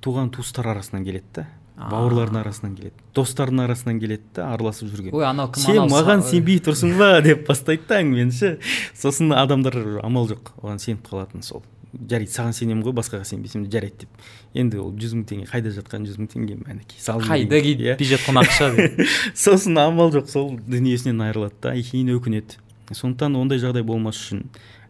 туған 0.02 0.32
туыстар 0.34 0.72
арасынан 0.72 1.04
келеді 1.04 1.26
да. 1.34 1.46
Бауырлардың 1.88 2.40
арасынан 2.42 2.76
келеді 2.76 3.04
достардың 3.16 3.64
арасынан 3.64 4.00
келеді 4.02 4.22
да 4.36 4.48
араласып 4.54 4.90
жүрген. 4.92 5.14
Ой 5.16 5.26
анау 5.26 5.50
кім 5.54 5.64
сен 5.64 5.90
маған 5.90 6.22
сенбей 6.26 6.60
тұрсың 6.64 6.96
ба 6.98 7.10
деп 7.26 7.46
бастайды 7.48 7.86
да 7.88 8.00
әңгімені 8.02 8.34
ше. 8.36 8.54
Сосын 8.98 9.32
адамдар 9.36 9.76
амал 10.04 10.28
жоқ 10.30 10.52
оған 10.60 10.82
сеніп 10.82 11.06
қалатын 11.08 11.44
сол. 11.46 11.62
Жарайды 11.90 12.30
саған 12.30 12.54
сенемін 12.54 12.84
ғой 12.86 12.94
басқаға 13.00 13.26
сенбесем 13.26 13.64
де 13.64 13.72
жарайды 13.74 14.04
деп. 14.04 14.26
Енді 14.54 14.78
ол 14.82 14.92
жүз 14.94 15.16
мың 15.18 15.24
теңге 15.30 15.48
қайда 15.50 15.72
жатқан 15.74 16.04
жүз 16.06 16.20
мың 16.20 16.28
теңге 16.34 16.58
мінекей 16.60 17.02
салып 17.02 17.26
қайда 17.26 17.62
кетпей 17.64 18.12
иә. 18.12 18.34
ақша 18.44 18.68
сосын 19.44 19.78
амал 19.78 20.12
жоқ 20.14 20.28
сол 20.30 20.52
дүниесінен 20.54 21.24
айырылады 21.26 21.58
да 21.62 21.74
кейін 21.74 22.12
өкінеді. 22.14 22.60
Сондықтан 22.94 23.34
ондай 23.38 23.58
жағдай 23.58 23.82
болмас 23.86 24.18
үшін 24.22 24.44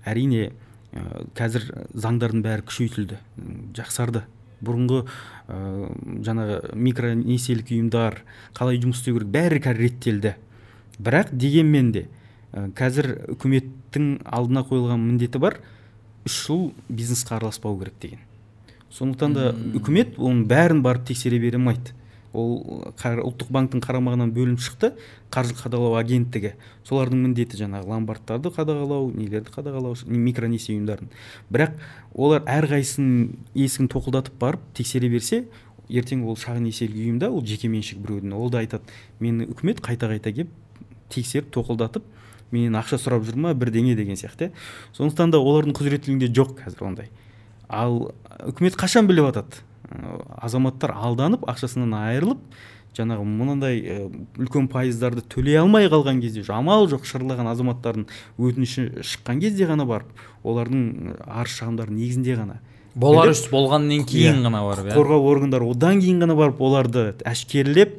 әрине 0.05 0.51
ә, 0.93 1.24
қазір 1.36 1.66
заңдардың 1.95 2.45
бәрі 2.45 2.64
күшейтілді 2.68 3.18
жақсарды. 3.76 4.24
Бұрынғы 4.65 5.03
ә, 5.05 5.59
жаңағы 6.27 6.75
микронесиелік 6.77 7.73
ұйымдар 7.75 8.21
қалай 8.57 8.81
жұмыс 8.83 9.01
істеу 9.01 9.19
керек 9.19 9.33
бәрі 9.35 9.61
қазір 9.65 9.85
реттелді. 9.87 10.35
Бірақ 11.01 11.33
дегенмен 11.33 11.93
де 11.93 12.07
ә, 12.53 12.69
қазір 12.77 13.13
үкіметтің 13.37 14.11
алдына 14.25 14.65
қойылған 14.69 15.01
міндеті 15.07 15.41
бар 15.43 15.61
үш 16.27 16.43
жыл 16.47 16.71
бизнеске 16.89 17.35
араласпау 17.37 17.79
керек 17.79 17.95
деген. 18.01 18.21
Сондықтан 18.91 19.35
да 19.35 19.51
үкімет 19.79 20.19
оның 20.19 20.45
бәрін 20.51 20.83
барып 20.83 21.07
тексере 21.09 21.39
бере 21.39 21.59
алмайды. 21.61 21.95
Ол 22.33 22.85
ұлттық 22.95 23.49
банктің 23.51 23.83
қарамағынан 23.83 24.31
бөлініп 24.35 24.61
шықты 24.62 24.93
қаржы 25.35 25.57
қадағалау 25.59 25.97
агенттігі. 25.99 26.53
Солардың 26.87 27.24
міндеті 27.26 27.59
жаңағы 27.59 27.91
ломбардтарды 27.91 28.53
қадағалау 28.55 29.11
нелерді 29.16 29.51
қадағалау 29.55 29.97
микронесие 30.07 30.76
ұйымдарын. 30.76 31.11
Бірақ 31.51 31.74
олар 32.14 32.45
әрқайсысының 32.47 33.35
есігін 33.55 33.91
тоқылдатып 33.91 34.39
барып 34.39 34.62
тексере 34.78 35.11
берсе 35.11 35.45
ертең 35.91 36.22
ол 36.31 36.39
шағын 36.39 36.68
несиелік 36.70 37.03
ұйым 37.03 37.18
да 37.18 37.33
ол 37.35 37.43
жекеменшік 37.43 37.99
біреудің. 37.99 38.35
Ол 38.35 38.51
да 38.51 38.62
айтады 38.62 38.87
мені 39.18 39.49
үкімет 39.51 39.83
қайта 39.83 40.07
қайта 40.11 40.31
келіп 40.31 40.53
тексеріп 41.11 41.51
тоқылдатып 41.51 42.07
менен 42.55 42.78
ақша 42.78 42.99
сұрап 42.99 43.26
жүр 43.26 43.39
ма 43.43 43.55
бірдеңе 43.59 43.97
деген 43.99 44.14
сияқты. 44.18 44.53
Сондықтан 44.95 45.35
да 45.35 45.43
олардың 45.43 45.74
құзыреттілігінде 45.74 46.31
жоқ 46.31 46.55
қазір 46.62 46.87
ондай. 46.87 47.11
Ал 47.66 48.12
үкімет 48.47 48.78
қашан 48.78 49.07
біліп 49.11 49.31
жатады 49.31 49.62
азаматтар 49.91 50.95
алданып 50.95 51.47
ақшасынан 51.51 51.95
айырылып 51.99 52.43
жаңағы 52.97 53.24
мынандай 53.26 53.80
үлкен 54.38 54.66
пайыздарды 54.70 55.22
төлей 55.30 55.61
алмай 55.61 55.86
қалған 55.91 56.20
кезде 56.22 56.43
амал 56.53 56.88
жоқ 56.91 57.07
шырылдаған 57.07 57.51
азаматтардың 57.53 58.07
өтініші 58.38 59.05
шыққан 59.07 59.41
кезде 59.43 59.68
ғана 59.70 59.86
барып 59.86 60.11
олардың 60.43 61.14
арыз 61.26 61.55
шағымдары 61.61 61.95
негізінде 61.95 62.36
ғана. 62.41 62.59
Болар 62.95 63.30
іс 63.30 63.45
болғаннан 63.51 64.03
кейін 64.11 64.41
иә, 64.41 64.47
ғана 64.49 64.64
барып 64.66 64.91
иә? 64.91 64.97
қорғау 64.99 65.28
органдары 65.30 65.70
одан 65.70 66.01
кейін 66.03 66.24
ғана 66.24 66.34
барып 66.34 66.61
оларды 66.66 67.05
әшкерелеп 67.22 67.95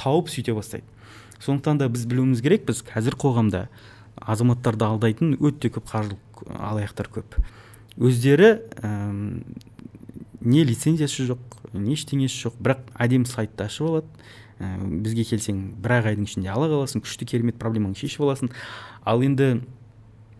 тауып 0.00 0.32
сөйте 0.32 0.56
бастайды. 0.56 0.88
Сондықтан 1.44 1.78
да 1.82 1.88
біз 1.92 2.06
білуіміз 2.08 2.40
керек 2.42 2.64
біз 2.66 2.80
қазір 2.88 3.18
қоғамда 3.20 3.66
азаматтарды 4.16 4.88
алдайтын 4.88 5.36
өте 5.36 5.68
көп 5.68 5.92
қаржылық 5.92 6.48
алаяқтар 6.56 7.12
көп. 7.12 7.36
Өздері 8.00 8.54
не 10.40 10.64
лицензиясы 10.64 11.26
жоқ 11.28 11.38
не 11.72 11.94
ештеңесі 11.96 12.48
жоқ 12.48 12.60
бірақ 12.62 12.84
әдемі 12.98 13.28
сайтты 13.28 13.66
ашып 13.66 13.88
алады. 13.88 14.28
Ә, 14.58 14.76
бізге 14.82 15.24
келсең 15.28 15.58
бір 15.78 15.98
ақ 16.00 16.12
айдың 16.12 16.26
ішінде 16.26 16.50
ала 16.50 16.66
қаласың 16.70 17.04
күшті 17.04 17.28
керемет 17.30 17.58
проблемаңды 17.62 18.00
шешіп 18.00 18.24
аласың. 18.26 18.50
Ал 19.06 19.22
енді 19.22 19.60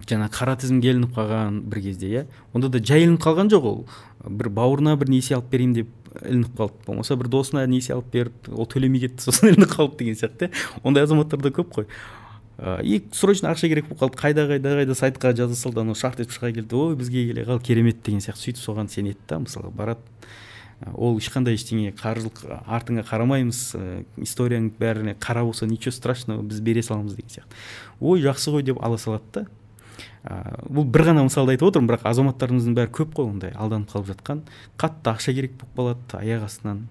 жаңа 0.08 0.26
қара 0.32 0.56
тізімге 0.58 0.94
ілініп 0.94 1.14
қалған 1.14 1.60
бір 1.68 1.82
кезде 1.84 2.08
иә 2.08 2.24
онда 2.56 2.70
да 2.72 2.80
жай 2.82 3.04
ілініп 3.04 3.22
қалған 3.22 3.52
жоқ 3.52 3.68
ол. 3.68 3.86
Бір 4.24 4.48
бауырына 4.56 4.96
бір 4.98 5.12
несие 5.12 5.36
алып 5.36 5.50
берейін 5.52 5.74
деп 5.76 5.90
ілініп 6.22 6.56
қалды. 6.58 6.78
Болмаса 6.86 7.16
бір 7.16 7.28
досына 7.28 7.66
несие 7.66 7.94
алып 7.94 8.10
беріп 8.12 8.48
ол 8.50 8.66
төлемей 8.66 9.04
кетті 9.04 9.28
сосын 9.28 9.52
ілініп 9.52 9.74
қалды 9.76 9.98
деген 10.00 10.18
сияқты 10.18 10.50
ондай 10.82 11.04
азаматтар 11.04 11.42
да 11.44 11.52
көп 11.54 11.74
қой. 11.76 11.86
И 12.82 13.04
срочно 13.12 13.52
ақша 13.52 13.68
керек 13.70 13.86
болып 13.86 14.00
қалды. 14.02 14.18
Қайда 14.18 14.46
қайда 14.50 14.74
қайда 14.80 14.94
сайтқа 14.98 15.30
жаза 15.36 15.54
салды 15.54 15.80
анау 15.84 15.94
шарт 15.94 16.18
етіп 16.18 16.34
шыға 16.34 16.50
келді. 16.56 16.74
Ой 16.74 16.96
бізге 16.98 17.26
келе 17.30 17.44
қал 17.46 17.60
керемет 17.62 18.02
деген 18.02 18.18
сияқты. 18.18 18.50
Сөйтіп 18.50 18.64
соған 18.64 18.90
сенеді 18.90 19.18
да 19.28 19.38
мысалы 19.38 19.70
барады. 19.70 20.00
Ол 20.94 21.18
ешқандай 21.18 21.54
ештеңе 21.54 21.92
қаржылық 21.94 22.42
артыңа 22.66 23.04
қарамаймыз. 23.06 23.60
Ә, 23.78 24.04
историяң 24.22 24.72
бәріне 24.78 25.14
қара 25.18 25.44
болса 25.46 25.66
ничего 25.66 25.92
страшного 25.94 26.42
біз 26.42 26.60
бере 26.60 26.82
саламыз 26.82 27.14
деген 27.14 27.30
сияқты. 27.30 27.62
Ой 28.00 28.22
жақсы 28.22 28.50
ғой 28.50 28.66
деп 28.66 28.82
ала 28.82 28.98
салады 28.98 29.24
да. 29.34 29.46
Ә, 30.22 30.66
бұл 30.66 30.86
бір 30.86 31.12
ғана 31.12 31.24
мысалды 31.26 31.54
айтып 31.54 31.70
отырмын 31.70 31.92
бірақ 31.92 32.06
азаматтарымыздың 32.10 32.74
бәрі 32.74 32.90
көп 32.94 33.14
қой 33.14 33.30
ондай 33.30 33.54
алданып 33.54 33.90
қалып 33.90 34.10
жатқан. 34.12 34.42
Қатты 34.78 35.14
ақша 35.14 35.34
керек 35.34 35.58
болып 35.74 36.02
қалады 36.10 36.22
аяқ 36.22 36.46
астынан. 36.46 36.88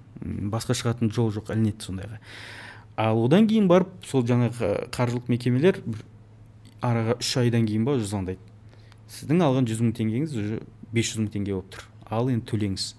Басқа 0.52 0.76
шығатын 0.76 1.12
жол 1.16 1.32
жоқ 1.36 1.54
ілінеді 1.56 1.88
сондайға. 1.88 2.20
Ал 2.98 3.24
одан 3.26 3.48
кейін 3.48 3.70
барып 3.70 3.94
сол 4.06 4.26
жаңағы 4.28 4.90
қаржылық 4.94 5.32
мекемелер 5.32 5.82
араға 6.82 7.18
үш 7.22 7.34
айдан 7.42 7.66
кейін 7.70 7.86
ба 7.88 7.98
звондайды. 8.00 8.42
Сіздің 9.08 9.44
алған 9.46 9.70
жүз 9.70 9.84
мың 9.86 9.96
теңгеңіз 9.98 10.38
уже 10.38 10.62
бес 10.92 11.14
жүз 11.14 11.24
мың 11.24 11.32
теңге 11.38 11.56
болып 11.56 11.72
тұр. 11.76 11.88
Ал 12.10 12.30
енді 12.32 12.46
төлеңіз. 12.50 12.92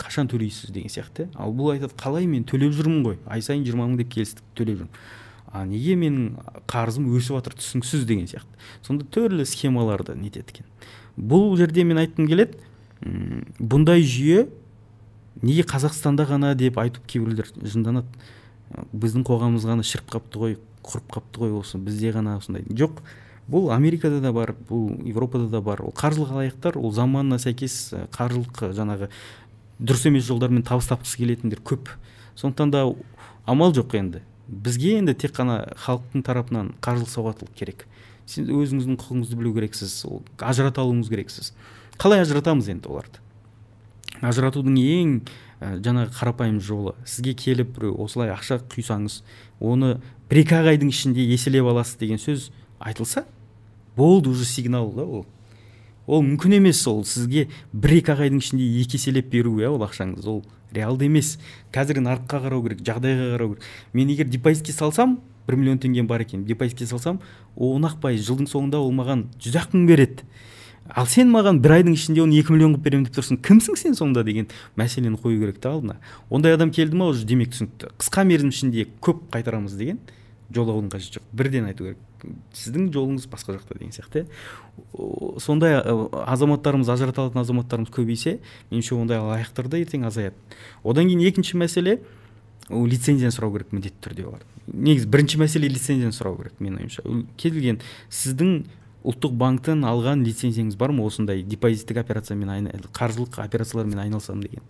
Қашан 0.00 0.30
төлейсіз 0.32 0.72
деген 0.74 0.90
сияқты. 0.90 1.28
Ал 1.36 1.52
бұл 1.54 1.74
айтады 1.74 1.94
қалай 2.00 2.26
мен 2.26 2.44
төлеп 2.48 2.72
жүрмін 2.74 3.04
ғой. 3.04 3.18
Ай 3.28 3.42
сайын 3.44 3.66
жиырма 3.66 3.86
мың 3.86 4.00
деп 4.00 4.10
келістік 4.16 4.46
төлеп 4.58 4.80
жүрмін 4.80 4.94
а 5.52 5.64
неге 5.66 5.96
менің 5.98 6.36
қарызым 6.70 7.08
өсіп 7.16 7.40
жатыр 7.40 7.56
түсініксіз 7.58 8.04
деген 8.06 8.28
сияқты. 8.30 8.60
Сонда 8.86 9.06
түрлі 9.10 9.46
схемаларды 9.48 10.14
нетеді 10.14 10.54
екен. 10.54 10.68
Бұл 11.18 11.56
жерде 11.58 11.82
мен 11.84 11.98
айтқым 11.98 12.28
келеді 12.30 12.60
бұндай 13.58 14.04
жүйе 14.06 14.46
неге 15.42 15.64
қазақстанда 15.66 16.28
ғана? 16.28 16.54
деп 16.54 16.78
айтып 16.78 17.06
кейбіреулер 17.06 17.50
жынданады. 17.64 18.06
Біздің 18.70 19.24
қоғамымыз 19.26 19.66
ғана 19.66 19.84
шіріп 19.86 20.12
қапты 20.14 20.40
ғой 20.40 20.56
құрып 20.86 21.10
қапты 21.16 21.42
ғой 21.42 21.54
осы 21.60 21.78
бізде 21.78 22.12
ғана 22.14 22.36
осындай. 22.38 22.64
Жоқ 22.70 23.02
бұл 23.50 23.70
америкада 23.74 24.20
да 24.22 24.32
бар 24.32 24.54
бұл 24.68 24.94
европада 25.08 25.48
да 25.50 25.60
бар. 25.60 25.82
Ол 25.82 25.94
қаржылық 25.96 26.32
алаяқтар 26.34 26.78
ол 26.78 26.92
заманына 26.94 27.40
сәйкес 27.42 27.94
қаржылық 28.14 28.70
жаңағы 28.76 29.10
дұрыс 29.80 30.06
емес 30.08 30.28
жолдармен 30.28 30.62
табыс 30.62 30.90
тапқысы 30.90 31.18
келетіндер 31.18 31.62
көп. 31.64 31.90
Сондықтан 32.36 32.70
да 32.70 32.84
амал 33.46 33.74
жоқ 33.74 33.96
енді. 33.98 34.22
Бізге 34.46 34.98
енді 34.98 35.14
тек 35.14 35.34
қана 35.36 35.64
халықтың 35.78 36.22
тарапынан 36.26 36.74
қаржылық 36.82 37.10
сауаттылық 37.10 37.54
керек. 37.58 37.86
Сен 38.26 38.46
өзіңіздің 38.46 39.00
құқығыңызды 39.00 39.38
білу 39.38 39.54
керексіз 39.56 40.04
ажырата 40.38 40.84
алуыңыз 40.84 41.10
керексіз. 41.10 41.52
Қалай 41.98 42.22
ажыратамыз 42.22 42.70
енді 42.70 42.90
оларды? 42.90 43.18
Ажыратудың 44.20 44.76
ең 44.80 45.12
ә, 45.60 45.76
жаңағы 45.82 46.14
қарапайым 46.16 46.60
жолы. 46.60 46.94
Сізге 47.04 47.34
келіп 47.34 47.74
біреу 47.78 47.96
осылай 48.04 48.32
ақша 48.34 48.60
құйсаңыз 48.72 49.20
оны 49.60 49.98
бір 50.30 50.42
екі 50.44 50.56
ақ 50.60 50.70
айдың 50.74 50.92
ішінде 50.92 51.26
еселеп 51.34 51.68
аласыз 51.70 51.98
деген 52.00 52.20
сөз 52.20 52.50
айтылса 52.78 53.24
болды 53.96 54.30
уже 54.30 54.44
сигнал 54.44 54.92
да 54.92 55.04
ол. 55.04 55.26
Ол 56.06 56.22
мүмкін 56.26 56.56
емес 56.58 56.80
ол 56.90 57.04
сізге 57.04 57.48
бір 57.72 57.98
екі 58.00 58.14
ақ 58.14 58.24
айдың 58.26 58.40
ішінде 58.42 58.68
екі 58.80 58.98
еселеп 58.98 59.30
беру 59.30 59.58
иә 59.60 59.68
ол 59.70 59.84
ақшаңыз. 59.86 60.26
Ол 60.26 60.44
реалды 60.72 61.06
емес. 61.06 61.36
Қазіргі 61.74 62.04
нарыққа 62.06 62.40
қарау 62.46 62.64
керек 62.66 62.80
жағдайға 62.86 63.34
қарау 63.34 63.54
керек. 63.54 63.66
Мен 63.92 64.10
егер 64.10 64.26
депозитке 64.30 64.72
салсам 64.72 65.18
бір 65.46 65.58
миллион 65.58 65.78
теңгем 65.82 66.06
бар 66.06 66.24
екен. 66.24 66.44
Депозитке 66.44 66.86
салсам 66.86 67.20
он 67.56 67.84
ақ 67.86 68.00
пайыз 68.02 68.26
жылдың 68.26 68.48
соңында 68.50 68.80
ол 68.80 68.92
маған 68.94 69.28
жүз 69.38 69.60
ақ 69.60 69.74
мың 69.74 69.86
береді. 69.86 70.26
Ал 70.96 71.06
сен 71.06 71.30
маған 71.32 71.60
бір 71.62 71.76
айдың 71.78 71.96
ішінде 71.96 72.22
оны 72.24 72.38
екі 72.40 72.54
миллион 72.54 72.74
қылып 72.76 72.84
беремін 72.86 73.06
деп 73.08 73.18
тұрсың 73.18 73.40
кімсің 73.44 73.78
сен 73.80 73.96
сонда 73.98 74.24
деген 74.26 74.48
мәселені 74.76 75.20
қою 75.20 75.40
керек 75.40 75.60
та 75.60 75.74
алдына. 75.74 75.98
Ондай 76.30 76.54
адам 76.54 76.70
келді 76.70 76.96
ма 76.96 77.10
уже 77.12 77.26
демек 77.26 77.52
түсінікті. 77.54 77.92
Қысқа 78.00 78.24
мерзім 78.26 78.50
ішінде 78.50 78.86
көп 79.00 79.26
қайтарамыз 79.32 79.76
деген 79.78 80.00
жолығудың 80.50 80.90
қажеті 80.90 81.18
жоқ. 81.18 81.26
Бірден 81.32 81.68
айту 81.70 81.84
керек. 81.84 81.98
Сіздің 82.52 82.90
жолыңыз 82.92 83.28
басқа 83.30 83.54
жақта 83.54 83.78
деген 83.78 83.92
сияқты 83.94 84.24
иә. 84.24 85.38
Сондай 85.40 85.78
азаматтарымыз 85.78 86.90
ажырата 86.90 87.22
алатын 87.22 87.40
азаматтарымыз 87.44 87.92
көбейсе 87.94 88.40
меніңше 88.70 88.98
ондай 88.98 89.22
алаяқтар 89.22 89.70
да 89.70 89.78
ертең 89.78 90.08
азаяды. 90.10 90.34
Одан 90.82 91.06
кейін 91.08 91.22
екінші 91.30 91.56
мәселе 91.62 92.00
ол 92.68 92.84
лицензияны 92.90 93.32
сұрау 93.34 93.54
керек 93.54 93.72
міндетті 93.72 94.02
түрде 94.04 94.26
олар. 94.26 94.42
Негізі 94.66 95.08
бірінші 95.10 95.40
мәселе 95.40 95.70
лицензияны 95.70 96.14
сұрау 96.14 96.36
керек 96.42 96.60
менің 96.60 96.82
ойымша. 96.82 97.06
Кез 97.38 97.54
келген 97.54 97.80
сіздің 98.10 98.52
ұлттық 99.00 99.32
банктен 99.40 99.84
алған 99.88 100.24
лицензияңыз 100.26 100.76
бар 100.76 100.92
ма? 100.92 101.06
осындай 101.08 101.42
депозиттік 101.42 102.02
операциямен 102.02 102.68
қаржылық 102.92 103.40
операциялармен 103.40 103.98
айналысамын 103.98 104.42
деген 104.42 104.62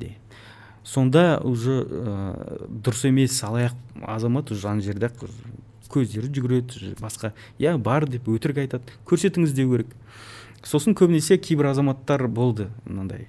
де. 0.00 0.16
Сонда 0.82 1.40
уже 1.44 1.82
ә, 1.82 2.66
дұрыс 2.66 3.06
емес 3.08 3.38
алаяқ 3.42 3.74
азамат 4.02 4.50
уже 4.50 4.68
ана 4.68 4.82
жерде 4.82 5.10
көздері 5.90 6.30
жүгіреді 6.34 6.96
басқа 7.00 7.32
иә 7.58 7.76
бар 7.78 8.08
деп 8.10 8.28
өтірік 8.28 8.64
айтады. 8.64 8.94
Көрсетіңіз 9.06 9.54
деу 9.54 9.70
керек. 9.72 9.94
Сосын 10.66 10.94
көбінесе 10.98 11.38
кейбір 11.38 11.70
азаматтар 11.70 12.26
болды 12.26 12.68
мынандай. 12.84 13.28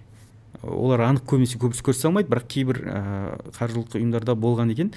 Олар 0.63 1.05
анық 1.05 1.25
көбінесе 1.29 1.59
көбісі 1.61 1.85
көрсете 1.85 2.09
алмайды 2.09 2.33
бірақ 2.33 2.47
кейбір 2.49 2.81
ә, 2.81 3.01
қаржылық 3.59 3.97
ұйымдарда 3.99 4.33
болған 4.33 4.73
екен 4.73 4.93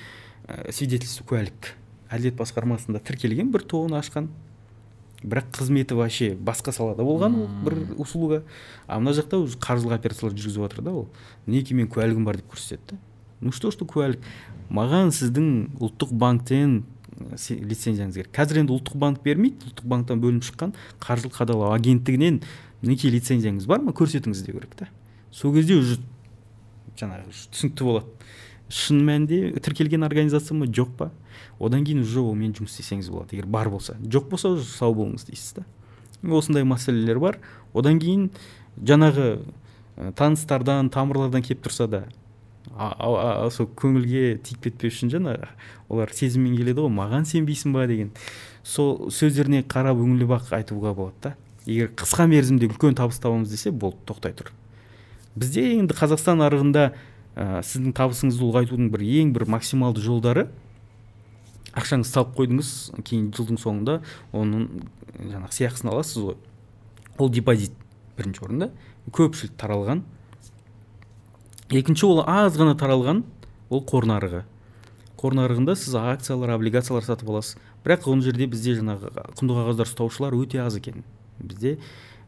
ә, 0.48 0.72
свидетельство 0.72 1.26
куәлік. 1.28 1.74
Әділет 2.11 2.38
басқармасында 2.40 3.02
тіркелген 3.04 3.52
бір 3.52 3.66
тоғын 3.68 4.00
ашқан. 4.00 4.30
Бірақ 5.22 5.50
қызметі 5.52 5.96
вообще 5.98 6.34
басқа 6.34 6.72
салада 6.72 7.04
болған 7.04 7.36
ол 7.36 7.48
бір 7.64 7.76
услуга. 8.00 8.42
А 8.86 8.98
мына 9.00 9.12
жақта 9.16 9.40
уже 9.42 9.58
қаржылық 9.58 9.94
операциялар 9.98 10.36
жүргізіп 10.36 10.64
жатыр 10.64 10.84
да 10.84 10.90
ол. 10.90 11.08
Мінекей 11.46 11.76
менің 11.76 11.90
куәлігім 11.92 12.24
бар 12.24 12.40
деп 12.40 12.48
көрсетеді 12.54 12.94
да. 12.94 12.98
Ну 13.40 13.52
что 13.52 13.70
что 13.70 13.84
куәлік? 13.84 14.20
Маған 14.70 15.12
сіздің 15.12 15.76
ұлттық 15.80 16.12
банктен 16.12 16.84
лицензияңыз 17.20 18.16
керек. 18.16 18.32
Қазір 18.32 18.62
енді 18.62 18.76
ұлттық 18.76 18.96
банк 19.00 19.22
бермейді. 19.24 19.68
Ұлттық 19.70 19.88
банктан 19.92 20.20
бөлініп 20.22 20.46
шыққан 20.48 20.74
қаржылық 21.02 21.36
қадағалау 21.36 21.74
агенттігінен 21.76 22.40
мінекей 22.80 23.12
лицензияңыз 23.12 23.66
бар 23.68 23.84
ма? 23.84 23.92
Көрсетіңіз 23.92 24.44
деу 24.46 24.56
керек 24.56 24.76
та. 24.78 24.88
Сол 25.32 25.52
кезде 25.54 25.76
уже 25.76 25.98
жаңағы 26.96 27.32
түсінікті 27.52 27.84
болады. 27.84 28.19
Шын 28.70 29.02
мәнінде 29.04 29.58
тіркелген 29.60 30.06
организация 30.06 30.54
ма? 30.56 30.66
Жоқ 30.66 30.94
па? 30.96 31.10
Одан 31.58 31.84
кейін 31.84 32.04
уже 32.04 32.22
онымен 32.22 32.54
жұмыс 32.54 32.78
істесеңіз 32.78 33.10
болады. 33.10 33.34
Егер 33.34 33.46
бар 33.50 33.68
болса. 33.68 33.96
Жоқ 34.00 34.30
болса 34.30 34.54
уже 34.54 34.64
сау 34.64 34.94
болыңыз 34.94 35.26
дейсіз 35.26 35.58
да. 35.58 35.66
Осындай 36.22 36.64
мәселелер 36.64 37.18
бар 37.18 37.40
одан 37.74 37.98
кейін 37.98 38.30
жаңағы 38.78 39.40
таныстардан 40.16 40.90
тамырлардан 40.94 41.42
келіп 41.42 41.66
тұрса 41.66 41.88
да 41.90 42.04
сол 43.50 43.66
көңілге 43.76 44.38
тиіп 44.44 44.62
кетпеу 44.68 44.92
үшін 44.92 45.10
жаңағы 45.12 45.48
олар 45.88 46.12
сезіммен 46.14 46.54
келеді 46.56 46.84
ғой. 46.84 46.92
Маған 46.94 47.26
сенбейсің 47.26 47.74
ба 47.74 47.86
деген 47.90 48.12
сол 48.62 49.10
сөздеріне 49.10 49.64
қарап 49.66 49.98
үңіліп 49.98 50.36
ақ 50.38 50.52
айтуға 50.60 50.94
болады 50.94 51.16
да. 51.24 51.34
Егер 51.66 51.90
қысқа 51.96 52.28
мерзімде 52.30 52.68
үлкен 52.70 52.94
табыс 52.96 53.18
табамыз 53.20 53.50
десе 53.50 53.72
болды 53.72 53.98
тоқтай 54.06 54.36
тұр. 54.36 54.52
Бізде 55.36 55.66
енді 55.78 55.96
қазақстан 55.96 56.40
нарығында 56.40 56.92
ә, 57.37 57.61
сіздің 57.62 57.95
табысыңызды 57.97 58.47
ұлғайтудың 58.47 58.91
бір 58.93 59.05
ең 59.07 59.33
бір 59.37 59.47
максималды 59.51 60.03
жолдары. 60.05 60.49
Ақшаңызды 61.70 62.11
салып 62.11 62.37
қойдыңыз 62.39 62.70
кейін 63.07 63.31
жылдың 63.37 63.61
соңында 63.62 63.99
оның 64.37 64.68
жаңағы 65.20 65.53
сыйақысын 65.59 65.93
аласыз 65.93 66.24
ғой. 66.24 66.39
Ол 67.18 67.31
депозит 67.31 67.74
бірінші 68.18 68.47
орында. 68.47 68.70
Көпшілік 69.14 69.55
таралған. 69.61 70.03
Екінші 71.70 72.09
ол 72.09 72.24
аз 72.26 72.59
ғана 72.59 72.74
таралған 72.78 73.22
ол 73.70 73.85
қор 73.87 74.09
нарығы 74.11 74.45
қор 75.20 75.37
нарығында 75.37 75.74
сіз 75.76 75.95
акциялар 76.01 76.55
облигациялар 76.55 77.05
сатып 77.05 77.28
аласыз. 77.28 77.59
Бірақ 77.85 78.09
ол 78.09 78.22
жерде 78.24 78.47
бізде 78.49 78.72
жаңағы 78.78 79.12
құнды 79.37 79.57
қағаздар 79.59 79.91
ұстаушылар 79.91 80.37
өте 80.39 80.62
аз 80.64 80.78
екен. 80.81 81.05
Бізде 81.39 81.76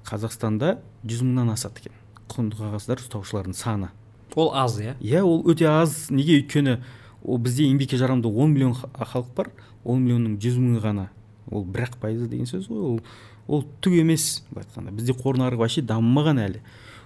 қазақстанда 0.05 0.77
жүз 1.09 1.25
мыңнан 1.25 1.55
асады 1.55 1.81
екен 1.81 1.97
құнды 2.33 2.59
қағаздар 2.61 3.01
ұстаушылардың 3.01 3.57
саны. 3.57 3.91
Ол 4.35 4.53
аз 4.55 4.79
иә? 4.81 4.97
Иә 5.01 5.23
ол 5.23 5.43
өте 5.49 5.67
аз. 5.69 6.11
Неге? 6.11 6.41
Өйткені 6.43 6.79
ол 7.23 7.39
бізде 7.39 7.69
еңбекке 7.69 7.97
жарамды 7.97 8.29
он 8.29 8.53
миллион 8.53 8.75
халық 8.75 9.35
бар. 9.37 9.51
Он 9.85 10.03
миллионның 10.03 10.39
жүз 10.43 10.59
мыңы 10.59 10.83
ғана. 10.83 11.09
Ол 11.51 11.65
бір 11.65 11.89
ақ 11.89 11.99
пайызы 12.01 12.29
деген 12.29 12.47
сөз 12.47 12.69
ғой. 12.71 12.79
Ол 12.79 13.01
ол 13.49 13.65
түк 13.83 13.99
емес 13.99 14.45
былай 14.51 14.67
айтқанда. 14.67 14.93
Бізде 14.95 15.13
қор 15.13 15.39
нарығы 15.41 15.65
вообще 15.65 15.83
дамымаған 15.83 16.39
әлі. 16.43 16.63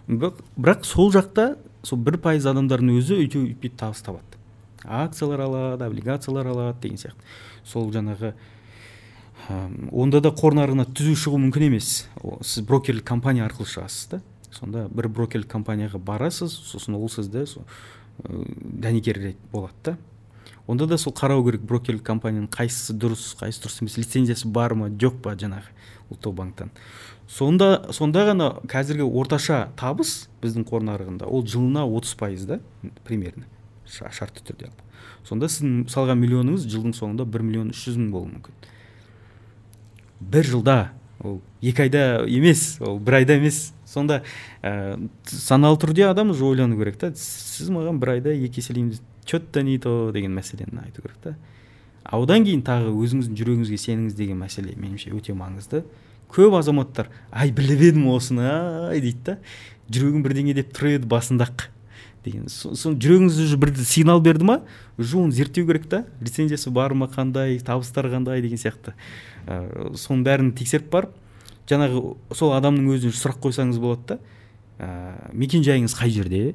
Бірақ 0.07 0.85
сол 0.85 1.11
жақта 1.15 1.57
сол 1.83 1.99
бір 1.99 2.19
пайыз 2.23 2.47
адамдардың 2.47 2.99
өзі 2.99 3.17
өйтеу 3.23 3.47
өйтпей 3.47 3.73
табыс 3.73 4.05
табады. 4.07 4.37
Акциялар 4.85 5.41
алады 5.47 5.87
облигациялар 5.89 6.47
алады 6.53 6.83
деген 6.83 7.01
сияқты. 7.01 7.25
Сол 7.65 7.91
жаңағы 7.91 8.35
онда 9.93 10.21
да 10.21 10.31
қор 10.31 10.55
нарығына 10.59 10.87
түзу 10.93 11.17
шығу 11.19 11.41
мүмкін 11.47 11.67
емес. 11.71 12.07
Сіз 12.43 12.65
брокерлік 12.67 13.07
компания 13.07 13.47
арқылы 13.47 13.67
шығасыз 13.73 14.11
да. 14.11 14.21
Сонда 14.57 14.87
бір 14.89 15.09
брокерлік 15.13 15.51
компанияға 15.53 16.01
барасыз 16.03 16.55
сосын 16.71 16.97
ол 16.99 17.09
сізді 17.13 17.47
сол 17.47 17.67
дәнекер 18.25 19.35
болады 19.53 19.75
да. 19.85 19.97
Онда 20.67 20.87
да 20.87 20.99
сол 20.99 21.13
қарау 21.15 21.45
керек 21.47 21.63
брокерлік 21.63 22.03
компанияның 22.07 22.49
қайсысы 22.51 22.97
дұрыс 22.99 23.37
қайсысы 23.39 23.67
дұрыс 23.67 23.83
емес 23.83 23.99
лицензиясы 24.01 24.49
бар 24.51 24.75
ма 24.75 24.89
жоқ 24.91 25.21
па 25.23 25.37
жаңағы 25.39 25.71
ұлттық 26.11 26.35
банктан. 26.35 26.73
Сонда 27.29 27.87
сонда 27.95 28.25
ғана 28.31 28.49
қазіргі 28.71 29.07
орташа 29.07 29.69
табыс 29.79 30.29
біздің 30.43 30.67
қор 30.67 30.83
нарығында 30.87 31.29
ол 31.31 31.47
жылына 31.47 31.87
30 31.87 32.19
пайыз 32.19 32.49
да 32.51 32.61
примерно 33.05 33.47
шартты 33.87 34.43
түрде 34.47 34.73
сонда 35.27 35.49
сіздің 35.51 35.87
салған 35.91 36.21
миллионыңыз 36.23 36.67
жылдың 36.71 36.95
соңында 36.97 37.27
бір 37.31 37.43
миллион 37.47 37.73
үш 37.75 37.87
жүз 37.89 37.99
мың 37.99 38.11
болуы 38.15 38.31
мүмкін. 38.37 38.55
Бір 40.21 40.47
жылда 40.51 40.77
ол 41.23 41.41
екі 41.63 41.87
айда 41.87 42.05
емес 42.27 42.79
ол 42.81 42.99
бір 42.99 43.21
айда 43.21 43.39
емес. 43.41 43.73
Сонда 43.97 44.23
ә, 44.63 44.97
саналы 45.25 45.81
түрде 45.81 46.07
адам 46.11 46.31
уже 46.37 46.45
ойлану 46.45 46.79
керек 46.79 47.01
та 47.01 47.13
сіз 47.17 47.73
маған 47.73 47.99
бір 48.03 48.19
айда 48.19 48.37
екі 48.37 48.61
еселейміз 48.61 49.01
че 49.27 49.41
то 49.41 49.61
не 49.61 49.79
то 49.79 50.11
деген 50.15 50.37
мәселені 50.37 50.85
айту 50.85 51.03
керек 51.03 51.19
та. 51.23 51.37
А 52.05 52.21
одан 52.23 52.45
кейін 52.47 52.63
тағы 52.63 52.93
өзіңіздің 52.95 53.35
жүрегіңізге 53.35 53.79
сеніңіз 53.83 54.15
деген 54.15 54.39
мәселе 54.39 54.77
меніңше 54.79 55.11
өте 55.17 55.35
маңызды. 55.35 55.83
Көп 56.31 56.55
азаматтар 56.59 57.11
ай 57.33 57.51
біліп 57.51 57.83
едім 57.91 58.07
осыны 58.15 58.47
ай! 58.47 59.01
дейді 59.03 59.25
да 59.27 59.39
жүрегім 59.91 60.23
бірдеңе 60.23 60.55
деп 60.55 60.71
тұр 60.75 60.93
еді 60.95 61.11
басында 61.11 61.51
деген. 62.25 62.47
Соны 62.49 62.99
жүрегіңіз 63.03 63.43
уже 63.43 63.59
бір 63.59 63.75
сигнал 63.83 64.23
берді 64.23 64.47
ма 64.47 64.61
уже 64.99 65.19
оны 65.19 65.35
зерттеу 65.35 65.67
керек 65.67 65.89
та. 65.91 66.05
Лицензиясы 66.21 66.71
бар 66.71 66.95
ма 66.95 67.11
қандай 67.11 67.59
табыстары 67.59 68.15
қандай 68.15 68.43
деген 68.43 68.59
сияқты. 68.59 68.95
Ә, 69.47 69.95
соның 69.99 70.25
бәрін 70.27 70.53
тексеріп 70.55 70.91
барып 70.91 71.15
жаңағы 71.71 72.17
сол 72.37 72.55
адамның 72.57 72.89
өзіне 72.95 73.13
сұрақ 73.17 73.41
қойсаңыз 73.45 73.79
болады 73.83 74.17
да 74.17 74.19
ә, 74.79 74.89
мекен 75.33 75.65
жайыңыз 75.67 75.97
қай 75.99 76.11
жерде? 76.15 76.55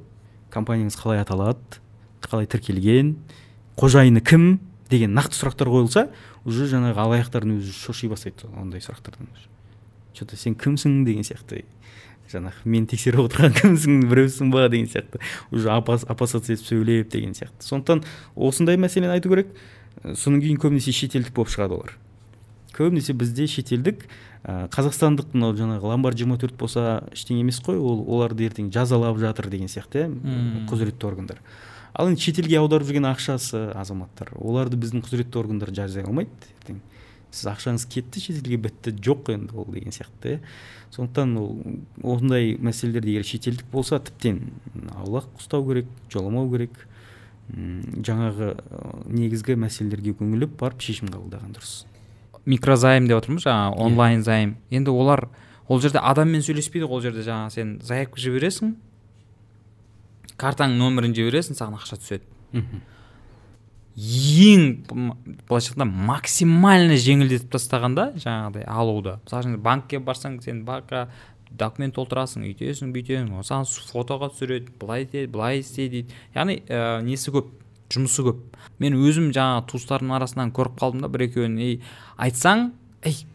Компанияңыз 0.51 0.97
қалай 0.99 1.21
аталады? 1.21 1.79
Қалай 2.21 2.47
тіркелген? 2.47 3.15
Қожайыны 3.79 4.21
кім? 4.21 4.59
деген 4.91 5.15
нақты 5.15 5.37
сұрақтар 5.39 5.71
қойылса 5.71 6.09
уже 6.43 6.67
жаңағы 6.67 6.99
алаяқтардың 6.99 7.61
өзі 7.61 7.71
шоши 7.71 8.09
бастайды 8.11 8.49
ондай 8.59 8.83
сұрақтардан 8.83 9.29
че 10.13 10.25
то 10.25 10.35
сен 10.35 10.55
кімсің 10.55 11.05
деген 11.05 11.23
сияқты. 11.23 11.63
Жаңағы 12.31 12.67
мен 12.71 12.85
тексеріп 12.87 13.25
отырған 13.25 13.55
кімсің 13.55 14.05
біреусің 14.11 14.51
ба 14.51 14.67
деген 14.69 14.89
сияқты. 14.91 15.21
Уже 15.51 15.71
опасаться 15.71 16.53
етіп 16.53 16.67
сөйлеп 16.67 17.11
деген 17.11 17.35
сияқты. 17.35 17.63
Сондықтан 17.63 18.03
осындай 18.35 18.79
мәселені 18.79 19.15
айту 19.15 19.31
керек. 19.31 19.51
Содан 20.15 20.41
кейін 20.43 20.59
көбінесе 20.59 20.93
шетелдік 20.95 21.33
болып 21.35 21.51
шығады 21.51 21.79
олар. 21.79 21.95
Көбінесе 22.75 23.15
бізде 23.15 23.47
шетелдік 23.47 24.05
ә, 24.43 24.67
қазақстандық 24.73 25.33
мынау 25.33 25.55
жаңағы 25.57 25.91
ломбард 25.91 26.17
жиырма 26.17 26.37
төрт 26.41 26.55
болса 26.57 27.03
ештеңе 27.13 27.43
емес 27.43 27.61
қой 27.63 27.77
ол 27.77 28.03
оларды 28.07 28.47
ертең 28.47 28.71
жазалап 28.73 29.19
жатыр 29.21 29.49
деген 29.53 29.69
сияқты 29.69 30.07
иә 30.07 30.65
құзыретті 30.69 31.07
органдар. 31.07 31.41
Ал 31.93 32.09
енді 32.09 32.23
шетелге 32.23 32.57
аударып 32.61 32.87
жүрген 32.87 33.09
ақшасы 33.11 33.69
азаматтар 33.75 34.31
оларды 34.39 34.79
біздің 34.79 35.03
құзыретті 35.05 35.41
органдар 35.41 35.73
жазалай 35.75 36.07
алмайды 36.07 36.53
ертең. 36.61 36.79
Сіз 37.31 37.47
ақшаңыз 37.51 37.85
кетті 37.87 38.19
шетелге 38.23 38.57
бітті 38.59 38.95
жоқ 38.95 39.33
енді 39.35 39.55
ол 39.55 39.67
деген 39.71 39.93
сияқты. 39.95 40.37
Иә 40.37 40.39
сондықтан 40.91 41.37
ол 41.39 41.51
осындай 42.03 42.57
мәселелерде 42.59 43.13
егер 43.13 43.27
шетелдік 43.27 43.69
болса 43.71 43.99
тіптен 43.99 44.41
аулақ 44.97 45.29
ұстау 45.39 45.67
керек 45.67 45.87
жоламау 46.11 46.49
керек. 46.51 46.75
Жаңағы 47.51 48.53
негізгі 49.11 49.55
мәселелерге 49.59 50.15
көңіліп 50.19 50.57
барып 50.59 50.83
шешім 50.83 51.11
қабылдаған 51.11 51.55
дұрыс. 51.55 51.85
Микрозайм 52.45 53.07
деп 53.07 53.21
отырмыз 53.21 53.45
жаңағы 53.45 53.75
иә. 53.75 53.85
онлайн 53.85 54.23
займ 54.23 54.55
енді 54.69 54.91
олар 54.91 55.27
ол 55.67 55.81
жерде 55.81 55.99
адаммен 55.99 56.41
сөйлеспейді 56.41 56.87
ғой 56.87 56.97
ол 56.97 57.01
жерде 57.01 57.25
жаңағы 57.25 57.53
сен 57.53 57.75
заявка 57.85 58.21
жібересің 58.21 58.73
картаңның 60.41 60.81
нөмірін 60.81 61.13
жібересің 61.15 61.57
саған 61.59 61.77
ақша 61.77 61.99
түседі. 62.01 62.25
Ең 64.01 64.63
былайша 64.89 65.73
айтқанда 65.73 65.85
максимально 65.85 66.95
жеңілдетіп 66.95 67.51
тастағанда 67.51 68.13
жаңағыдай 68.15 68.65
алуды 68.65 69.17
мысалы 69.25 69.43
үшін 69.43 69.57
банкке 69.61 69.99
барсаң 69.99 70.39
сен 70.41 70.63
банкқа 70.65 71.09
документ 71.51 71.95
толтырасың 71.97 72.45
үйтесің 72.47 72.93
бүйтесің 72.95 73.43
саған 73.43 73.67
фотоға 73.91 74.31
түсіреді 74.31 74.71
былай 74.79 75.03
істе 75.03 75.25
былай 75.27 75.59
істе 75.59 75.89
дейді. 75.91 76.15
Яғни 76.35 76.61
ә, 76.67 77.01
несі 77.03 77.33
көп? 77.35 77.51
Жұмысы 77.93 78.25
көп. 78.25 78.39
Мен 78.81 78.95
өзім 78.97 79.31
жаңағы 79.35 79.67
туыстарымның 79.71 80.17
арасынан 80.17 80.53
көріп 80.55 80.79
қалдым 80.81 81.03
да 81.05 81.11
бір 81.11 81.27
екеуін. 81.27 81.57
Ей 81.61 81.77
айтсаң 82.17 82.71
ей 83.05 83.25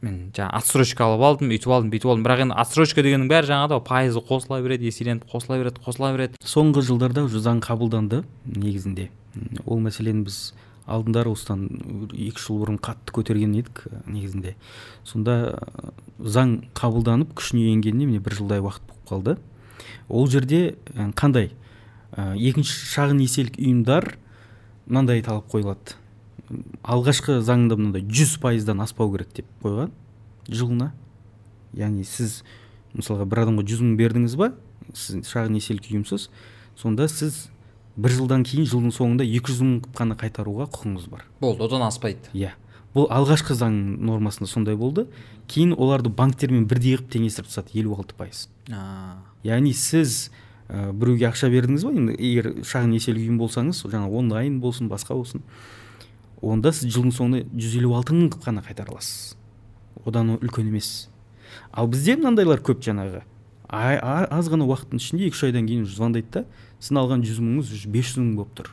мен 0.00 0.30
жаңағы 0.36 0.56
отсрочка 0.60 1.04
алып 1.04 1.24
алдым 1.28 1.52
өйтіп 1.52 1.74
алдым 1.74 1.90
бүйтіп 1.92 2.08
алдым. 2.08 2.24
Бірақ 2.24 2.44
енді 2.46 2.56
отсрочка 2.62 3.04
дегеннің 3.04 3.28
бәрі 3.28 3.50
жаңағыдай 3.50 3.82
пайызы 3.84 4.22
қосыла 4.24 4.62
береді 4.64 4.88
еселеніп 4.88 5.26
қосыла 5.28 5.58
береді 5.60 5.82
қосыла 5.84 6.12
береді. 6.14 6.40
Соңғы 6.40 6.86
жылдарда 6.88 7.26
уже 7.28 7.42
заң 7.44 7.60
қабылданды 7.64 8.22
негізінде. 8.46 9.10
Ол 9.66 9.82
мәселені 9.84 10.24
біз 10.24 10.54
алдындары 10.90 11.30
осыдан 11.30 11.68
екі 12.16 12.40
жыл 12.40 12.62
бұрын 12.62 12.80
қатты 12.82 13.12
көтерген 13.14 13.52
едік 13.60 13.84
негізінде. 14.08 14.56
Сонда 15.04 15.58
заң 16.18 16.62
қабылданып 16.74 17.36
күшіне 17.36 17.68
енгеніне 17.74 18.08
міне 18.08 18.24
бір 18.24 18.40
жылдай 18.40 18.64
уақыт 18.64 18.88
болып 18.88 19.12
қалды. 19.12 19.36
Ол 20.08 20.26
жерде 20.32 20.76
қандай 21.14 21.52
ә, 22.16 22.34
екінші 22.36 22.76
шағын 22.94 23.20
несиелік 23.20 23.58
ұйымдар 23.60 24.14
мынандай 24.86 25.22
талап 25.22 25.50
қойылады. 25.52 25.96
Алғашқы 26.82 27.38
заңында 27.46 27.78
мынандай 27.78 28.02
жүз 28.02 28.38
пайыздан 28.42 28.82
аспау 28.82 29.12
керек 29.12 29.30
деп 29.36 29.46
қойған 29.62 29.92
жылына. 30.50 30.90
Яғни 31.78 32.04
сіз 32.04 32.40
мысалға 32.96 33.28
бір 33.30 33.44
адамға 33.44 33.66
жүз 33.70 33.84
мың 33.84 33.94
бердіңіз 34.00 34.34
ба 34.40 34.50
сіз 34.94 35.28
шағын 35.30 35.54
несиелік 35.54 35.86
ұйымсыз 35.92 36.26
сонда 36.80 37.06
сіз 37.10 37.46
бір 38.00 38.16
жылдан 38.16 38.42
кейін 38.46 38.66
жылдың 38.66 38.94
соңында 38.96 39.26
екі 39.26 39.52
жүз 39.52 39.62
мың 39.62 39.94
қана 39.94 40.16
қайтаруға 40.18 40.66
құқыңыз 40.74 41.06
бар. 41.12 41.24
Болды 41.40 41.66
одан 41.66 41.84
аспайды. 41.86 42.30
Иә. 42.34 42.54
Бұл 42.94 43.06
алғашқы 43.12 43.54
заң 43.54 43.74
нормасында 44.02 44.48
сондай 44.50 44.78
болды. 44.78 45.06
Кейін 45.50 45.76
оларды 45.76 46.10
банктермен 46.10 46.66
бірдей 46.70 46.96
қылып 46.96 47.10
теңестіріп 47.14 47.50
тастады 47.50 47.76
елу 47.78 47.94
алты 47.94 48.16
пайыз. 48.18 48.48
Яғни 49.46 49.74
сіз 49.76 50.30
ә, 50.70 50.92
біреуге 50.92 51.28
ақша 51.28 51.50
бердіңіз 51.50 51.84
ба 51.84 51.92
енді 51.96 52.14
егер 52.16 52.52
шағын 52.62 52.94
несиелік 52.94 53.26
ұйым 53.26 53.42
болсаңыз 53.42 53.82
жаңа 53.90 54.06
онлайн 54.06 54.60
болсын 54.62 54.88
басқа 54.88 55.18
болсын 55.18 55.42
онда 56.40 56.72
сіз 56.72 56.94
жылдың 56.94 57.16
соңында 57.18 57.44
жүз 57.50 57.76
елу 57.82 57.96
алты 57.98 58.14
мың 58.14 58.30
қана 58.38 58.62
қайтара 58.64 58.94
аласыз 58.94 59.34
одан 60.04 60.36
үлкен 60.40 60.68
емес. 60.68 61.08
Ал 61.72 61.88
бізде 61.88 62.16
мынандайлар 62.16 62.62
көп 62.64 62.82
жаңағы. 62.84 63.22
Аз 63.70 64.48
ғана 64.50 64.66
уақыттың 64.66 65.00
ішінде 65.00 65.28
екі 65.28 65.36
үш 65.36 65.44
айдан 65.48 65.66
кейін 65.68 65.86
звондайды 65.86 66.30
да 66.32 66.44
сіздің 66.80 67.00
алған 67.02 67.24
жүз 67.26 67.40
мыңыңыз 67.44 67.72
уже 67.74 67.90
бес 67.90 68.10
жүз 68.10 68.22
мың 68.22 68.32
болып 68.38 68.54
тұр. 68.58 68.72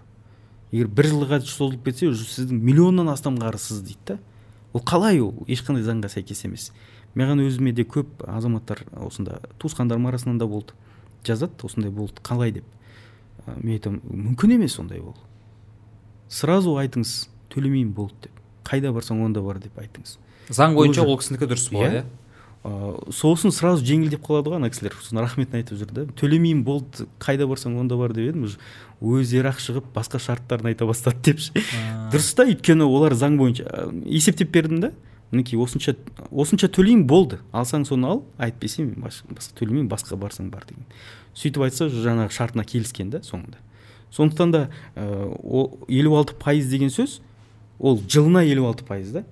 Егер 0.71 0.87
бір 0.87 1.09
жылға 1.11 1.41
созылып 1.43 1.85
кетсе 1.85 2.09
уже 2.09 2.25
сіздің 2.25 2.61
миллионнан 2.63 3.11
астам 3.11 3.37
қарызсыз 3.41 3.83
дейді 3.83 4.13
да. 4.13 4.19
Ол 4.73 4.81
қалай 4.81 5.21
ол? 5.21 5.33
Ешқандай 5.47 5.85
заңға 5.85 6.09
сәйкес 6.11 6.45
емес. 6.45 6.71
Маған 7.15 7.43
өзіме 7.45 7.73
де 7.73 7.85
көп 7.87 8.25
азаматтар 8.27 8.83
осында 8.97 9.41
туысқандарым 9.59 10.07
арасынан 10.09 10.37
да 10.37 10.47
болды. 10.47 10.73
Жазады 11.26 11.63
осындай 11.63 11.91
болды 11.91 12.22
қалай 12.24 12.51
деп. 12.59 12.65
Мен 13.47 13.78
айтамын 13.78 14.01
мүмкін 14.03 14.57
емес 14.57 14.78
ондай 14.82 14.99
ол. 14.99 15.15
Сразу 16.30 16.76
айтыңыз 16.78 17.28
төлемеймін 17.53 17.93
болды 17.95 18.28
деп. 18.28 18.39
Қайда 18.68 18.91
барсаң 18.95 19.24
онда 19.24 19.41
бар 19.41 19.61
деп 19.63 19.78
айтыңыз. 19.80 20.18
Заң 20.49 20.76
бойынша 20.76 21.05
ол 21.07 21.18
кісінікі 21.20 21.47
дұрыс 21.47 21.70
болады 21.72 22.01
иә, 22.01 22.03
иә? 22.03 22.28
ыыы 22.68 23.13
сосын 23.15 23.53
сразу 23.55 23.86
жеңілдеп 23.86 24.24
қалады 24.26 24.51
ғой 24.51 24.59
ана 24.59 24.70
кісілер. 24.72 24.95
Сосын 24.99 25.22
рахметін 25.24 25.61
айтып 25.61 25.80
жүр 25.80 25.93
да. 25.93 26.05
Төлемеймін 26.20 26.63
болды 26.68 27.07
қайда 27.24 27.47
барсаң 27.47 27.78
онда 27.80 27.95
бар 27.99 28.11
деп 28.15 28.34
едім. 28.34 28.47
Өздері 28.99 29.51
ақ 29.53 29.61
шығып 29.63 29.91
басқа 29.95 30.20
шарттарын 30.20 30.72
айта 30.74 30.88
бастады 30.89 31.22
депші 31.30 31.53
дұрыс 32.11 32.34
та 32.36 32.47
өйткені 32.49 32.88
олар 32.88 33.15
заң 33.15 33.38
бойынша 33.39 33.88
есептеп 34.03 34.51
бердім 34.51 34.82
да. 34.82 34.91
Мінекей 35.32 35.59
осынша 35.59 35.95
осынша 36.32 36.69
төлеймін 36.71 37.05
болды. 37.07 37.39
Алсаң 37.51 37.86
соны 37.88 38.07
ал 38.07 38.23
әйтпесе 38.39 38.86
мен 38.86 39.03
басқа 39.03 39.57
төлемеймін 39.59 39.89
басқа 39.91 40.17
барсаң 40.19 40.49
бар 40.51 40.65
деген. 40.69 40.86
Сөйтіп 41.36 41.65
айтса 41.67 41.89
жаңағы 41.91 42.32
шартына 42.36 42.63
келіскен 42.67 43.09
да 43.11 43.21
соңында. 43.25 43.59
Сондықтан 44.11 44.51
да 44.51 44.69
елу 44.95 46.15
алты 46.15 46.36
пайыз 46.39 46.69
деген 46.71 46.89
сөз 46.89 47.19
ол 47.80 47.99
жылына 47.99 48.45
елу 48.47 48.65
алты 48.69 48.86
пайыз 48.88 49.11
да. 49.11 49.25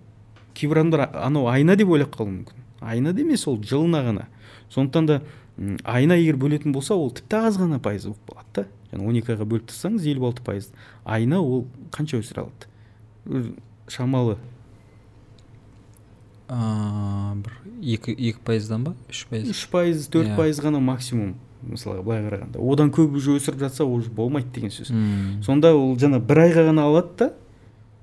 Кейбір 0.54 0.84
адамдар 0.84 1.10
анау 1.14 1.48
айына 1.48 1.76
деп 1.76 1.90
ойлап 1.90 2.16
қалуы 2.16 2.42
мүмкін. 2.42 2.66
Айына 2.82 3.14
да 3.14 3.22
емес 3.22 3.48
ол 3.48 3.58
жылына 3.58 4.04
ғана. 4.04 4.28
Сондықтан 4.70 5.06
да 5.08 5.22
айына 5.84 6.18
егер 6.20 6.36
бөлетін 6.36 6.74
болса 6.76 6.96
ол 6.96 7.12
тіпті 7.16 7.48
аз 7.48 7.58
ғана 7.58 7.80
пайыз 7.80 8.10
болып 8.10 8.34
қалады 8.36 8.54
да. 8.56 8.68
Жаңа 8.92 9.08
он 9.08 9.16
екі 9.16 9.34
айға 9.34 9.48
бөліп 9.48 9.72
тастасаңыз 9.72 10.06
елу 10.12 10.28
алты 10.28 10.44
пайыз. 10.44 10.70
Айына 11.06 11.40
ол 11.40 11.66
қанша 11.96 12.20
өсіре 12.20 12.44
алады? 12.46 13.56
Шамалы. 13.88 14.38
Ыыы 16.50 17.42
бір 17.42 17.56
екі 17.82 18.14
екі 18.14 18.40
пайыздан 18.46 18.86
ба? 18.86 18.94
Үш 19.10 19.26
пайыз? 19.30 19.50
Үш 19.50 19.66
пайыз 19.72 20.08
төрт 20.14 20.30
yeah. 20.30 20.36
Иә. 20.36 20.40
пайыз 20.40 20.62
ғана 20.62 20.82
максимум 20.84 21.36
мысалға 21.66 22.04
былай 22.06 22.22
қарағанда. 22.28 22.62
Одан 22.62 22.92
көп 22.94 23.16
уже 23.18 23.36
өсіріп 23.40 23.64
жатса 23.66 23.86
уже 23.86 24.12
болмайды 24.14 24.52
деген 24.54 24.74
сөз. 24.74 24.92
Сонда 25.46 25.74
ол 25.74 25.96
жаңа 25.98 26.20
бір 26.22 26.44
айға 26.46 26.68
ғана 26.70 26.86
алады 26.86 27.16
да 27.18 27.32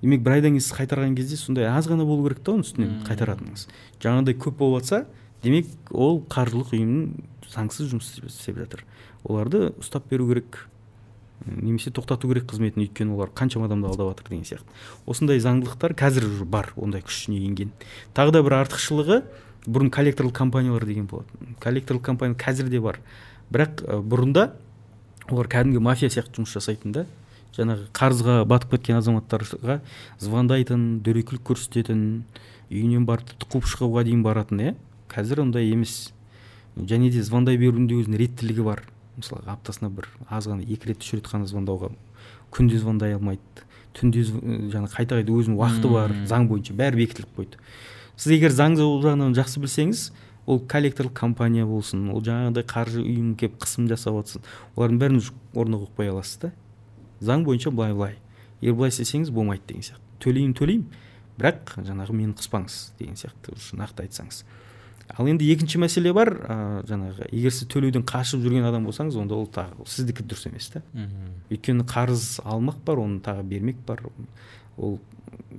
демек 0.03 0.25
бір 0.27 0.39
айдан 0.39 0.57
кейін 0.57 0.65
сіз 0.67 0.75
қайтарған 0.81 1.15
кезде 1.15 1.39
сондай 1.39 1.69
аз 1.71 1.87
ғана 1.87 2.05
болу 2.05 2.27
керек 2.27 2.43
та 2.43 2.57
оның 2.57 2.67
үстінен 2.67 2.97
қайтаратыныңыз. 3.07 3.69
Жаңағыдай 4.03 4.39
көп 4.43 4.59
болып 4.59 4.83
жатса 4.83 5.05
демек 5.45 5.71
ол 5.91 6.25
қаржылық 6.27 6.75
ұйым 6.75 7.23
заңсыз 7.53 7.93
жұмыс 7.93 8.11
істеп 8.27 8.59
жатыр. 8.59 8.83
Оларды 9.23 9.71
ұстап 9.79 10.11
беру 10.11 10.27
керек. 10.33 10.65
Немесе 11.47 11.91
тоқтату 11.91 12.29
керек 12.29 12.47
қызметін 12.51 12.85
өйткені 12.87 13.15
олар 13.17 13.31
қаншама 13.35 13.67
адамды 13.67 13.89
алдап 13.89 14.13
жатыр 14.13 14.31
деген 14.31 14.45
сияқты. 14.45 14.69
Осындай 15.07 15.41
заңдылықтар 15.41 15.95
қазір 15.95 16.45
бар 16.45 16.73
ондай 16.77 17.03
күшіне 17.03 17.41
енген. 17.47 17.73
Тағы 18.15 18.33
да 18.37 18.43
бір 18.43 18.59
артықшылығы 18.63 19.23
бұрын 19.67 19.91
коллекторлық 19.91 20.33
компаниялар 20.37 20.87
деген 20.87 21.07
болатын. 21.07 21.57
Коллекторлық 21.61 22.03
компания 22.03 22.37
қазір 22.37 22.69
де 22.69 22.81
бар. 22.81 23.01
Бірақ 23.51 23.83
бұрында 24.03 24.53
олар 25.31 25.49
кәдімгі 25.49 25.83
мафия 25.83 26.11
сияқты 26.11 26.41
жұмыс 26.41 26.55
жасайтын 26.57 26.93
да 26.93 27.07
жаңағы 27.57 27.91
қарызға 27.93 28.39
батып 28.49 28.77
кеткен 28.77 28.99
азаматтарға 28.99 29.81
звондайтын 30.23 31.03
дөрекілік 31.05 31.45
көрсететін 31.51 32.23
үйінен 32.73 33.05
барып 33.07 33.29
тіпті 33.29 33.51
қуып 33.53 33.69
шығуға 33.69 34.07
дейін 34.09 34.23
баратын 34.25 34.63
иә? 34.65 34.75
Қазір 35.13 35.43
ондай 35.45 35.69
емес. 35.69 36.13
Және 36.77 37.11
де 37.13 37.21
звондай 37.23 37.59
берудің 37.61 37.91
де 37.91 37.99
өзінің 38.01 38.23
реттілігі 38.23 38.65
бар. 38.65 38.83
Мысалы 39.17 39.45
аптасына 39.47 39.91
бір 39.93 40.09
аз 40.29 40.49
ғана 40.49 40.65
екі 40.65 40.93
рет 40.93 41.05
үш 41.05 41.15
рет 41.19 41.29
қана 41.29 41.47
звондауға 41.51 41.93
күнде 42.53 42.79
звондай 42.81 43.15
алмайды 43.17 43.67
түнде 43.97 44.25
жаңа 44.73 44.89
қайта 44.93 45.19
қайта 45.19 45.33
өзінің 45.33 45.59
уақыты 45.59 45.91
бар 45.93 46.15
заң 46.29 46.49
бойынша 46.49 46.75
бәрі 46.77 47.03
бекітіліп 47.03 47.37
қойды. 47.37 47.61
Сіз 48.17 48.33
егер 48.37 48.55
заң 48.57 48.77
жағынан 48.79 49.37
жақсы 49.37 49.61
білсеңіз 49.61 50.07
ол 50.47 50.63
коллекторлық 50.69 51.15
компания 51.17 51.67
болсын 51.69 52.09
ол 52.13 52.23
жаңағыдай 52.25 52.67
қаржы 52.69 53.03
ұйымы 53.05 53.37
келіп 53.41 53.61
қысым 53.63 53.89
жасап 53.91 54.17
жатсын 54.21 54.47
олардың 54.77 55.01
бәрін 55.03 55.21
орнына 55.55 55.83
қойып 55.83 56.01
қоя 56.01 56.15
аласыз 56.17 56.41
да. 56.43 56.53
Заң 57.21 57.45
бойынша 57.47 57.71
былай 57.71 57.93
былай. 57.93 58.17
Егер 58.61 58.79
былай 58.81 58.91
істесеңіз 58.95 59.31
болмайды 59.31 59.69
деген 59.69 59.87
сияқты. 59.87 60.03
Төлеймін 60.25 60.57
төлеймін 60.59 60.87
бірақ 61.39 61.77
жаңағы 61.87 62.17
мені 62.17 62.37
қыспаңыз 62.39 62.81
деген 62.99 63.19
сияқты 63.21 63.55
нақты 63.79 64.07
айтсаңыз. 64.07 64.43
Ал 65.19 65.29
енді 65.29 65.47
екінші 65.53 65.79
мәселе 65.83 66.13
бар 66.17 66.31
ә, 66.33 66.57
жаңағы 66.89 67.29
егер 67.31 67.53
сіз 67.53 67.69
төлеуден 67.69 68.05
қашып 68.09 68.41
жүрген 68.45 68.65
адам 68.69 68.87
болсаңыз 68.89 69.19
онда 69.21 69.37
ол 69.37 69.49
тағы 69.53 69.85
сіздікі 69.85 70.25
дұрыс 70.25 70.47
емес 70.49 70.71
та. 70.73 70.83
Өйткені 71.51 71.85
қарыз 71.85 72.41
алмақ 72.45 72.81
бар 72.87 73.03
оны 73.03 73.21
тағы 73.21 73.43
бермек 73.45 73.77
бар. 73.87 74.07
Ол 74.77 74.99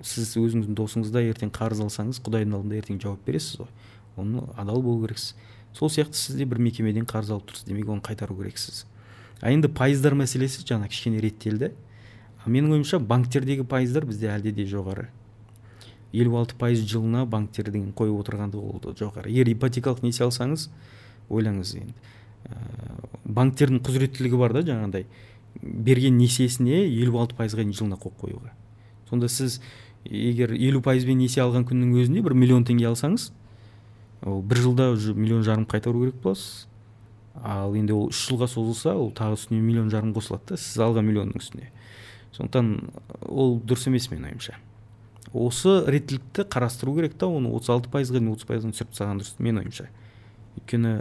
сіз 0.01 0.34
өзіңіздің 0.41 0.74
досыңызда 0.78 1.22
ертең 1.30 1.54
қарыз 1.54 1.84
алсаңыз 1.86 2.22
құдайдың 2.26 2.58
алдында 2.58 2.82
ертең 2.82 3.01
жауап 3.04 3.22
бересіз 3.26 3.62
ғой. 3.62 3.70
Оны 4.18 4.43
адал 4.58 4.82
болу 4.82 5.06
керексіз. 5.06 5.36
Сол 5.74 5.89
сияқты 5.89 6.18
сіз 6.18 6.36
де 6.38 6.45
бір 6.45 6.58
мекемеден 6.62 7.06
қарыз 7.06 7.32
алып 7.34 7.51
тұрсыз 7.51 7.70
демек 7.70 7.89
оны 7.89 8.01
қайтару 8.01 8.36
керексіз. 8.38 8.86
А 9.41 9.51
енді 9.51 9.70
пайыздар 9.70 10.14
мәселесі 10.18 10.66
жаңа 10.66 10.89
кішкене 10.89 11.22
реттелді. 11.22 11.72
Менің 12.45 12.78
ойымша 12.78 12.99
банктердегі 12.99 13.66
пайыздар 13.70 14.06
бізде 14.06 14.30
әлде 14.34 14.51
де 14.51 14.66
жоғары. 14.68 15.08
Елу 16.14 16.38
алты 16.38 16.55
пайыз 16.59 16.84
жылына 16.88 17.26
банктердің 17.30 17.91
қойып 17.97 18.20
отырғандығы 18.22 18.64
ол 18.70 18.97
жоғары. 18.99 19.32
Егер 19.34 19.51
ипотекалық 19.53 20.03
несие 20.05 20.28
алсаңыз 20.28 20.70
ойлаңыз 21.30 21.76
енді 21.80 21.93
ә, 22.45 22.57
банктердің 23.26 23.82
құзыреттілігі 23.86 24.39
бар 24.39 24.53
да 24.53 24.66
жаңағыдай 24.68 25.07
берген 25.61 26.18
несиесіне 26.18 26.84
елу 26.86 27.20
алты 27.22 27.38
пайызға 27.38 27.64
дейін 27.64 27.78
жылына 27.78 27.97
қойып 28.01 28.20
қоюға. 28.22 28.53
Сонда 29.09 29.30
сіз 29.30 29.59
егер 30.05 30.53
елу 30.53 30.82
пайызбен 30.84 31.18
несие 31.18 31.43
алған 31.45 31.66
күннің 31.70 31.95
өзінде 32.01 32.24
бір 32.26 32.36
миллион 32.38 32.66
теңге 32.68 32.89
алсаңыз 32.91 33.32
ол 34.26 34.41
бір 34.41 34.61
жылда 34.66 34.91
уже 34.93 35.14
миллион 35.14 35.43
жарым 35.43 35.66
қайтару 35.70 36.03
керек 36.03 36.22
боласыз 36.24 36.68
ал 37.41 37.74
енді 37.76 37.95
ол 37.95 38.09
үш 38.11 38.28
жылға 38.30 38.47
созылса 38.51 38.93
ол 38.95 39.11
тағы 39.16 39.38
үстіне 39.39 39.61
миллион 39.61 39.89
жарым 39.89 40.14
қосылады 40.14 40.53
да 40.53 40.57
сіз 40.57 40.78
алған 40.86 41.07
миллионның 41.07 41.39
үстіне. 41.39 41.72
Сондықтан 42.34 42.70
ол 43.30 43.57
дұрыс 43.61 43.88
емес 43.89 44.09
менің 44.11 44.34
ойымша. 44.34 44.57
Осы 45.34 45.82
реттілікті 45.90 46.46
қарастыру 46.46 46.96
керек 46.98 47.18
та 47.18 47.28
оны 47.28 47.50
отыз 47.54 47.74
алты 47.74 47.90
пайызға 47.94 48.20
дейін 48.20 48.34
отыз 48.36 48.48
пайызға 48.50 48.74
түсіріп 48.74 48.92
тастаған 48.94 49.22
дұрыс 49.22 49.38
менің 49.42 49.64
ойымша. 49.64 49.88
Өйткені 50.60 50.94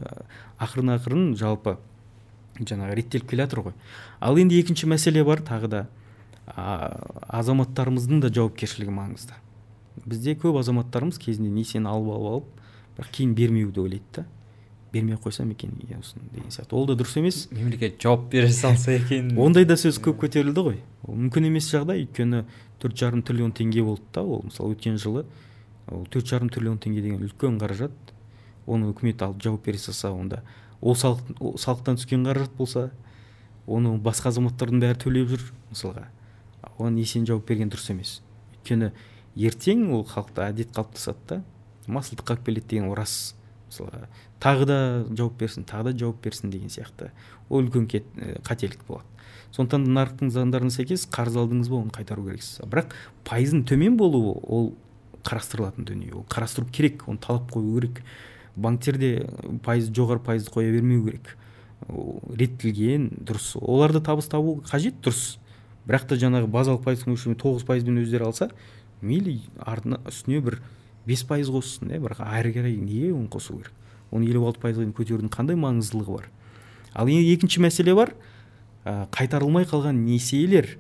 ақырын 0.65 0.95
ақырын 0.97 1.27
жалпы 1.37 1.77
жаңағы 2.59 2.97
реттеліп 2.97 3.29
келе 3.29 3.45
жатыр 3.45 3.63
ғой. 3.69 3.77
Ал 4.21 4.41
енді 4.41 4.59
екінші 4.61 4.89
мәселе 4.89 5.25
бар 5.25 5.45
тағы 5.45 5.69
да 5.69 5.83
азаматтарымыздың 6.49 8.25
да 8.25 8.33
жауапкершілігі 8.33 8.95
маңызды. 8.97 9.37
Бізде 10.09 10.35
көп 10.41 10.59
азаматтарымыз 10.61 11.21
кезінде 11.21 11.53
несиені 11.53 11.89
алып 11.93 12.17
алып 12.17 12.33
алып 12.33 12.49
бірақ 12.97 13.13
кейін 13.19 13.35
бермеуді 13.37 13.85
ойлайды 13.85 14.17
да. 14.17 14.27
Бермей 14.93 15.17
ақ 15.17 15.29
қойсам 15.29 15.51
екен 15.53 15.73
осыны 15.99 16.29
деген 16.33 16.51
сияқты. 16.51 16.75
Ол 16.77 16.87
да 16.87 16.95
дұрыс 16.95 17.19
емес. 17.19 17.49
Мемлекет 17.51 18.01
жауап 18.03 18.29
бере 18.31 18.51
салса 18.53 18.93
екен. 18.93 19.33
Ондай 19.39 19.65
да 19.65 19.75
сөз 19.75 19.99
көп 20.03 20.21
көтерілді 20.27 20.65
ғой. 20.67 20.81
Ол 21.07 21.17
мүмкін 21.17 21.49
емес 21.49 21.71
жағдай. 21.73 22.05
Өйткені 22.05 22.45
төрт 22.83 22.99
жарым 22.99 23.23
триллион 23.23 23.53
теңге 23.57 23.83
болды 23.83 24.05
да 24.13 24.23
ол. 24.23 24.43
Мысалы 24.45 24.77
өткен 24.77 24.99
жылы 25.01 25.25
ол 25.89 26.05
төрт 26.07 26.29
жарым 26.29 26.51
триллион 26.53 26.79
теңге 26.79 27.03
деген 27.03 27.25
үлкен 27.25 27.59
қаражат. 27.59 27.95
Оны 28.67 28.93
үкімет 28.93 29.23
алып 29.23 29.43
жауап 29.43 29.65
бере 29.65 29.79
салса 29.79 30.13
онда 30.13 30.43
ол 30.83 30.97
салық 30.99 31.57
салықтан 31.59 31.97
түскен 31.97 32.27
қаражат 32.27 32.53
болса 32.59 32.91
оны 33.67 33.95
басқа 34.03 34.33
азаматтардың 34.33 34.83
бәрі 34.83 34.99
төлеп 34.99 35.31
жүр 35.31 35.45
мысалға. 35.71 36.09
Оған 36.77 36.99
несиені 36.99 37.29
жауап 37.31 37.47
берген 37.49 37.71
дұрыс 37.71 37.91
емес. 37.95 38.17
Өйткені 38.59 38.91
ертең 39.37 39.87
ол 39.95 40.05
халықта 40.05 40.49
әдет 40.51 40.75
қалыптасады 40.75 41.29
да. 41.29 41.43
Масылдыққа 41.87 42.37
алып 42.37 42.47
келеді 42.47 42.69
деген 42.75 42.91
ол 42.91 42.97
рас. 42.99 43.35
Мысалға 43.73 44.07
тағы 44.43 44.69
да 44.69 44.79
жауап 45.17 45.39
берсін 45.41 45.65
тағы 45.65 45.91
да 45.91 45.99
жауап 46.05 46.21
берсін 46.23 46.53
деген 46.53 46.71
сияқты. 46.71 47.11
Ол 47.49 47.65
үлкен 47.65 47.89
кет, 47.89 48.05
қателік 48.45 48.85
болады. 48.87 49.09
Сондықтан 49.53 49.89
нарықтың 49.93 50.31
заңдарына 50.33 50.73
сәйкес 50.73 51.07
қарыз 51.13 51.37
алдыңыз 51.41 51.69
ба 51.69 51.81
оны 51.83 51.93
қайтару 51.93 52.25
керексіз. 52.25 52.63
Бірақ 52.65 52.95
пайыздың 53.29 53.67
төмен 53.69 53.99
болуы 54.01 54.37
ол 54.49 54.71
қарастырылатын 55.25 55.85
дүние. 55.89 56.15
Ол 56.17 56.25
қарастыру 56.29 56.69
керек 56.73 57.05
оны 57.09 57.21
талап 57.21 57.51
қою 57.53 57.75
керек. 57.81 58.03
Банктерде 58.57 59.27
пайыз 59.65 59.91
жоғары 59.93 60.25
пайызды 60.25 60.53
қоя 60.55 60.73
бермеу 60.73 61.05
керек. 61.05 61.37
Реттелген 61.89 63.11
дұрыс. 63.21 63.53
Оларды 63.61 64.01
табыс 64.01 64.29
табу 64.33 64.63
қажет 64.65 65.03
дұрыс. 65.05 65.37
Бірақ 65.85 66.09
та 66.09 66.17
жаңағы 66.17 66.49
базалық 66.49 66.85
пайыздың 66.87 67.13
мөлшерін 67.13 67.39
тоғыз 67.43 67.67
пайызбен 67.67 68.01
өздері 68.05 68.29
алса 68.29 68.49
мейлі 69.03 69.41
артына 69.59 69.99
үстіне 70.07 70.41
бір 70.41 70.61
бес 71.07 71.25
пайыз 71.29 71.51
қоссын 71.53 71.93
иә 71.93 72.01
бірақ 72.03 72.23
әрі 72.25 72.53
қарай 72.57 72.77
неге 72.77 73.13
оны 73.13 73.29
қосу 73.33 73.57
керек? 73.59 73.73
Оны 74.13 74.29
елу 74.29 74.45
алты 74.47 74.61
пайызға 74.63 74.85
дейін 74.85 74.95
көтерудің 74.97 75.33
қандай 75.33 75.57
маңыздылығы 75.57 76.19
бар? 76.19 76.29
Ал 76.95 77.09
екінші 77.09 77.63
мәселе 77.65 77.95
бар 77.97 78.15
ә, 78.85 79.09
қайтарылмай 79.15 79.65
қалған 79.65 80.05
несиелер 80.05 80.77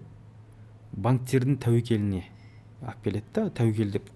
банктердің 0.92 1.56
тәуекеліне 1.62 2.26
алып 2.82 3.04
келеді 3.04 3.24
да 3.34 3.48
тәуекел 3.56 3.92
деп 3.94 4.10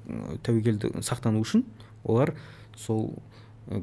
тәуекелді 0.44 0.92
сақтану 1.07 1.40
үшін 1.40 1.64
олар 2.04 2.34
сол 2.76 3.14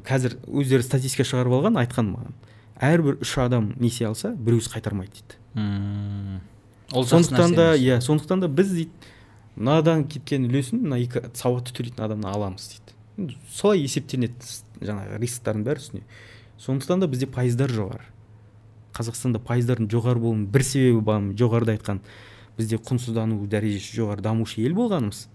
қазір 0.06 0.38
өздері 0.46 0.84
статистика 0.84 1.26
шығарып 1.28 1.58
алған 1.58 1.80
айтқан 1.82 2.08
маған. 2.12 2.36
Әрбір 2.80 3.18
үш 3.22 3.34
адам 3.38 3.72
несие 3.80 4.08
алса 4.08 4.32
біреусі 4.34 4.72
қайтармайды 4.72 5.20
дейді. 5.20 6.40
Ол 6.92 7.06
сондықтан 7.06 7.54
да 7.54 7.66
иә 7.76 8.00
сондықтан 8.00 8.44
да 8.44 8.48
біз 8.48 8.72
дейді 8.72 8.90
мынадан 9.56 10.04
кеткен 10.10 10.48
үлесін 10.48 10.82
мына 10.84 10.98
екі 11.02 11.22
сауатты 11.36 11.74
төлейтін 11.76 12.04
адамнан 12.04 12.34
аламыз 12.34 12.68
дейді. 12.72 13.36
Солай 13.50 13.84
есептенеді 13.84 14.34
жаңағы 14.80 15.20
рисктардың 15.22 15.64
бәрі 15.66 15.82
үстіне. 15.82 16.02
Сондықтан 16.58 17.04
да 17.04 17.08
бізде 17.10 17.28
пайыздар 17.30 17.70
жоғары. 17.70 18.08
Қазақстанда 18.94 19.40
пайыздардың 19.42 19.90
жоғары 19.90 20.22
болуының 20.22 20.48
бір 20.54 20.64
себебі 20.66 21.00
бар 21.06 21.22
жоғарыда 21.38 21.76
айтқан 21.78 22.00
бізде 22.58 22.78
құнсыздану 22.78 23.46
дәрежесі 23.50 23.98
жоғары 23.98 24.22
дамушы 24.22 24.62
ел 24.62 24.74
болғанымыз. 24.78 25.26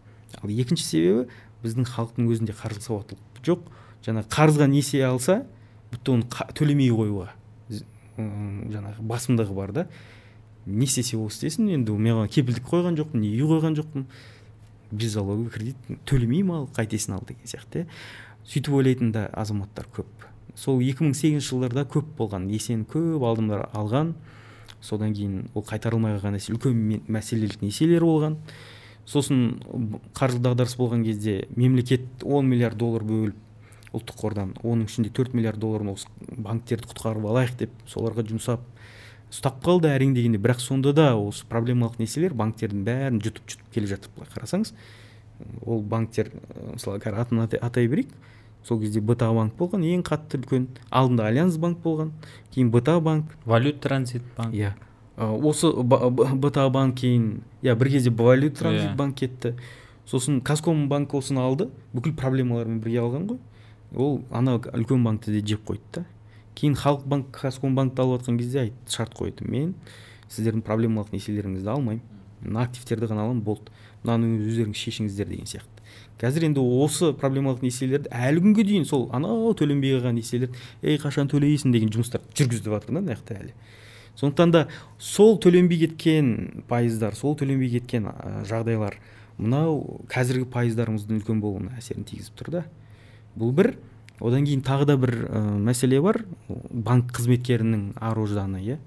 Ал 0.43 0.51
екінші 0.51 0.86
себебі 0.86 1.28
біздің 1.63 1.88
халықтың 1.91 2.30
өзінде 2.32 2.55
қаржылық 2.55 2.86
сауаттылық 2.88 3.43
жоқ. 3.47 3.65
Жаңағы 4.05 4.32
қарызға 4.32 4.67
несие 4.72 5.03
алса 5.07 5.41
бітті 5.91 6.15
оны 6.15 6.28
төлемей 6.55 6.91
қоюға. 6.95 7.34
Жаңағы 8.20 9.03
басымдығы 9.11 9.55
бар 9.57 9.76
да. 9.76 9.88
Не 10.70 10.86
істесе 10.86 11.17
ол 11.17 11.28
істесін 11.28 11.70
енді 11.74 11.95
мен 11.97 12.15
оған 12.15 12.30
кепілдік 12.32 12.67
қойған 12.70 12.97
жоқпын 12.99 13.24
не 13.24 13.32
үй 13.34 13.47
қойған 13.49 13.78
жоқпын. 13.80 14.05
Беззалоговый 14.91 15.51
кредит 15.53 15.99
төлемеймін 16.09 16.55
ал 16.55 16.70
қайтесің 16.76 17.17
ал 17.17 17.26
деген 17.28 17.45
сияқты. 17.45 17.86
Сөйтіп 18.45 18.74
ойлайтын 18.80 19.11
да 19.13 19.28
азаматтар 19.34 19.89
көп. 19.93 20.07
Сол 20.55 20.82
2008 20.82 21.43
жылдарда 21.45 21.86
көп 21.89 22.15
болған 22.17 22.47
несиені 22.49 22.88
көп 22.89 23.26
алдымдар 23.26 23.67
алған. 23.74 24.15
Содан 24.82 25.13
кейін 25.13 25.49
ол 25.53 25.65
қайтарылмай 25.67 26.17
қалған 26.17 26.39
үлкен 26.39 27.03
мәселелік 27.07 27.61
несиелер 27.61 28.05
болған. 28.05 28.39
Сосын 29.05 29.59
қаржы 30.17 30.41
дағдарыс 30.41 30.76
болған 30.78 31.03
кезде 31.05 31.47
мемлекет 31.55 32.05
10 32.24 32.45
миллиард 32.45 32.78
доллар 32.78 33.03
бөліп 33.03 33.45
ұлттық 33.95 34.20
қордан 34.22 34.51
оның 34.61 34.89
ішінде 34.89 35.09
4 35.09 35.34
миллиард 35.34 35.59
долларын 35.61 35.93
осы 35.95 36.09
банктерді 36.30 36.91
құтқарып 36.91 37.26
алайық 37.32 37.55
деп 37.63 37.72
соларға 37.89 38.26
жұмсап 38.30 38.61
ұстап 39.30 39.61
қалды 39.63 39.89
әрең 39.91 40.15
дегенде. 40.15 40.39
Бірақ 40.41 40.59
сонда 40.63 40.93
да 40.93 41.11
осы 41.17 41.45
проблемалық 41.49 41.99
несиелер 42.01 42.34
банктердің 42.34 42.84
бәрін 42.88 43.21
жұтып 43.23 43.45
жұтып 43.53 43.75
келе 43.75 43.88
жатыр 43.91 44.11
былай 44.15 44.30
қарасаңыз 44.34 44.73
ол 45.65 45.82
банктер 45.82 46.32
мысалы 46.73 46.99
қазір 46.99 47.21
атын 47.21 47.45
атай 47.45 47.88
берейік. 47.88 48.09
Сол 48.63 48.82
кезде 48.82 48.99
бта 49.01 49.30
банк 49.34 49.55
болған 49.55 49.86
ең 49.88 50.03
қатты 50.03 50.41
үлкен 50.41 50.67
алдында 50.91 51.30
альянс 51.30 51.57
банк 51.57 51.80
болған 51.84 52.11
кейін 52.51 52.71
бта 52.73 52.99
банк. 52.99 53.25
Валют 53.45 53.80
транзит 53.82 54.23
банк. 54.38 54.53
Иә. 54.53 54.73
Осы 55.17 55.71
бта 55.71 56.69
банк 56.69 56.99
кейін 56.99 57.41
иә 57.61 57.75
бір 57.75 57.89
кезде 57.95 58.09
валют 58.09 58.57
транзит 58.59 58.91
иә. 58.91 58.95
банк 58.95 59.15
кетті. 59.15 59.55
Сосын 60.05 60.41
банк 60.89 61.13
осыны 61.13 61.39
алды. 61.39 61.69
Бүкіл 61.93 62.15
проблемалармен 62.15 62.82
бірге 62.82 62.99
алған 62.99 63.27
ғой. 63.30 63.39
Ол 63.95 64.21
ана 64.32 64.57
үлкен 64.57 65.03
банкті 65.03 65.32
де 65.32 65.45
жеп 65.45 65.65
қойды 65.65 65.82
да. 65.93 66.05
Кейін 66.60 66.76
халық 66.76 67.07
банк 67.07 67.32
казкомбанкті 67.36 68.03
алып 68.03 68.22
жатқан 68.22 68.39
кезде 68.39 68.64
айт 68.68 68.91
шарт 68.91 69.16
қойды 69.16 69.47
мен 69.47 69.74
сіздердің 70.30 70.64
проблемалық 70.68 71.14
несиелеріңізді 71.16 71.72
алмаймын. 71.72 72.03
Мына 72.43 72.64
активтерді 72.68 73.10
ғана 73.10 73.26
аламын 73.26 73.41
болды. 73.43 73.72
Мынаны 74.03 74.38
өздеріңіз 74.45 74.80
шешіңіздер 74.80 75.28
деген 75.28 75.47
сияқты. 75.49 75.84
Қазір 76.20 76.45
енді 76.47 76.64
осы 76.84 77.12
проблемалық 77.16 77.64
несиелерді 77.66 78.12
әлі 78.16 78.43
күнге 78.45 78.64
дейін 78.68 78.86
сол 78.88 79.10
анау 79.16 79.51
төленбей 79.60 79.97
қалған 79.97 80.20
несиелерді 80.20 80.55
ей 80.84 80.99
қашан 81.01 81.32
төлейсің? 81.32 81.74
деген 81.76 81.91
жұмыстар 81.95 82.24
жүргізіп 82.36 82.72
жатыр 82.72 82.93
да 82.93 83.01
мына 83.01 83.16
жақта 83.16 83.39
әлі. 83.39 83.53
Сондықтан 84.20 84.51
да 84.51 84.68
сол 84.99 85.38
төленбей 85.39 85.80
кеткен 85.88 86.64
пайыздар 86.68 87.16
сол 87.16 87.36
төленбей 87.39 87.72
кеткен 87.80 88.07
жағдайлар 88.47 88.99
мынау 89.38 90.03
қазіргі 90.12 90.47
пайыздарымыздың 90.53 91.22
үлкен 91.22 91.39
болуына 91.43 91.78
әсерін 91.80 92.07
тигізіп 92.07 92.39
тұр 92.39 92.51
да. 92.60 92.66
Бұл 93.36 93.55
бір 93.55 93.74
одан 94.20 94.45
кейін 94.45 94.61
тағы 94.65 94.86
да 94.89 94.97
бір 94.99 95.15
ә, 95.28 95.41
мәселе 95.57 96.01
бар. 96.03 96.24
Банк 96.47 97.13
қызметкерінің 97.15 97.93
ар 97.99 98.20
ожданы 98.20 98.61
иә 98.63 98.80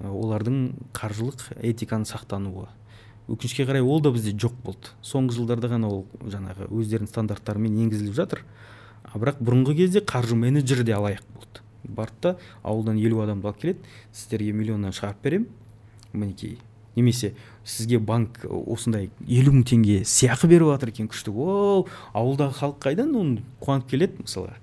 олардың 0.00 0.60
қаржылық 0.96 1.50
этиканы 1.60 2.08
сақтануы. 2.08 2.68
Өкінішке 3.30 3.66
қарай 3.68 3.82
ол 3.84 4.00
да 4.00 4.10
бізде 4.10 4.32
жоқ 4.32 4.56
болды. 4.64 4.94
Соңғы 5.04 5.36
жылдарда 5.36 5.68
ғана 5.70 5.90
ол 5.92 6.06
жаңағы 6.24 6.70
өздерінің 6.72 7.10
стандарттарымен 7.10 7.76
енгізіліп 7.84 8.16
жатыр. 8.16 8.44
А 9.04 9.18
бірақ 9.18 9.42
бұрынғы 9.44 9.76
кезде 9.76 10.00
қаржы 10.00 10.34
менеджері 10.38 10.86
де 10.88 10.96
алаяқ 10.96 11.22
болды. 11.34 11.62
Барды 11.84 12.16
да 12.22 12.36
ауылдан 12.62 12.98
елу 12.98 13.20
адамды 13.22 13.46
алып 13.46 13.60
келеді. 13.60 13.94
Сіздерге 14.12 14.52
миллионнан 14.52 14.96
шығарып 14.96 15.22
беремін. 15.22 15.48
Мінекей. 16.12 16.58
Немесе 16.96 17.34
сізге 17.64 17.98
банк 17.98 18.40
осындай 18.48 19.10
елу 19.26 19.52
мың 19.54 19.64
теңге 19.68 20.00
сыйақы 20.08 20.48
беріп 20.50 20.72
жатыр 20.72 20.92
екен 20.92 21.10
күшті. 21.10 21.34
О 21.34 21.86
ауылдағы 22.16 22.56
халық 22.60 22.78
қайдан 22.84 23.14
оны 23.18 23.44
қуанып 23.60 23.90
келеді 23.90 24.24
мысалға? 24.24 24.56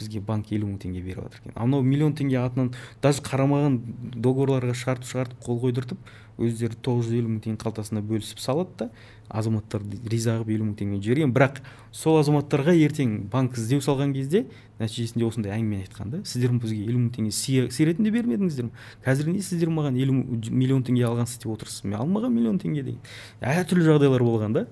Бізге 0.00 0.20
банк 0.24 0.50
елу 0.50 0.66
мың 0.66 0.80
теңге 0.82 1.02
беріп 1.04 1.28
жатыр 1.28 1.40
екен. 1.44 1.54
Анау 1.54 1.82
миллион 1.82 2.16
теңге 2.18 2.40
атынан 2.42 2.72
даже 3.02 3.22
қарамаған 3.26 3.78
договорларға 4.16 4.74
шарт 4.74 5.06
шығартып 5.06 5.44
қол 5.46 5.60
қойдыртып 5.66 6.12
өздері 6.40 6.78
тоғыз 6.80 7.10
жүз 7.10 7.18
елу 7.20 7.34
мың 7.34 7.42
теңге 7.44 7.62
қалтасына 7.64 8.02
бөлісіп 8.02 8.40
салады 8.40 8.76
да 8.78 8.90
азаматтар 9.30 9.82
риза 10.10 10.36
қылып 10.38 10.50
елу 10.54 10.66
мың 10.68 10.76
теңге 10.78 10.98
жіберген 11.04 11.32
бірақ 11.34 11.60
сол 11.94 12.18
азаматтарға 12.20 12.74
ертең 12.86 13.16
банк 13.32 13.58
іздеу 13.58 13.82
салған 13.84 14.14
кезде 14.14 14.44
нәтижесінде 14.80 15.26
осындай 15.26 15.54
әңгімені 15.56 15.86
айтқан 15.86 16.10
да 16.14 16.22
сіздер 16.26 16.54
бізге 16.56 16.84
елу 16.86 16.98
мың 17.04 17.12
теңге 17.14 17.32
сый 17.34 17.86
ретінде 17.88 18.10
бермедіңіздер 18.14 18.68
ме? 18.68 18.72
Қазір 19.04 19.30
не 19.30 19.42
сіздер 19.44 19.70
маған 19.74 19.98
елу 20.00 20.16
миллион 20.50 20.82
теңге 20.86 21.06
алғансыз 21.08 21.42
деп 21.42 21.52
отырсыз? 21.54 21.84
Мен 21.84 22.00
алмаған 22.00 22.34
миллион 22.34 22.58
теңге 22.62 22.84
деген. 22.86 23.00
Әртүрлі 23.40 23.86
жағдайлар 23.86 24.24
болған 24.24 24.56
да. 24.56 24.66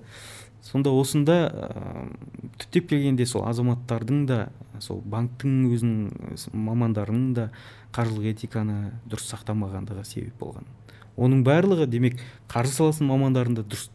Сонда 0.65 0.91
осында 0.91 1.35
ә, 1.47 2.07
түптеп 2.59 2.89
келгенде 2.89 3.25
сол 3.29 3.45
азаматтардың 3.47 4.25
да 4.27 4.39
сол 4.83 4.99
банктің 5.07 5.69
өзінің 5.71 6.57
мамандарының 6.65 7.29
да 7.37 7.47
қаржылық 7.95 8.33
этиканы 8.33 8.91
дұрыс 9.07 9.29
сақтамағандығы 9.31 10.03
себеп 10.07 10.35
болған. 10.41 10.67
Оның 11.19 11.45
барлығы 11.47 11.87
демек 11.89 12.19
қаржы 12.51 12.75
саласының 12.75 13.13
мамандарында 13.13 13.63
дұрыс 13.63 13.87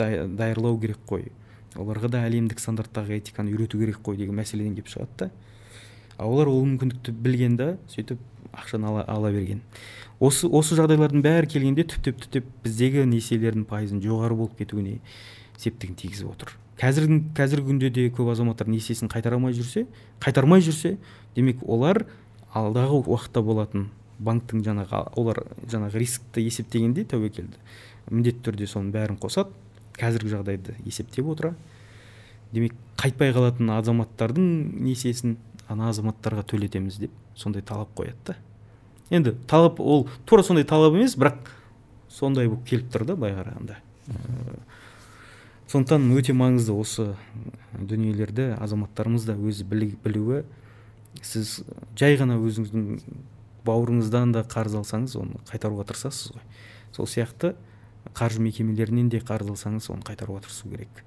даярлау 0.00 0.78
керек 0.80 0.98
қой. 1.08 1.30
Оларға 1.78 2.10
да 2.10 2.24
әлемдік 2.26 2.60
стандарттағы 2.60 3.20
этиканы 3.20 3.52
үйрету 3.54 3.78
керек 3.78 4.00
қой 4.04 4.16
деген 4.18 4.38
мәселеден 4.38 4.74
келіп 4.74 4.90
шығады 4.90 5.16
да. 5.18 5.30
А 6.16 6.26
олар 6.26 6.50
ол 6.50 6.64
мүмкіндікті 6.66 7.12
білген 7.12 7.56
да 7.56 7.76
сөйтіп 7.88 8.18
ақшаны 8.52 8.88
ала, 8.88 9.04
ала 9.06 9.30
берген. 9.32 9.62
Осы 10.20 10.48
осы 10.48 10.76
жағдайлардың 10.76 11.22
бәрі 11.24 11.48
келгенде 11.48 11.86
түптеп 11.94 12.18
түптеп 12.24 12.48
біздегі 12.64 13.06
несиелердің 13.08 13.64
пайызын 13.70 14.02
жоғары 14.04 14.36
болып 14.36 14.58
кетуіне 14.58 14.98
септігін 15.56 15.96
тигізіп 15.96 16.34
отыр. 16.34 16.56
Қазіргі 16.80 17.20
қазіргі 17.36 17.70
күнде 17.70 17.90
де 17.92 18.08
көп 18.12 18.32
азаматтар 18.32 18.68
несиесін 18.72 19.08
қайтара 19.12 19.36
алмай 19.36 19.54
жүрсе 19.56 19.86
қайтармай 20.24 20.64
жүрсе 20.64 20.96
демек 21.36 21.62
олар 21.62 22.06
алдағы 22.56 23.02
уақытта 23.04 23.42
болатын 23.44 23.88
банктің 24.20 24.64
жаңағы 24.64 25.02
олар 25.20 25.42
жаңағы 25.70 26.00
рискті 26.00 26.44
есептегенде 26.44 27.04
тәуекелді 27.08 27.60
міндетті 28.10 28.44
түрде 28.48 28.68
соның 28.68 28.92
бәрін 28.94 29.20
қосады. 29.20 29.52
Қазіргі 30.00 30.32
жағдайды 30.34 30.74
есептеп 30.84 31.28
отыра. 31.30 31.54
Демек 32.52 32.74
қайтпай 32.98 33.34
қалатын 33.36 33.70
азаматтардың 33.76 34.46
несиесін 34.82 35.36
ана 35.70 35.90
азаматтарға 35.92 36.42
төлетеміз 36.50 36.98
деп 36.98 37.14
сондай 37.38 37.62
талап 37.62 37.92
қояды 37.94 38.32
да. 38.32 38.36
Енді 39.10 39.36
талап 39.46 39.80
ол 39.80 40.08
тура 40.26 40.42
сондай 40.42 40.64
талап 40.64 40.96
емес 40.98 41.14
бірақ 41.18 41.52
сондай 42.10 42.48
болып 42.48 42.66
келіп 42.66 42.90
тұр 42.90 43.06
да 43.06 43.16
былай 43.16 43.36
қарағанда. 43.38 43.78
Сондықтан 45.70 46.10
өте 46.18 46.34
маңызды 46.34 46.74
осы 46.74 47.12
дүниелерді 47.78 48.56
азаматтарымыз 48.58 49.28
да 49.28 49.36
өзі 49.38 49.66
білуі. 49.70 50.42
Сіз 51.22 51.60
жай 51.98 52.18
ғана 52.18 52.40
өзіңіздің 52.42 52.98
бауырыңыздан 53.66 54.34
да 54.34 54.42
қарыз 54.42 54.74
алсаңыз 54.80 55.14
оны 55.20 55.38
қайтаруға 55.50 55.86
тырысасыз 55.86 56.34
ғой. 56.34 56.42
Сол 56.96 57.06
сияқты 57.06 57.54
қаржы 58.14 58.40
мекемелерінен 58.40 59.08
де 59.08 59.20
қарыз 59.20 59.52
алсаңыз 59.54 59.90
оны 59.92 60.04
қайтаруға 60.06 60.44
тырысу 60.46 60.70
керек. 60.70 61.04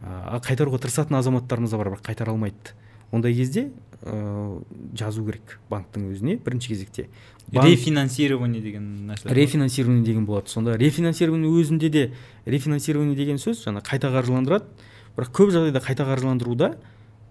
А 0.00 0.40
қайтаруға 0.44 0.80
тырысатын 0.80 1.18
азаматтарымыз 1.18 1.70
да 1.70 1.78
бар 1.78 1.92
бірақ 1.94 2.04
қайтара 2.06 2.32
алмайды. 2.32 2.74
Ондай 3.12 3.34
кезде 3.34 3.72
ә, 4.02 4.62
жазу 4.94 5.24
керек 5.26 5.58
банктің 5.70 6.10
өзіне 6.12 6.36
бірінші 6.38 6.68
кезекте. 6.68 7.08
Банк... 7.50 7.66
рефинансирование 7.66 8.62
деген 8.62 9.10
нәрсе 9.10 9.34
рефинансирование 9.34 10.04
деген 10.04 10.26
болады. 10.26 10.48
Сонда 10.48 10.76
рефинансирование 10.78 11.50
өзінде 11.50 11.90
де 11.90 12.12
рефинансирование 12.46 13.16
деген 13.16 13.36
сөз 13.42 13.64
жаңа 13.66 13.82
қайта 13.82 14.12
қаржыландырады 14.14 14.70
бірақ 15.16 15.34
көп 15.34 15.50
жағдайда 15.50 15.82
қайта 15.82 16.06
қаржыландыруда 16.06 16.76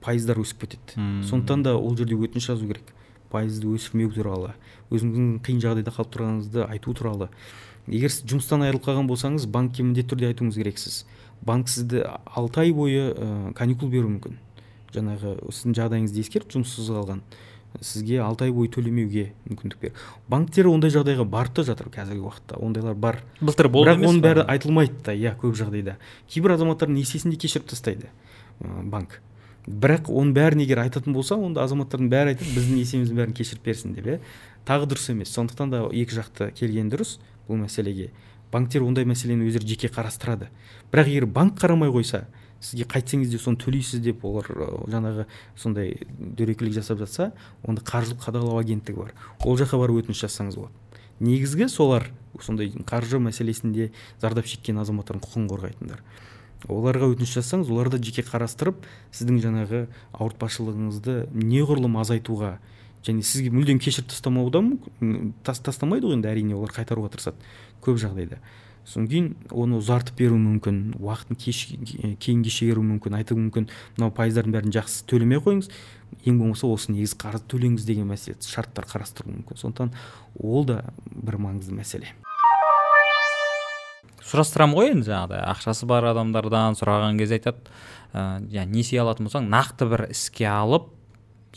пайыздар 0.04 0.44
өсіп 0.44 0.66
кетеді. 0.66 1.00
Сондықтан 1.24 1.64
да 1.64 1.78
ол 1.78 1.96
жерде 1.96 2.20
өтініш 2.20 2.52
жазу 2.52 2.68
керек. 2.68 2.92
Пайызды 3.32 3.72
өсірмеу 3.72 4.12
туралы 4.12 4.52
өзіңіздің 4.92 5.40
қиын 5.46 5.64
жағдайда 5.64 5.96
қалып 5.96 6.12
тұрғаныңызды 6.16 6.64
айту 6.66 6.94
туралы. 6.98 7.30
Егер 7.90 8.14
сіз 8.14 8.26
жұмыстан 8.30 8.64
айырылып 8.66 8.86
қалған 8.86 9.10
болсаңыз 9.10 9.48
банкке 9.50 9.84
міндетті 9.84 10.14
түрде 10.14 10.30
айтуыңыз 10.32 10.58
керексіз. 10.60 11.04
Банк 11.42 11.70
сізді 11.70 12.04
алты 12.26 12.66
ай 12.66 12.74
бойы 12.76 13.14
ә, 13.14 13.54
каникул 13.58 13.90
беруі 13.90 14.16
мүмкін. 14.18 14.40
Жаңағы 14.94 15.38
сіздің 15.54 15.78
жағдайыңызды 15.78 16.24
ескеріп 16.24 16.52
жұмыссыз 16.56 16.90
қалған. 16.92 17.24
Сізге 17.86 18.18
алты 18.26 18.48
ай 18.48 18.52
бойы 18.52 18.70
төлемеуге 18.74 19.30
мүмкіндік 19.46 19.80
бер 19.80 19.92
банктер 20.28 20.68
ондай 20.68 20.90
жағдайға 20.90 21.24
барып 21.30 21.60
та 21.60 21.64
жатыр 21.68 21.92
қазіргі 21.94 22.26
уақытта. 22.26 22.58
Ондайлар 22.58 22.96
бар. 22.96 23.22
Былтыр 23.40 23.70
болды 23.70 23.94
бірақ 23.94 24.10
оның 24.10 24.22
бәрі 24.26 24.46
айтылмайды 24.50 24.98
да 25.06 25.14
иә 25.14 25.36
көп 25.38 25.54
жағдайда. 25.56 26.00
Кейбір 26.28 26.58
азаматтардың 26.58 26.98
несиесін 26.98 27.36
де 27.36 27.38
кешіріп 27.38 27.70
тастайды 27.70 28.10
ә, 28.60 28.82
банк. 28.90 29.22
Бірақ 29.70 30.10
оның 30.10 30.34
бәрін 30.34 30.64
егер 30.66 30.82
айтатын 30.82 31.14
болса 31.14 31.38
онда 31.38 31.62
азаматтардың 31.62 32.10
бәрі 32.10 32.34
айтады 32.34 32.56
біздің 32.58 32.80
несиеміздің 32.82 33.20
бәрін 33.22 33.36
кешіріп 33.38 33.70
берсін 33.70 33.94
деп 33.94 34.08
иә. 34.10 34.18
Тағы 34.66 34.90
дұрыс 34.90 35.12
емес. 35.14 35.30
Сондықтан 35.36 35.70
да 35.70 35.84
екі 35.94 36.18
жақты 36.18 36.50
келген 36.58 36.90
дұрыс. 36.90 37.20
Бұл 37.50 37.64
мәселеге. 37.66 38.12
Банктер 38.52 38.86
ондай 38.86 39.06
мәселені 39.06 39.50
өздері 39.50 39.68
жеке 39.68 39.90
қарастырады. 39.94 40.50
Бірақ 40.94 41.10
егер 41.10 41.26
банк 41.26 41.60
қарамай 41.60 41.92
қойса 41.94 42.28
сізге 42.60 42.88
қайтсеңіз 42.90 43.32
де 43.32 43.40
соны 43.40 43.60
төлейсіз 43.62 44.02
деп 44.04 44.24
олар 44.26 44.48
жаңағы 44.90 45.26
сондай 45.56 45.94
дөрекілік 46.20 46.74
жасап 46.76 47.00
жатса 47.00 47.32
онда 47.64 47.84
қаржылық 47.86 48.24
қадағалау 48.26 48.60
агенттігі 48.60 48.98
бар. 49.00 49.14
Ол 49.46 49.58
жаққа 49.60 49.80
барып 49.80 50.02
өтініш 50.04 50.26
жазсаңыз 50.26 50.58
болады. 50.60 50.74
Негізгі 51.20 51.70
солар 51.72 52.10
сондай 52.42 52.74
қаржы 52.90 53.22
мәселесінде 53.24 53.92
зардап 54.20 54.50
шеккен 54.50 54.82
азаматтардың 54.82 55.24
құқығын 55.24 55.48
қорғайтындар. 55.54 56.04
Оларға 56.68 57.08
өтініш 57.14 57.38
жазсаңыз 57.38 57.72
олар 57.72 57.90
да 57.94 58.02
жеке 58.04 58.26
қарастырып 58.28 58.84
сіздің 59.16 59.40
жаңағы 59.46 59.86
ауыртпашылығыңызды 60.20 61.30
неғұрлым 61.32 61.96
азайтуға 62.02 62.58
және 63.06 63.24
сізге 63.24 63.52
мүлдем 63.54 63.80
кешіріп 63.82 64.10
тастамауы 64.12 64.52
да 64.52 64.64
тас, 65.44 65.62
тастамайды 65.64 66.10
ғой 66.10 66.18
енді 66.20 66.32
әрине 66.32 66.58
олар 66.58 66.74
қайтаруға 66.76 67.14
тырысады 67.14 67.38
көп 67.84 68.00
жағдайда. 68.02 68.40
Содан 68.90 69.08
кейін 69.12 69.28
оны 69.54 69.78
ұзартып 69.80 70.18
беруі 70.18 70.40
мүмкін 70.42 70.80
уақытын 70.98 71.38
кеш, 71.38 71.60
кейінге 72.24 72.50
шегеруі 72.50 72.88
мүмкін 72.96 73.20
айтуы 73.20 73.38
мүмкін. 73.38 73.68
Мынау 73.98 74.14
пайыздардың 74.18 74.56
бәрін 74.56 74.74
жақсы 74.74 75.06
төлемей 75.10 75.42
қойыңыз 75.46 75.70
ең 76.26 76.40
болмаса 76.40 76.68
осы 76.68 76.96
негіз 76.96 77.14
қарыз 77.20 77.46
төлеңіз 77.52 77.86
деген 77.86 78.10
мәселе 78.10 78.40
шарттар 78.42 78.88
қарастыру 78.90 79.30
мүмкін. 79.30 79.62
Сондықтан 79.62 79.94
ол 80.42 80.66
да 80.66 80.82
бір 81.12 81.38
маңызды 81.44 81.78
мәселе. 81.78 82.16
Сұрастырамын 84.26 84.78
ғой 84.78 84.92
енді 84.96 85.10
жаңағыдай 85.12 85.46
ақшасы 85.54 85.88
бар 85.90 86.10
адамдардан 86.12 86.78
сұраған 86.80 87.18
кезде 87.22 87.40
айтады 87.40 87.70
ә, 88.14 88.66
несие 88.70 89.02
алатын 89.02 89.30
болсаң 89.30 89.48
нақты 89.50 89.88
бір 89.90 90.10
іске 90.14 90.46
алып 90.50 90.92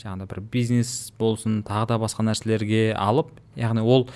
жаңағыдай 0.01 0.29
бір 0.29 0.41
бизнес 0.53 1.11
болсын 1.19 1.61
тағы 1.67 1.93
да 1.93 1.99
басқа 2.01 2.25
нәрселерге 2.25 2.93
алып 2.97 3.29
яғни 3.59 3.83
ол 3.83 4.07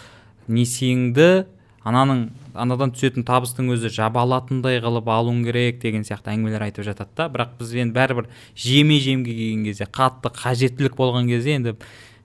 несиеңді 0.47 1.45
ананың 1.87 2.23
анадан 2.57 2.91
түсетін 2.95 3.23
табыстың 3.27 3.69
өзі 3.75 3.91
жаба 3.93 4.23
алатындай 4.25 4.81
қылып 4.83 5.07
алуың 5.11 5.43
керек 5.45 5.79
деген 5.83 6.03
сияқты 6.07 6.33
әңгімелер 6.33 6.65
айтып 6.67 6.87
жатады 6.87 7.13
да. 7.15 7.27
Бірақ 7.31 7.55
біз 7.59 7.73
енді 7.77 7.95
бәрібір 7.95 8.27
жеме 8.57 8.99
жемге 9.03 9.35
келген 9.37 9.63
кезде 9.69 9.87
қатты 9.87 10.33
қажеттілік 10.35 10.97
болған 10.99 11.29
кезде 11.31 11.55
енді 11.55 11.75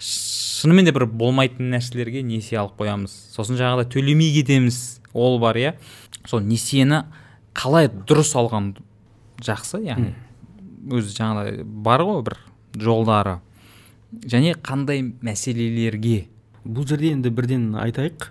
шынымен 0.02 0.88
де 0.88 0.94
бір 0.96 1.06
болмайтын 1.06 1.70
нәрселерге 1.76 2.24
несие 2.26 2.58
алып 2.58 2.80
қоямыз. 2.80 3.14
Сосын 3.36 3.60
жаңағыдай 3.60 3.90
төлемей 3.92 4.32
кетеміз 4.40 4.80
ол 5.14 5.38
бар 5.42 5.60
иә. 5.60 5.74
Сол 6.26 6.42
несиені 6.42 7.04
қалай 7.54 7.90
дұрыс 7.92 8.34
алған 8.38 8.72
жақсы 9.42 9.82
яғни 9.86 10.14
өзі 10.90 11.14
жаңағыдай 11.14 11.62
бар 11.62 12.02
ғой 12.06 12.22
бір 12.26 12.38
жолдары. 12.78 13.38
Және 14.12 14.54
қандай 14.60 15.02
мәселелерге? 15.24 16.28
Бұл 16.64 16.86
жерде 16.88 17.12
енді 17.16 17.32
бірден 17.32 17.72
айтайық. 17.80 18.30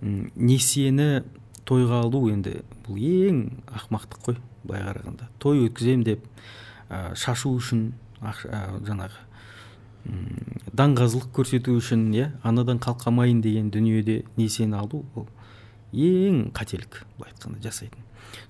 Несиені 0.00 1.22
тойға 1.68 2.04
алу 2.06 2.26
енді 2.32 2.62
бұл 2.86 3.00
ең 3.00 3.42
ақмақтық 3.68 4.22
қой 4.26 4.38
былай 4.64 4.84
қарағанда. 4.86 5.28
Той 5.38 5.66
өткіземін 5.68 6.06
деп 6.08 6.24
ә, 6.88 7.14
шашу 7.14 7.52
үшін 7.56 7.92
ә, 8.20 8.32
жаңағы 8.86 9.28
даңғазылық 10.76 11.28
көрсету 11.36 11.74
үшін 11.76 12.08
иә 12.14 12.30
анадан 12.46 12.80
қалқамайын 12.80 13.42
деген 13.44 13.70
дүниеде 13.70 14.22
несиені 14.38 14.78
алу 14.78 15.04
ол 15.14 15.26
ең 15.92 16.50
қателік 16.56 17.02
былай 17.18 17.34
айтқанда 17.34 17.60
жасайтын. 17.62 18.00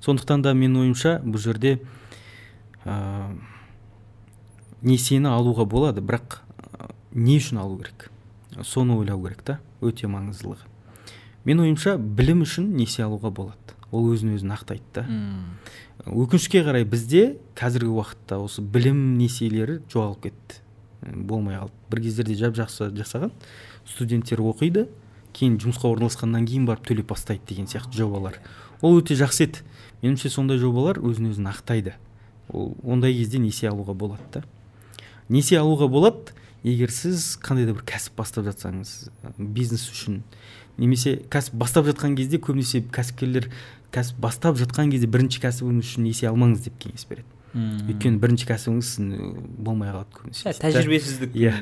Сондықтан 0.04 0.44
да 0.44 0.54
менің 0.54 0.84
ойымша 0.84 1.16
бұл 1.24 1.42
жерде 1.42 1.78
несиені 4.82 5.28
алуға 5.30 5.66
болады 5.68 6.02
бірақ 6.04 6.40
не 7.12 7.38
үшін 7.40 7.60
алу 7.60 7.78
керек? 7.80 8.10
Соны 8.62 8.96
ойлау 8.98 9.20
керек 9.24 9.42
та 9.42 9.58
өте 9.80 10.08
маңыздылығы. 10.10 10.66
Мен 11.44 11.62
ойымша 11.64 11.96
білім 11.98 12.44
үшін 12.44 12.70
несие 12.76 13.06
алуға 13.06 13.30
болады. 13.34 13.76
Ол 13.90 14.10
өзін 14.12 14.36
өзі 14.36 14.48
ақтайды 14.54 14.84
да 14.94 15.06
өкінішке 16.06 16.62
қарай 16.64 16.84
бізде 16.88 17.38
қазіргі 17.58 17.90
уақытта 17.96 18.38
осы 18.40 18.62
білім 18.62 19.18
несиелері 19.18 19.80
жоғалып 19.90 20.28
кетті. 20.28 20.60
Болмай 21.02 21.58
қалды. 21.58 21.74
Бір 21.90 22.02
кездерде 22.04 22.36
жап 22.38 22.56
жақсы 22.56 22.90
жасаған 22.96 23.32
студенттер 23.88 24.40
оқиды 24.44 24.86
кейін 25.36 25.58
жұмысқа 25.60 25.90
орналасқаннан 25.90 26.46
кейін 26.46 26.68
барып 26.68 26.86
төлеп 26.88 27.10
бастайды 27.10 27.42
деген 27.48 27.68
сияқты 27.68 27.98
жобалар. 27.98 28.38
Ол 28.80 29.00
өте 29.00 29.16
жақсы 29.18 29.48
еді. 29.48 29.64
Меніңше 30.00 30.30
сондай 30.32 30.60
жобалар 30.60 31.00
өзін 31.02 31.32
өзін 31.34 31.50
ақтайды 31.50 31.96
ол 32.52 32.74
ондай 32.82 33.14
кезде 33.14 33.38
несие 33.38 33.70
алуға 33.70 33.94
болады 33.94 34.24
да 34.32 34.42
несие 35.30 35.60
алуға 35.62 35.88
болады. 35.88 36.36
Егер 36.60 36.92
сіз 36.92 37.38
қандай 37.40 37.64
да 37.64 37.72
бір 37.72 37.86
кәсіп 37.88 38.18
бастап 38.20 38.44
жатсаңыз 38.44 39.08
бизнес 39.38 39.86
үшін 39.88 40.20
немесе 40.76 41.14
кәсіп 41.32 41.54
бастап 41.56 41.86
жатқан 41.88 42.18
кезде 42.18 42.36
көбінесе 42.36 42.82
кәсіпкерлер 42.92 43.48
кәсіп 43.94 44.20
бастап 44.20 44.58
жатқан 44.60 44.92
кезде 44.92 45.08
бірінші 45.08 45.40
кәсібіңіз 45.40 45.86
үшін 45.88 46.04
несие 46.04 46.28
алмаңыз 46.28 46.66
деп 46.66 46.76
кеңес 46.82 47.06
береді. 47.08 47.24
Мм. 47.50 47.80
Өйткені 47.90 48.20
бірінші 48.22 48.46
кәсібіңіз 48.46 48.90
болмай 49.58 49.90
қалады 49.90 50.12
көбінесе. 50.20 50.52
Иә 50.52 50.60
тәжірибесіздік. 50.60 51.32
Иә. 51.34 51.54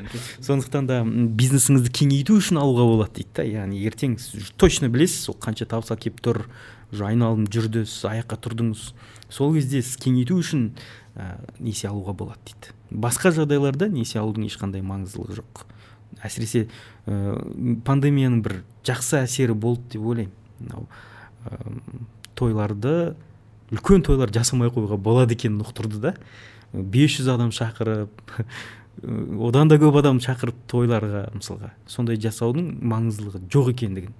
Сондықтан 0.45 0.89
да 0.91 0.99
бизнесіңізді 1.07 1.93
кеңейту 1.95 2.37
үшін 2.37 2.59
алуға 2.61 2.85
болады 2.91 3.23
дейді 3.23 3.33
да. 3.39 3.47
Яғни 3.47 3.81
ертең 3.89 4.19
сіз 4.21 4.51
точно 4.59 4.91
білесіз 4.93 5.31
ол 5.31 5.39
қанша 5.41 5.65
табыс 5.65 5.89
әкеліп 5.95 6.21
тұр 6.21 6.43
уже 6.91 7.07
айналым 7.09 7.47
жүрді 7.49 7.87
сіз 7.89 8.05
аяққа 8.11 8.37
тұрдыңыз. 8.37 8.91
Сол 9.33 9.55
кезде 9.57 9.81
сіз 9.81 9.97
кеңейту 10.03 10.37
үшін 10.43 10.69
ә, 11.19 11.27
несие 11.59 11.89
алуға 11.91 12.15
болады 12.17 12.39
дейді. 12.47 12.73
Басқа 12.89 13.33
жағдайларда 13.35 13.89
несие 13.91 14.21
алудың 14.21 14.47
ешқандай 14.47 14.83
маңыздылығы 14.85 15.39
жоқ. 15.41 15.63
Әсіресе 16.25 16.65
ә, 17.05 17.35
пандемияның 17.85 18.41
бір 18.45 18.61
жақсы 18.87 19.21
әсері 19.23 19.55
болды 19.55 19.95
деп 19.95 20.07
ойлаймын. 20.07 20.33
Мынау 20.63 20.87
ә, 21.45 21.59
тойларды 22.39 22.95
үлкен 23.73 24.03
тойлар 24.05 24.31
жасамай 24.33 24.71
қоюға 24.73 24.97
болады 24.97 25.35
екенін 25.37 25.63
ұқтырды 25.65 26.01
да. 26.09 26.15
500 26.73 27.31
адам 27.33 27.53
шақырып 27.55 28.33
одан 29.49 29.69
да 29.71 29.79
көп 29.81 29.99
адам 30.01 30.19
шақырып 30.23 30.57
тойларға 30.69 31.27
мысалға 31.33 31.71
сондай 31.89 32.19
жасаудың 32.21 32.75
маңыздылығы 32.91 33.41
жоқ 33.53 33.71
екендігін 33.73 34.13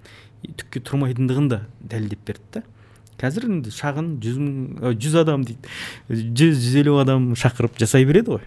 түкке 0.60 0.82
тұрмайтындығын 0.88 1.50
да 1.52 1.60
дәлелдеп 1.80 2.24
берді 2.26 2.58
да. 2.58 2.62
Қазір 3.20 3.46
енді 3.50 3.72
шағын 3.74 4.14
жүз 4.22 4.38
мың 4.40 4.96
жүз 5.00 5.18
адам 5.20 5.44
дейді. 5.44 5.70
Жүз 6.08 6.56
жүз 6.64 6.78
елу 6.80 6.96
адам 7.02 7.32
шақырып 7.38 7.78
жасай 7.80 8.06
береді 8.08 8.38
ғой. 8.38 8.46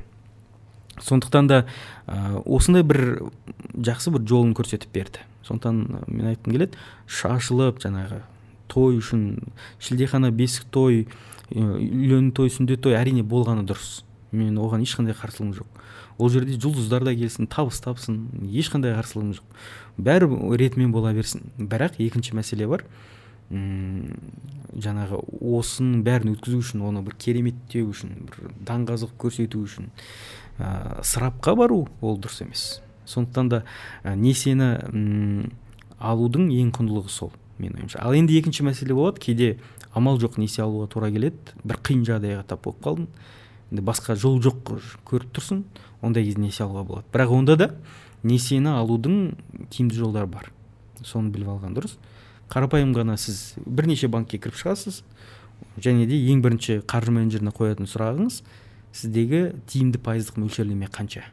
Сондықтан 1.02 1.50
да 1.50 1.64
ә, 2.08 2.42
осындай 2.46 2.84
бір 2.86 3.30
жақсы 3.74 4.14
бір 4.14 4.26
жолын 4.30 4.54
көрсетіп 4.58 4.94
берді. 4.94 5.24
Сондықтан 5.46 6.06
мен 6.08 6.32
айтқым 6.34 6.56
келеді 6.56 6.80
шашылып 7.08 7.82
жаңағы 7.84 8.24
той 8.72 8.98
үшін 8.98 9.54
шілдехана 9.84 10.32
бесік 10.32 10.66
той 10.72 11.06
үйлену 11.54 12.32
той 12.34 12.50
сүндет 12.50 12.82
той 12.82 12.98
әрине 12.98 13.24
болғаны 13.24 13.66
дұрыс. 13.68 14.04
Мен 14.34 14.58
оған 14.58 14.82
ешқандай 14.86 15.14
қарсылығым 15.14 15.54
жоқ. 15.60 15.82
Ол 16.18 16.30
жерде 16.34 16.56
жұлдыздар 16.58 17.04
да 17.06 17.14
келсін 17.14 17.50
табыс 17.52 17.82
тапсын 17.84 18.24
ешқандай 18.50 18.96
қарсылығым 18.98 19.36
жоқ. 19.38 19.60
Бәрі 19.98 20.30
ретімен 20.58 20.94
бола 20.94 21.14
берсін. 21.14 21.52
Бірақ 21.58 22.00
екінші 22.02 22.34
мәселе 22.38 22.68
бар. 22.70 22.86
Жаңағы 23.52 25.20
осының 25.42 26.04
бәрін 26.06 26.34
өткізу 26.34 26.62
үшін 26.64 26.86
оны 26.88 27.04
бір 27.06 27.18
кереметтеу 27.22 27.92
үшін 27.92 28.16
бір 28.30 28.54
даңғазық 28.66 29.14
көрсету 29.22 29.62
үшін 29.66 29.92
ә, 30.58 31.02
ысырапқа 31.04 31.56
бару 31.60 31.88
ол 32.02 32.18
дұрыс 32.18 32.42
емес. 32.46 32.82
Сондықтан 33.06 33.50
да 33.52 33.64
ә, 34.04 34.16
несиені 34.16 35.50
алудың 36.00 36.50
ең 36.56 36.72
құндылығы 36.76 37.12
сол 37.12 37.34
менің 37.60 37.84
ойымша. 37.84 38.02
Ал 38.02 38.16
енді 38.18 38.38
екінші 38.40 38.66
мәселе 38.68 38.96
болады. 38.98 39.22
Кейде 39.22 39.58
амал 39.94 40.20
жоқ 40.22 40.40
несие 40.42 40.64
алуға 40.66 40.90
тура 40.92 41.12
келеді. 41.14 41.54
Бір 41.64 41.80
қиын 41.84 42.06
жағдайға 42.08 42.46
тап 42.48 42.64
болып 42.66 42.82
қалдың. 42.86 43.08
Енді 43.72 43.86
басқа 43.86 44.16
жол 44.20 44.40
жоқ 44.44 44.74
көріп 45.08 45.36
тұрсың 45.36 45.64
ондай 46.02 46.26
кезде 46.26 46.42
несие 46.42 46.66
алуға 46.66 46.84
болады. 46.88 47.08
Бірақ 47.14 47.36
онда 47.38 47.58
да 47.60 47.70
несиені 48.24 48.74
алудың 48.74 49.36
тиімді 49.70 50.00
жолдары 50.00 50.28
бар. 50.32 50.52
Соны 51.04 51.32
біліп 51.34 51.54
алған 51.56 51.78
дұрыс. 51.78 51.98
Қарапайым 52.54 52.94
ғана 52.94 53.16
сіз 53.18 53.56
бірнеше 53.66 54.08
банкке 54.14 54.38
кіріп 54.38 54.60
шығасыз. 54.60 55.02
Және 55.82 56.06
де 56.06 56.20
ең 56.30 56.44
бірінші 56.44 56.82
қаржы 56.86 57.14
менеджеріне 57.16 57.54
қоятын 57.56 57.88
сұрағыңыз 57.90 58.44
сіздегі 58.94 59.40
тиімді 59.66 59.98
пайыздық 60.06 60.38
мөлшерлеме 60.38 60.86
қанша? 60.94 61.24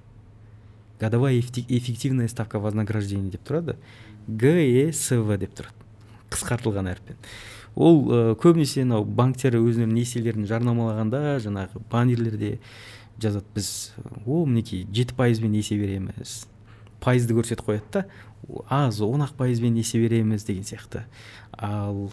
Годовая 1.00 1.38
эффективная 1.38 2.28
ставка 2.28 2.58
вознаграждения 2.58 3.30
деп 3.30 3.44
тұрады. 3.44 3.76
Гесв 4.28 5.28
деп 5.40 5.52
тұрады. 5.56 5.76
Қысқартылған 6.32 6.88
әріппен. 6.94 7.18
Ол 7.74 8.00
ә, 8.04 8.20
көбінесе 8.40 8.84
мынау 8.84 9.04
банктер 9.04 9.58
өзінің 9.58 9.92
несиелерін 9.96 10.46
жарнамалағанда 10.48 11.38
жаңағы 11.44 11.82
баннерлерде 11.90 12.58
жазады. 13.20 13.44
Біз 13.56 13.92
о 14.24 14.44
мінекей 14.46 14.86
жеті 14.92 15.16
пайызбен 15.18 15.52
несие 15.52 15.80
береміз 15.80 16.44
пайызды 17.00 17.34
көрсетіп 17.36 17.64
қояды 17.66 17.90
да 17.92 18.04
аз 18.68 19.00
он 19.00 19.22
ақ 19.22 19.34
пайызбен 19.38 19.74
несие 19.74 20.02
береміз 20.02 20.44
деген 20.44 20.64
сияқты. 20.64 21.04
Ал 21.52 22.10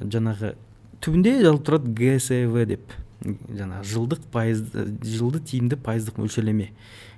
жаңағы 0.00 0.54
түбінде 1.00 1.40
жазылып 1.40 1.66
тұрады 1.66 1.94
гсв 1.96 2.64
деп. 2.68 2.94
Жаңағы 3.20 3.84
жылдық 3.84 4.24
пайыз 4.32 4.62
жылды 5.04 5.40
тиімді 5.40 5.76
пайыздық 5.76 6.20
мөлшерлеме. 6.22 6.70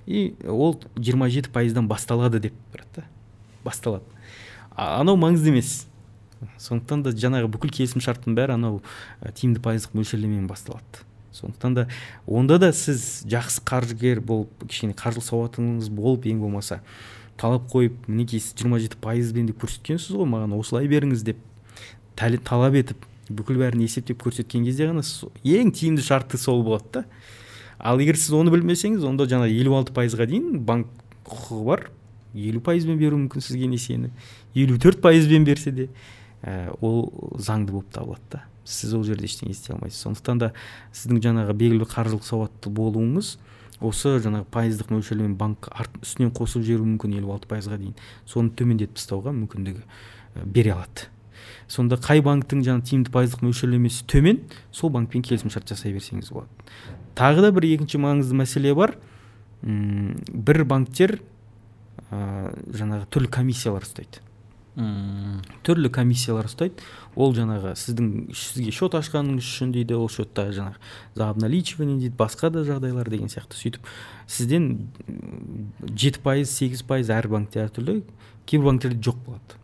И 0.06 0.34
ол 0.46 0.80
27 0.96 1.52
пайыздан 1.52 1.88
басталады 1.88 2.40
деп 2.40 2.58
тұрады 2.72 3.02
да. 3.02 3.06
Басталады. 3.64 4.04
Анау 4.74 5.16
маңызды 5.16 5.52
емес. 5.52 5.86
Сондықтан 6.58 7.04
да 7.06 7.12
жаңағы 7.14 7.50
бүкіл 7.54 7.70
келісім 7.70 8.02
шарттың 8.02 8.34
бәрі 8.34 8.56
анау 8.56 8.82
тиімді 9.38 9.62
пайыздық 9.62 9.94
мөлшерлемемен 9.94 10.48
басталады. 10.50 11.04
Сондықтан 11.32 11.74
да 11.74 11.86
онда 12.26 12.58
да 12.58 12.72
сіз 12.76 13.22
жақсы 13.30 13.62
қаржыгер 13.64 14.20
болып 14.20 14.66
кішкене 14.66 14.96
қаржылық 14.98 15.24
сауатыңыз 15.28 15.88
болып 15.94 16.26
ең 16.28 16.42
болмаса 16.42 16.82
талап 17.42 17.66
қойып 17.72 18.06
мінекей 18.06 18.40
сіз 18.40 18.54
жиырма 18.54 18.78
жеті 18.78 19.00
пайызбен 19.02 19.48
деп 19.50 19.58
көрсеткенсіз 19.64 20.14
ғой 20.14 20.28
маған 20.30 20.54
осылай 20.54 20.86
беріңіз 20.90 21.24
деп 21.26 21.40
талап 22.46 22.76
етіп 22.78 23.08
бүкіл 23.32 23.58
бәрін 23.60 23.82
есептеп 23.82 24.20
көрсеткен 24.22 24.66
кезде 24.66 24.88
ғана 24.90 25.02
ең 25.42 25.72
тиімді 25.74 26.04
шарты 26.06 26.38
сол 26.38 26.62
болады 26.62 27.00
да. 27.00 27.04
Ал 27.78 27.98
егер 27.98 28.18
сіз 28.18 28.34
оны 28.38 28.52
білмесеңіз 28.54 29.02
онда 29.08 29.26
жаңа 29.26 29.48
елу 29.50 29.74
алты 29.74 29.94
пайызға 29.96 30.28
дейін 30.30 30.60
банк 30.66 30.90
құқығы 31.26 31.64
бар 31.66 31.86
елу 32.34 32.62
пайызбен 32.62 32.98
беруі 33.00 33.24
мүмкін 33.24 33.42
сізге 33.42 33.66
несиені 33.70 34.12
елу 34.54 34.78
төрт 34.78 35.02
пайызбен 35.02 35.46
берсе 35.48 35.72
де 35.74 35.88
ә, 36.42 36.70
ол 36.80 37.10
заңды 37.38 37.72
болып 37.74 37.90
табылады 37.94 38.22
да. 38.30 38.44
Сіз 38.64 38.94
ол 38.94 39.02
жерде 39.02 39.26
ештеңе 39.26 39.56
істей 39.56 39.74
алмайсыз. 39.74 40.04
Сондықтан 40.04 40.38
да 40.38 40.52
сіздің 40.94 41.22
жаңағы 41.24 41.56
белгілі 41.58 41.88
қаржылық 41.90 42.26
сауатты 42.26 42.70
болуыңыз 42.70 43.34
осы 43.86 44.16
жаңағы 44.22 44.46
пайыздық 44.54 44.92
мөлшерлеме 44.94 45.36
банк 45.38 45.68
үстінен 46.02 46.32
қосып 46.36 46.64
жіберуі 46.66 46.94
мүмкін 46.94 47.16
елу 47.18 47.32
алты 47.34 47.50
пайызға 47.50 47.78
дейін. 47.80 47.96
Соны 48.28 48.52
төмендетіп 48.56 48.96
тастауға 48.98 49.34
мүмкіндігі 49.36 49.82
бере 50.44 50.74
алады. 50.76 51.08
Сонда 51.68 51.96
қай 52.00 52.22
банктің 52.24 52.62
жаңағы 52.66 52.88
тиімді 52.88 53.12
пайыздық 53.14 53.44
мөлшерлемесі 53.46 54.04
төмен 54.10 54.42
сол 54.74 54.92
банкпен 54.94 55.24
келісімшарт 55.26 55.72
жасай 55.72 55.94
берсеңіз 55.94 56.32
болады. 56.32 56.50
Тағы 57.18 57.46
да 57.46 57.52
бір 57.52 57.68
екінші 57.70 58.00
маңызды 58.02 58.36
мәселе 58.38 58.74
бар. 58.76 58.96
Үм, 59.62 60.18
бір 60.32 60.64
банктер 60.68 61.18
ә, 62.10 62.52
жаңағы 62.72 63.08
түрлі 63.12 63.30
комиссиялар 63.32 63.86
ұстайды. 63.86 64.22
Мм 64.76 65.40
түрлі 65.66 65.90
комиссиялар 65.92 66.48
ұстайды. 66.48 66.82
Ол 67.14 67.34
жаңағы 67.36 67.74
сіздің 67.76 68.10
сізге 68.32 68.72
счет 68.72 68.94
ашқаныңыз 68.96 69.44
үшін 69.44 69.72
дейді 69.74 69.98
ол 69.98 70.08
счетта 70.08 70.48
жаңағы 70.48 70.80
за 71.18 71.28
обналичивание 71.28 71.98
дейді 72.00 72.16
басқа 72.16 72.50
да 72.54 72.64
жағдайлар 72.64 73.10
деген 73.12 73.28
сияқты 73.32 73.58
сөйтіп. 73.58 73.88
Сізден 74.26 74.70
жеті 75.92 76.22
пайыз 76.24 76.54
сегіз 76.56 76.86
пайыз 76.88 77.12
әр 77.12 77.28
банкте 77.28 77.66
әртүрлі 77.66 78.00
кейбір 78.46 78.72
банктерде 78.72 79.02
жоқ 79.04 79.20
болады. 79.26 79.58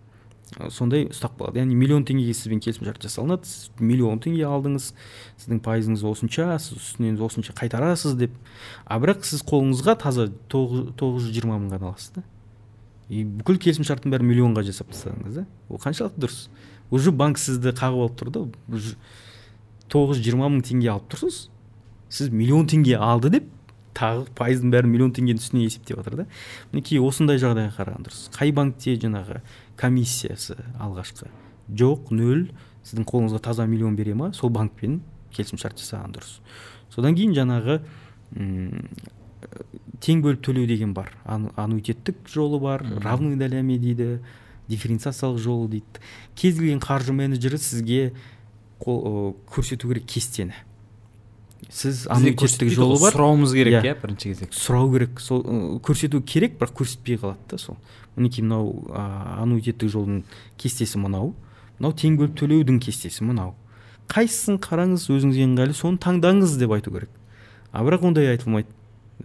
Сондай 0.72 1.06
ұстап 1.10 1.36
қалады 1.36 1.60
яғни 1.60 1.76
миллион 1.76 2.06
теңгеге 2.08 2.32
сізбен 2.32 2.60
келісімшарт 2.64 3.04
жасалынады 3.04 3.48
сіз 3.48 3.68
миллион 3.80 4.20
теңге 4.24 4.46
алдыңыз 4.48 4.90
сіздің 5.42 5.60
пайызыңыз 5.64 6.04
осынша 6.08 6.56
сіз 6.62 6.78
үстінен 6.80 7.20
осынша 7.20 7.52
қайтарасыз 7.58 8.16
деп. 8.16 8.32
А 8.88 8.96
бірақ 9.00 9.28
сіз 9.28 9.44
қолыңызға 9.44 9.98
таза 10.00 10.30
тоғыз 10.48 11.28
жүз 11.28 11.34
жиырма 11.36 11.60
мың 11.60 11.76
ғана 11.76 11.92
аласыз 11.92 12.16
да. 12.16 12.24
И 13.08 13.24
бүкіл 13.24 13.58
келісімшарттың 13.64 14.12
бәрін 14.12 14.28
миллионға 14.28 14.64
жасап 14.66 14.92
тастадыңыз 14.92 15.40
да 15.40 15.46
ол 15.68 15.80
қаншалықты 15.82 16.20
дұрыс. 16.24 16.48
Уже 16.90 17.12
банк 17.12 17.38
сізді 17.40 17.72
қағып 17.76 18.02
алып 18.04 18.18
тұр 18.20 18.32
да 18.32 18.42
тоғыз 19.88 20.18
жүз 20.18 20.24
жиырма 20.24 20.50
мың 20.52 20.64
теңге 20.68 20.90
алып 20.92 21.08
тұрсыз 21.12 21.48
сіз 22.12 22.30
миллион 22.32 22.68
теңге 22.68 22.96
алды 23.00 23.32
деп 23.32 23.48
тағы 23.98 24.26
пайыздың 24.38 24.72
бәрін 24.72 24.92
миллион 24.92 25.12
теңгенің 25.16 25.40
үстіне 25.40 25.64
есептеп 25.66 25.98
жатыр 26.00 26.22
да 26.22 26.26
мінекей 26.72 27.00
осындай 27.02 27.40
жағдайға 27.40 27.74
қараған 27.76 28.06
дұрыс. 28.06 28.28
Қай 28.36 28.52
банкте 28.54 28.94
жаңағы 29.00 29.40
комиссиясы 29.80 30.56
алғашқы? 30.78 31.28
Жоқ 31.68 32.12
нөл. 32.14 32.48
Сіздің 32.86 33.08
қолыңызға 33.08 33.40
таза 33.44 33.66
миллион 33.68 33.96
бере 33.98 34.14
ма? 34.14 34.30
Сол 34.32 34.52
банкпен 34.54 35.00
келісімшарт 35.34 35.80
жасаған 35.82 36.14
дұрыс. 36.14 36.38
Содан 36.94 37.16
кейін 37.18 37.34
жаңағы 37.36 37.80
тең 40.00 40.22
бөліп 40.22 40.42
төлеу 40.44 40.66
деген 40.66 40.94
бар. 40.94 41.12
Аннуитеттік 41.26 42.28
жолы 42.30 42.60
бар 42.60 42.84
равный 43.02 43.36
долями 43.36 43.78
дейді 43.78 44.20
дифференциациялық 44.68 45.38
жолы 45.42 45.68
дейді. 45.68 46.02
Кез 46.36 46.58
келген 46.58 46.80
қаржы 46.80 47.12
менеджері 47.12 47.58
сізге 47.58 48.12
қол, 48.80 49.34
көрсету 49.48 49.88
керек 49.88 50.06
кестені. 50.06 50.54
Сіз 51.70 52.06
аннуитеттік 52.06 52.70
жолы 52.70 53.00
бар. 53.00 53.12
сұрауымыз 53.12 53.52
керек 53.56 53.82
иә. 53.82 53.94
иә 53.94 54.00
бірінші 54.00 54.34
кезекте. 54.34 54.58
Сұрау 54.58 54.92
керек. 54.92 55.20
Сол 55.20 55.42
көрсету 55.82 56.22
керек 56.22 56.58
бірақ 56.60 56.76
көрсетпей 56.78 57.18
қалады 57.18 57.50
да 57.50 57.58
сол. 57.58 57.76
Мінекей 58.16 58.44
мынау 58.44 58.86
аннуитеттік 58.94 59.90
жолдың 59.90 60.22
кестесі 60.56 60.98
мынау. 60.98 61.34
Мынау 61.78 61.96
тең 61.96 62.18
бөліп 62.20 62.38
төлеудің 62.38 62.78
кестесі 62.82 63.24
мынау. 63.24 63.54
Қайсысын 64.08 64.56
қараңыз 64.62 65.08
өзіңізге 65.12 65.44
ыңғайлы 65.48 65.74
соны 65.76 65.98
таңдаңыз 66.00 66.56
деп 66.60 66.72
айту 66.72 66.92
керек. 66.94 67.10
А 67.72 67.82
бірақ 67.84 68.06
ондай 68.08 68.30
айтылмайды. 68.32 68.68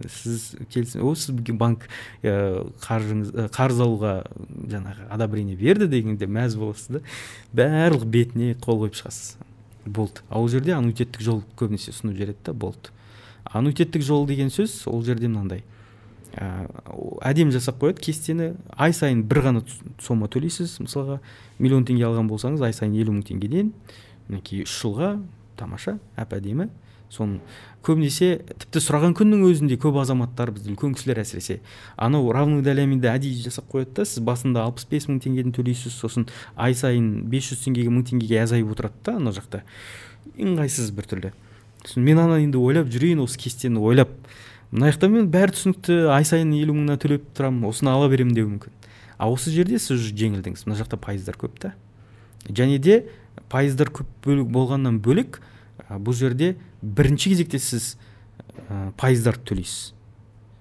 Сіз 0.08 0.54
келісім 0.70 1.04
о 1.06 1.14
сіз 1.14 1.34
банк 1.54 1.86
ә, 2.22 2.64
қаржыңыз 2.82 3.50
қарыз 3.54 3.82
алуға 3.84 4.14
жаңағы 4.70 5.08
одобрение 5.14 5.56
берді 5.56 5.88
дегенде 5.90 6.26
мәз 6.26 6.56
боласыз 6.58 6.98
да. 6.98 7.02
Барлық 7.54 8.04
бетіне 8.04 8.54
қол 8.60 8.84
қойып 8.84 8.98
шығасыз. 8.98 9.36
Болды. 9.84 10.24
Ал 10.30 10.42
ол 10.42 10.48
жерде 10.48 10.74
аннуитеттік 10.74 11.22
жол 11.22 11.42
көбінесе 11.58 11.92
ұсынып 11.92 12.16
жібереді 12.16 12.46
да 12.46 12.54
болды. 12.54 12.90
Аннуитеттік 13.44 14.02
жол 14.02 14.26
деген 14.26 14.50
сөз 14.50 14.82
ол 14.90 15.04
жерде 15.04 15.28
мынандай. 15.28 15.62
Ә, 16.34 16.66
әдемі 17.22 17.54
жасап 17.54 17.78
қояды 17.78 18.02
кестені 18.02 18.54
ай 18.74 18.94
сайын 18.96 19.22
бір 19.22 19.44
ғана 19.44 19.60
сома 20.02 20.26
төлейсіз 20.26 20.80
мысалға 20.82 21.20
миллион 21.62 21.84
теңге 21.86 22.08
алған 22.08 22.26
болсаңыз 22.26 22.64
ай 22.66 22.74
сайын 22.74 22.96
елу 22.98 23.14
мың 23.14 23.28
теңгеден 23.28 23.70
мінекей 24.26 24.64
үш 24.64 24.74
жылға 24.80 25.12
тамаша 25.60 26.00
әп 26.18 26.34
әдемі 26.34 26.66
соны 27.14 27.38
көбінесе 27.84 28.40
тіпті 28.62 28.80
сұраған 28.82 29.14
күннің 29.18 29.44
өзінде 29.46 29.76
көп 29.80 29.98
азаматтар 30.02 30.50
бізде 30.54 30.72
үлкен 30.72 30.94
кісілер 30.96 31.20
әсіресе. 31.22 31.60
Анау 31.96 32.32
равный 32.32 32.64
доляменді 32.64 33.10
әдейі 33.12 33.44
жасап 33.44 33.68
қояды 33.72 34.00
да 34.00 34.06
сіз 34.08 34.24
басында 34.24 34.64
алпыс 34.64 34.88
бес 34.90 35.08
мың 35.10 35.20
теңгеден 35.24 35.54
төлейсіз 35.54 35.94
сосын 36.00 36.26
ай 36.56 36.74
сайын 36.74 37.28
бес 37.30 37.50
жүз 37.52 37.64
теңгеге 37.66 37.92
мың 37.92 38.06
теңгеге 38.10 38.42
азайып 38.42 38.72
отырады 38.74 39.04
да 39.04 39.16
ана 39.20 39.34
жақта. 39.36 39.62
Ыңғайсыз 40.34 40.90
біртүрлі 40.96 41.34
сосын 41.84 42.04
мен 42.04 42.18
ана 42.18 42.40
енді 42.40 42.58
ойлап 42.58 42.88
жүрейін 42.88 43.22
осы 43.24 43.38
кестені 43.38 43.80
ойлап. 43.84 44.10
Мына 44.72 44.90
жақта 44.90 45.10
мен 45.12 45.28
бәрі 45.30 45.54
түсінікті 45.54 45.98
ай 46.10 46.24
сайын 46.24 46.54
елу 46.56 46.74
мыңнан 46.74 46.98
төлеп 46.98 47.28
тұрамын 47.36 47.68
осыны 47.68 47.92
ала 47.92 48.08
беремін 48.08 48.34
деуі 48.34 48.54
мүмкін. 48.54 48.72
А 49.18 49.28
осы 49.30 49.52
жерде 49.52 49.78
сіз 49.78 50.08
жеңілдіңіз. 50.16 50.64
Мына 50.66 50.78
жақта 50.80 50.98
пайыздар 50.98 51.36
көп 51.38 51.60
та. 51.60 51.74
Және 52.48 52.80
де 52.82 53.04
пайыздар 53.52 53.92
көп 53.94 54.08
болғаннан 54.26 54.98
бөлек 55.04 55.38
бұл 55.90 56.16
жерде 56.16 56.56
бірінші 56.84 57.32
кезекте 57.32 57.58
сіз 57.58 57.94
ә, 58.68 58.92
пайыздарды 59.00 59.44
төлейсіз. 59.48 59.94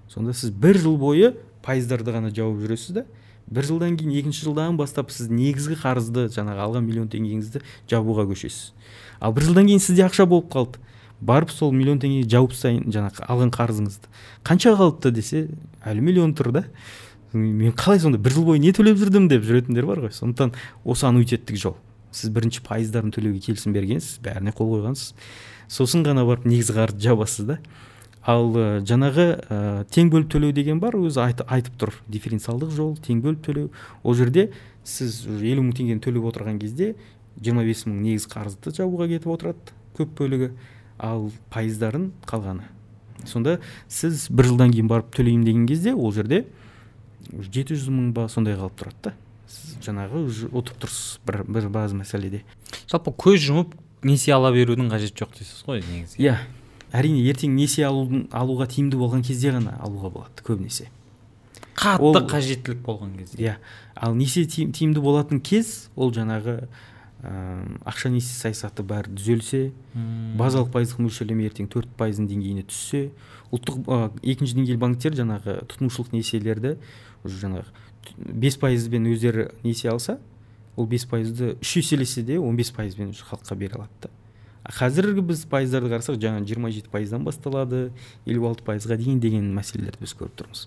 Сонда 0.10 0.34
сіз 0.38 0.54
бір 0.56 0.80
жыл 0.80 0.98
бойы 1.02 1.34
пайыздарды 1.66 2.14
ғана 2.16 2.32
жауып 2.34 2.64
жүресіз 2.64 2.98
да 3.00 3.06
бір 3.54 3.68
жылдан 3.68 3.98
кейін 4.00 4.14
екінші 4.22 4.48
жылдан 4.48 4.78
бастап 4.80 5.12
сіз 5.12 5.30
негізгі 5.34 5.76
қарызды 5.82 6.28
жаңағы 6.32 6.64
алған 6.64 6.86
миллион 6.88 7.10
теңгеңізді 7.12 7.62
жабуға 7.92 8.26
көшесіз. 8.30 8.72
Ал 9.20 9.34
бір 9.36 9.50
жылдан 9.50 9.68
кейін 9.68 9.84
сізде 9.84 10.06
ақша 10.08 10.26
болып 10.30 10.52
қалды. 10.54 10.80
Барып 11.24 11.52
сол 11.52 11.72
миллион 11.76 12.00
теңгеге 12.04 12.30
жауып 12.32 12.56
тастайын 12.56 12.88
жаңағы 12.92 13.28
алған 13.28 13.52
қарызыңызды. 13.54 14.10
Қанша 14.44 14.74
қалыпты 14.80 15.12
десе 15.12 15.48
әлі 15.86 16.04
миллион 16.04 16.34
тұр 16.36 16.52
да. 16.56 16.64
Мен 17.34 17.72
қалай 17.76 18.00
сонда 18.00 18.18
бір 18.18 18.36
жыл 18.36 18.48
бойы 18.48 18.60
не 18.60 18.74
төлеп 18.76 18.98
жүрдім 19.00 19.30
деп 19.32 19.46
жүретіндер 19.48 19.88
бар 19.88 20.04
ғой. 20.08 20.12
Сондықтан 20.16 20.54
осы 20.84 21.08
аннуитеттік 21.08 21.60
жол. 21.60 21.78
Сіз 22.12 22.34
бірінші 22.34 22.64
пайыздарын 22.68 23.14
төлеуге 23.16 23.40
келісім 23.40 23.74
бергенсіз 23.74 24.20
бәріне 24.24 24.52
қол 24.54 24.76
қойғансыз. 24.76 25.14
Сосын 25.74 26.06
ғана 26.06 26.26
барып 26.28 26.46
негізгі 26.46 26.78
қарызды 26.78 27.08
жабасыз 27.08 27.48
да. 27.50 27.58
Ал 28.24 28.54
ә, 28.56 28.68
жаңағы 28.88 29.26
ә, 29.52 29.58
тең 29.92 30.12
бөліп 30.14 30.30
төлеу 30.32 30.54
деген 30.56 30.80
бар 30.80 30.96
өзі 30.96 31.20
айт, 31.26 31.42
айтып 31.44 31.76
тұр. 31.82 31.92
Дифференциалдық 32.08 32.72
жол 32.72 32.94
тең 33.04 33.20
бөліп 33.26 33.42
төлеу. 33.44 33.72
Ол 34.04 34.16
жерде 34.16 34.52
сіз 34.88 35.26
елу 35.42 35.66
мың 35.66 35.74
теңгені 35.76 36.04
төлеп 36.04 36.30
отырған 36.30 36.62
кезде 36.62 36.94
жиырма 37.42 37.66
бес 37.68 37.84
мың 37.88 38.00
негізгі 38.06 38.32
қарызды 38.38 38.76
жабуға 38.78 39.10
кетіп 39.12 39.34
отырады 39.34 39.76
көп 39.98 40.16
бөлігі. 40.22 40.54
Ал 41.04 41.28
пайыздарын 41.52 42.12
қалғаны. 42.30 42.70
Сонда 43.28 43.58
сіз 43.92 44.30
бір 44.32 44.54
жылдан 44.54 44.72
кейін 44.72 44.88
барып 44.88 45.12
төлеймін 45.16 45.44
деген 45.48 45.68
кезде 45.68 45.94
ол 45.94 46.14
жерде 46.16 46.46
жеті 47.34 47.76
жүз 47.76 47.92
мың 47.92 48.12
ба 48.16 48.30
сондай 48.32 48.56
қалып 48.56 48.80
тұрады 48.80 49.10
да. 49.10 49.16
Сіз 49.52 49.78
жаңағы 49.86 50.24
ұтып 50.50 50.80
тұрсыз 50.84 51.20
бір, 51.28 51.44
бір 51.44 51.68
база 51.74 51.98
мәселеде. 51.98 52.44
Жалпы 52.88 53.12
көз 53.26 53.42
жұмып 53.44 53.76
несие 54.08 54.36
ала 54.36 54.52
берудің 54.54 54.92
қажеті 54.92 55.24
жоқ 55.24 55.38
дейсіз 55.40 55.64
ғой 55.68 55.84
негізі. 55.86 56.20
Иә. 56.22 56.38
Әрине 56.94 57.24
ертең 57.26 57.56
несие 57.58 57.88
алудың 57.88 58.28
алуға 58.32 58.68
тиімді 58.70 59.00
болған 59.02 59.24
кезде 59.26 59.54
ғана 59.56 59.78
алуға 59.82 60.12
болады 60.14 60.46
көбінесе. 60.46 60.90
Қатты 61.74 62.06
ол, 62.06 62.20
қажеттілік 62.30 62.84
болған 62.86 63.16
кезде. 63.18 63.40
Иә. 63.42 63.56
Ал 63.96 64.16
несие 64.16 64.46
тиімді 64.48 65.02
болатын 65.02 65.42
кез 65.42 65.90
ол 65.96 66.14
жаңағы 66.14 66.68
ақша 67.24 68.12
несие 68.12 68.36
саясаты 68.36 68.84
бәрі 68.84 69.14
түзелсе 69.16 69.72
базалық 70.36 70.74
пайыздық 70.74 71.06
мөлшерлеме 71.06 71.46
ертең 71.48 71.70
төрт 71.72 71.88
пайыздың 71.96 72.28
деңгейіне 72.28 72.66
түссе 72.68 73.06
ұлттық 73.56 73.78
ә, 73.88 74.00
екінші 74.28 74.58
деңгейлі 74.58 74.82
банктер 74.82 75.16
жаңағы 75.16 75.62
тұтынушылық 75.72 76.12
несиелерді 76.18 76.76
уже 77.24 77.40
жаңағы 77.40 77.72
бес 78.18 78.58
пайызбен 78.60 79.08
өздері 79.14 79.54
несие 79.64 79.94
алса 79.94 80.18
ол 80.76 80.88
бес 80.88 81.06
пайызды 81.06 81.56
үш 81.62 81.78
еселесе 81.78 82.24
де 82.24 82.40
он 82.40 82.56
бес 82.56 82.72
пайызбен 82.72 83.14
халыққа 83.14 83.56
бере 83.56 83.76
алады 83.78 84.08
да. 84.08 84.10
Қазіргі 84.64 85.22
біз 85.28 85.44
пайыздарды 85.52 85.92
қарасақ 85.92 86.22
жаңа 86.24 86.46
жиырма 86.48 86.72
жеті 86.72 86.88
пайыздан 86.90 87.26
басталады 87.28 87.90
елу 88.26 88.48
алты 88.48 88.64
пайызға 88.64 88.96
дейін 88.96 89.20
деген 89.20 89.50
мәселелерді 89.58 90.00
біз 90.06 90.14
көріп 90.16 90.38
тұрмыз. 90.40 90.62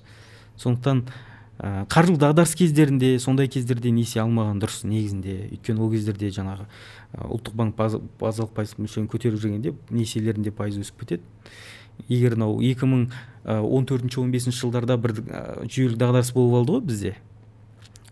Сондықтан 0.60 1.00
ә, 1.56 1.86
қаржылық 1.88 2.20
дағдарыс 2.20 2.52
кездерінде 2.60 3.14
сондай 3.18 3.48
кездерде 3.48 3.90
несие 3.90 4.20
алмаған 4.20 4.60
дұрыс 4.60 4.84
негізінде. 4.84 5.38
Өйткені 5.56 5.80
ол 5.80 5.90
кездерде 5.94 6.28
жаңағы 6.28 6.68
ұлттық 7.24 7.56
банк 7.56 7.80
базалық 8.20 8.52
пайыз 8.52 8.76
мөлшерін 8.76 9.08
көтеріп 9.08 9.40
жүргенде 9.40 9.72
несиелерінде 9.88 10.52
пайыз 10.52 10.76
өсіп 10.82 11.00
кетеді. 11.00 11.24
Егер 12.08 12.36
мынау 12.36 12.60
екі 12.60 12.84
мың 12.84 13.08
он 13.48 13.88
төртінші 13.88 14.20
он 14.20 14.30
бесінші 14.30 14.66
жылдарда 14.66 14.98
бір 15.00 15.16
ә, 15.24 15.64
жүйелі 15.64 15.96
дағдарыс 15.96 16.34
болып 16.36 16.60
алды 16.60 16.76
ғой 16.76 16.84
бізде. 16.92 17.16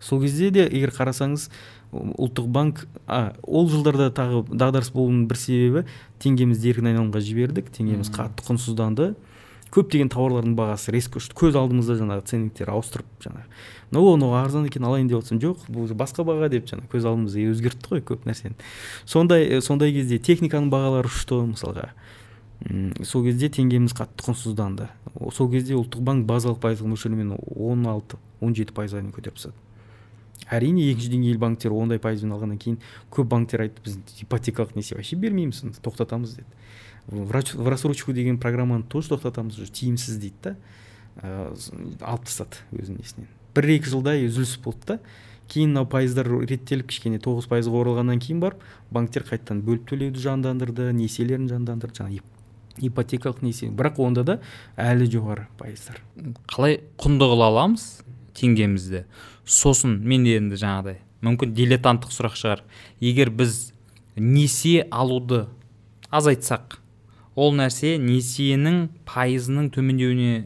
Сол 0.01 0.21
кезде 0.21 0.49
де 0.49 0.65
егер 0.65 0.89
қарасаңыз 0.93 1.51
ұлттық 1.93 2.47
банк 2.51 2.85
а, 3.07 3.35
ол 3.43 3.69
жылдарда 3.69 4.09
тағы 4.15 4.43
дағдарыс 4.49 4.91
болуының 4.95 5.27
бір 5.29 5.39
себебі 5.39 5.85
теңгемізді 6.23 6.73
еркін 6.73 6.91
айналымға 6.91 7.21
жібердік 7.23 7.71
теңгеміз 7.75 8.11
қатты 8.15 8.45
құнсызданды. 8.47 9.13
Көптеген 9.75 10.07
тауарлардың 10.13 10.53
бағасы 10.55 10.93
резко 10.95 11.19
ұшты. 11.19 11.35
Көз 11.35 11.57
алдымызда 11.59 11.97
жаңағы 11.99 12.23
ценниктер 12.29 12.69
ауыстырып 12.71 13.09
жаңағы 13.25 13.43
мынау 13.91 14.15
мынау 14.15 14.35
арзан 14.39 14.65
екен 14.69 14.85
алайын 14.87 15.09
деп 15.09 15.19
отырсам 15.19 15.41
жоқ 15.43 15.65
бұл 15.67 15.91
басқа 15.99 16.23
баға 16.23 16.47
деп 16.53 16.69
жаңағы 16.69 16.87
көз 16.93 17.07
алдымызда 17.09 17.43
өзгертті 17.51 17.91
ғой 17.91 18.03
көп 18.07 18.23
нәрсені. 18.29 18.55
Сондай 19.03 19.59
сондай 19.61 19.91
кезде 19.91 20.19
техниканың 20.19 20.71
бағалары 20.71 21.11
ұшты 21.11 21.41
мысалға. 21.51 21.89
Сол 23.03 23.27
кезде 23.27 23.49
теңгеміз 23.51 23.97
қатты 23.97 24.29
құнсызданды. 24.29 24.87
Сол 25.35 25.51
кезде 25.51 25.75
ұлттық 25.75 26.07
банк 26.07 26.25
базалық 26.29 26.61
пайыздық 26.63 26.93
мөлшермен 26.93 27.35
он 27.35 27.85
алты 27.87 28.21
он 28.39 28.55
жеті 28.55 28.75
пайызға 28.77 29.01
дейін 29.01 29.13
көтеріп 29.15 29.35
тастады. 29.35 29.64
Әрине 30.51 30.85
екінші 30.91 31.11
деңгейлі 31.13 31.41
банктер 31.41 31.73
ондай 31.73 31.99
пайызбен 32.01 32.35
алғаннан 32.35 32.59
кейін 32.61 32.79
көп 33.13 33.29
банктер 33.31 33.65
айтты 33.65 33.81
біз 33.85 33.97
ипотекалық 34.21 34.75
несие 34.75 34.97
вообще 34.97 35.15
бермейміз 35.15 35.63
тоқтатамыз 35.81 36.35
деді. 36.37 36.47
В 37.07 37.69
рассрочку 37.69 38.13
деген 38.13 38.39
программаны 38.39 38.83
тоже 38.83 39.13
тоқтатамыз 39.13 39.61
уже 39.61 39.71
тиімсіз 39.71 40.17
дейді 40.17 40.35
да. 40.43 40.55
Ә, 41.21 41.55
алып 42.01 42.25
тастады 42.25 42.61
өзінің 42.73 43.01
несінен. 43.01 43.29
Бір 43.55 43.69
екі 43.77 43.89
жылдай 43.89 44.25
үзіліс 44.27 44.57
болды 44.63 44.85
да. 44.85 44.99
Кейін 45.47 45.75
мынау 45.75 45.85
пайыздар 45.85 46.27
реттеліп 46.27 46.89
кішкене 46.89 47.19
тоғыз 47.21 47.45
пайызға 47.51 47.77
оралғаннан 47.83 48.17
кейін 48.19 48.39
барып 48.41 48.63
банктер 48.89 49.23
қайтадан 49.27 49.61
бөліп 49.61 49.85
төлеуді 49.91 50.23
жандандырды 50.23 50.89
несиелерін 50.97 51.45
жандандырды 51.51 52.01
жаңағы 52.01 52.23
ипотекалық 52.81 53.43
несие. 53.45 53.69
Бірақ 53.69 54.01
онда 54.01 54.23
да 54.25 54.39
әлі 54.75 55.05
жоғары 55.05 55.45
пайыздар. 55.59 56.01
Қалай 56.49 56.81
құнды 56.97 57.29
қыла 57.29 57.51
аламыз 57.53 57.85
теңгемізді? 58.35 59.05
Сосын 59.45 59.99
мен 60.03 60.25
енді 60.29 60.57
жаңағыдай 60.59 60.99
мүмкін 61.25 61.53
дилетанттық 61.57 62.13
сұрақ 62.13 62.35
шығар. 62.39 62.63
Егер 63.01 63.31
біз 63.33 63.71
несие 64.15 64.85
алуды 64.91 65.45
азайтсақ 66.13 66.79
ол 67.35 67.55
нәрсе 67.57 67.95
несиенің 68.01 68.85
пайызының 69.09 69.71
төмендеуіне 69.75 70.45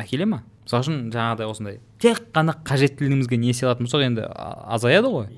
әкеле 0.00 0.26
ма? 0.28 0.42
Мысалы 0.64 0.84
үшін 0.84 0.96
жаңағыдай 1.14 1.48
осындай 1.48 1.78
тек 2.02 2.22
қана 2.34 2.56
қажеттілігімізге 2.66 3.38
несие 3.40 3.68
алатын 3.68 3.86
болсақ 3.86 4.04
енді 4.06 4.26
азаяды 4.28 5.12
ғой. 5.12 5.28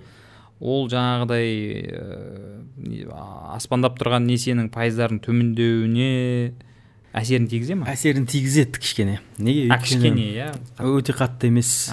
Ол 0.61 0.89
жаңағыдай 0.93 1.53
ә, 1.97 3.21
аспандап 3.55 3.97
тұрған 4.01 4.27
несиенің 4.29 4.69
пайыздарын 4.75 5.21
төмендеуіне 5.25 6.53
әсерін 7.17 7.49
тигізе 7.51 7.77
ма 7.81 7.89
әсерін 7.91 8.27
тигізеді 8.31 8.79
кішкене. 8.79 9.19
Неге? 9.39 9.67
А 9.73 9.79
кішкене 9.83 10.27
иә? 10.31 10.51
өте 10.79 11.15
қатты 11.17 11.51
емес. 11.51 11.91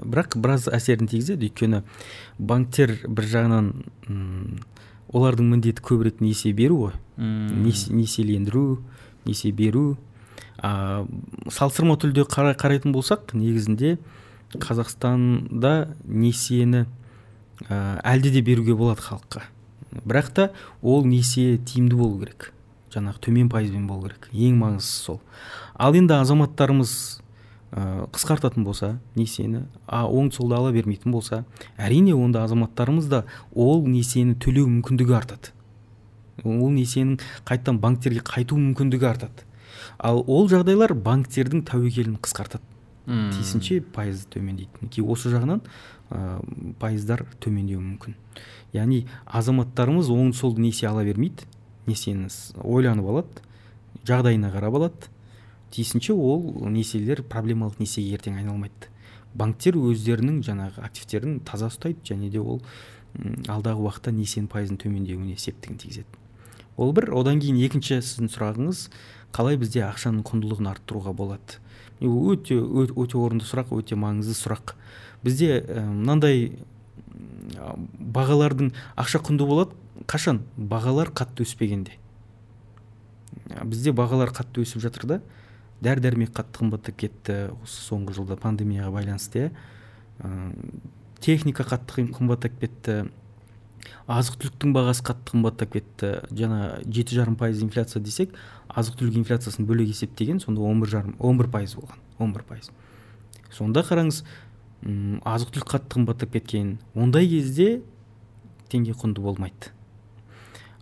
Бірақ 0.00 0.38
біраз 0.40 0.68
әсерін 0.72 1.10
тигізеді. 1.10 1.50
Өйткені 1.50 1.82
банктер 2.38 2.96
бір 3.04 3.28
жағынан 3.28 3.70
олардың 5.12 5.52
міндеті 5.52 5.84
көбірек 5.84 6.24
несие 6.24 6.54
беру 6.56 6.80
ғой. 6.86 6.96
Несиелендіру 7.18 8.80
несие 9.26 9.52
беру. 9.52 9.98
А, 10.58 11.04
салыстырма 11.50 11.98
түрде 12.00 12.24
қарайтын 12.24 12.94
болсақ 12.94 13.34
негізінде 13.36 13.98
қазақстанда 14.54 15.94
несиені 16.06 16.86
ә, 17.68 18.00
әлде 18.00 18.32
де 18.32 18.40
беруге 18.40 18.74
болады 18.78 19.04
халыққа. 19.04 19.44
Бірақ 20.04 20.32
та 20.34 20.50
ол 20.80 21.04
несие 21.04 21.58
тиімді 21.58 21.98
болу 22.00 22.20
керек. 22.24 22.53
Жаңағы 22.94 23.20
төмен 23.26 23.50
пайызбен 23.52 23.86
болу 23.88 24.08
керек. 24.08 24.28
Ең 24.32 24.58
маңыздысы 24.60 25.04
сол. 25.08 25.20
Ал 25.74 25.94
енді 25.94 26.16
азаматтарымыз 26.16 26.92
ә, 27.74 28.06
қысқартатын 28.14 28.64
болса 28.64 28.98
несиені 29.18 29.64
а 29.86 30.04
оң 30.06 30.30
солды 30.32 30.56
ала 30.56 30.72
бермейтін 30.72 31.12
болса 31.12 31.44
әрине 31.76 32.14
онда 32.14 32.44
азаматтарымыз 32.46 33.08
да 33.10 33.24
ол 33.52 33.86
несиені 33.86 34.36
төлеу 34.38 34.68
мүмкіндігі 34.70 35.16
артады. 35.18 35.54
Ол 36.44 36.70
несиенің 36.74 37.18
қайтадан 37.46 37.80
банктерге 37.82 38.22
қайту 38.26 38.58
мүмкіндігі 38.58 39.10
артады. 39.10 39.48
Ал 39.98 40.22
ол 40.26 40.48
жағдайлар 40.50 40.94
банктердің 40.94 41.66
тәуекелін 41.66 42.18
қысқартады. 42.22 42.62
Hmm. 43.04 43.28
тиісінше 43.34 43.82
пайыз 43.92 44.22
төмендейді 44.32 44.80
мінекей 44.80 45.04
осы 45.04 45.28
жағынан 45.28 45.58
ә, 46.08 46.38
пайыздар 46.80 47.26
төмендеуі 47.44 47.82
мүмкін. 47.82 48.14
Яғни 48.72 49.02
азаматтарымыз 49.28 50.08
оң 50.08 50.30
солды 50.32 50.64
несие 50.64 50.88
ала 50.88 51.04
бермейді 51.04 51.44
несиені 51.86 52.28
ойланып 52.62 53.10
алады 53.10 53.44
жағдайына 54.04 54.50
қарап 54.54 54.78
алады. 54.78 55.10
Тиісінше 55.74 56.14
ол 56.14 56.42
несиелер 56.70 57.22
проблемалық 57.26 57.80
несиеге 57.80 58.18
ертең 58.18 58.36
айналмайды. 58.38 58.90
Банктер 59.34 59.78
өздерінің 59.80 60.42
жаңағы 60.46 60.84
активтерін 60.86 61.40
таза 61.46 61.70
ұстайды 61.72 62.04
және 62.06 62.30
де 62.30 62.38
ол 62.38 62.60
алдағы 63.50 63.82
уақытта 63.82 64.12
несиенің 64.14 64.50
пайызын 64.52 64.78
төмендеуіне 64.82 65.36
септігін 65.38 65.80
тигізеді. 65.82 66.20
Ол 66.76 66.92
бір. 66.94 67.10
Одан 67.14 67.40
кейін 67.42 67.58
екінші 67.62 68.00
сіздің 68.02 68.30
сұрағыңыз 68.34 68.88
қалай 69.34 69.58
бізде 69.58 69.84
ақшаның 69.86 70.22
құндылығын 70.26 70.70
арттыруға 70.70 71.14
болады? 71.14 71.58
Өте 72.00 72.58
өте, 72.58 72.94
өте 72.94 73.18
орынды 73.18 73.46
сұрақ 73.46 73.70
өте 73.74 73.98
маңызды 73.98 74.34
сұрақ. 74.38 74.74
Бізде 75.22 75.62
мынандай 75.70 76.58
бағалардың 77.54 78.72
ақша 78.98 79.22
құнды 79.26 79.46
болады 79.46 79.74
қашан 80.10 80.42
бағалар 80.56 81.10
қатты 81.14 81.44
өспегенде. 81.46 81.98
Бізде 83.64 83.92
бағалар 83.92 84.32
қатты 84.34 84.64
өсіп 84.64 84.82
жатыр 84.84 85.06
да. 85.06 85.20
Дәрі 85.84 86.02
дәрмек 86.04 86.32
қатты 86.34 86.62
қымбаттап 86.62 86.96
кетті 86.98 87.36
осы 87.62 87.82
соңғы 87.90 88.14
жылда 88.18 88.38
пандемияға 88.40 88.92
байланысты 88.94 89.46
иә. 89.46 89.50
Техника 91.20 91.66
қатты 91.66 92.06
қымбаттап 92.14 92.58
кетті. 92.60 93.10
Азық 94.08 94.38
түліктің 94.40 94.72
бағасы 94.72 95.04
қатты 95.04 95.34
қымбаттап 95.34 95.74
кетті. 95.74 96.12
Жаңа 96.32 96.80
жеті 96.86 97.18
жарым 97.18 97.36
пайыз 97.36 97.62
инфляция 97.64 98.02
десек 98.02 98.32
азық 98.68 98.98
түлік 99.00 99.18
инфляциясын 99.20 99.66
бөлек 99.68 99.90
есептеген 99.92 100.40
сонда 100.40 100.62
он 100.64 100.80
бір 100.80 100.88
жарым 100.88 101.16
он 101.18 101.38
бір 101.38 101.50
пайыз 101.52 101.76
болған 101.76 102.00
он 102.18 102.32
бір 102.32 102.44
пайыз. 102.48 102.70
Сонда 103.52 103.84
қараңыз 103.84 104.22
азық 105.24 105.52
түлік 105.54 105.68
қатты 105.68 105.98
қымбаттап 105.98 106.32
кеткен 106.32 106.78
ондай 106.94 107.28
кезде 107.28 107.82
теңге 108.72 108.96
құнды 108.96 109.20
болмайды. 109.20 109.72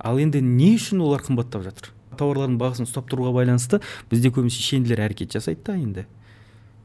Ал 0.03 0.19
енді 0.19 0.43
не 0.43 0.75
үшін 0.77 1.01
олар 1.05 1.23
қымбаттап 1.25 1.65
жатыр? 1.65 1.93
Тауарлардың 2.19 2.59
бағасын 2.61 2.89
ұстап 2.89 3.09
тұруға 3.09 3.33
байланысты 3.39 3.81
бізде 4.11 4.33
көбінесе 4.35 4.61
шенділер 4.67 5.01
әрекет 5.07 5.33
жасайды 5.33 5.63
да 5.65 5.77
енді. 5.79 6.05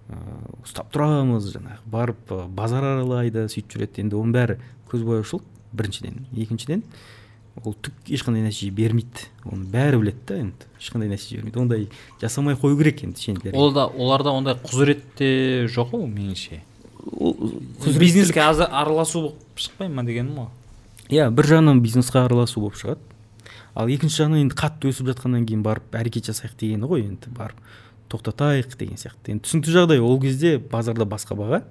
Ә, 0.08 0.16
ұстап 0.64 0.94
тұрамыз 0.94 1.50
жаңағы 1.52 1.82
барып 1.92 2.34
базар 2.56 2.86
аралайды 2.94 3.48
сөйтіп 3.52 3.76
жүреді. 3.76 4.06
Енді 4.06 4.16
оның 4.22 4.36
бәрі 4.38 4.58
көзбояушылық 4.92 5.44
біріншіден. 5.76 6.28
Екіншіден 6.32 6.86
ол 7.66 7.74
түк 7.74 8.08
ешқандай 8.14 8.46
нәтиже 8.46 8.70
бермейді. 8.72 9.28
Оны 9.50 9.66
бәрі 9.74 10.00
біледі 10.00 10.24
да 10.30 10.38
енді. 10.44 10.70
Ешқандай 10.80 11.10
нәтиже 11.12 11.42
бермейді. 11.42 11.60
Ондай 11.60 11.88
жасамай 12.22 12.56
қою 12.56 12.78
керек 12.80 13.04
енді 13.04 13.20
шенділер 13.20 13.58
ол 13.58 13.74
да 13.74 13.88
оларда 13.88 14.32
ондай 14.32 14.56
құзырет 14.62 15.02
те 15.18 15.66
жоқ 15.66 15.92
қой 15.96 16.08
меніңше. 16.08 16.62
Бизнеске 17.98 18.42
араласу 18.42 19.22
болып 19.22 19.60
шықпай 19.60 19.90
ма 19.90 20.06
дегенім 20.08 20.44
ғой. 20.44 20.50
Иә 21.10 21.30
бір 21.32 21.50
жағынан 21.50 21.82
бизнеске 21.82 22.20
араласу 22.20 22.62
болып 22.62 22.78
шығады. 22.78 23.02
Ал 23.78 23.92
екінші 23.94 24.24
жағынан 24.24 24.48
енді 24.48 24.58
қатты 24.58 24.90
өсіп 24.90 25.12
жатқаннан 25.12 25.46
кейін 25.46 25.62
барып 25.66 25.94
әрекет 25.96 26.32
жасайық 26.32 26.58
дегені 26.58 26.90
ғой 26.90 27.06
енді 27.06 27.30
барып 27.38 27.60
тоқтатайық 28.10 28.74
деген 28.80 28.98
сияқты. 28.98 29.36
Енді 29.36 29.46
түсінікті 29.46 29.76
жағдай 29.76 30.02
ол 30.02 30.18
кезде 30.22 30.58
базарда 30.58 31.06
басқа 31.06 31.38
баға 31.38 31.62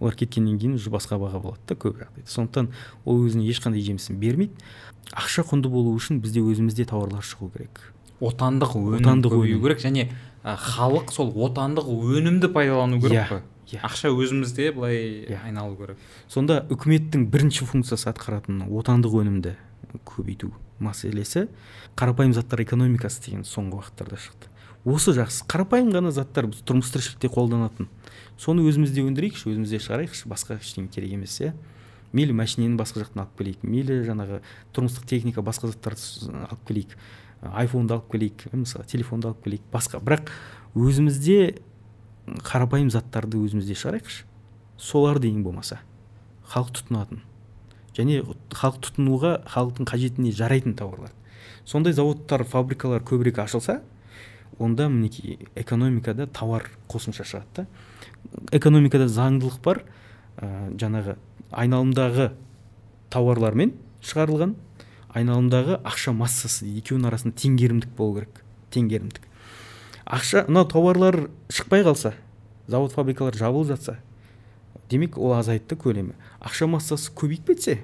олар 0.00 0.16
кеткеннен 0.18 0.58
кейін 0.60 0.76
уже 0.76 0.90
басқа 0.92 1.16
баға 1.16 1.40
болады 1.40 1.62
да 1.70 1.78
көп 1.80 2.02
жағдайда. 2.02 2.28
Сондықтан 2.28 2.68
ол 3.04 3.22
өзіне 3.24 3.46
ешқандай 3.48 3.80
жемісін 3.86 4.20
бермейді. 4.20 4.52
Ақша 5.16 5.46
құнды 5.48 5.70
болу 5.72 5.94
үшін 5.96 6.20
бізде 6.20 6.42
өзімізде 6.44 6.84
тауарлар 6.90 7.24
шығу 7.24 7.48
керек. 7.54 7.80
Отандық 8.20 8.76
өнім 8.76 9.00
отандық 9.00 9.36
көбею 9.38 9.62
керек 9.62 9.80
және 9.80 10.10
халық 10.44 11.12
сол 11.14 11.32
отандық 11.46 11.88
өнімді 11.88 12.50
пайдалану 12.52 13.00
керек 13.00 13.22
иә, 13.22 13.28
қой. 13.30 13.42
Иә. 13.70 13.80
ақша 13.82 14.10
өзімізде 14.14 14.72
былай 14.72 15.26
иә. 15.26 15.40
айналу 15.44 15.76
керек. 15.76 15.98
Сонда 16.28 16.64
үкіметтің 16.70 17.26
бірінші 17.30 17.66
функциясы 17.66 18.08
атқаратын 18.10 18.66
отандық 18.70 19.18
өнімді 19.22 19.56
көбейту 20.06 20.52
мәселесі 20.80 21.48
қарапайым 21.96 22.34
заттар 22.36 22.62
экономикасы 22.62 23.22
деген 23.24 23.44
соңғы 23.44 23.80
уақыттарда 23.80 24.18
шықты. 24.20 24.50
Осы 24.86 25.14
жақсы 25.16 25.46
қарапайым 25.50 25.90
ғана 25.90 26.12
заттар 26.14 26.46
біз 26.46 26.62
тұрмыс 26.66 26.92
тіршілікте 26.94 27.30
қолданатын. 27.32 27.88
Соны 28.38 28.62
өзімізде 28.68 29.02
өндірейікші 29.02 29.50
өзімізде 29.50 29.80
шығарайықшы 29.82 30.28
басқа 30.30 30.60
ештеңе 30.60 30.92
керек 30.92 31.16
емес 31.16 31.40
иә. 31.40 31.54
Мейлі 32.12 32.36
мәшинені 32.38 32.78
басқа 32.78 33.02
жақтан 33.02 33.24
алып 33.24 33.40
келейік 33.40 33.64
мейлі 33.66 34.02
жаңағы 34.06 34.42
тұрмыстық 34.76 35.08
техника 35.10 35.42
басқа 35.42 35.72
заттарды 35.72 36.30
алып 36.46 36.62
келейік 36.68 36.94
айфонды 37.42 37.96
алып 37.96 38.12
келейік 38.12 38.46
мысалы 38.52 38.86
телефонды 38.86 39.32
алып 39.32 39.42
келейік 39.42 39.66
басқа. 39.72 39.98
Бірақ 39.98 40.30
өзімізде 40.76 41.58
қарапайым 42.26 42.90
заттарды 42.90 43.38
өзімізде 43.38 43.76
шығарайықшы. 43.78 44.24
Соларды 44.78 45.30
ең 45.30 45.42
болмаса. 45.46 45.80
Халық 46.50 46.72
тұтынатын. 46.78 47.22
Және 47.96 48.22
халық 48.52 48.80
тұтынуға 48.84 49.32
халықтың 49.50 49.88
қажетіне 49.88 50.32
жарайтын 50.36 50.74
тауарлар. 50.76 51.12
Сондай 51.64 51.94
заводтар 51.96 52.44
фабрикалар 52.44 53.02
көбірек 53.06 53.38
ашылса 53.42 53.80
онда 54.58 54.88
мінекей 54.88 55.38
экономикада 55.54 56.26
тауар 56.26 56.68
қосымша 56.88 57.24
шығады 57.26 57.62
да. 57.62 57.66
Экономикада 58.52 59.08
заңдылық 59.08 59.60
бар 59.64 59.82
ә, 60.36 60.70
жаңағы 60.78 61.16
айналымдағы 61.52 62.30
тауарлармен 63.12 63.74
шығарылған 64.04 64.54
айналымдағы 65.16 65.80
ақша 65.84 66.14
массасы 66.16 66.68
екеуінің 66.68 67.10
арасында 67.10 67.40
теңгерімдік 67.42 67.96
болу 67.96 68.20
керек. 68.20 68.42
Теңгерімдік 68.70 69.25
ақша 70.06 70.46
мынау 70.48 70.66
тауарлар 70.70 71.28
шықпай 71.50 71.82
қалса 71.84 72.14
завод 72.66 72.92
фабрикалар 72.92 73.34
жабылып 73.34 73.74
жатса 73.74 73.98
демек 74.90 75.18
ол 75.18 75.34
азайды 75.34 75.66
да 75.70 75.76
көлемі. 75.76 76.14
Ақша 76.40 76.68
массасы 76.70 77.10
көбейіп 77.14 77.50
кетсе 77.50 77.80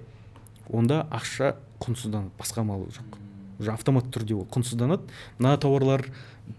онда 0.70 1.06
ақша 1.10 1.56
құнсызданады 1.82 2.30
басқа 2.38 2.62
амалы 2.62 2.90
жоқ. 2.94 3.18
Уже 3.58 3.72
автоматты 3.72 4.12
түрде 4.14 4.36
ол 4.38 4.46
құнсызданады. 4.50 5.08
Мына 5.38 5.56
тауарлар 5.58 6.06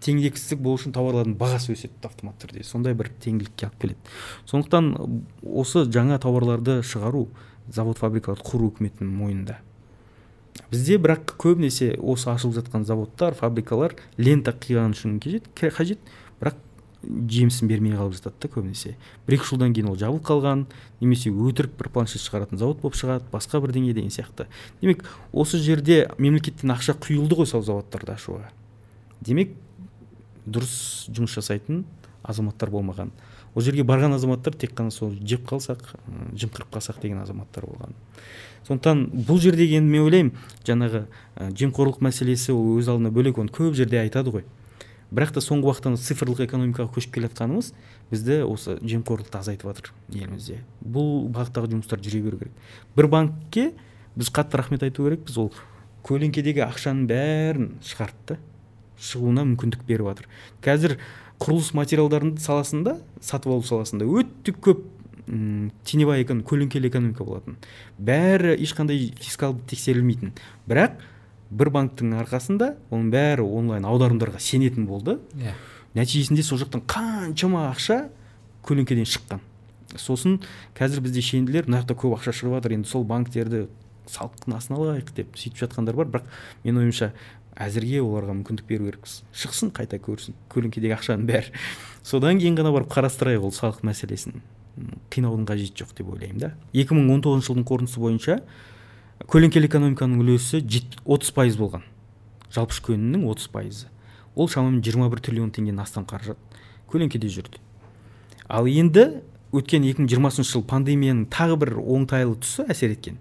теңдексіздік 0.04 0.60
болу 0.60 0.78
үшін 0.78 0.94
тауарлардың 0.96 1.36
бағасы 1.40 1.72
өседі 1.74 2.08
автоматты 2.08 2.46
түрде. 2.46 2.64
Сондай 2.64 2.94
бір 2.94 3.10
теңділікке 3.24 3.68
алып 3.68 3.80
келеді. 3.80 4.14
Сондықтан 4.50 4.92
осы 5.42 5.84
жаңа 5.88 6.20
тауарларды 6.20 6.82
шығару 6.84 7.28
завод 7.72 8.00
фабрикаларды 8.00 8.44
құру 8.44 8.70
үкіметтің 8.72 9.08
мойнында. 9.08 9.58
Бізде 10.70 10.98
бірақ 10.98 11.34
көбінесе 11.40 11.94
осы 11.98 12.30
ашылып 12.30 12.58
жатқан 12.60 12.84
заводтар 12.86 13.34
фабрикалар 13.34 13.96
лента 14.18 14.52
қиған 14.52 14.94
үшін 14.94 15.18
қажет 15.20 15.98
бірақ 16.40 16.60
жемісін 17.04 17.68
бермей 17.68 17.94
қалып 17.96 18.14
жатады 18.16 18.38
да 18.40 18.48
көбінесе. 18.48 18.94
Бір 19.26 19.36
екі 19.36 19.48
жылдан 19.50 19.74
кейін 19.76 19.90
ол 19.92 19.98
жабылып 20.00 20.24
қалған 20.24 20.64
немесе 21.00 21.30
өтірік 21.30 21.74
бір 21.78 21.90
планшет 21.92 22.22
шығаратын 22.24 22.60
завод 22.60 22.80
болып 22.80 22.96
шығады 22.96 23.28
басқа 23.32 23.60
бірдеңе 23.60 23.92
деген 23.92 24.12
сияқты. 24.14 24.46
Демек 24.80 25.04
осы 25.32 25.58
жерде 25.58 26.08
мемлекеттен 26.18 26.72
ақша 26.74 26.96
құйылды 26.96 27.36
ғой 27.40 27.50
сол 27.50 27.64
заводтарды 27.66 28.14
ашуға. 28.14 28.48
Демек 29.20 29.52
дұрыс 30.46 31.10
жұмыс 31.10 31.36
жасайтын 31.36 31.84
азаматтар 32.22 32.72
болмаған. 32.72 33.12
Ол 33.54 33.62
жерге 33.62 33.84
барған 33.86 34.16
азаматтар 34.16 34.56
тек 34.58 34.74
қана 34.74 34.90
сол 34.90 35.12
жеп 35.20 35.44
қалсақ 35.48 35.94
жымқырып 36.34 36.72
қалсақ 36.74 37.00
деген 37.02 37.20
азаматтар 37.22 37.66
болған. 37.68 37.94
Сондықтан 38.66 39.06
бұл 39.28 39.40
жердегі 39.42 39.78
енді 39.80 39.92
мен 39.92 40.04
ойлаймын 40.06 40.32
жаңағы 40.66 41.04
жемқорлық 41.60 42.00
мәселесі 42.04 42.54
ол 42.54 42.78
өз 42.78 42.88
алдына 42.88 43.12
бөлек 43.14 43.38
оны 43.42 43.52
көп 43.52 43.76
жерде 43.76 44.00
айтады 44.00 44.32
ғой. 44.32 44.46
Бірақ 45.14 45.34
та 45.36 45.42
соңғы 45.44 45.68
уақытта 45.68 45.94
цифрлық 46.00 46.40
экономикаға 46.46 46.88
көшіп 46.96 47.12
келе 47.14 47.28
жатқанымыз 47.28 47.72
бізді 48.10 48.40
осы 48.48 48.78
жемқорлықты 48.82 49.38
азайтып 49.38 49.68
жатыр 49.68 49.92
елімізде. 50.10 50.62
Бұл 50.80 51.28
бағыттағы 51.34 51.70
жұмыстар 51.74 52.02
жүре 52.02 52.22
беру 52.24 52.40
керек. 52.40 52.56
Бір 52.96 53.10
банкке 53.12 53.68
біз 54.16 54.32
қатты 54.34 54.58
рахмет 54.58 54.82
айту 54.82 55.04
керекпіз 55.04 55.38
ол 55.38 55.52
көлеңкедегі 56.08 56.64
ақшаның 56.66 57.06
бәрін 57.10 57.70
шығарды 57.84 58.34
да 58.34 58.40
шығуына 58.98 59.44
мүмкіндік 59.52 59.84
беріп 59.86 60.10
жатыр. 60.10 60.28
Қазір 60.64 60.96
құрылыс 61.42 61.72
материалдарының 61.76 62.38
саласында 62.42 62.98
сатып 63.20 63.52
алу 63.52 63.64
саласында 63.66 64.06
өте 64.06 64.54
көп 64.54 64.84
м 65.28 65.70
теневая 65.84 66.24
көлеңкелі 66.24 66.88
экономика 66.88 67.24
болатын. 67.24 67.56
Бәрі 67.98 68.56
ешқандай 68.56 69.12
фискалды 69.20 69.62
тексерілмейтін. 69.70 70.32
Бірақ 70.68 70.98
бір 71.50 71.70
банктің 71.70 72.16
арқасында 72.22 72.74
оның 72.90 73.12
бәрі 73.14 73.46
онлайн 73.46 73.86
аударымдарға 73.86 74.40
сенетін 74.42 74.86
болды. 74.86 75.18
Иә. 75.38 75.52
Yeah. 75.52 75.62
нәтижесінде 75.94 76.42
сол 76.42 76.58
жақтан 76.58 76.82
қаншама 76.90 77.68
ақша 77.70 78.08
көлеңкеден 78.66 79.06
шыққан. 79.06 79.40
Сосын 79.94 80.40
қазір 80.74 81.04
бізде 81.04 81.22
шенділер 81.22 81.68
мына 81.68 81.82
жақта 81.84 81.94
көп 82.02 82.16
ақша 82.18 82.34
шығып 82.34 82.58
жатыр. 82.58 82.74
Енді 82.74 82.90
сол 82.90 83.04
банктерді 83.06 83.68
салықтың 84.10 84.56
астына 84.56 84.80
алайық 84.80 85.14
деп 85.14 85.38
сөйтіп 85.38 85.60
жатқандар 85.62 85.94
бар. 86.00 86.10
Бірақ 86.10 86.26
менің 86.64 86.82
ойымша 86.82 87.12
әзірге 87.54 88.02
оларға 88.02 88.34
мүмкіндік 88.40 88.66
беру 88.66 88.88
керекпіз. 88.90 89.20
Шықсын 89.30 89.70
қайта 89.76 90.00
көрсін. 90.02 90.34
Көлеңкедегі 90.50 90.96
ақшаның 90.98 91.28
бәрі. 91.30 91.54
Содан 92.02 92.42
кейін 92.42 92.58
ғана 92.58 92.74
барып 92.74 92.90
қарастырайық 92.90 93.46
ол 93.46 93.54
салық 93.54 93.84
мәселесін. 93.86 94.42
Қинаудың 95.10 95.46
қажеті 95.48 95.84
жоқ 95.84 95.92
деп 95.98 96.12
ойлаймын 96.14 96.40
да. 96.40 96.50
2019 96.72 97.46
жылдың 97.46 97.66
қорытындысы 97.68 98.00
бойынша 98.02 98.38
көлеңкелі 99.30 99.68
экономиканың 99.70 100.22
үлесі 100.24 100.62
отыз 101.04 101.30
пайыз 101.34 101.58
болған. 101.60 101.84
Жалпы 102.54 102.74
ішкі 102.74 102.96
өнімнің 102.96 103.28
отыз 103.30 103.48
пайызы. 103.54 103.86
Ол 104.34 104.48
шамамен 104.50 104.82
21 104.82 105.10
бір 105.12 105.22
триллион 105.22 105.52
теңгеден 105.54 105.80
астам 105.82 106.06
қаражат 106.10 106.38
көлеңкеде 106.90 107.30
жүрді. 107.30 107.62
Ал 108.48 108.66
енді 108.66 109.22
өткен 109.54 109.86
2020 109.86 110.42
жыл 110.42 110.64
пандемияның 110.66 111.28
тағы 111.30 111.58
бір 111.62 111.76
оңтайлы 111.78 112.36
тұсы 112.42 112.66
әсер 112.66 112.96
еткен. 112.96 113.20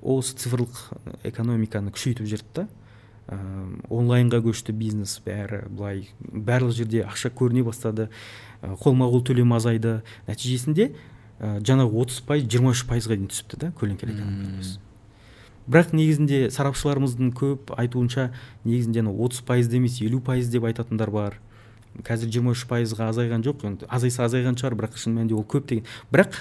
Ол 0.00 0.22
осы 0.22 0.36
цифрлық 0.40 0.80
экономиканы 1.28 1.92
күшейтіп 1.92 2.26
жіберді 2.26 2.62
да. 2.62 2.66
Ә, 3.28 3.36
онлайнға 3.90 4.40
көшті 4.46 4.74
бизнес 4.76 5.18
бәрі 5.26 5.64
былай 5.68 6.08
барлық 6.20 6.74
жерде 6.78 7.04
ақша 7.06 7.30
көріне 7.34 7.66
бастады. 7.66 8.08
Қолма 8.82 9.10
қол 9.12 9.22
төлем 9.26 9.52
азайды. 9.56 10.00
Нәтижесінде 10.26 10.92
ә, 11.40 11.58
жаңағы 11.60 12.02
отыз 12.06 12.22
пайыз 12.26 12.50
жиырма 12.50 12.74
үш 12.76 12.86
пайызға 12.88 13.18
дейін 13.18 13.30
түсіпті 13.32 13.62
да 13.66 13.72
көлеңкелі 13.76 14.16
экономиканың 14.16 14.76
бірақ 15.66 15.92
негізінде 15.98 16.46
сарапшыларымыздың 16.54 17.32
көп 17.36 17.72
айтуынша 17.74 18.28
негізінде 18.64 19.02
отыз 19.10 19.42
пайызды 19.46 19.80
емес 19.80 19.98
елу 20.00 20.20
пайыз 20.22 20.50
деп 20.52 20.64
айтатындар 20.68 21.10
бар. 21.10 21.40
Қазір 22.06 22.30
жиырма 22.30 22.54
үш 22.54 22.66
пайызға 22.70 23.08
азайған 23.10 23.42
жоқ 23.42 23.64
енді 23.66 23.88
азайса 23.90 24.26
азайған 24.28 24.58
шығар 24.60 24.76
бірақ 24.78 24.98
шын 25.00 25.16
мәнінде 25.16 25.34
ол 25.34 25.46
көп 25.48 25.66
деген. 25.66 25.86
Бірақ 26.12 26.36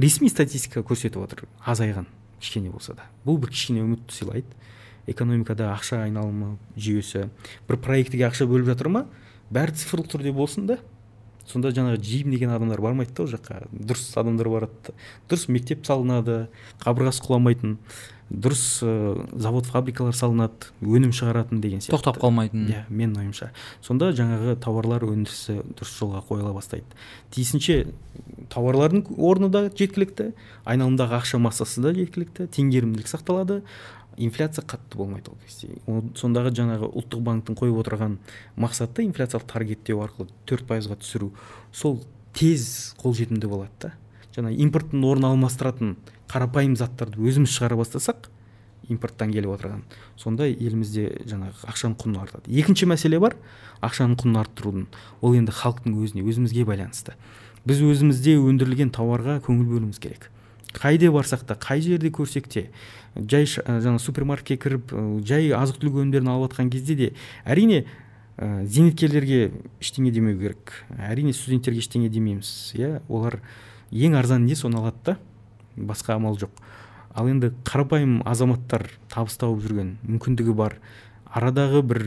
ресми 0.00 0.30
статистика 0.32 0.82
көрсетіп 0.82 1.22
отыр 1.22 1.44
азайған 1.60 2.08
кішкене 2.40 2.72
болса 2.72 2.96
да. 2.96 3.06
Бұл 3.24 3.38
бір 3.38 3.52
кішкене 3.54 3.84
үміт 3.84 4.10
сыйлайды. 4.10 4.48
Экономикада 5.10 5.70
ақша 5.74 6.04
айналымы 6.06 6.56
жүйесі 6.76 7.28
бір 7.68 7.80
проектіге 7.84 8.28
ақша 8.28 8.48
бөліп 8.50 8.72
жатыр 8.72 8.90
ма? 8.92 9.06
Бәрі 9.54 9.76
цифрлық 9.76 10.10
түрде 10.12 10.32
болсын 10.32 10.66
да. 10.70 10.78
Сонда 11.44 11.74
жаңағы 11.76 12.00
жим 12.00 12.32
деген 12.32 12.54
адамдар 12.54 12.80
бармайды 12.80 13.12
да 13.12 13.26
ол 13.26 13.28
жаққа. 13.28 13.66
Дұрыс 13.72 14.14
адамдар 14.16 14.48
барады 14.48 14.72
да. 14.86 14.94
Дұрыс 15.28 15.50
мектеп 15.52 15.84
салынады 15.84 16.46
қабырғасы 16.80 17.24
құламайтын 17.26 17.76
дұрыс 18.30 18.80
ә, 18.80 18.92
завод 19.36 19.66
фабрикалар 19.68 20.16
салынады 20.16 20.70
өнім 20.80 21.12
шығаратын 21.14 21.60
деген 21.60 21.82
сияқты. 21.84 21.98
Тоқтап 21.98 22.20
қалмайтын. 22.22 22.64
Иә 22.70 22.84
менің 22.88 23.20
ойымша. 23.20 23.50
Сонда 23.84 24.10
жаңағы 24.16 24.56
тауарлар 24.64 25.04
өндірісі 25.04 25.58
дұрыс 25.76 25.92
жолға 25.98 26.22
қойыла 26.30 26.54
бастайды. 26.56 26.88
Тиісінше 27.34 27.92
тауарлардың 28.54 29.04
орны 29.18 29.50
да 29.52 29.66
жеткілікті 29.68 30.32
айналымдағы 30.64 31.20
ақша 31.20 31.42
массасы 31.44 31.84
да 31.84 31.92
жеткілікті 31.96 32.48
теңгерімділік 32.56 33.12
сақталады. 33.12 33.60
Инфляция 34.16 34.64
қатты 34.64 34.98
болмайды 34.98 35.30
ол 35.30 35.38
кезде. 35.44 35.68
Сондағы 36.18 36.52
жаңағы 36.54 36.90
ұлттық 36.90 37.24
банктің 37.26 37.58
қойып 37.58 37.80
отырған 37.82 38.18
мақсаты 38.56 39.04
инфляциялық 39.06 39.46
таргеттеу 39.50 40.02
арқылы 40.04 40.30
төрт 40.46 40.66
пайызға 40.68 40.98
түсіру. 41.00 41.32
Сол 41.72 42.00
тез 42.34 42.94
қолжетімді 43.02 43.50
болады 43.50 43.72
да. 43.80 43.92
Жаңа 44.34 44.54
импорттың 44.54 45.04
орнын 45.06 45.30
алмастыратын 45.32 45.96
қарапайым 46.30 46.76
заттарды 46.78 47.22
өзіміз 47.22 47.52
шығара 47.54 47.78
бастасақ 47.78 48.28
импорттан 48.90 49.32
келіп 49.32 49.54
отырған. 49.54 49.84
Сонда 50.20 50.48
елімізде 50.50 51.06
жаңағы 51.30 51.68
ақшаның 51.70 51.96
құны 52.02 52.20
артады. 52.20 52.50
Екінші 52.50 52.88
мәселе 52.90 53.20
бар 53.22 53.36
ақшаның 53.84 54.18
құнын 54.20 54.40
арттырудың. 54.42 54.86
Ол 55.22 55.36
енді 55.38 55.54
халықтың 55.54 55.96
өзіне 56.02 56.26
өзімізге 56.26 56.66
байланысты. 56.68 57.14
Біз 57.64 57.80
өзімізде 57.80 58.36
өндірілген 58.42 58.92
тауарға 58.92 59.38
көңіл 59.46 59.70
бөлуіміз 59.70 60.00
керек. 60.02 60.28
Қайда 60.74 61.12
барсақ 61.14 61.46
та 61.46 61.54
қай 61.54 61.80
жерде 61.80 62.10
көрсек 62.10 62.48
те 62.50 62.66
жай 63.14 63.46
жаңа 63.46 63.98
супермаркетке 64.02 64.58
кіріп 64.60 64.94
жай 65.26 65.52
азық 65.54 65.82
түлік 65.82 66.00
өнімдерін 66.02 66.32
алып 66.32 66.54
жатқан 66.54 66.70
кезде 66.72 66.96
де 66.98 67.10
әрине 67.44 67.84
ә, 68.36 68.64
зейнеткерлерге 68.66 69.52
ештеңе 69.80 70.10
демеу 70.14 70.38
керек. 70.38 70.74
Әрине 70.98 71.34
студенттерге 71.34 71.82
ештеңе 71.84 72.10
демейміз 72.10 72.50
иә? 72.78 73.00
Олар 73.08 73.40
ең 73.90 74.18
арзан 74.18 74.46
не? 74.46 74.56
Соны 74.58 74.80
алады 74.80 74.98
да. 75.04 75.18
Басқа 75.76 76.18
амал 76.18 76.38
жоқ. 76.38 76.50
Ал 77.14 77.28
енді 77.30 77.52
қарапайым 77.66 78.20
азаматтар 78.26 78.88
табыс 79.12 79.38
тауып 79.38 79.62
жүрген 79.62 79.96
мүмкіндігі 80.02 80.54
бар. 80.58 80.78
Арадағы 81.30 81.82
бір 81.86 82.04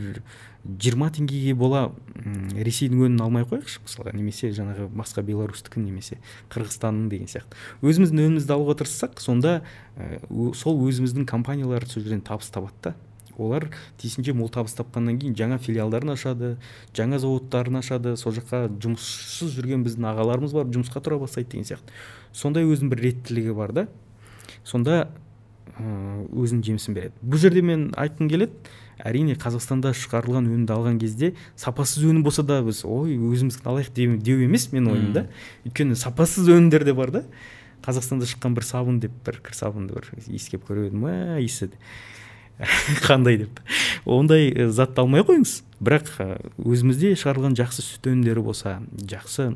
жиырма 0.68 1.10
теңгеге 1.15 1.53
бола 1.57 1.88
ресейдің 2.18 3.03
өнімін 3.07 3.23
алмай 3.23 3.45
ақ 3.45 3.53
қояйықшы 3.53 3.81
мысалға 3.85 4.14
немесе 4.18 4.49
жаңағы 4.56 4.88
басқа 4.91 5.23
беларусьтікін 5.27 5.85
немесе 5.88 6.18
қырғызстанның 6.52 7.10
деген 7.11 7.30
сияқты. 7.31 7.56
Өзіміздің 7.81 8.23
өнімімізді 8.26 8.56
алуға 8.56 8.76
тырыссақ 8.81 9.22
сонда 9.23 9.61
ә, 9.95 10.19
сол 10.57 10.81
өзіміздің 10.89 11.27
компаниялар 11.30 11.88
сол 11.88 12.03
жерден 12.03 12.23
табыс 12.27 12.49
табады 12.52 12.76
да. 12.84 12.95
Олар 13.38 13.69
тиісінше 14.02 14.34
мол 14.34 14.49
табыс 14.49 14.73
тапқаннан 14.80 15.19
кейін 15.22 15.38
жаңа 15.38 15.60
филиалдарын 15.61 16.15
ашады 16.15 16.56
жаңа 16.98 17.19
зауыттарын 17.22 17.80
ашады 17.80 18.15
сол 18.18 18.34
жаққа 18.35 18.65
жұмыссыз 18.81 19.53
жүрген 19.56 19.85
біздің 19.85 20.10
ағаларымыз 20.10 20.57
барып 20.57 20.73
жұмысқа 20.73 21.03
тұра 21.06 21.22
бастайды 21.22 21.53
деген 21.53 21.69
сияқты. 21.69 21.94
Сондай 22.34 22.65
өзінің 22.65 22.89
бір 22.95 23.03
реттілігі 23.06 23.53
бар 23.53 23.76
да. 23.77 23.88
Сонда 24.65 25.06
өзінің 25.77 26.65
жемісін 26.65 26.98
береді. 26.98 27.14
Бұл 27.22 27.38
жерде 27.45 27.61
мен 27.61 27.91
айтқым 27.94 28.31
келеді 28.31 28.57
әрине 29.06 29.36
қазақстанда 29.38 29.94
шығарылған 29.98 30.48
өнімді 30.49 30.74
алған 30.74 30.98
кезде 31.02 31.34
сапасыз 31.60 32.06
өнім 32.07 32.24
болса 32.26 32.44
да 32.44 32.61
біз 32.65 32.84
ой 32.88 33.15
өзіміздікін 33.15 33.72
алайық 33.72 33.91
деу 33.94 34.41
емес 34.45 34.69
менің 34.74 34.91
ойымда. 34.94 35.26
Өйткені 35.68 35.98
сапасыз 35.99 36.49
өнімдер 36.49 36.86
де 36.88 36.95
бар 36.98 37.14
да. 37.14 37.24
Қазақстанда 37.86 38.28
шыққан 38.30 38.57
бір 38.57 38.65
сабын 38.65 38.99
деп 39.03 39.14
бір 39.26 39.41
кір 39.45 39.57
сабынды 39.57 39.98
бір 39.98 40.10
иіскеп 40.26 40.65
көріп 40.68 40.90
едім 40.90 41.06
иісі 41.44 41.69
қандай 43.06 43.38
деп. 43.38 43.60
Ондай 44.06 44.49
затты 44.74 45.03
алмай 45.03 45.22
ақ 45.22 45.30
қойыңыз. 45.30 45.53
Бірақ 45.78 46.10
өзімізде 46.57 47.14
шығарылған 47.14 47.53
жақсы 47.60 47.86
сүт 47.86 48.10
өнімдері 48.10 48.41
болса 48.41 48.80
жақсы 48.98 49.52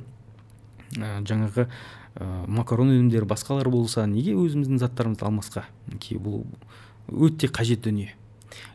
жаңағы 0.94 1.66
ә, 1.66 2.26
макарон 2.46 2.92
өнімдері 2.94 3.26
басқалар 3.26 3.72
болса 3.74 4.06
неге 4.06 4.36
өзіміздің 4.38 4.82
заттарымызды 4.84 5.26
алмасқа? 5.26 5.66
Бұл 6.22 6.44
өте 7.10 7.50
қажет 7.50 7.88
дүние. 7.88 8.14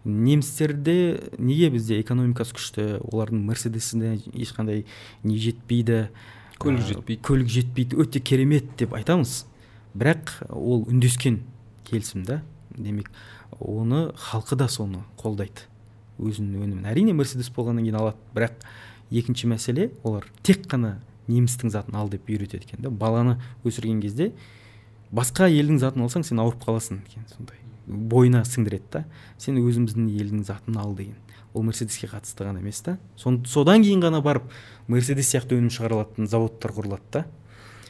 Немістерде 0.04 1.30
неге 1.38 1.70
бізде 1.70 2.00
экономикасы 2.00 2.56
күшті 2.56 2.86
олардың 3.04 3.44
мерседесіне 3.46 4.16
ешқандай 4.32 4.84
не 5.22 5.38
жетпейді. 5.38 6.08
Көлік 6.58 6.86
жетпейді. 6.86 7.22
көлік 7.22 7.48
жетпейді. 7.52 7.96
Өте 8.00 8.20
керемет 8.20 8.76
деп 8.78 8.94
айтамыз. 8.94 9.44
Бірақ 9.94 10.46
ол 10.50 10.86
үндескен 10.88 11.42
келісім 11.84 12.24
да 12.24 12.42
демек 12.76 13.10
оны 13.60 14.12
халқы 14.16 14.56
да 14.56 14.68
соны 14.68 15.04
қолдайды. 15.20 15.68
Өзінің 16.18 16.64
өнімін. 16.64 16.86
Әрине 16.88 17.12
мерседес 17.12 17.50
болғаннан 17.52 17.84
кейін 17.84 18.00
алады. 18.00 18.16
Бірақ 18.34 18.64
екінші 19.10 19.52
мәселе 19.52 19.90
олар 20.02 20.26
тек 20.42 20.66
қана 20.66 20.96
немістің 21.28 21.70
затын 21.74 21.98
ал 21.98 22.08
деп 22.08 22.28
үйретеді 22.28 22.64
екен 22.64 22.82
да. 22.82 22.90
Баланы 22.90 23.36
өсірген 23.64 24.00
кезде 24.00 24.32
басқа 25.12 25.50
елдің 25.50 25.80
затын 25.82 26.06
алсаң 26.06 26.24
сен 26.26 26.40
ауырып 26.42 26.64
қаласың 26.64 27.02
екен 27.06 27.26
сондай. 27.34 27.58
Бойына 27.86 28.42
сіңдіреді 28.44 28.90
да 28.92 29.04
сен 29.38 29.58
өзіміздің 29.62 30.10
елдің 30.20 30.44
затын 30.46 30.76
ал 30.78 30.94
деген. 30.96 31.16
Ол 31.54 31.62
мерседеске 31.64 32.08
қатысты 32.10 32.44
ғана 32.44 32.60
емес 32.60 32.82
та. 32.84 32.98
Содан 33.16 33.82
кейін 33.82 34.02
ғана 34.04 34.20
барып 34.22 34.50
мерседес 34.88 35.30
сияқты 35.32 35.56
өнім 35.56 35.70
шығарылатын 35.72 36.28
заводтар 36.28 36.74
құрылады 36.76 37.12
да. 37.12 37.24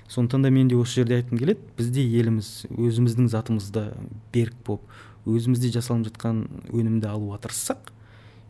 Сондықтан 0.09 0.43
да 0.43 0.51
мен 0.51 0.69
де 0.69 0.77
осы 0.77 1.01
жерде 1.01 1.19
айтқым 1.19 1.41
келеді. 1.41 1.61
Бізде 1.77 2.05
еліміз 2.05 2.67
өзіміздің 2.71 3.27
затымызды 3.33 3.89
берік 4.33 4.55
болып 4.65 4.87
өзімізде 5.27 5.73
жасалынып 5.75 6.13
жатқан 6.13 6.45
өнімді 6.71 7.11
алуға 7.11 7.41
тырыссақ 7.43 7.91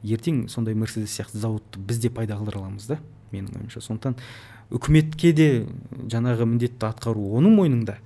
ертең 0.05 0.47
сондай 0.53 0.77
мерседес 0.77 1.15
сияқты 1.17 1.41
зауытты 1.41 1.81
біз 1.81 2.03
де 2.03 2.11
пайда 2.13 2.37
қылдыра 2.37 2.61
аламыз 2.61 2.91
да 2.91 2.99
менің 3.33 3.57
ойымша. 3.63 3.81
Сондықтан 3.81 4.19
үкіметке 4.71 5.33
де 5.33 5.49
жаңағы 6.13 6.45
міндетті 6.45 6.91
атқару 6.91 7.25
оның 7.39 7.57
мойнында. 7.57 7.97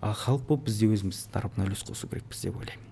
Халық 0.00 0.46
болып 0.48 0.66
біз 0.66 0.80
де 0.80 0.90
өзіміз 0.92 1.22
тарапынан 1.32 1.70
үлес 1.70 1.84
қосу 1.86 2.08
керекпіз 2.10 2.46
деп 2.46 2.58
ойлаймын. 2.60 2.82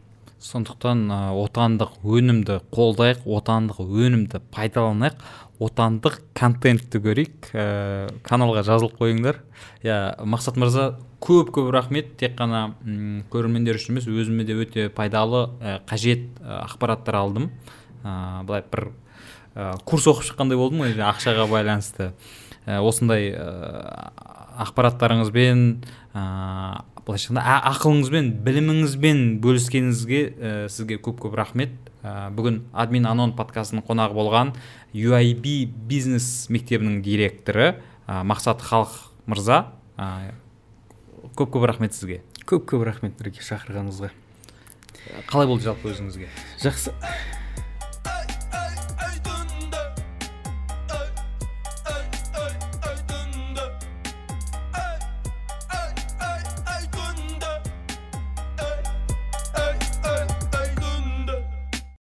Сондықтан 0.45 1.07
ә, 1.09 1.19
отандық 1.41 2.03
өнімді 2.05 2.59
қолдайық 2.75 3.23
отандық 3.25 3.79
өнімді 3.81 4.43
пайдаланайық 4.53 5.23
отандық 5.65 6.19
контентті 6.37 7.01
көрейік. 7.01 7.49
Ә, 7.57 8.11
каналға 8.27 8.65
жазылып 8.67 8.99
қойыңдар. 9.01 9.41
Иә 9.87 9.97
мақсат 10.21 10.61
мырза 10.61 10.99
көп 11.25 11.55
көп 11.55 11.71
рахмет. 11.73 12.19
Тек 12.21 12.37
қана 12.37 12.75
көрермендер 13.33 13.81
үшін 13.81 13.97
емес 13.97 14.09
өзіме 14.11 14.45
де 14.45 14.59
өте 14.59 14.91
пайдалы 14.93 15.47
ә, 15.65 15.79
қажет 15.89 16.29
ә, 16.43 16.61
ақпараттар 16.67 17.23
алдым. 17.23 17.49
Ә, 18.05 18.45
былай 18.45 18.67
бір 18.69 18.91
ә, 19.55 19.79
курс 19.89 20.11
оқып 20.13 20.29
шыққандай 20.29 20.61
болдым 20.61 20.85
ғой 20.85 20.99
ақшаға 21.09 21.49
байланысты. 21.49 22.13
Ә, 22.67 22.83
осындай 22.85 23.33
ә, 23.33 24.13
ақпараттарыңызбен 24.67 25.65
ә, 26.13 26.85
былайша 27.05 27.35
айтқанда 27.35 27.43
ақылыңызбен 27.69 28.29
біліміңізбен 28.47 29.19
бөліскеніңізге 29.45 30.21
ә, 30.25 30.53
сізге 30.73 30.97
көп 31.05 31.21
көп 31.27 31.37
рахмет. 31.37 31.75
Ә, 32.01 32.31
бүгін 32.33 32.63
админ 32.73 33.05
анон 33.11 33.35
подкастының 33.37 33.85
қонағы 33.85 34.17
болған 34.17 34.55
UIB 34.97 35.69
бизнес 35.89 36.49
мектебінің 36.49 37.03
директоры 37.05 37.75
ә, 38.09 38.23
мақсат 38.25 38.65
халық 38.65 38.97
мырза. 39.29 39.75
Ә, 40.01 40.33
көп 41.37 41.53
көп 41.59 41.69
рахмет 41.69 41.93
сізге. 41.93 42.23
Көп 42.49 42.65
көп 42.73 42.89
рахмет 42.89 43.21
нұреке 43.21 43.45
шақырғаныңызға. 43.45 44.13
Қалай 45.29 45.51
болды 45.51 45.69
жалпы 45.69 45.93
өзіңізге? 45.93 46.33
Жақсы. 46.65 46.97